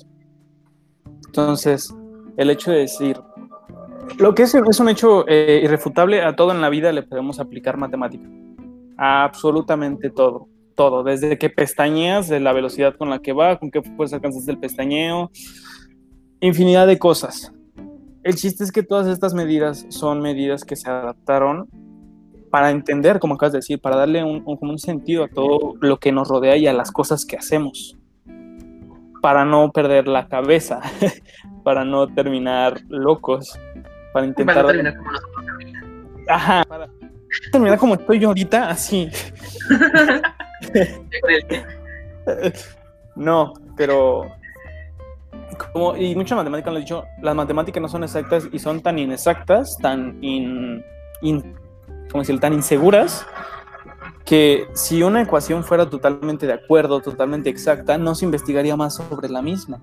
Entonces, 1.26 1.94
el 2.36 2.50
hecho 2.50 2.70
de 2.70 2.78
decir, 2.78 3.16
lo 4.18 4.34
que 4.34 4.42
es, 4.42 4.54
es 4.54 4.80
un 4.80 4.88
hecho 4.88 5.26
eh, 5.28 5.60
irrefutable, 5.64 6.22
a 6.22 6.36
todo 6.36 6.52
en 6.52 6.60
la 6.60 6.68
vida 6.68 6.92
le 6.92 7.02
podemos 7.02 7.40
aplicar 7.40 7.76
matemática. 7.76 8.28
A 8.96 9.24
absolutamente 9.24 10.10
todo. 10.10 10.48
Todo. 10.74 11.04
Desde 11.04 11.38
que 11.38 11.50
pestañeas, 11.50 12.28
de 12.28 12.40
la 12.40 12.52
velocidad 12.52 12.96
con 12.96 13.10
la 13.10 13.20
que 13.20 13.32
va, 13.32 13.58
con 13.58 13.70
qué 13.70 13.82
fuerza 13.82 14.16
alcanzas 14.16 14.46
el 14.48 14.58
pestañeo, 14.58 15.30
infinidad 16.46 16.86
de 16.86 16.98
cosas. 16.98 17.52
El 18.22 18.34
chiste 18.36 18.64
es 18.64 18.72
que 18.72 18.82
todas 18.82 19.06
estas 19.06 19.34
medidas 19.34 19.84
son 19.90 20.20
medidas 20.20 20.64
que 20.64 20.76
se 20.76 20.88
adaptaron 20.88 21.68
para 22.50 22.70
entender, 22.70 23.18
como 23.18 23.34
acabas 23.34 23.52
de 23.52 23.58
decir, 23.58 23.80
para 23.80 23.96
darle 23.96 24.22
un, 24.24 24.42
un- 24.46 24.58
un 24.60 24.78
sentido 24.78 25.24
a 25.24 25.28
todo 25.28 25.74
lo 25.80 25.98
que 25.98 26.12
nos 26.12 26.28
rodea 26.28 26.56
y 26.56 26.66
a 26.66 26.72
las 26.72 26.90
cosas 26.92 27.24
que 27.26 27.36
hacemos. 27.36 27.96
Para 29.20 29.44
no 29.44 29.70
perder 29.72 30.06
la 30.06 30.28
cabeza, 30.28 30.80
para 31.64 31.84
no 31.84 32.06
terminar 32.08 32.80
locos, 32.88 33.58
para 34.12 34.26
intentar... 34.26 34.54
Para 34.56 34.68
terminar 34.68 34.96
como 34.96 35.10
nosotros. 35.12 35.44
Ajá, 36.28 36.64
para 36.68 36.88
terminar 37.52 37.78
como 37.78 37.94
estoy 37.94 38.18
yo 38.20 38.28
ahorita, 38.28 38.70
así. 38.70 39.08
No, 43.16 43.52
pero 43.76 44.26
como 45.54 45.96
y 45.96 46.14
muchas 46.14 46.36
matemáticas 46.36 46.72
lo 46.72 46.78
han 46.78 46.84
dicho, 46.84 47.04
las 47.22 47.34
matemáticas 47.34 47.80
no 47.82 47.88
son 47.88 48.04
exactas 48.04 48.48
y 48.52 48.58
son 48.58 48.80
tan 48.80 48.98
inexactas, 48.98 49.76
tan 49.78 50.18
in, 50.22 50.82
in- 51.22 51.54
¿cómo 52.10 52.22
decirlo? 52.22 52.40
tan 52.40 52.52
inseguras 52.52 53.26
que 54.24 54.66
si 54.72 55.02
una 55.02 55.22
ecuación 55.22 55.64
fuera 55.64 55.88
totalmente 55.90 56.46
de 56.46 56.54
acuerdo, 56.54 57.00
totalmente 57.00 57.50
exacta, 57.50 57.98
no 57.98 58.14
se 58.14 58.24
investigaría 58.24 58.74
más 58.76 58.96
sobre 58.96 59.28
la 59.28 59.42
misma. 59.42 59.80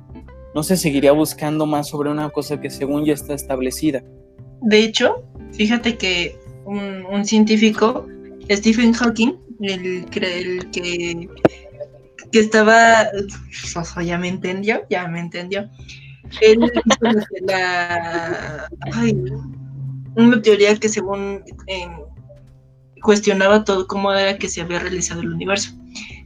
No 0.54 0.64
se 0.64 0.76
seguiría 0.78 1.12
buscando 1.12 1.66
más 1.66 1.88
sobre 1.90 2.10
una 2.10 2.30
cosa 2.30 2.60
que 2.60 2.70
según 2.70 3.06
ya 3.06 3.14
está 3.14 3.34
establecida. 3.34 4.04
De 4.62 4.80
hecho, 4.80 5.24
fíjate 5.54 5.98
que 5.98 6.36
un, 6.66 7.06
un 7.06 7.24
científico, 7.24 8.06
Stephen 8.50 8.94
Hawking, 8.94 9.34
el, 9.62 10.06
el 10.12 10.72
que, 10.72 11.30
que 12.32 12.40
estaba, 12.40 13.08
Soso, 13.52 14.02
ya 14.02 14.18
me 14.18 14.28
entendió, 14.28 14.82
ya 14.90 15.08
me 15.08 15.20
entendió. 15.20 15.70
Él 16.42 16.60
hizo 16.64 17.20
la, 17.48 18.68
ay, 18.94 19.22
una 20.16 20.42
teoría 20.42 20.76
que 20.78 20.90
según 20.90 21.44
em, 21.68 21.92
cuestionaba 23.02 23.64
todo 23.64 23.88
cómo 23.88 24.14
era 24.14 24.38
que 24.38 24.48
se 24.48 24.62
había 24.62 24.80
realizado 24.80 25.22
el 25.22 25.34
universo. 25.34 25.72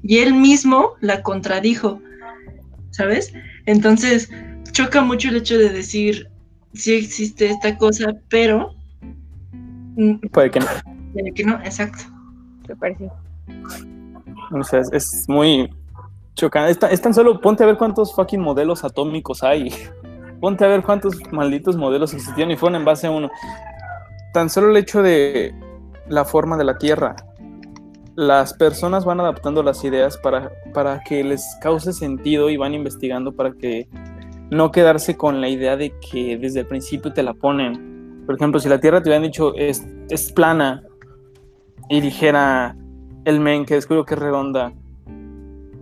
Y 0.03 0.19
él 0.19 0.33
mismo 0.33 0.91
la 1.01 1.23
contradijo, 1.23 1.99
¿sabes? 2.91 3.33
Entonces, 3.65 4.29
choca 4.71 5.01
mucho 5.01 5.29
el 5.29 5.37
hecho 5.37 5.57
de 5.57 5.69
decir, 5.69 6.29
sí 6.73 6.93
existe 6.93 7.49
esta 7.49 7.77
cosa, 7.77 8.13
pero 8.29 8.75
mm, 9.95 10.17
Puede 10.31 10.51
que 10.51 10.59
no. 10.59 10.67
puede 11.13 11.33
que 11.33 11.43
no, 11.43 11.55
exacto. 11.63 12.03
Súper 12.67 12.95
sí. 12.97 13.05
O 14.51 14.63
sea, 14.63 14.81
es, 14.81 14.91
es 14.91 15.25
muy 15.27 15.69
tan, 16.35 16.91
es 16.91 17.01
tan 17.01 17.13
solo, 17.13 17.39
ponte 17.39 17.63
a 17.63 17.67
ver 17.67 17.77
cuántos 17.77 18.13
fucking 18.13 18.41
modelos 18.41 18.83
atómicos 18.83 19.43
hay. 19.43 19.71
Ponte 20.41 20.65
a 20.65 20.67
ver 20.67 20.83
cuántos 20.83 21.15
malditos 21.31 21.77
modelos 21.77 22.13
existían 22.13 22.51
y 22.51 22.57
fueron 22.57 22.75
en 22.75 22.85
base 22.85 23.07
a 23.07 23.11
uno. 23.11 23.31
Tan 24.33 24.49
solo 24.49 24.69
el 24.69 24.77
hecho 24.77 25.01
de 25.01 25.55
la 26.07 26.25
forma 26.25 26.57
de 26.57 26.65
la 26.65 26.77
Tierra. 26.77 27.15
Las 28.15 28.53
personas 28.53 29.05
van 29.05 29.21
adaptando 29.21 29.63
las 29.63 29.83
ideas 29.83 30.17
para, 30.17 30.51
para 30.73 30.99
que 30.99 31.23
les 31.23 31.41
cause 31.61 31.93
sentido 31.93 32.49
y 32.49 32.57
van 32.57 32.73
investigando 32.73 33.31
para 33.31 33.53
que 33.53 33.87
no 34.51 34.71
quedarse 34.71 35.17
con 35.17 35.41
la 35.41 35.49
idea 35.49 35.77
de 35.77 35.93
que 35.99 36.37
desde 36.37 36.59
el 36.59 36.67
principio 36.67 37.11
te 37.13 37.23
la 37.23 37.33
ponen. 37.33 38.23
Por 38.25 38.35
ejemplo, 38.35 38.59
si 38.59 38.69
la 38.69 38.79
Tierra 38.79 39.01
te 39.01 39.09
hubieran 39.09 39.23
dicho 39.23 39.53
es, 39.55 39.87
es 40.09 40.31
plana 40.31 40.83
y 41.89 42.01
dijera 42.01 42.75
el 43.23 43.39
men 43.39 43.65
que 43.65 43.75
descubrió 43.75 44.05
que 44.05 44.13
es 44.13 44.19
redonda. 44.19 44.73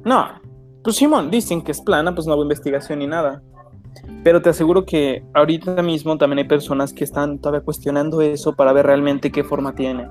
No, 0.06 0.43
pues 0.84 0.95
Simón, 0.97 1.31
dicen 1.31 1.61
que 1.61 1.72
es 1.72 1.81
plana, 1.81 2.14
pues 2.14 2.27
no 2.27 2.35
hubo 2.35 2.43
investigación 2.43 2.99
ni 2.99 3.07
nada. 3.07 3.41
Pero 4.23 4.41
te 4.41 4.49
aseguro 4.49 4.85
que 4.85 5.23
ahorita 5.34 5.81
mismo 5.84 6.18
también 6.18 6.39
hay 6.39 6.43
personas 6.47 6.91
que 6.93 7.03
están 7.03 7.39
todavía 7.39 7.64
cuestionando 7.64 8.22
eso 8.22 8.53
para 8.55 8.73
ver 8.73 8.85
realmente 8.85 9.31
qué 9.31 9.43
forma 9.43 9.76
tiene. 9.76 10.07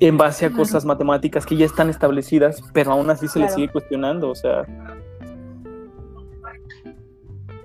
En 0.00 0.16
base 0.16 0.46
a 0.46 0.50
cosas 0.50 0.84
matemáticas 0.84 1.44
que 1.46 1.56
ya 1.56 1.66
están 1.66 1.88
establecidas, 1.90 2.60
pero 2.72 2.92
aún 2.92 3.10
así 3.10 3.28
se 3.28 3.38
les 3.38 3.48
Claro. 3.48 3.54
sigue 3.56 3.72
cuestionando. 3.72 4.30
O 4.30 4.34
sea, 4.34 4.64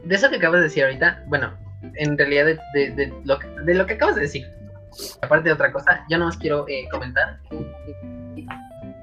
De 0.04 0.16
eso 0.16 0.30
que 0.30 0.38
acabas 0.38 0.60
de 0.60 0.64
decir 0.64 0.84
ahorita, 0.84 1.24
bueno, 1.28 1.52
en 1.96 2.18
realidad 2.18 2.46
de, 2.46 2.60
de- 2.74 2.92
de 2.96 3.14
lo, 3.26 3.38
que, 3.38 3.48
de 3.48 3.74
lo 3.76 3.86
que 3.86 3.94
acabas 3.94 4.16
de 4.16 4.22
decir, 4.22 4.46
aparte 5.22 5.50
de 5.50 5.54
otra 5.54 5.72
cosa, 5.72 6.04
yo 6.10 6.18
nomás 6.18 6.38
quiero 6.38 6.66
eh, 6.68 6.88
comentar. 6.92 7.40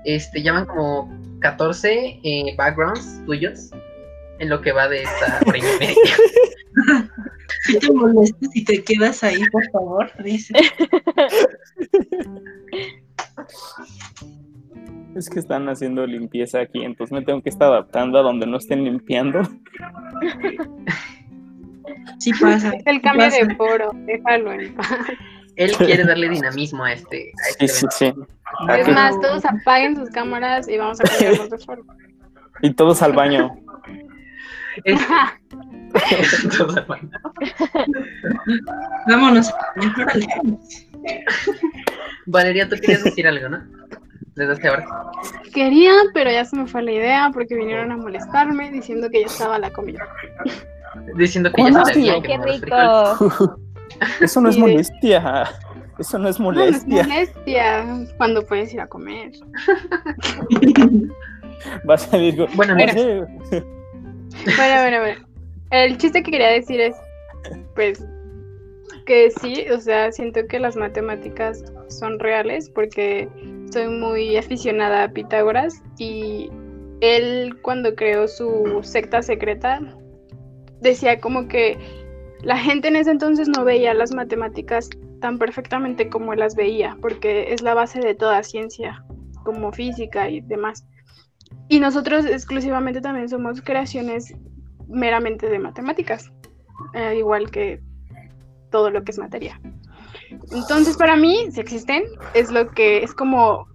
Este, 0.04 0.42
llaman 0.42 0.66
como 0.66 1.08
14 1.40 2.20
eh, 2.22 2.54
backgrounds 2.56 3.22
tuyos 3.26 3.70
en 4.38 4.48
lo 4.48 4.60
que 4.60 4.72
va 4.72 4.88
de 4.88 5.02
esta 5.02 5.40
hora 5.46 5.58
y 5.58 5.62
media. 5.80 5.96
Si 7.62 7.78
te 7.78 7.92
molestes 7.92 8.50
y 8.54 8.64
te 8.64 8.82
quedas 8.82 9.22
ahí, 9.24 9.40
por 9.50 9.64
favor, 9.70 10.10
dice. 10.22 10.54
es 15.16 15.30
que 15.30 15.38
están 15.38 15.68
haciendo 15.68 16.06
limpieza 16.06 16.60
aquí, 16.60 16.84
entonces 16.84 17.12
me 17.12 17.22
tengo 17.24 17.42
que 17.42 17.48
estar 17.48 17.68
adaptando 17.68 18.18
a 18.18 18.22
donde 18.22 18.46
no 18.46 18.58
estén 18.58 18.84
limpiando. 18.84 19.42
Sí 22.18 22.32
pasa. 22.40 22.72
El 22.84 23.00
cambio 23.00 23.26
pasa. 23.26 23.44
de 23.44 23.54
foro, 23.56 23.90
déjalo 24.06 24.52
en 24.52 24.74
paz. 24.74 24.98
Él 25.56 25.72
quiere 25.76 26.04
darle 26.04 26.28
dinamismo 26.28 26.84
a 26.84 26.92
este. 26.92 27.32
A 27.44 27.48
este 27.50 27.68
Sí, 27.68 27.86
sí, 27.90 28.04
evento. 28.06 28.26
sí. 28.26 28.72
Es 28.78 28.88
más, 28.88 29.20
todos 29.20 29.44
apaguen 29.44 29.96
sus 29.96 30.10
cámaras 30.10 30.68
y 30.68 30.76
vamos 30.78 31.00
a 31.00 31.04
cambiarnos 31.04 31.50
de 31.50 31.58
foro. 31.58 31.82
Y 32.62 32.72
todos 32.74 33.02
al 33.02 33.12
baño. 33.12 33.54
Es- 34.84 35.00
Todo 36.58 36.84
mal. 36.86 37.10
Vámonos. 39.08 39.50
Valeria, 42.26 42.68
tú 42.68 42.76
querías 42.76 43.04
decir 43.04 43.26
algo, 43.26 43.48
¿no? 43.48 43.62
Desde 44.34 44.52
hasta 44.52 44.68
ahora. 44.68 44.86
Quería, 45.54 45.92
pero 46.12 46.30
ya 46.30 46.44
se 46.44 46.56
me 46.56 46.66
fue 46.66 46.82
la 46.82 46.92
idea 46.92 47.30
porque 47.32 47.54
vinieron 47.54 47.90
a 47.92 47.96
molestarme 47.96 48.70
diciendo 48.70 49.08
que 49.10 49.20
ya 49.20 49.26
estaba 49.26 49.58
la 49.58 49.70
comida. 49.70 50.06
Diciendo 51.16 51.50
que 51.52 51.62
ya 51.62 51.84
sabía 51.84 52.14
Ay, 52.14 52.22
que 52.22 52.28
qué 52.28 52.38
rico. 52.38 53.56
Eso 54.20 54.40
no 54.40 54.50
es 54.50 54.58
molestia. 54.58 55.44
Eso 55.98 56.18
no 56.18 56.28
es 56.28 56.38
No, 56.38 56.52
no 56.52 56.62
es 56.62 56.86
molestia. 56.86 57.02
molestia 57.04 58.06
cuando 58.18 58.46
puedes 58.46 58.72
ir 58.74 58.80
a 58.80 58.86
comer. 58.86 59.32
Vas 61.84 62.06
a 62.08 62.10
con- 62.10 62.48
Bueno, 62.54 62.74
no 62.74 62.80
mira. 62.80 62.92
sé. 62.92 63.20
Bueno, 64.56 64.80
bueno, 64.82 64.98
bueno. 65.00 65.26
El 65.70 65.96
chiste 65.98 66.22
que 66.22 66.30
quería 66.30 66.48
decir 66.50 66.80
es, 66.80 66.94
pues, 67.74 68.04
que 69.06 69.30
sí, 69.40 69.64
o 69.70 69.80
sea, 69.80 70.12
siento 70.12 70.40
que 70.48 70.58
las 70.60 70.76
matemáticas 70.76 71.64
son 71.88 72.18
reales 72.18 72.68
porque 72.70 73.28
soy 73.72 73.88
muy 73.88 74.36
aficionada 74.36 75.04
a 75.04 75.08
Pitágoras 75.08 75.82
y 75.98 76.50
él 77.00 77.56
cuando 77.62 77.94
creó 77.94 78.28
su 78.28 78.80
secta 78.82 79.22
secreta 79.22 79.80
decía 80.80 81.20
como 81.20 81.48
que 81.48 81.78
la 82.42 82.58
gente 82.58 82.88
en 82.88 82.96
ese 82.96 83.10
entonces 83.10 83.48
no 83.48 83.64
veía 83.64 83.94
las 83.94 84.14
matemáticas 84.14 84.90
tan 85.20 85.38
perfectamente 85.38 86.08
como 86.08 86.34
las 86.34 86.54
veía, 86.54 86.96
porque 87.00 87.52
es 87.52 87.62
la 87.62 87.74
base 87.74 88.00
de 88.00 88.14
toda 88.14 88.42
ciencia, 88.42 89.04
como 89.44 89.72
física 89.72 90.28
y 90.28 90.40
demás. 90.40 90.84
Y 91.68 91.80
nosotros 91.80 92.26
exclusivamente 92.26 93.00
también 93.00 93.28
somos 93.28 93.62
creaciones 93.62 94.34
meramente 94.88 95.48
de 95.48 95.58
matemáticas, 95.58 96.30
eh, 96.94 97.16
igual 97.18 97.50
que 97.50 97.80
todo 98.70 98.90
lo 98.90 99.02
que 99.02 99.12
es 99.12 99.18
materia. 99.18 99.60
Entonces, 100.52 100.96
para 100.96 101.16
mí, 101.16 101.50
si 101.50 101.60
existen, 101.60 102.04
es 102.34 102.50
lo 102.50 102.68
que 102.68 103.02
es 103.02 103.14
como 103.14 103.66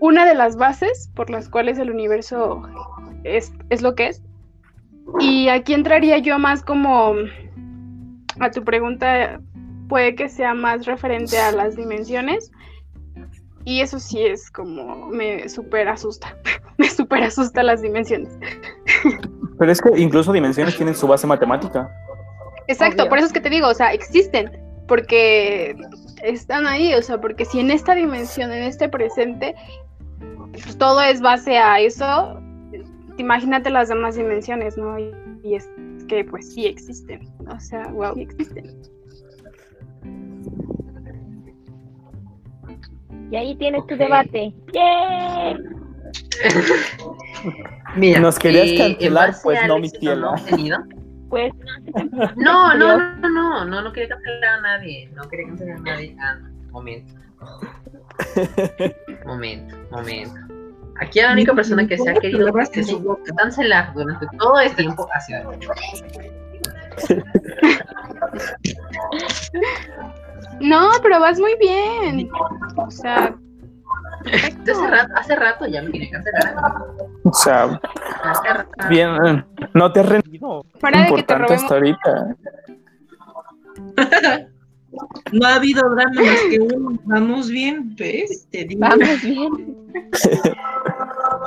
una 0.00 0.26
de 0.26 0.34
las 0.34 0.56
bases 0.56 1.10
por 1.14 1.30
las 1.30 1.48
cuales 1.48 1.78
el 1.78 1.90
universo 1.90 2.62
es, 3.24 3.52
es 3.70 3.82
lo 3.82 3.94
que 3.94 4.08
es. 4.08 4.22
Y 5.18 5.48
aquí 5.48 5.74
entraría 5.74 6.18
yo 6.18 6.38
más 6.38 6.62
como 6.62 7.14
a 8.40 8.50
tu 8.50 8.64
pregunta, 8.64 9.40
puede 9.88 10.14
que 10.14 10.28
sea 10.28 10.54
más 10.54 10.86
referente 10.86 11.38
a 11.38 11.52
las 11.52 11.76
dimensiones. 11.76 12.50
Y 13.64 13.82
eso 13.82 13.98
sí 13.98 14.22
es 14.22 14.50
como 14.50 15.08
me 15.08 15.48
súper 15.48 15.88
asusta, 15.88 16.36
me 16.78 16.88
súper 16.88 17.24
asusta 17.24 17.62
las 17.62 17.82
dimensiones. 17.82 18.30
Pero 19.58 19.70
es 19.70 19.80
que 19.80 19.98
incluso 19.98 20.32
dimensiones 20.32 20.76
tienen 20.76 20.94
su 20.94 21.06
base 21.06 21.26
matemática. 21.26 21.90
Exacto, 22.68 23.02
Obvio. 23.02 23.10
por 23.10 23.18
eso 23.18 23.26
es 23.26 23.32
que 23.32 23.40
te 23.40 23.50
digo, 23.50 23.68
o 23.68 23.74
sea, 23.74 23.92
existen, 23.92 24.50
porque 24.88 25.76
están 26.22 26.66
ahí, 26.66 26.94
o 26.94 27.02
sea, 27.02 27.20
porque 27.20 27.44
si 27.44 27.60
en 27.60 27.70
esta 27.70 27.94
dimensión, 27.94 28.52
en 28.52 28.62
este 28.62 28.88
presente, 28.88 29.54
pues, 30.52 30.78
todo 30.78 31.02
es 31.02 31.20
base 31.20 31.58
a 31.58 31.80
eso, 31.80 32.40
imagínate 33.18 33.70
las 33.70 33.88
demás 33.88 34.16
dimensiones, 34.16 34.78
¿no? 34.78 34.98
Y, 34.98 35.12
y 35.42 35.56
es 35.56 35.68
que 36.10 36.24
pues 36.24 36.52
sí 36.52 36.66
existen, 36.66 37.20
o 37.48 37.60
sea, 37.60 37.86
wow, 37.86 38.14
sí 38.14 38.22
existen. 38.22 38.82
Y 43.30 43.36
ahí 43.36 43.54
tienes 43.54 43.86
tu 43.86 43.96
debate. 43.96 44.52
¡Yay! 44.74 45.56
Mira, 47.96 48.18
Nos 48.18 48.40
querías 48.40 48.70
eh, 48.70 48.76
cancelar, 48.76 49.36
pues, 49.40 49.60
al 49.60 49.68
no, 49.68 49.78
mi 49.78 49.88
cielo. 49.88 50.34
Pues 51.28 51.52
No, 52.36 52.74
no, 52.76 52.98
no, 52.98 52.98
no, 52.98 53.28
no, 53.28 53.64
no, 53.64 53.82
no 53.82 53.92
quería 53.92 54.08
cancelar 54.08 54.58
a 54.58 54.60
nadie. 54.62 55.08
No 55.14 55.22
quería 55.28 55.46
cancelar 55.46 55.76
a 55.76 55.80
nadie. 55.80 56.16
Ah, 56.20 56.38
momento. 56.72 57.14
Momento, 59.24 59.76
momento. 59.92 60.49
Aquí 61.00 61.20
la 61.20 61.32
única 61.32 61.54
persona 61.54 61.86
que 61.86 61.96
se 61.96 62.10
ha 62.10 62.14
querido 62.14 62.52
cancelar 63.36 63.92
durante 63.94 64.26
todo 64.38 64.60
este 64.60 64.82
tiempo 64.82 65.08
ha 65.14 65.20
sido. 65.20 65.50
No, 70.60 70.90
pero 71.02 71.20
vas 71.20 71.40
muy 71.40 71.56
bien, 71.56 72.30
o 72.76 72.90
sea, 72.90 73.34
hace 74.26 74.86
rato, 74.86 75.12
hace 75.16 75.36
rato 75.36 75.66
ya 75.66 75.80
me 75.80 75.90
quería 75.90 76.10
cancelar. 76.10 76.54
O 77.24 77.32
sea, 77.32 77.80
bien, 78.90 79.10
eh, 79.24 79.44
no 79.72 79.90
te 79.90 80.00
has 80.00 80.06
rendido. 80.06 80.66
fuera 80.78 81.00
de 81.00 81.06
que 81.06 81.12
te 81.14 81.20
Importante 81.20 81.54
hasta 81.54 81.74
ahorita. 81.74 82.36
No 85.32 85.46
ha 85.46 85.54
habido 85.54 85.88
drama 85.88 86.20
más 86.20 86.40
que 86.50 86.58
uno. 86.58 86.98
Vamos 87.04 87.48
bien, 87.48 87.94
¿ves? 87.96 88.48
Te 88.50 88.64
digo. 88.64 88.80
vamos 88.80 89.22
bien. 89.22 89.76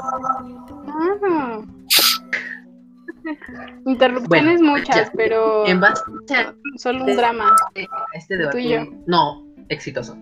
Ah. 0.04 1.62
Interrupciones 3.86 4.60
Bueno, 4.60 4.72
muchas, 4.72 5.08
ya. 5.08 5.12
pero 5.16 5.66
En 5.66 5.80
base 5.80 6.04
a 6.36 6.54
solo 6.78 7.06
un 7.06 7.16
drama. 7.16 7.50
a 7.50 8.18
este 8.18 8.38
debate. 8.38 8.58
Tú 8.58 8.64
y 8.64 8.70
yo. 8.70 8.86
No, 9.08 9.46
exitoso. 9.70 10.18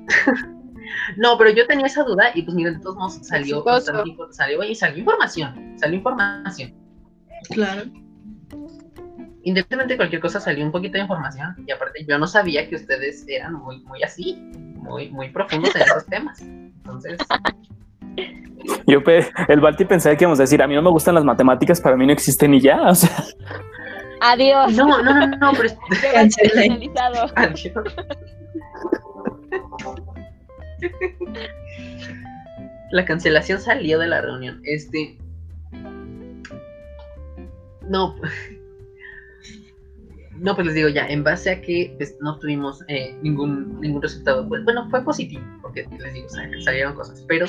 no, 1.17 1.37
pero 1.37 1.49
yo 1.51 1.65
tenía 1.67 1.87
esa 1.87 2.03
duda 2.03 2.31
y 2.35 2.43
pues 2.43 2.55
mira, 2.55 2.71
de 2.71 2.79
todos 2.79 2.95
modos 2.95 3.19
salió, 3.23 3.63
salió, 4.31 4.63
y 4.63 4.75
salió 4.75 4.99
información. 4.99 5.75
Salió 5.79 5.97
información. 5.97 6.73
Claro. 7.49 7.83
Independientemente 9.43 9.93
de 9.93 9.97
cualquier 9.97 10.21
cosa, 10.21 10.39
salió 10.39 10.63
un 10.63 10.71
poquito 10.71 10.93
de 10.93 10.99
información. 10.99 11.55
Y 11.65 11.71
aparte, 11.71 12.05
yo 12.07 12.19
no 12.19 12.27
sabía 12.27 12.69
que 12.69 12.75
ustedes 12.75 13.25
eran 13.27 13.53
muy, 13.53 13.79
muy 13.85 14.03
así, 14.03 14.35
muy, 14.75 15.09
muy 15.09 15.29
profundos 15.29 15.75
en 15.75 15.81
esos 15.81 16.05
temas. 16.05 16.39
Entonces, 16.41 17.17
Yo, 18.87 18.99
el 19.47 19.59
Balti 19.59 19.85
pensaba 19.85 20.15
que 20.15 20.23
íbamos 20.23 20.39
a 20.39 20.43
decir, 20.43 20.61
a 20.61 20.67
mí 20.67 20.75
no 20.75 20.81
me 20.81 20.89
gustan 20.91 21.15
las 21.15 21.23
matemáticas, 21.23 21.81
para 21.81 21.95
mí 21.97 22.05
no 22.05 22.13
existen 22.13 22.53
y 22.53 22.61
ya. 22.61 22.81
O 22.83 22.95
sea, 22.95 23.09
Adiós. 24.21 24.73
no, 24.73 25.01
no, 25.01 25.13
no, 25.27 25.27
no, 25.37 25.51
pero. 25.53 25.69
Adiós. 27.35 27.71
La 32.91 33.05
cancelación 33.05 33.59
salió 33.59 33.99
de 33.99 34.07
la 34.07 34.21
reunión. 34.21 34.61
Este. 34.63 35.17
No. 37.87 38.15
No, 40.37 40.55
pues 40.55 40.65
les 40.67 40.75
digo 40.75 40.89
ya, 40.89 41.05
en 41.07 41.23
base 41.23 41.51
a 41.51 41.61
que 41.61 41.93
pues, 41.97 42.15
no 42.19 42.39
tuvimos 42.39 42.83
eh, 42.87 43.15
ningún, 43.21 43.79
ningún 43.79 44.01
resultado. 44.01 44.47
Pues, 44.47 44.63
bueno, 44.63 44.89
fue 44.89 45.03
positivo, 45.03 45.43
porque 45.61 45.85
les 45.99 46.13
digo, 46.13 46.29
sal- 46.29 46.61
salieron 46.63 46.95
cosas. 46.95 47.23
Pero, 47.27 47.45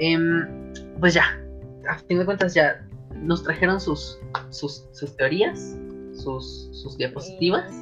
em, 0.00 0.72
pues 0.98 1.14
ya, 1.14 1.40
a 1.88 1.98
fin 1.98 2.18
de 2.18 2.24
cuentas 2.24 2.54
ya 2.54 2.84
nos 3.14 3.42
trajeron 3.42 3.80
sus, 3.80 4.18
sus, 4.50 4.90
teorías, 5.16 5.76
sus, 6.14 6.68
sus 6.72 6.96
diapositivas, 6.96 7.72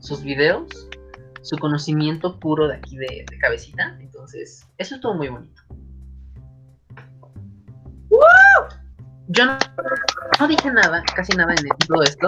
sus 0.00 0.22
videos, 0.22 0.88
su 1.42 1.56
conocimiento 1.58 2.38
puro 2.38 2.68
de 2.68 2.76
aquí 2.76 2.96
de, 2.96 3.24
de 3.30 3.38
cabecita. 3.38 3.96
Entonces, 4.00 4.66
eso 4.78 4.96
estuvo 4.96 5.14
muy 5.14 5.28
bonito. 5.28 5.62
Yo 9.28 9.46
no, 9.46 10.48
dije 10.48 10.72
nada, 10.72 11.02
casi 11.14 11.36
nada 11.36 11.54
en 11.54 11.68
todo 11.86 12.02
esto. 12.02 12.26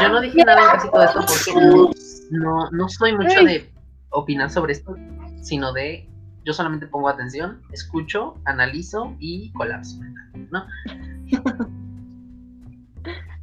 Yo 0.00 0.08
no 0.08 0.20
dije 0.22 0.44
nada 0.44 0.62
en 0.62 0.68
casi 0.70 0.90
todo 0.90 1.02
esto 1.04 1.20
porque 1.20 1.98
no, 2.30 2.70
no 2.70 2.88
soy 2.88 3.14
mucho 3.14 3.44
de 3.44 3.70
opinar 4.10 4.50
sobre 4.50 4.72
esto, 4.72 4.96
sino 5.40 5.72
de 5.72 6.08
yo 6.44 6.52
solamente 6.52 6.86
pongo 6.86 7.08
atención, 7.08 7.60
escucho, 7.72 8.34
analizo 8.44 9.14
y 9.18 9.52
colapso. 9.52 10.00
¿no? 10.50 10.64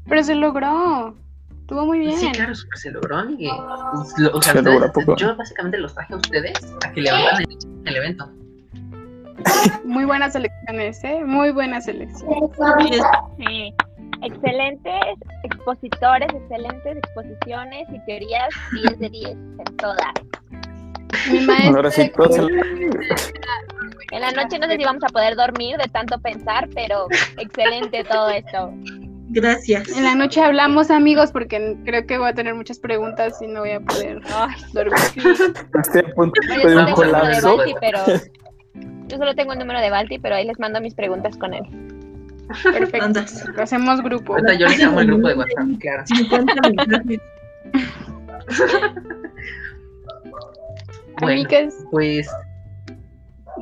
Pero 0.07 0.23
se 0.23 0.35
logró. 0.35 1.15
Estuvo 1.61 1.85
muy 1.85 1.99
bien. 1.99 2.17
Sí, 2.17 2.31
claro, 2.31 2.53
se 2.55 2.91
logró. 2.91 3.25
Miguel. 3.25 3.51
Lo- 4.17 4.31
o 4.37 4.41
sea, 4.41 4.53
Se 4.53 4.61
logró 4.61 4.91
poco. 4.93 5.15
yo 5.17 5.35
básicamente 5.35 5.77
los 5.77 5.93
traje 5.93 6.13
a 6.13 6.17
ustedes 6.17 6.73
a 6.85 6.91
que 6.91 7.01
levantan 7.01 7.43
el, 7.43 7.87
el 7.89 7.95
evento. 7.97 8.31
Muy 9.83 10.05
buenas 10.05 10.33
elecciones, 10.35 11.03
¿eh? 11.03 11.23
Muy 11.25 11.51
buenas 11.51 11.87
elecciones. 11.87 12.49
Sí. 13.37 13.73
Excelentes 14.23 14.93
expositores, 15.43 16.27
excelentes 16.33 16.97
exposiciones 16.97 17.87
y 17.93 17.99
teorías 18.05 18.49
10 18.73 18.99
de 18.99 19.09
10 19.09 19.29
en 19.31 19.77
todas. 19.77 19.97
Mi 21.31 21.39
maestra 21.45 21.91
sí, 21.91 22.11
En 24.11 24.21
la 24.21 24.31
noche 24.31 24.59
no 24.59 24.67
sé 24.67 24.77
si 24.77 24.83
vamos 24.83 25.03
a 25.03 25.07
poder 25.07 25.35
dormir 25.35 25.77
de 25.77 25.87
tanto 25.89 26.19
pensar, 26.19 26.67
pero 26.73 27.07
excelente 27.37 28.03
todo 28.03 28.29
esto. 28.29 28.73
Gracias. 29.29 29.89
En 29.89 30.03
la 30.03 30.15
noche 30.15 30.41
hablamos, 30.41 30.89
amigos, 30.89 31.31
porque 31.31 31.75
creo 31.83 32.05
que 32.07 32.17
voy 32.17 32.29
a 32.29 32.33
tener 32.33 32.55
muchas 32.55 32.79
preguntas 32.79 33.41
y 33.41 33.47
no 33.47 33.59
voy 33.61 33.71
a 33.71 33.81
poder 33.81 34.21
Ay, 34.33 34.55
dormir. 34.73 34.97
Estoy 35.81 36.01
a 36.01 36.15
punto 36.15 36.41
no, 36.47 36.55
yo 36.55 36.59
de 36.59 36.69
solo 36.69 36.79
un 36.79 36.85
tengo 36.85 37.03
el 37.03 37.09
número 37.09 37.41
de 37.41 37.41
colapso. 37.41 37.57
Balti, 37.57 37.75
pero 37.81 37.99
yo 39.07 39.17
solo 39.17 39.35
tengo 39.35 39.53
el 39.53 39.59
número 39.59 39.81
de 39.81 39.89
Balti, 39.89 40.19
pero 40.19 40.35
ahí 40.35 40.45
les 40.45 40.59
mando 40.59 40.79
mis 40.79 40.93
preguntas 40.93 41.35
con 41.37 41.53
él. 41.53 41.63
Perfecto. 42.63 43.05
Andas. 43.05 43.45
Hacemos 43.57 44.01
grupo. 44.01 44.37
Yo 44.57 44.67
les 44.67 44.79
llamo 44.79 45.01
el 45.01 45.07
grupo 45.07 45.27
de 45.27 45.35
WhatsApp, 45.35 45.67
claro. 45.79 46.03
50 51.19 51.19
mensajes. 51.19 51.19
Bueno, 51.21 51.33
Amigas, 51.33 51.85
pues 51.91 52.29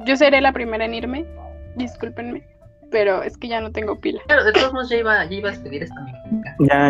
yo 0.05 0.15
seré 0.17 0.41
la 0.41 0.51
primera 0.51 0.85
en 0.85 0.93
irme. 0.93 1.25
Discúlpenme. 1.75 2.43
Pero 2.91 3.23
es 3.23 3.37
que 3.37 3.47
ya 3.47 3.59
no 3.61 3.71
tengo 3.71 3.99
pila. 3.99 4.21
claro, 4.27 4.43
de 4.45 4.53
todos 4.53 4.71
modos 4.71 4.89
ya 4.89 4.97
iba, 4.97 5.25
ya 5.25 5.35
iba 5.35 5.49
a 5.49 5.51
despedir 5.51 5.83
esta 5.83 5.99
amiga. 5.99 6.23
Ya, 6.59 6.87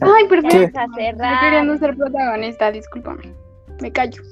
Ay, 0.00 0.28
perfecto. 0.28 0.78
A 0.78 0.86
Yo 0.86 1.40
queriendo 1.40 1.76
ser 1.78 1.96
protagonista, 1.96 2.72
discúlpame. 2.72 3.32
Me 3.80 3.92
callo. 3.92 4.22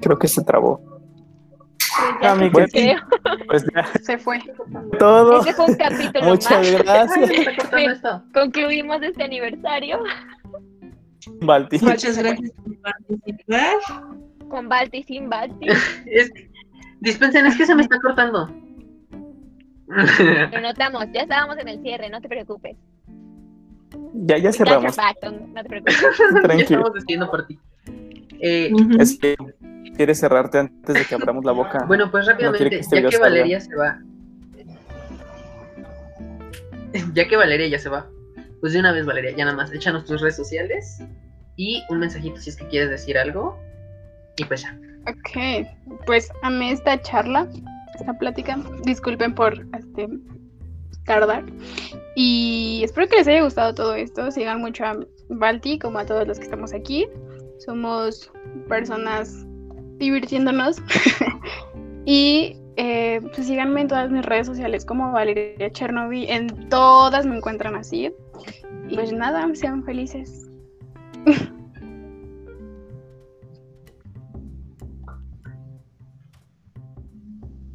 creo 0.00 0.18
que 0.18 0.28
se 0.28 0.44
trabó. 0.44 0.93
Pues 1.96 2.20
ya, 2.22 2.32
Amigos, 2.32 2.70
creo. 2.72 2.98
Pues 3.46 3.64
ya, 3.74 3.86
Se 4.02 4.18
fue. 4.18 4.40
todo. 4.98 5.40
Este 5.40 5.54
fue 5.54 5.66
un 5.66 5.74
capítulo 5.76 6.24
Muchas 6.24 6.72
más. 6.72 6.82
Gracias. 6.84 8.22
Concluimos 8.34 9.02
este 9.02 9.24
aniversario 9.24 10.00
Balti. 11.40 11.78
Muchas 11.80 12.18
gracias 12.18 12.50
por 12.52 12.80
participar. 12.80 13.74
con 14.48 14.68
Balti 14.68 15.02
sin 15.04 15.28
Balti. 15.28 15.66
Es 16.06 16.30
dispensen, 17.00 17.46
es 17.46 17.56
que 17.56 17.66
se 17.66 17.74
me 17.74 17.82
está 17.82 17.98
cortando. 18.00 18.50
Lo 19.86 20.60
notamos, 20.60 21.06
ya 21.12 21.22
estábamos 21.22 21.58
en 21.58 21.68
el 21.68 21.82
cierre, 21.82 22.08
no 22.08 22.20
te 22.20 22.28
preocupes. 22.28 22.76
Ya, 24.14 24.38
ya 24.38 24.52
cerramos. 24.52 24.96
back, 24.96 25.18
no 25.22 25.62
te 25.62 25.68
preocupes. 25.68 26.00
ya 26.00 26.40
Tranquilo. 26.42 26.62
estamos 26.62 26.94
despidiendo 26.94 27.30
por 27.30 27.46
ti. 27.46 27.58
Eh, 28.46 28.70
Ujú. 28.74 29.00
Es 29.00 29.18
que 29.18 29.36
quieres 29.96 30.20
cerrarte 30.20 30.58
antes 30.58 30.94
de 30.94 31.04
que 31.06 31.14
abramos 31.14 31.46
la 31.46 31.52
boca. 31.52 31.84
Bueno, 31.88 32.10
pues 32.10 32.26
rápidamente, 32.26 32.68
que 32.68 32.78
este 32.80 32.96
ya 32.96 33.08
que 33.08 33.16
salga. 33.16 33.28
Valeria 33.30 33.58
se 33.58 33.74
va. 33.74 33.98
Ya 37.14 37.26
que 37.26 37.36
Valeria 37.36 37.66
ya 37.68 37.78
se 37.78 37.88
va, 37.88 38.06
pues 38.60 38.74
de 38.74 38.80
una 38.80 38.92
vez, 38.92 39.06
Valeria, 39.06 39.30
ya 39.32 39.46
nada 39.46 39.56
más, 39.56 39.72
échanos 39.72 40.04
tus 40.04 40.20
redes 40.20 40.36
sociales 40.36 41.02
y 41.56 41.82
un 41.88 41.98
mensajito 41.98 42.36
si 42.36 42.50
es 42.50 42.56
que 42.56 42.68
quieres 42.68 42.90
decir 42.90 43.16
algo. 43.16 43.58
Y 44.36 44.44
pues 44.44 44.62
ya. 44.62 44.78
Ok, 45.08 45.66
pues 46.06 46.30
amé 46.42 46.72
esta 46.72 47.00
charla, 47.00 47.48
esta 47.98 48.12
plática. 48.18 48.58
Disculpen 48.84 49.34
por 49.34 49.66
este, 49.74 50.06
tardar. 51.06 51.44
Y 52.14 52.82
espero 52.84 53.08
que 53.08 53.16
les 53.16 53.26
haya 53.26 53.42
gustado 53.42 53.74
todo 53.74 53.94
esto. 53.94 54.30
Sigan 54.30 54.60
mucho 54.60 54.84
a 54.84 54.98
Balti 55.30 55.78
como 55.78 55.98
a 55.98 56.04
todos 56.04 56.28
los 56.28 56.38
que 56.38 56.44
estamos 56.44 56.74
aquí. 56.74 57.08
Somos 57.64 58.30
personas 58.68 59.46
divirtiéndonos. 59.98 60.78
y 62.04 62.56
eh, 62.76 63.20
pues 63.34 63.46
síganme 63.46 63.82
en 63.82 63.88
todas 63.88 64.10
mis 64.10 64.24
redes 64.24 64.46
sociales 64.46 64.84
como 64.84 65.12
Valeria 65.12 65.70
Chernobyl. 65.70 66.28
En 66.28 66.68
todas 66.68 67.24
me 67.26 67.36
encuentran 67.36 67.76
así. 67.76 68.12
Pues 68.92 69.12
nada, 69.12 69.48
sean 69.54 69.84
felices. 69.84 70.48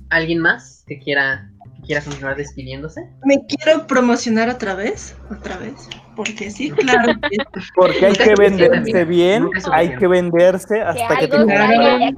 ¿Alguien 0.10 0.39
más 0.39 0.84
que 0.88 0.99
quiera, 0.99 1.49
que 1.90 1.95
quiera 1.95 2.03
continuar 2.06 2.36
despidiéndose? 2.38 3.02
Me 3.26 3.44
quiero 3.48 3.88
promocionar 3.88 4.48
otra 4.49 4.76
vez, 4.76 5.16
otra 5.32 5.57
vez, 5.57 5.74
porque 6.16 6.52
sí, 6.52 6.70
claro. 6.70 7.14
que- 7.22 7.60
Porque 7.76 8.06
hay 8.06 8.14
que 8.14 8.36
venderse 8.38 9.06
bien, 9.06 9.49
hay 9.72 9.95
que 9.95 10.07
venderse 10.07 10.76
Que 10.76 10.82
hasta 10.82 11.18
que 11.18 11.28
te 11.28 11.36
algo 11.36 11.48
Claro. 11.48 12.18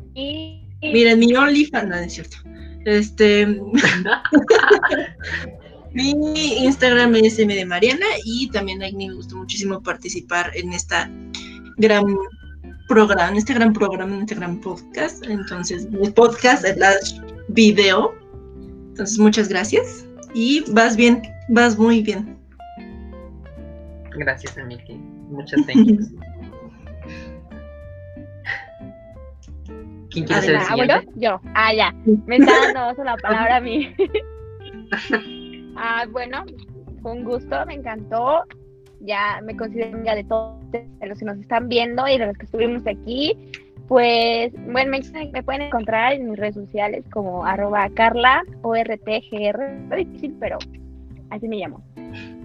Miren, 0.82 1.20
mi 1.20 1.34
OnlyFans, 1.36 1.88
no, 1.88 1.96
no 1.96 2.02
es 2.02 2.14
cierto. 2.14 2.38
Este, 2.86 3.46
mi 5.94 6.12
Instagram 6.66 7.16
es 7.16 7.40
M 7.40 7.56
de 7.56 7.66
Mariana 7.66 8.06
y 8.26 8.50
también 8.50 8.84
a 8.84 8.88
mí 8.88 9.08
me 9.08 9.14
gustó 9.14 9.38
muchísimo 9.38 9.82
participar 9.82 10.52
en 10.56 10.74
esta 10.74 11.10
gran 11.78 12.04
programa, 12.88 13.30
en 13.30 13.38
este 13.38 13.54
gran 13.54 13.72
programa, 13.72 14.16
en 14.16 14.22
este 14.24 14.36
gran 14.36 14.60
podcast. 14.60 15.24
Entonces, 15.26 15.88
el 16.02 16.12
podcast, 16.14 16.66
el 16.66 16.80
video. 17.50 18.21
Entonces, 18.92 19.18
muchas 19.20 19.48
gracias. 19.48 20.06
Y 20.34 20.64
vas 20.74 20.96
bien, 20.96 21.22
vas 21.50 21.78
muy 21.78 22.02
bien. 22.04 22.38
Gracias, 24.18 24.58
Emily. 24.58 25.00
Muchas 25.30 25.62
yous. 25.74 26.12
¿Quién 30.12 30.26
quiere 30.26 30.42
ser 30.42 30.56
el 30.56 30.58
Ah, 30.58 30.76
bueno, 30.76 30.94
siguiente? 31.00 31.20
yo. 31.22 31.40
Ah, 31.56 31.74
ya. 31.74 31.96
Me 32.26 32.36
está 32.36 32.52
dando 32.74 33.04
la 33.04 33.16
palabra 33.18 33.56
a 33.58 33.62
mí. 33.62 33.96
ah, 35.78 36.06
bueno, 36.12 36.44
fue 37.02 37.14
un 37.14 37.24
gusto, 37.24 37.66
me 37.66 37.76
encantó. 37.76 38.44
Ya 39.00 39.40
me 39.44 39.56
considero 39.56 39.96
amiga 39.96 40.16
de 40.16 40.26
todos 40.26 40.60
de 40.72 40.86
los 41.08 41.18
que 41.18 41.26
nos 41.26 41.38
están 41.38 41.70
viendo 41.70 42.06
y 42.08 42.18
de 42.18 42.28
los 42.28 42.38
que 42.38 42.46
estuvimos 42.46 42.86
aquí. 42.86 43.36
Pues, 43.92 44.54
bueno, 44.72 44.90
me, 44.90 45.02
me 45.34 45.44
pueden 45.44 45.64
encontrar 45.64 46.14
en 46.14 46.30
mis 46.30 46.40
redes 46.40 46.56
sociales 46.56 47.04
como 47.12 47.46
arroba 47.46 47.90
carla 47.94 48.42
o 48.62 48.74
rtgr. 48.74 49.98
Difícil, 49.98 50.34
pero 50.40 50.58
así 51.30 51.46
me 51.50 51.58
llamo. 51.58 51.84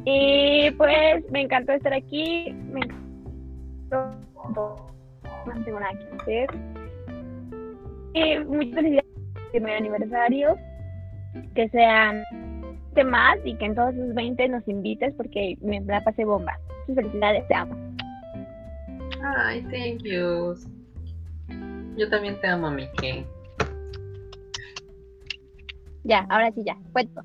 Y 0.05 0.73
pues 0.73 1.25
me 1.31 1.43
encantó 1.43 1.71
estar 1.71 1.95
aquí. 1.95 2.53
Me 2.73 2.81
encantó. 2.81 4.11
No 4.57 5.65
tengo 5.65 5.79
nada 5.79 5.93
que 8.13 8.41
muchas 8.41 8.75
felicidades 8.75 9.07
por 9.33 9.51
primer 9.53 9.77
aniversario. 9.77 10.57
Que 11.55 11.69
sean 11.69 12.25
20 12.97 13.05
más 13.05 13.39
y 13.45 13.55
que 13.55 13.67
en 13.67 13.77
todos 13.77 13.95
esos 13.95 14.17
20 14.17 14.49
nos 14.49 14.67
invites 14.67 15.15
porque 15.17 15.57
me 15.61 15.81
la 15.83 16.03
pasé 16.03 16.25
bomba. 16.25 16.59
Muchas 16.89 17.05
felicidades, 17.05 17.47
te 17.47 17.55
amo. 17.55 17.77
Ay, 19.23 19.63
thank 19.71 20.03
yous. 20.03 20.67
Yo 21.97 22.09
también 22.11 22.41
te 22.41 22.47
amo, 22.47 22.71
Miki. 22.71 23.25
Ya, 26.05 26.27
ahora 26.29 26.53
sí, 26.53 26.63
ya. 26.65 26.77
Cuento. 26.93 27.23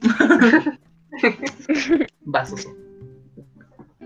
Vasos. 2.20 2.68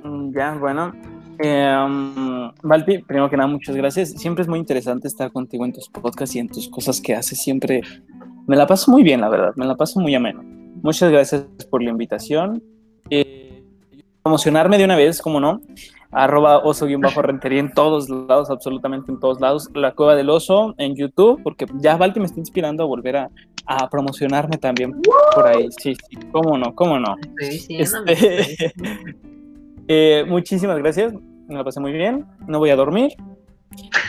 Mm, 0.03 0.33
Ya, 0.35 0.55
bueno. 0.55 0.93
Eh, 1.41 1.77
um, 1.85 2.53
Valpi, 2.63 2.99
primero 2.99 3.31
que 3.31 3.37
nada, 3.37 3.49
muchas 3.49 3.77
gracias. 3.77 4.11
Siempre 4.11 4.43
es 4.43 4.49
muy 4.49 4.59
interesante 4.59 5.07
estar 5.07 5.31
contigo 5.33 5.65
en 5.65 5.73
tus 5.73 5.89
podcasts 5.89 6.35
y 6.35 6.41
en 6.41 6.49
tus 6.49 6.69
cosas 6.69 7.01
que 7.01 7.15
haces. 7.15 7.41
Siempre 7.41 7.83
me 8.47 8.57
la 8.57 8.67
paso 8.67 8.91
muy 8.91 9.03
bien, 9.03 9.21
la 9.21 9.29
verdad. 9.29 9.53
Me 9.57 9.67
la 9.67 9.77
paso 9.77 10.01
muy 10.01 10.15
ameno. 10.15 10.43
Muchas 10.83 11.11
gracias 11.11 11.45
por 11.71 11.83
la 11.83 11.91
invitación. 11.91 12.63
Eh, 13.11 13.65
promocionarme 14.23 14.79
de 14.79 14.85
una 14.85 14.97
vez, 14.97 15.21
como 15.21 15.41
no. 15.41 15.61
Arroba 16.11 16.59
oso-rentería 16.59 17.61
en 17.61 17.73
todos 17.73 18.09
lados, 18.09 18.51
absolutamente 18.51 19.13
en 19.13 19.21
todos 19.21 19.41
lados. 19.41 19.69
La 19.75 19.93
Cueva 19.93 20.15
del 20.15 20.31
Oso 20.31 20.75
en 20.79 20.97
YouTube, 20.97 21.41
porque 21.43 21.67
ya 21.75 21.97
Valti 21.97 22.21
me 22.21 22.27
está 22.27 22.41
inspirando 22.41 22.83
a 22.83 22.87
volver 22.87 23.17
a, 23.17 23.31
a 23.67 23.89
promocionarme 23.89 24.57
también 24.57 24.95
por 25.35 25.47
ahí. 25.47 25.69
Sí, 25.79 25.95
sí, 25.95 26.17
cómo 26.33 26.57
no, 26.57 26.75
cómo 26.75 26.99
no. 26.99 27.17
Diciéndome, 27.39 28.13
Este, 28.13 28.27
diciendo. 28.37 29.19
eh, 29.89 30.25
muchísimas 30.27 30.79
gracias, 30.79 31.13
me 31.47 31.55
la 31.55 31.65
pasé 31.65 31.81
muy 31.81 31.93
bien, 31.93 32.27
no 32.47 32.59
voy 32.59 32.71
a 32.71 32.77
dormir. 32.77 33.13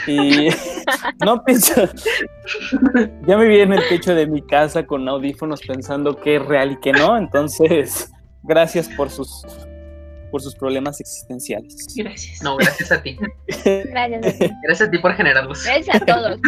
Y 0.08 0.48
no 1.26 1.44
pienso, 1.44 1.74
ya 3.28 3.38
me 3.38 3.46
vi 3.46 3.60
en 3.60 3.74
el 3.74 3.88
techo 3.90 4.16
de 4.16 4.26
mi 4.26 4.42
casa 4.42 4.86
con 4.86 5.08
audífonos 5.08 5.62
pensando 5.62 6.16
qué 6.16 6.38
es 6.38 6.46
real 6.46 6.72
y 6.72 6.80
qué 6.80 6.94
no, 6.94 7.18
entonces 7.18 8.12
gracias 8.44 8.88
por 8.88 9.10
sus, 9.10 9.46
por 10.32 10.42
sus 10.42 10.56
problemas 10.56 11.00
existenciales. 11.02 11.76
Gracias. 11.96 12.42
No, 12.44 12.56
gracias 12.58 12.92
a 12.92 13.02
ti. 13.02 13.18
Gracias 13.66 14.26
a 14.26 14.32
ti. 14.38 14.54
Gracias 14.64 14.88
a 14.88 14.92
ti 14.92 14.98
por 15.00 15.14
generarlos. 15.14 15.64
Gracias 15.66 16.02
a 16.02 16.06
todos. 16.06 16.40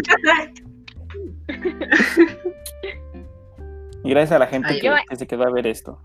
Y 4.04 4.10
gracias 4.10 4.32
a 4.32 4.40
la 4.40 4.48
gente 4.48 4.70
Ay, 4.70 4.80
que, 4.80 4.88
yo- 4.88 4.94
que 5.10 5.16
se 5.16 5.28
quedó 5.28 5.44
a 5.44 5.52
ver 5.52 5.68
esto. 5.68 6.00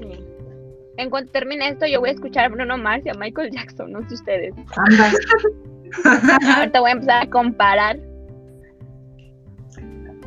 Sí. 0.00 0.24
En 0.96 1.10
cuanto 1.10 1.30
termine 1.32 1.68
esto, 1.68 1.86
yo 1.86 2.00
voy 2.00 2.10
a 2.10 2.12
escuchar 2.12 2.46
a 2.46 2.48
Bruno 2.48 2.76
Mars 2.78 3.04
y 3.06 3.10
a 3.10 3.14
Michael 3.14 3.50
Jackson, 3.52 3.92
no 3.92 4.06
sé 4.08 4.14
ustedes. 4.14 4.54
Anda. 4.76 5.12
Ahorita 6.58 6.80
voy 6.80 6.90
a 6.90 6.92
empezar 6.92 7.22
a 7.26 7.30
comparar. 7.30 7.98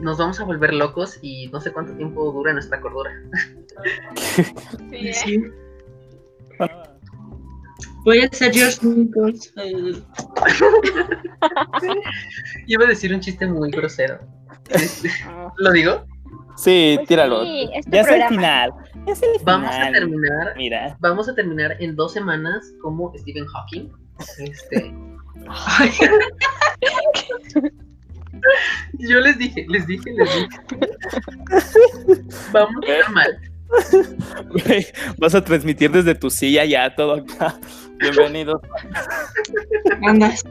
Nos 0.02 0.18
vamos 0.18 0.40
a 0.40 0.44
volver 0.44 0.74
locos 0.74 1.18
y 1.22 1.48
no 1.49 1.61
sé 1.61 1.72
cuánto 1.72 1.94
tiempo 1.95 2.32
dura 2.32 2.53
nuestra 2.53 2.80
cordura. 2.82 3.11
Sí, 4.91 5.14
Sí. 5.14 5.44
Voy 8.06 8.20
a 8.20 8.30
ser 8.32 8.54
George 8.54 8.86
Nichols. 8.86 9.52
Iba 12.68 12.86
a 12.86 12.88
decir 12.88 13.14
un 13.14 13.20
chiste 13.22 13.46
muy 13.48 13.72
grosero. 13.72 14.20
Este. 14.70 15.10
¿Lo 15.58 15.72
digo? 15.72 16.06
Sí, 16.56 16.94
Pues 16.98 17.08
tíralo. 17.08 17.44
sí, 17.44 17.68
es 17.74 17.86
tu 17.86 17.92
ya 17.92 18.02
es 18.02 18.08
el 18.10 18.24
final. 18.28 18.72
ya 19.08 19.14
es 19.14 19.24
el 19.24 19.30
Vamos 19.44 19.72
a 19.74 19.92
terminar. 19.92 20.54
Mira. 20.56 20.96
Vamos 21.00 21.28
a 21.30 21.34
terminar 21.36 21.76
en 21.80 21.96
dos 21.96 22.14
semanas 22.14 22.72
como 22.82 23.12
Stephen 23.18 23.46
Hawking. 23.48 23.90
Este, 24.38 24.94
yo 29.00 29.20
les 29.20 29.38
dije, 29.38 29.66
les 29.68 29.86
dije, 29.88 30.12
les 30.14 30.30
dije. 30.36 30.50
Vamos 32.52 32.84
a 32.88 32.92
estar 32.92 33.12
mal. 33.14 33.40
Güey, 34.50 34.86
vas 35.18 35.36
a 35.36 35.44
transmitir 35.44 35.91
desde 35.91 36.16
tu 36.16 36.30
silla 36.30 36.66
ya 36.66 36.94
todo 36.95 37.16
acá. 37.16 37.60
Bienvenidos. 38.00 38.62
Andas. 40.06 40.44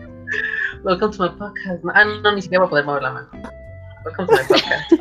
Welcome 0.85 1.13
to 1.13 1.23
my 1.23 1.29
podcast. 1.39 1.85
Ah, 1.95 2.05
no, 2.05 2.35
ni 2.35 2.43
siquiera 2.43 2.65
voy 2.65 2.67
a 2.67 2.71
poder 2.71 2.85
mover 2.85 3.03
la 3.03 3.13
mano. 3.13 3.29
Welcome 4.05 4.27
to 4.27 4.33
my 4.33 4.43
podcast. 4.49 4.93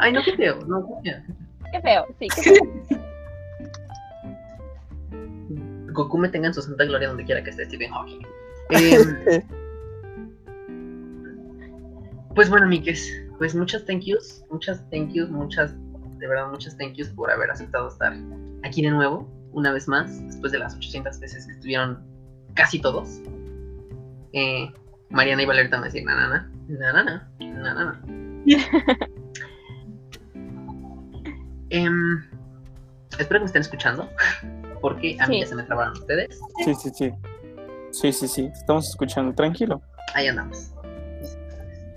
Ay, 0.00 0.12
no, 0.12 0.22
qué 0.24 0.36
feo, 0.36 0.58
no, 0.66 1.00
qué 1.02 1.10
feo. 1.10 1.22
Qué 1.72 1.80
feo, 1.80 2.06
sí, 2.18 2.28
qué 2.34 2.42
feo. 2.42 2.62
Goku 5.92 6.18
me 6.18 6.28
tenga 6.28 6.48
en 6.48 6.54
su 6.54 6.62
santa 6.62 6.84
gloria 6.84 7.08
donde 7.08 7.24
quiera 7.24 7.42
que 7.42 7.50
esté 7.50 7.64
Stephen 7.66 7.90
Hawking. 7.92 8.26
Eh, 8.70 9.44
pues 12.34 12.50
bueno, 12.50 12.66
Mikes, 12.66 13.28
pues 13.38 13.54
muchas 13.54 13.84
thank 13.86 14.02
yous, 14.02 14.44
muchas 14.50 14.84
thank 14.90 15.12
yous, 15.12 15.30
muchas, 15.30 15.72
de 16.18 16.26
verdad, 16.26 16.48
muchas 16.50 16.76
thank 16.76 16.94
yous 16.94 17.08
por 17.10 17.30
haber 17.30 17.50
aceptado 17.50 17.88
estar 17.88 18.12
aquí 18.64 18.82
de 18.82 18.90
nuevo, 18.90 19.28
una 19.52 19.72
vez 19.72 19.88
más, 19.88 20.24
después 20.26 20.52
de 20.52 20.58
las 20.58 20.74
800 20.74 21.18
veces 21.20 21.46
que 21.46 21.52
estuvieron 21.52 22.02
casi 22.54 22.80
todos. 22.80 23.20
Eh, 24.32 24.70
Mariana 25.10 25.42
y 25.42 25.46
Valeria 25.46 25.78
a 25.78 25.82
decir 25.82 26.04
nanana, 26.04 26.50
nanana, 26.68 27.30
nanana. 27.40 28.00
Em, 31.70 32.22
espero 33.18 33.40
que 33.40 33.40
me 33.40 33.46
estén 33.46 33.62
escuchando, 33.62 34.08
porque 34.80 35.16
a 35.20 35.26
mí 35.26 35.34
Sí. 35.36 35.40
ya 35.40 35.46
se 35.48 35.54
me 35.56 35.62
trabaron 35.64 35.94
ustedes. 35.94 36.38
Sí, 36.64 36.74
sí, 36.74 36.90
sí. 36.94 37.12
Sí, 37.90 38.12
sí, 38.12 38.28
sí. 38.28 38.50
Estamos 38.52 38.88
escuchando. 38.88 39.34
Tranquilo. 39.34 39.82
Ahí 40.14 40.28
andamos. 40.28 40.72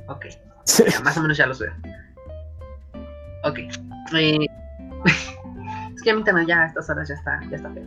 Ok, 0.08 0.26
Sí. 0.64 0.84
ya, 0.92 1.00
más 1.02 1.18
o 1.18 1.22
menos 1.22 1.38
ya 1.38 1.46
los 1.46 1.60
veo. 1.60 1.72
Ok. 3.44 3.60
Eh, 4.14 4.46
es 5.96 6.02
que 6.02 6.14
mi 6.14 6.20
internet 6.20 6.48
ya 6.48 6.64
a 6.64 6.66
estas 6.68 6.90
horas 6.90 7.10
ya 7.10 7.16
está, 7.16 7.40
ya 7.50 7.58
está 7.58 7.72
feo. 7.72 7.84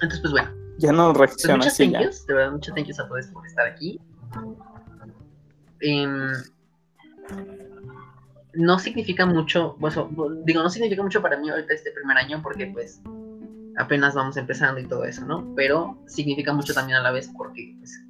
Entonces, 0.00 0.20
pues 0.20 0.32
bueno. 0.32 0.50
Ya 0.78 0.92
no 0.92 1.12
Pues 1.12 1.30
reacciona 1.30 1.56
muchas 1.56 1.72
así 1.72 1.90
thank 1.90 2.04
yous, 2.04 2.26
de 2.26 2.34
verdad, 2.34 2.52
muchas 2.52 2.74
thank 2.74 2.86
yous 2.86 3.00
a 3.00 3.08
todos 3.08 3.26
por 3.26 3.46
estar 3.46 3.66
aquí. 3.66 4.00
Em, 5.80 6.32
no 8.54 8.78
significa 8.78 9.26
mucho, 9.26 9.76
bueno, 9.78 10.08
digo, 10.44 10.62
no 10.62 10.70
significa 10.70 11.02
mucho 11.02 11.20
para 11.20 11.36
mí 11.36 11.48
ahorita 11.48 11.74
este 11.74 11.90
primer 11.92 12.16
año 12.16 12.40
porque 12.42 12.66
pues 12.66 13.00
apenas 13.76 14.14
vamos 14.14 14.36
empezando 14.36 14.80
y 14.80 14.86
todo 14.86 15.04
eso, 15.04 15.24
¿no? 15.24 15.52
Pero 15.54 15.98
significa 16.06 16.52
mucho 16.52 16.74
también 16.74 16.98
a 16.98 17.02
la 17.02 17.12
vez 17.12 17.30
porque 17.36 17.74
pues, 17.78 18.00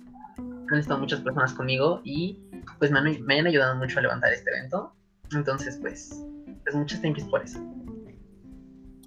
han 0.71 0.79
estado 0.79 1.01
muchas 1.01 1.21
personas 1.21 1.53
conmigo 1.53 2.01
y 2.05 2.39
pues 2.79 2.91
me 2.91 2.99
han, 2.99 3.23
me 3.25 3.39
han 3.39 3.47
ayudado 3.47 3.77
mucho 3.77 3.99
a 3.99 4.03
levantar 4.03 4.33
este 4.33 4.51
evento. 4.51 4.95
Entonces, 5.33 5.79
pues, 5.81 6.23
pues 6.69 6.81
muchas 6.81 7.01
thank 7.01 7.17
yous 7.17 7.29
por 7.29 7.43
eso. 7.43 7.59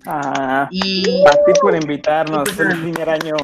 Ah, 0.06 0.68
Y... 0.72 1.24
a 1.28 1.32
ti 1.32 1.52
por 1.62 1.76
invitarnos. 1.76 2.44
Pues, 2.44 2.56
Feliz 2.58 2.76
primer 2.78 3.10
año. 3.10 3.36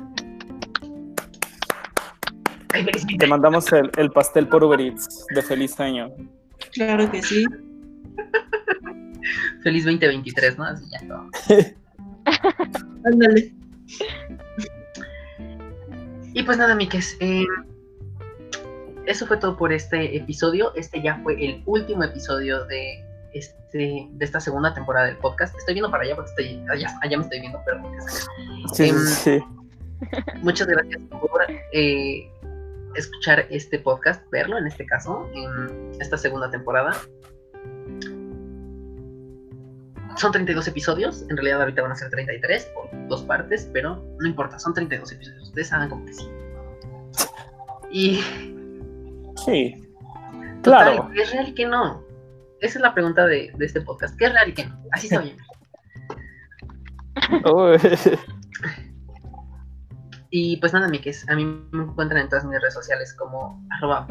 Ay, 2.73 2.84
feliz 2.84 3.06
Te 3.19 3.27
mandamos 3.27 3.72
el, 3.72 3.91
el 3.98 4.10
pastel 4.11 4.48
por 4.48 4.64
Uber 4.64 4.81
Eats 4.81 5.26
de 5.35 5.41
feliz 5.44 5.80
año. 5.80 6.10
Claro 6.73 7.10
que 7.11 7.22
sí. 7.22 7.45
Feliz 9.64 9.85
2023, 9.85 10.57
¿no? 10.57 10.64
Así 10.65 10.85
ya 10.89 11.07
todo. 11.07 11.30
Ándale. 13.06 13.53
Y 16.34 16.44
pues 16.44 16.57
nada, 16.57 16.76
Mikes. 16.76 17.18
eh, 17.19 17.45
eso 19.06 19.26
fue 19.27 19.38
todo 19.38 19.56
por 19.57 19.72
este 19.72 20.18
episodio. 20.18 20.73
Este 20.76 21.02
ya 21.02 21.19
fue 21.23 21.34
el 21.44 21.61
último 21.65 22.03
episodio 22.03 22.65
de 22.65 23.03
este 23.78 24.08
de 24.12 24.26
esta 24.26 24.40
segunda 24.40 24.74
temporada 24.74 25.06
del 25.08 25.18
podcast. 25.18 25.58
Estoy 25.58 25.76
viendo 25.76 25.91
para 25.91 26.04
allá 26.04 26.16
porque 26.16 26.30
estoy 26.32 26.64
allá, 26.70 26.88
allá 27.02 27.18
me 27.18 27.24
estoy 27.24 27.40
viendo, 27.40 27.60
pero 27.66 27.82
Sí, 28.74 28.90
Em, 28.90 28.98
sí, 28.98 29.40
muchas 30.41 30.68
gracias 30.68 31.02
por 31.10 31.41
eh, 31.74 32.30
escuchar 32.95 33.45
este 33.49 33.80
podcast, 33.80 34.24
verlo 34.32 34.58
en 34.58 34.68
este 34.68 34.86
caso, 34.86 35.28
en 35.34 35.91
esta 36.02 36.18
segunda 36.18 36.49
temporada. 36.49 36.91
Son 40.18 40.32
32 40.32 40.68
episodios, 40.68 41.24
en 41.30 41.38
realidad 41.38 41.62
ahorita 41.62 41.84
van 41.84 41.91
a 41.91 41.95
ser 41.95 42.10
33 42.10 42.66
por 42.74 43.08
dos 43.08 43.22
partes, 43.24 43.70
pero 43.72 44.04
no 44.20 44.28
importa, 44.28 44.58
son 44.58 44.74
32 44.74 45.12
episodios, 45.12 45.44
ustedes 45.44 45.68
saben 45.68 45.90
como 45.90 46.06
que 46.06 46.14
sí. 46.14 46.28
Y 47.91 48.24
Sí. 49.45 49.84
Total, 50.64 50.94
Claro. 50.95 51.10
¿qué 51.14 51.22
es 51.22 51.32
real 51.32 51.48
y 51.49 51.54
qué 51.54 51.68
no? 51.68 52.04
Esa 52.62 52.80
es 52.80 52.82
la 52.82 52.94
pregunta 52.94 53.26
de, 53.26 53.52
de 53.56 53.66
este 53.66 53.82
podcast. 53.82 54.18
¿Qué 54.18 54.26
es 54.26 54.34
real 54.34 54.50
y 54.50 54.54
qué 54.54 54.66
no? 54.66 54.84
Así 54.92 55.08
se 55.08 55.18
oye. 55.18 55.38
Uy. 57.54 57.78
Y 60.30 60.58
pues 60.58 60.74
nada, 60.74 60.90
Mikes, 60.90 61.26
a 61.30 61.36
mí 61.36 61.46
me 61.72 61.84
encuentran 61.84 62.22
en 62.22 62.30
todas 62.30 62.44
mis 62.44 62.60
redes 62.60 62.74
sociales 62.74 63.14
como 63.14 63.66
arroba 63.70 64.06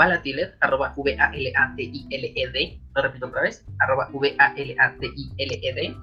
arroba 0.61 0.95
V-A-L-A-T-I-L-E-D, 0.97 2.81
lo 2.95 3.03
repito 3.03 3.27
otra 3.27 3.43
vez, 3.43 3.67
arroba 3.81 4.09
V-A-L-A-T-I-L-E-D. 4.13 5.97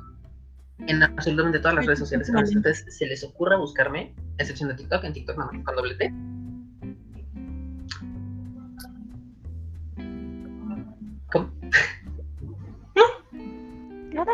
En 0.87 1.03
absolutamente 1.03 1.59
todas 1.59 1.75
las 1.75 1.85
redes 1.85 1.99
sociales 1.99 2.29
a 2.29 2.39
a 2.39 2.43
ustedes 2.43 2.85
se 2.89 3.05
les 3.07 3.23
ocurra 3.23 3.57
buscarme, 3.57 4.13
a 4.39 4.43
excepción 4.43 4.69
de 4.69 4.75
TikTok, 4.75 5.03
en 5.03 5.13
TikTok 5.13 5.37
más 5.37 5.49
con 5.63 5.75
doble 5.75 5.95
T. 5.95 6.13
Nada. 14.13 14.31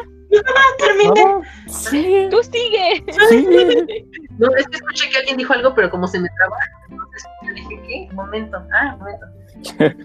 Terminé. 0.78 1.24
No, 1.26 1.42
Sí. 1.68 2.28
Tú 2.30 2.38
sigue. 2.44 3.04
Sí. 3.30 3.48
No, 4.38 4.48
es 4.56 4.68
que 4.68 4.76
escuché 4.78 5.10
que 5.10 5.18
alguien 5.18 5.38
dijo 5.38 5.54
algo, 5.54 5.74
pero 5.76 5.90
como 5.90 6.08
se 6.08 6.20
me 6.20 6.30
traba, 6.38 6.56
entonces 6.90 7.24
yo 7.48 7.54
dije, 7.54 7.82
¿qué? 7.88 8.08
Un 8.12 8.16
momento, 8.16 8.58
ah, 8.74 8.94
un 8.96 9.00
momento. 9.00 9.26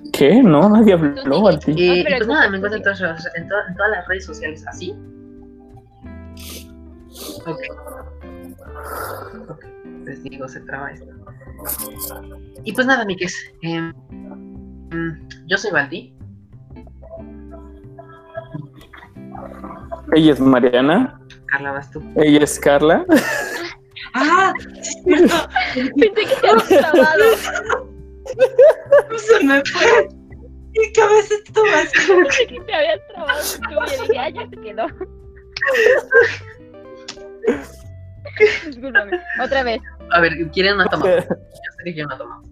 ¿Qué? 0.13 0.43
No, 0.43 0.69
nadie 0.69 0.95
habló, 0.95 1.23
Tú 1.23 1.43
Balti. 1.43 1.71
Eh, 1.73 2.05
No, 2.11 2.17
pues 2.17 2.27
nada, 2.29 2.49
me 2.51 2.59
tú 2.59 2.67
encuentran 2.67 2.75
en 2.81 2.83
todas, 2.83 3.01
las- 3.01 3.37
en, 3.37 3.49
todas- 3.49 3.69
en 3.69 3.75
todas 3.77 3.91
las 3.93 4.09
redes 4.09 4.25
sociales 4.27 4.65
así. 4.67 4.95
Ok. 7.47 7.61
Ok, 9.49 9.65
Les 10.05 10.23
digo, 10.25 10.49
se 10.49 10.61
traba 10.61 10.91
esto. 10.91 11.07
Y 12.65 12.73
pues 12.73 12.87
nada, 12.87 13.05
Mikes. 13.05 13.33
em, 13.63 13.93
em, 14.91 15.29
yo 15.47 15.57
soy 15.57 15.71
Baldi. 15.71 16.15
Ella 20.13 20.33
es 20.33 20.41
Mariana. 20.41 21.21
Carla, 21.47 21.73
vas 21.73 21.91
tú. 21.91 22.03
Ella 22.17 22.45
es 22.45 22.59
Carla. 22.61 23.05
Ah. 24.15 24.53
Pensé 25.05 25.29
que 26.01 26.11
te 26.11 26.49
habías 26.49 26.69
trabado. 26.69 27.25
Se 29.17 29.45
me 29.45 29.63
fue. 29.65 30.09
Mi 30.77 30.93
cabeza 30.93 31.35
estaba 31.45 31.81
así. 31.83 32.13
Pensé 32.13 32.47
que 32.47 32.61
te 32.61 32.75
habías 32.75 33.01
trabado. 33.09 33.41
Tú 33.41 33.75
y 33.87 34.09
dije, 34.09 34.19
ah, 34.19 34.31
ya 34.31 34.49
se 34.49 34.57
quedó. 34.57 34.87
Discúlpame. 38.67 39.21
Otra 39.43 39.63
vez. 39.63 39.81
A 40.13 40.21
ver, 40.21 40.33
¿quieren 40.53 40.75
una 40.75 40.87
toma? 40.87 41.07
Yo 41.07 41.21
sé 41.23 41.85
que 41.85 41.95
quieren 41.95 42.07
una 42.07 42.19
toma. 42.19 42.43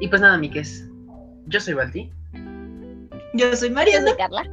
Y 0.00 0.08
pues 0.08 0.20
nada, 0.20 0.36
Miques. 0.36 0.88
Yo 1.46 1.60
soy 1.60 1.74
Balti. 1.74 2.12
Yo 3.34 3.54
soy 3.56 3.68
Yo 3.68 3.74
Mariana. 3.74 4.08
soy 4.08 4.16
Carla. 4.16 4.44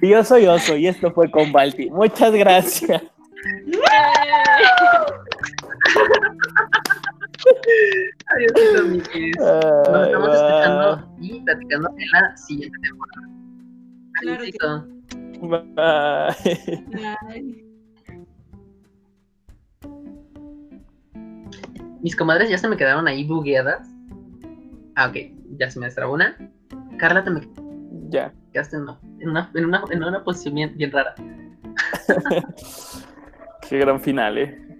Y 0.00 0.10
yo 0.10 0.22
soy 0.24 0.46
Oso 0.46 0.76
y 0.76 0.88
esto 0.88 1.10
fue 1.12 1.30
con 1.30 1.52
Balti. 1.52 1.88
Muchas 1.88 2.32
gracias. 2.32 3.00
Adiós, 8.26 8.86
Miques. 8.88 9.36
Nos 9.38 10.06
estamos 10.06 10.34
escuchando 10.34 11.16
y 11.20 11.40
platicando 11.40 11.88
en 11.96 12.10
la 12.12 12.36
siguiente 12.36 12.78
temporada. 12.82 13.28
Claro 14.20 14.42
que 14.42 14.50
Adiósito. 14.50 14.88
Bye. 15.46 16.84
Ay. 17.28 17.64
Mis 22.02 22.16
comadres 22.16 22.50
ya 22.50 22.58
se 22.58 22.68
me 22.68 22.76
quedaron 22.76 23.08
ahí 23.08 23.24
bugueadas. 23.24 23.93
Ah, 24.96 25.08
ok. 25.08 25.16
Ya 25.58 25.70
se 25.70 25.78
me 25.80 25.86
destrabó 25.86 26.14
una. 26.14 26.36
Carla, 26.98 27.24
te 27.24 27.30
me 27.30 27.40
Ya. 28.10 28.32
quedaste 28.52 28.76
en 28.76 28.82
una, 28.82 28.98
en 29.20 29.28
una, 29.30 29.50
en 29.54 29.64
una, 29.64 29.82
en 29.90 30.02
una 30.04 30.24
posición 30.24 30.54
bien, 30.54 30.76
bien 30.76 30.92
rara. 30.92 31.14
Qué 33.68 33.78
gran 33.78 34.00
final, 34.00 34.38
eh. 34.38 34.73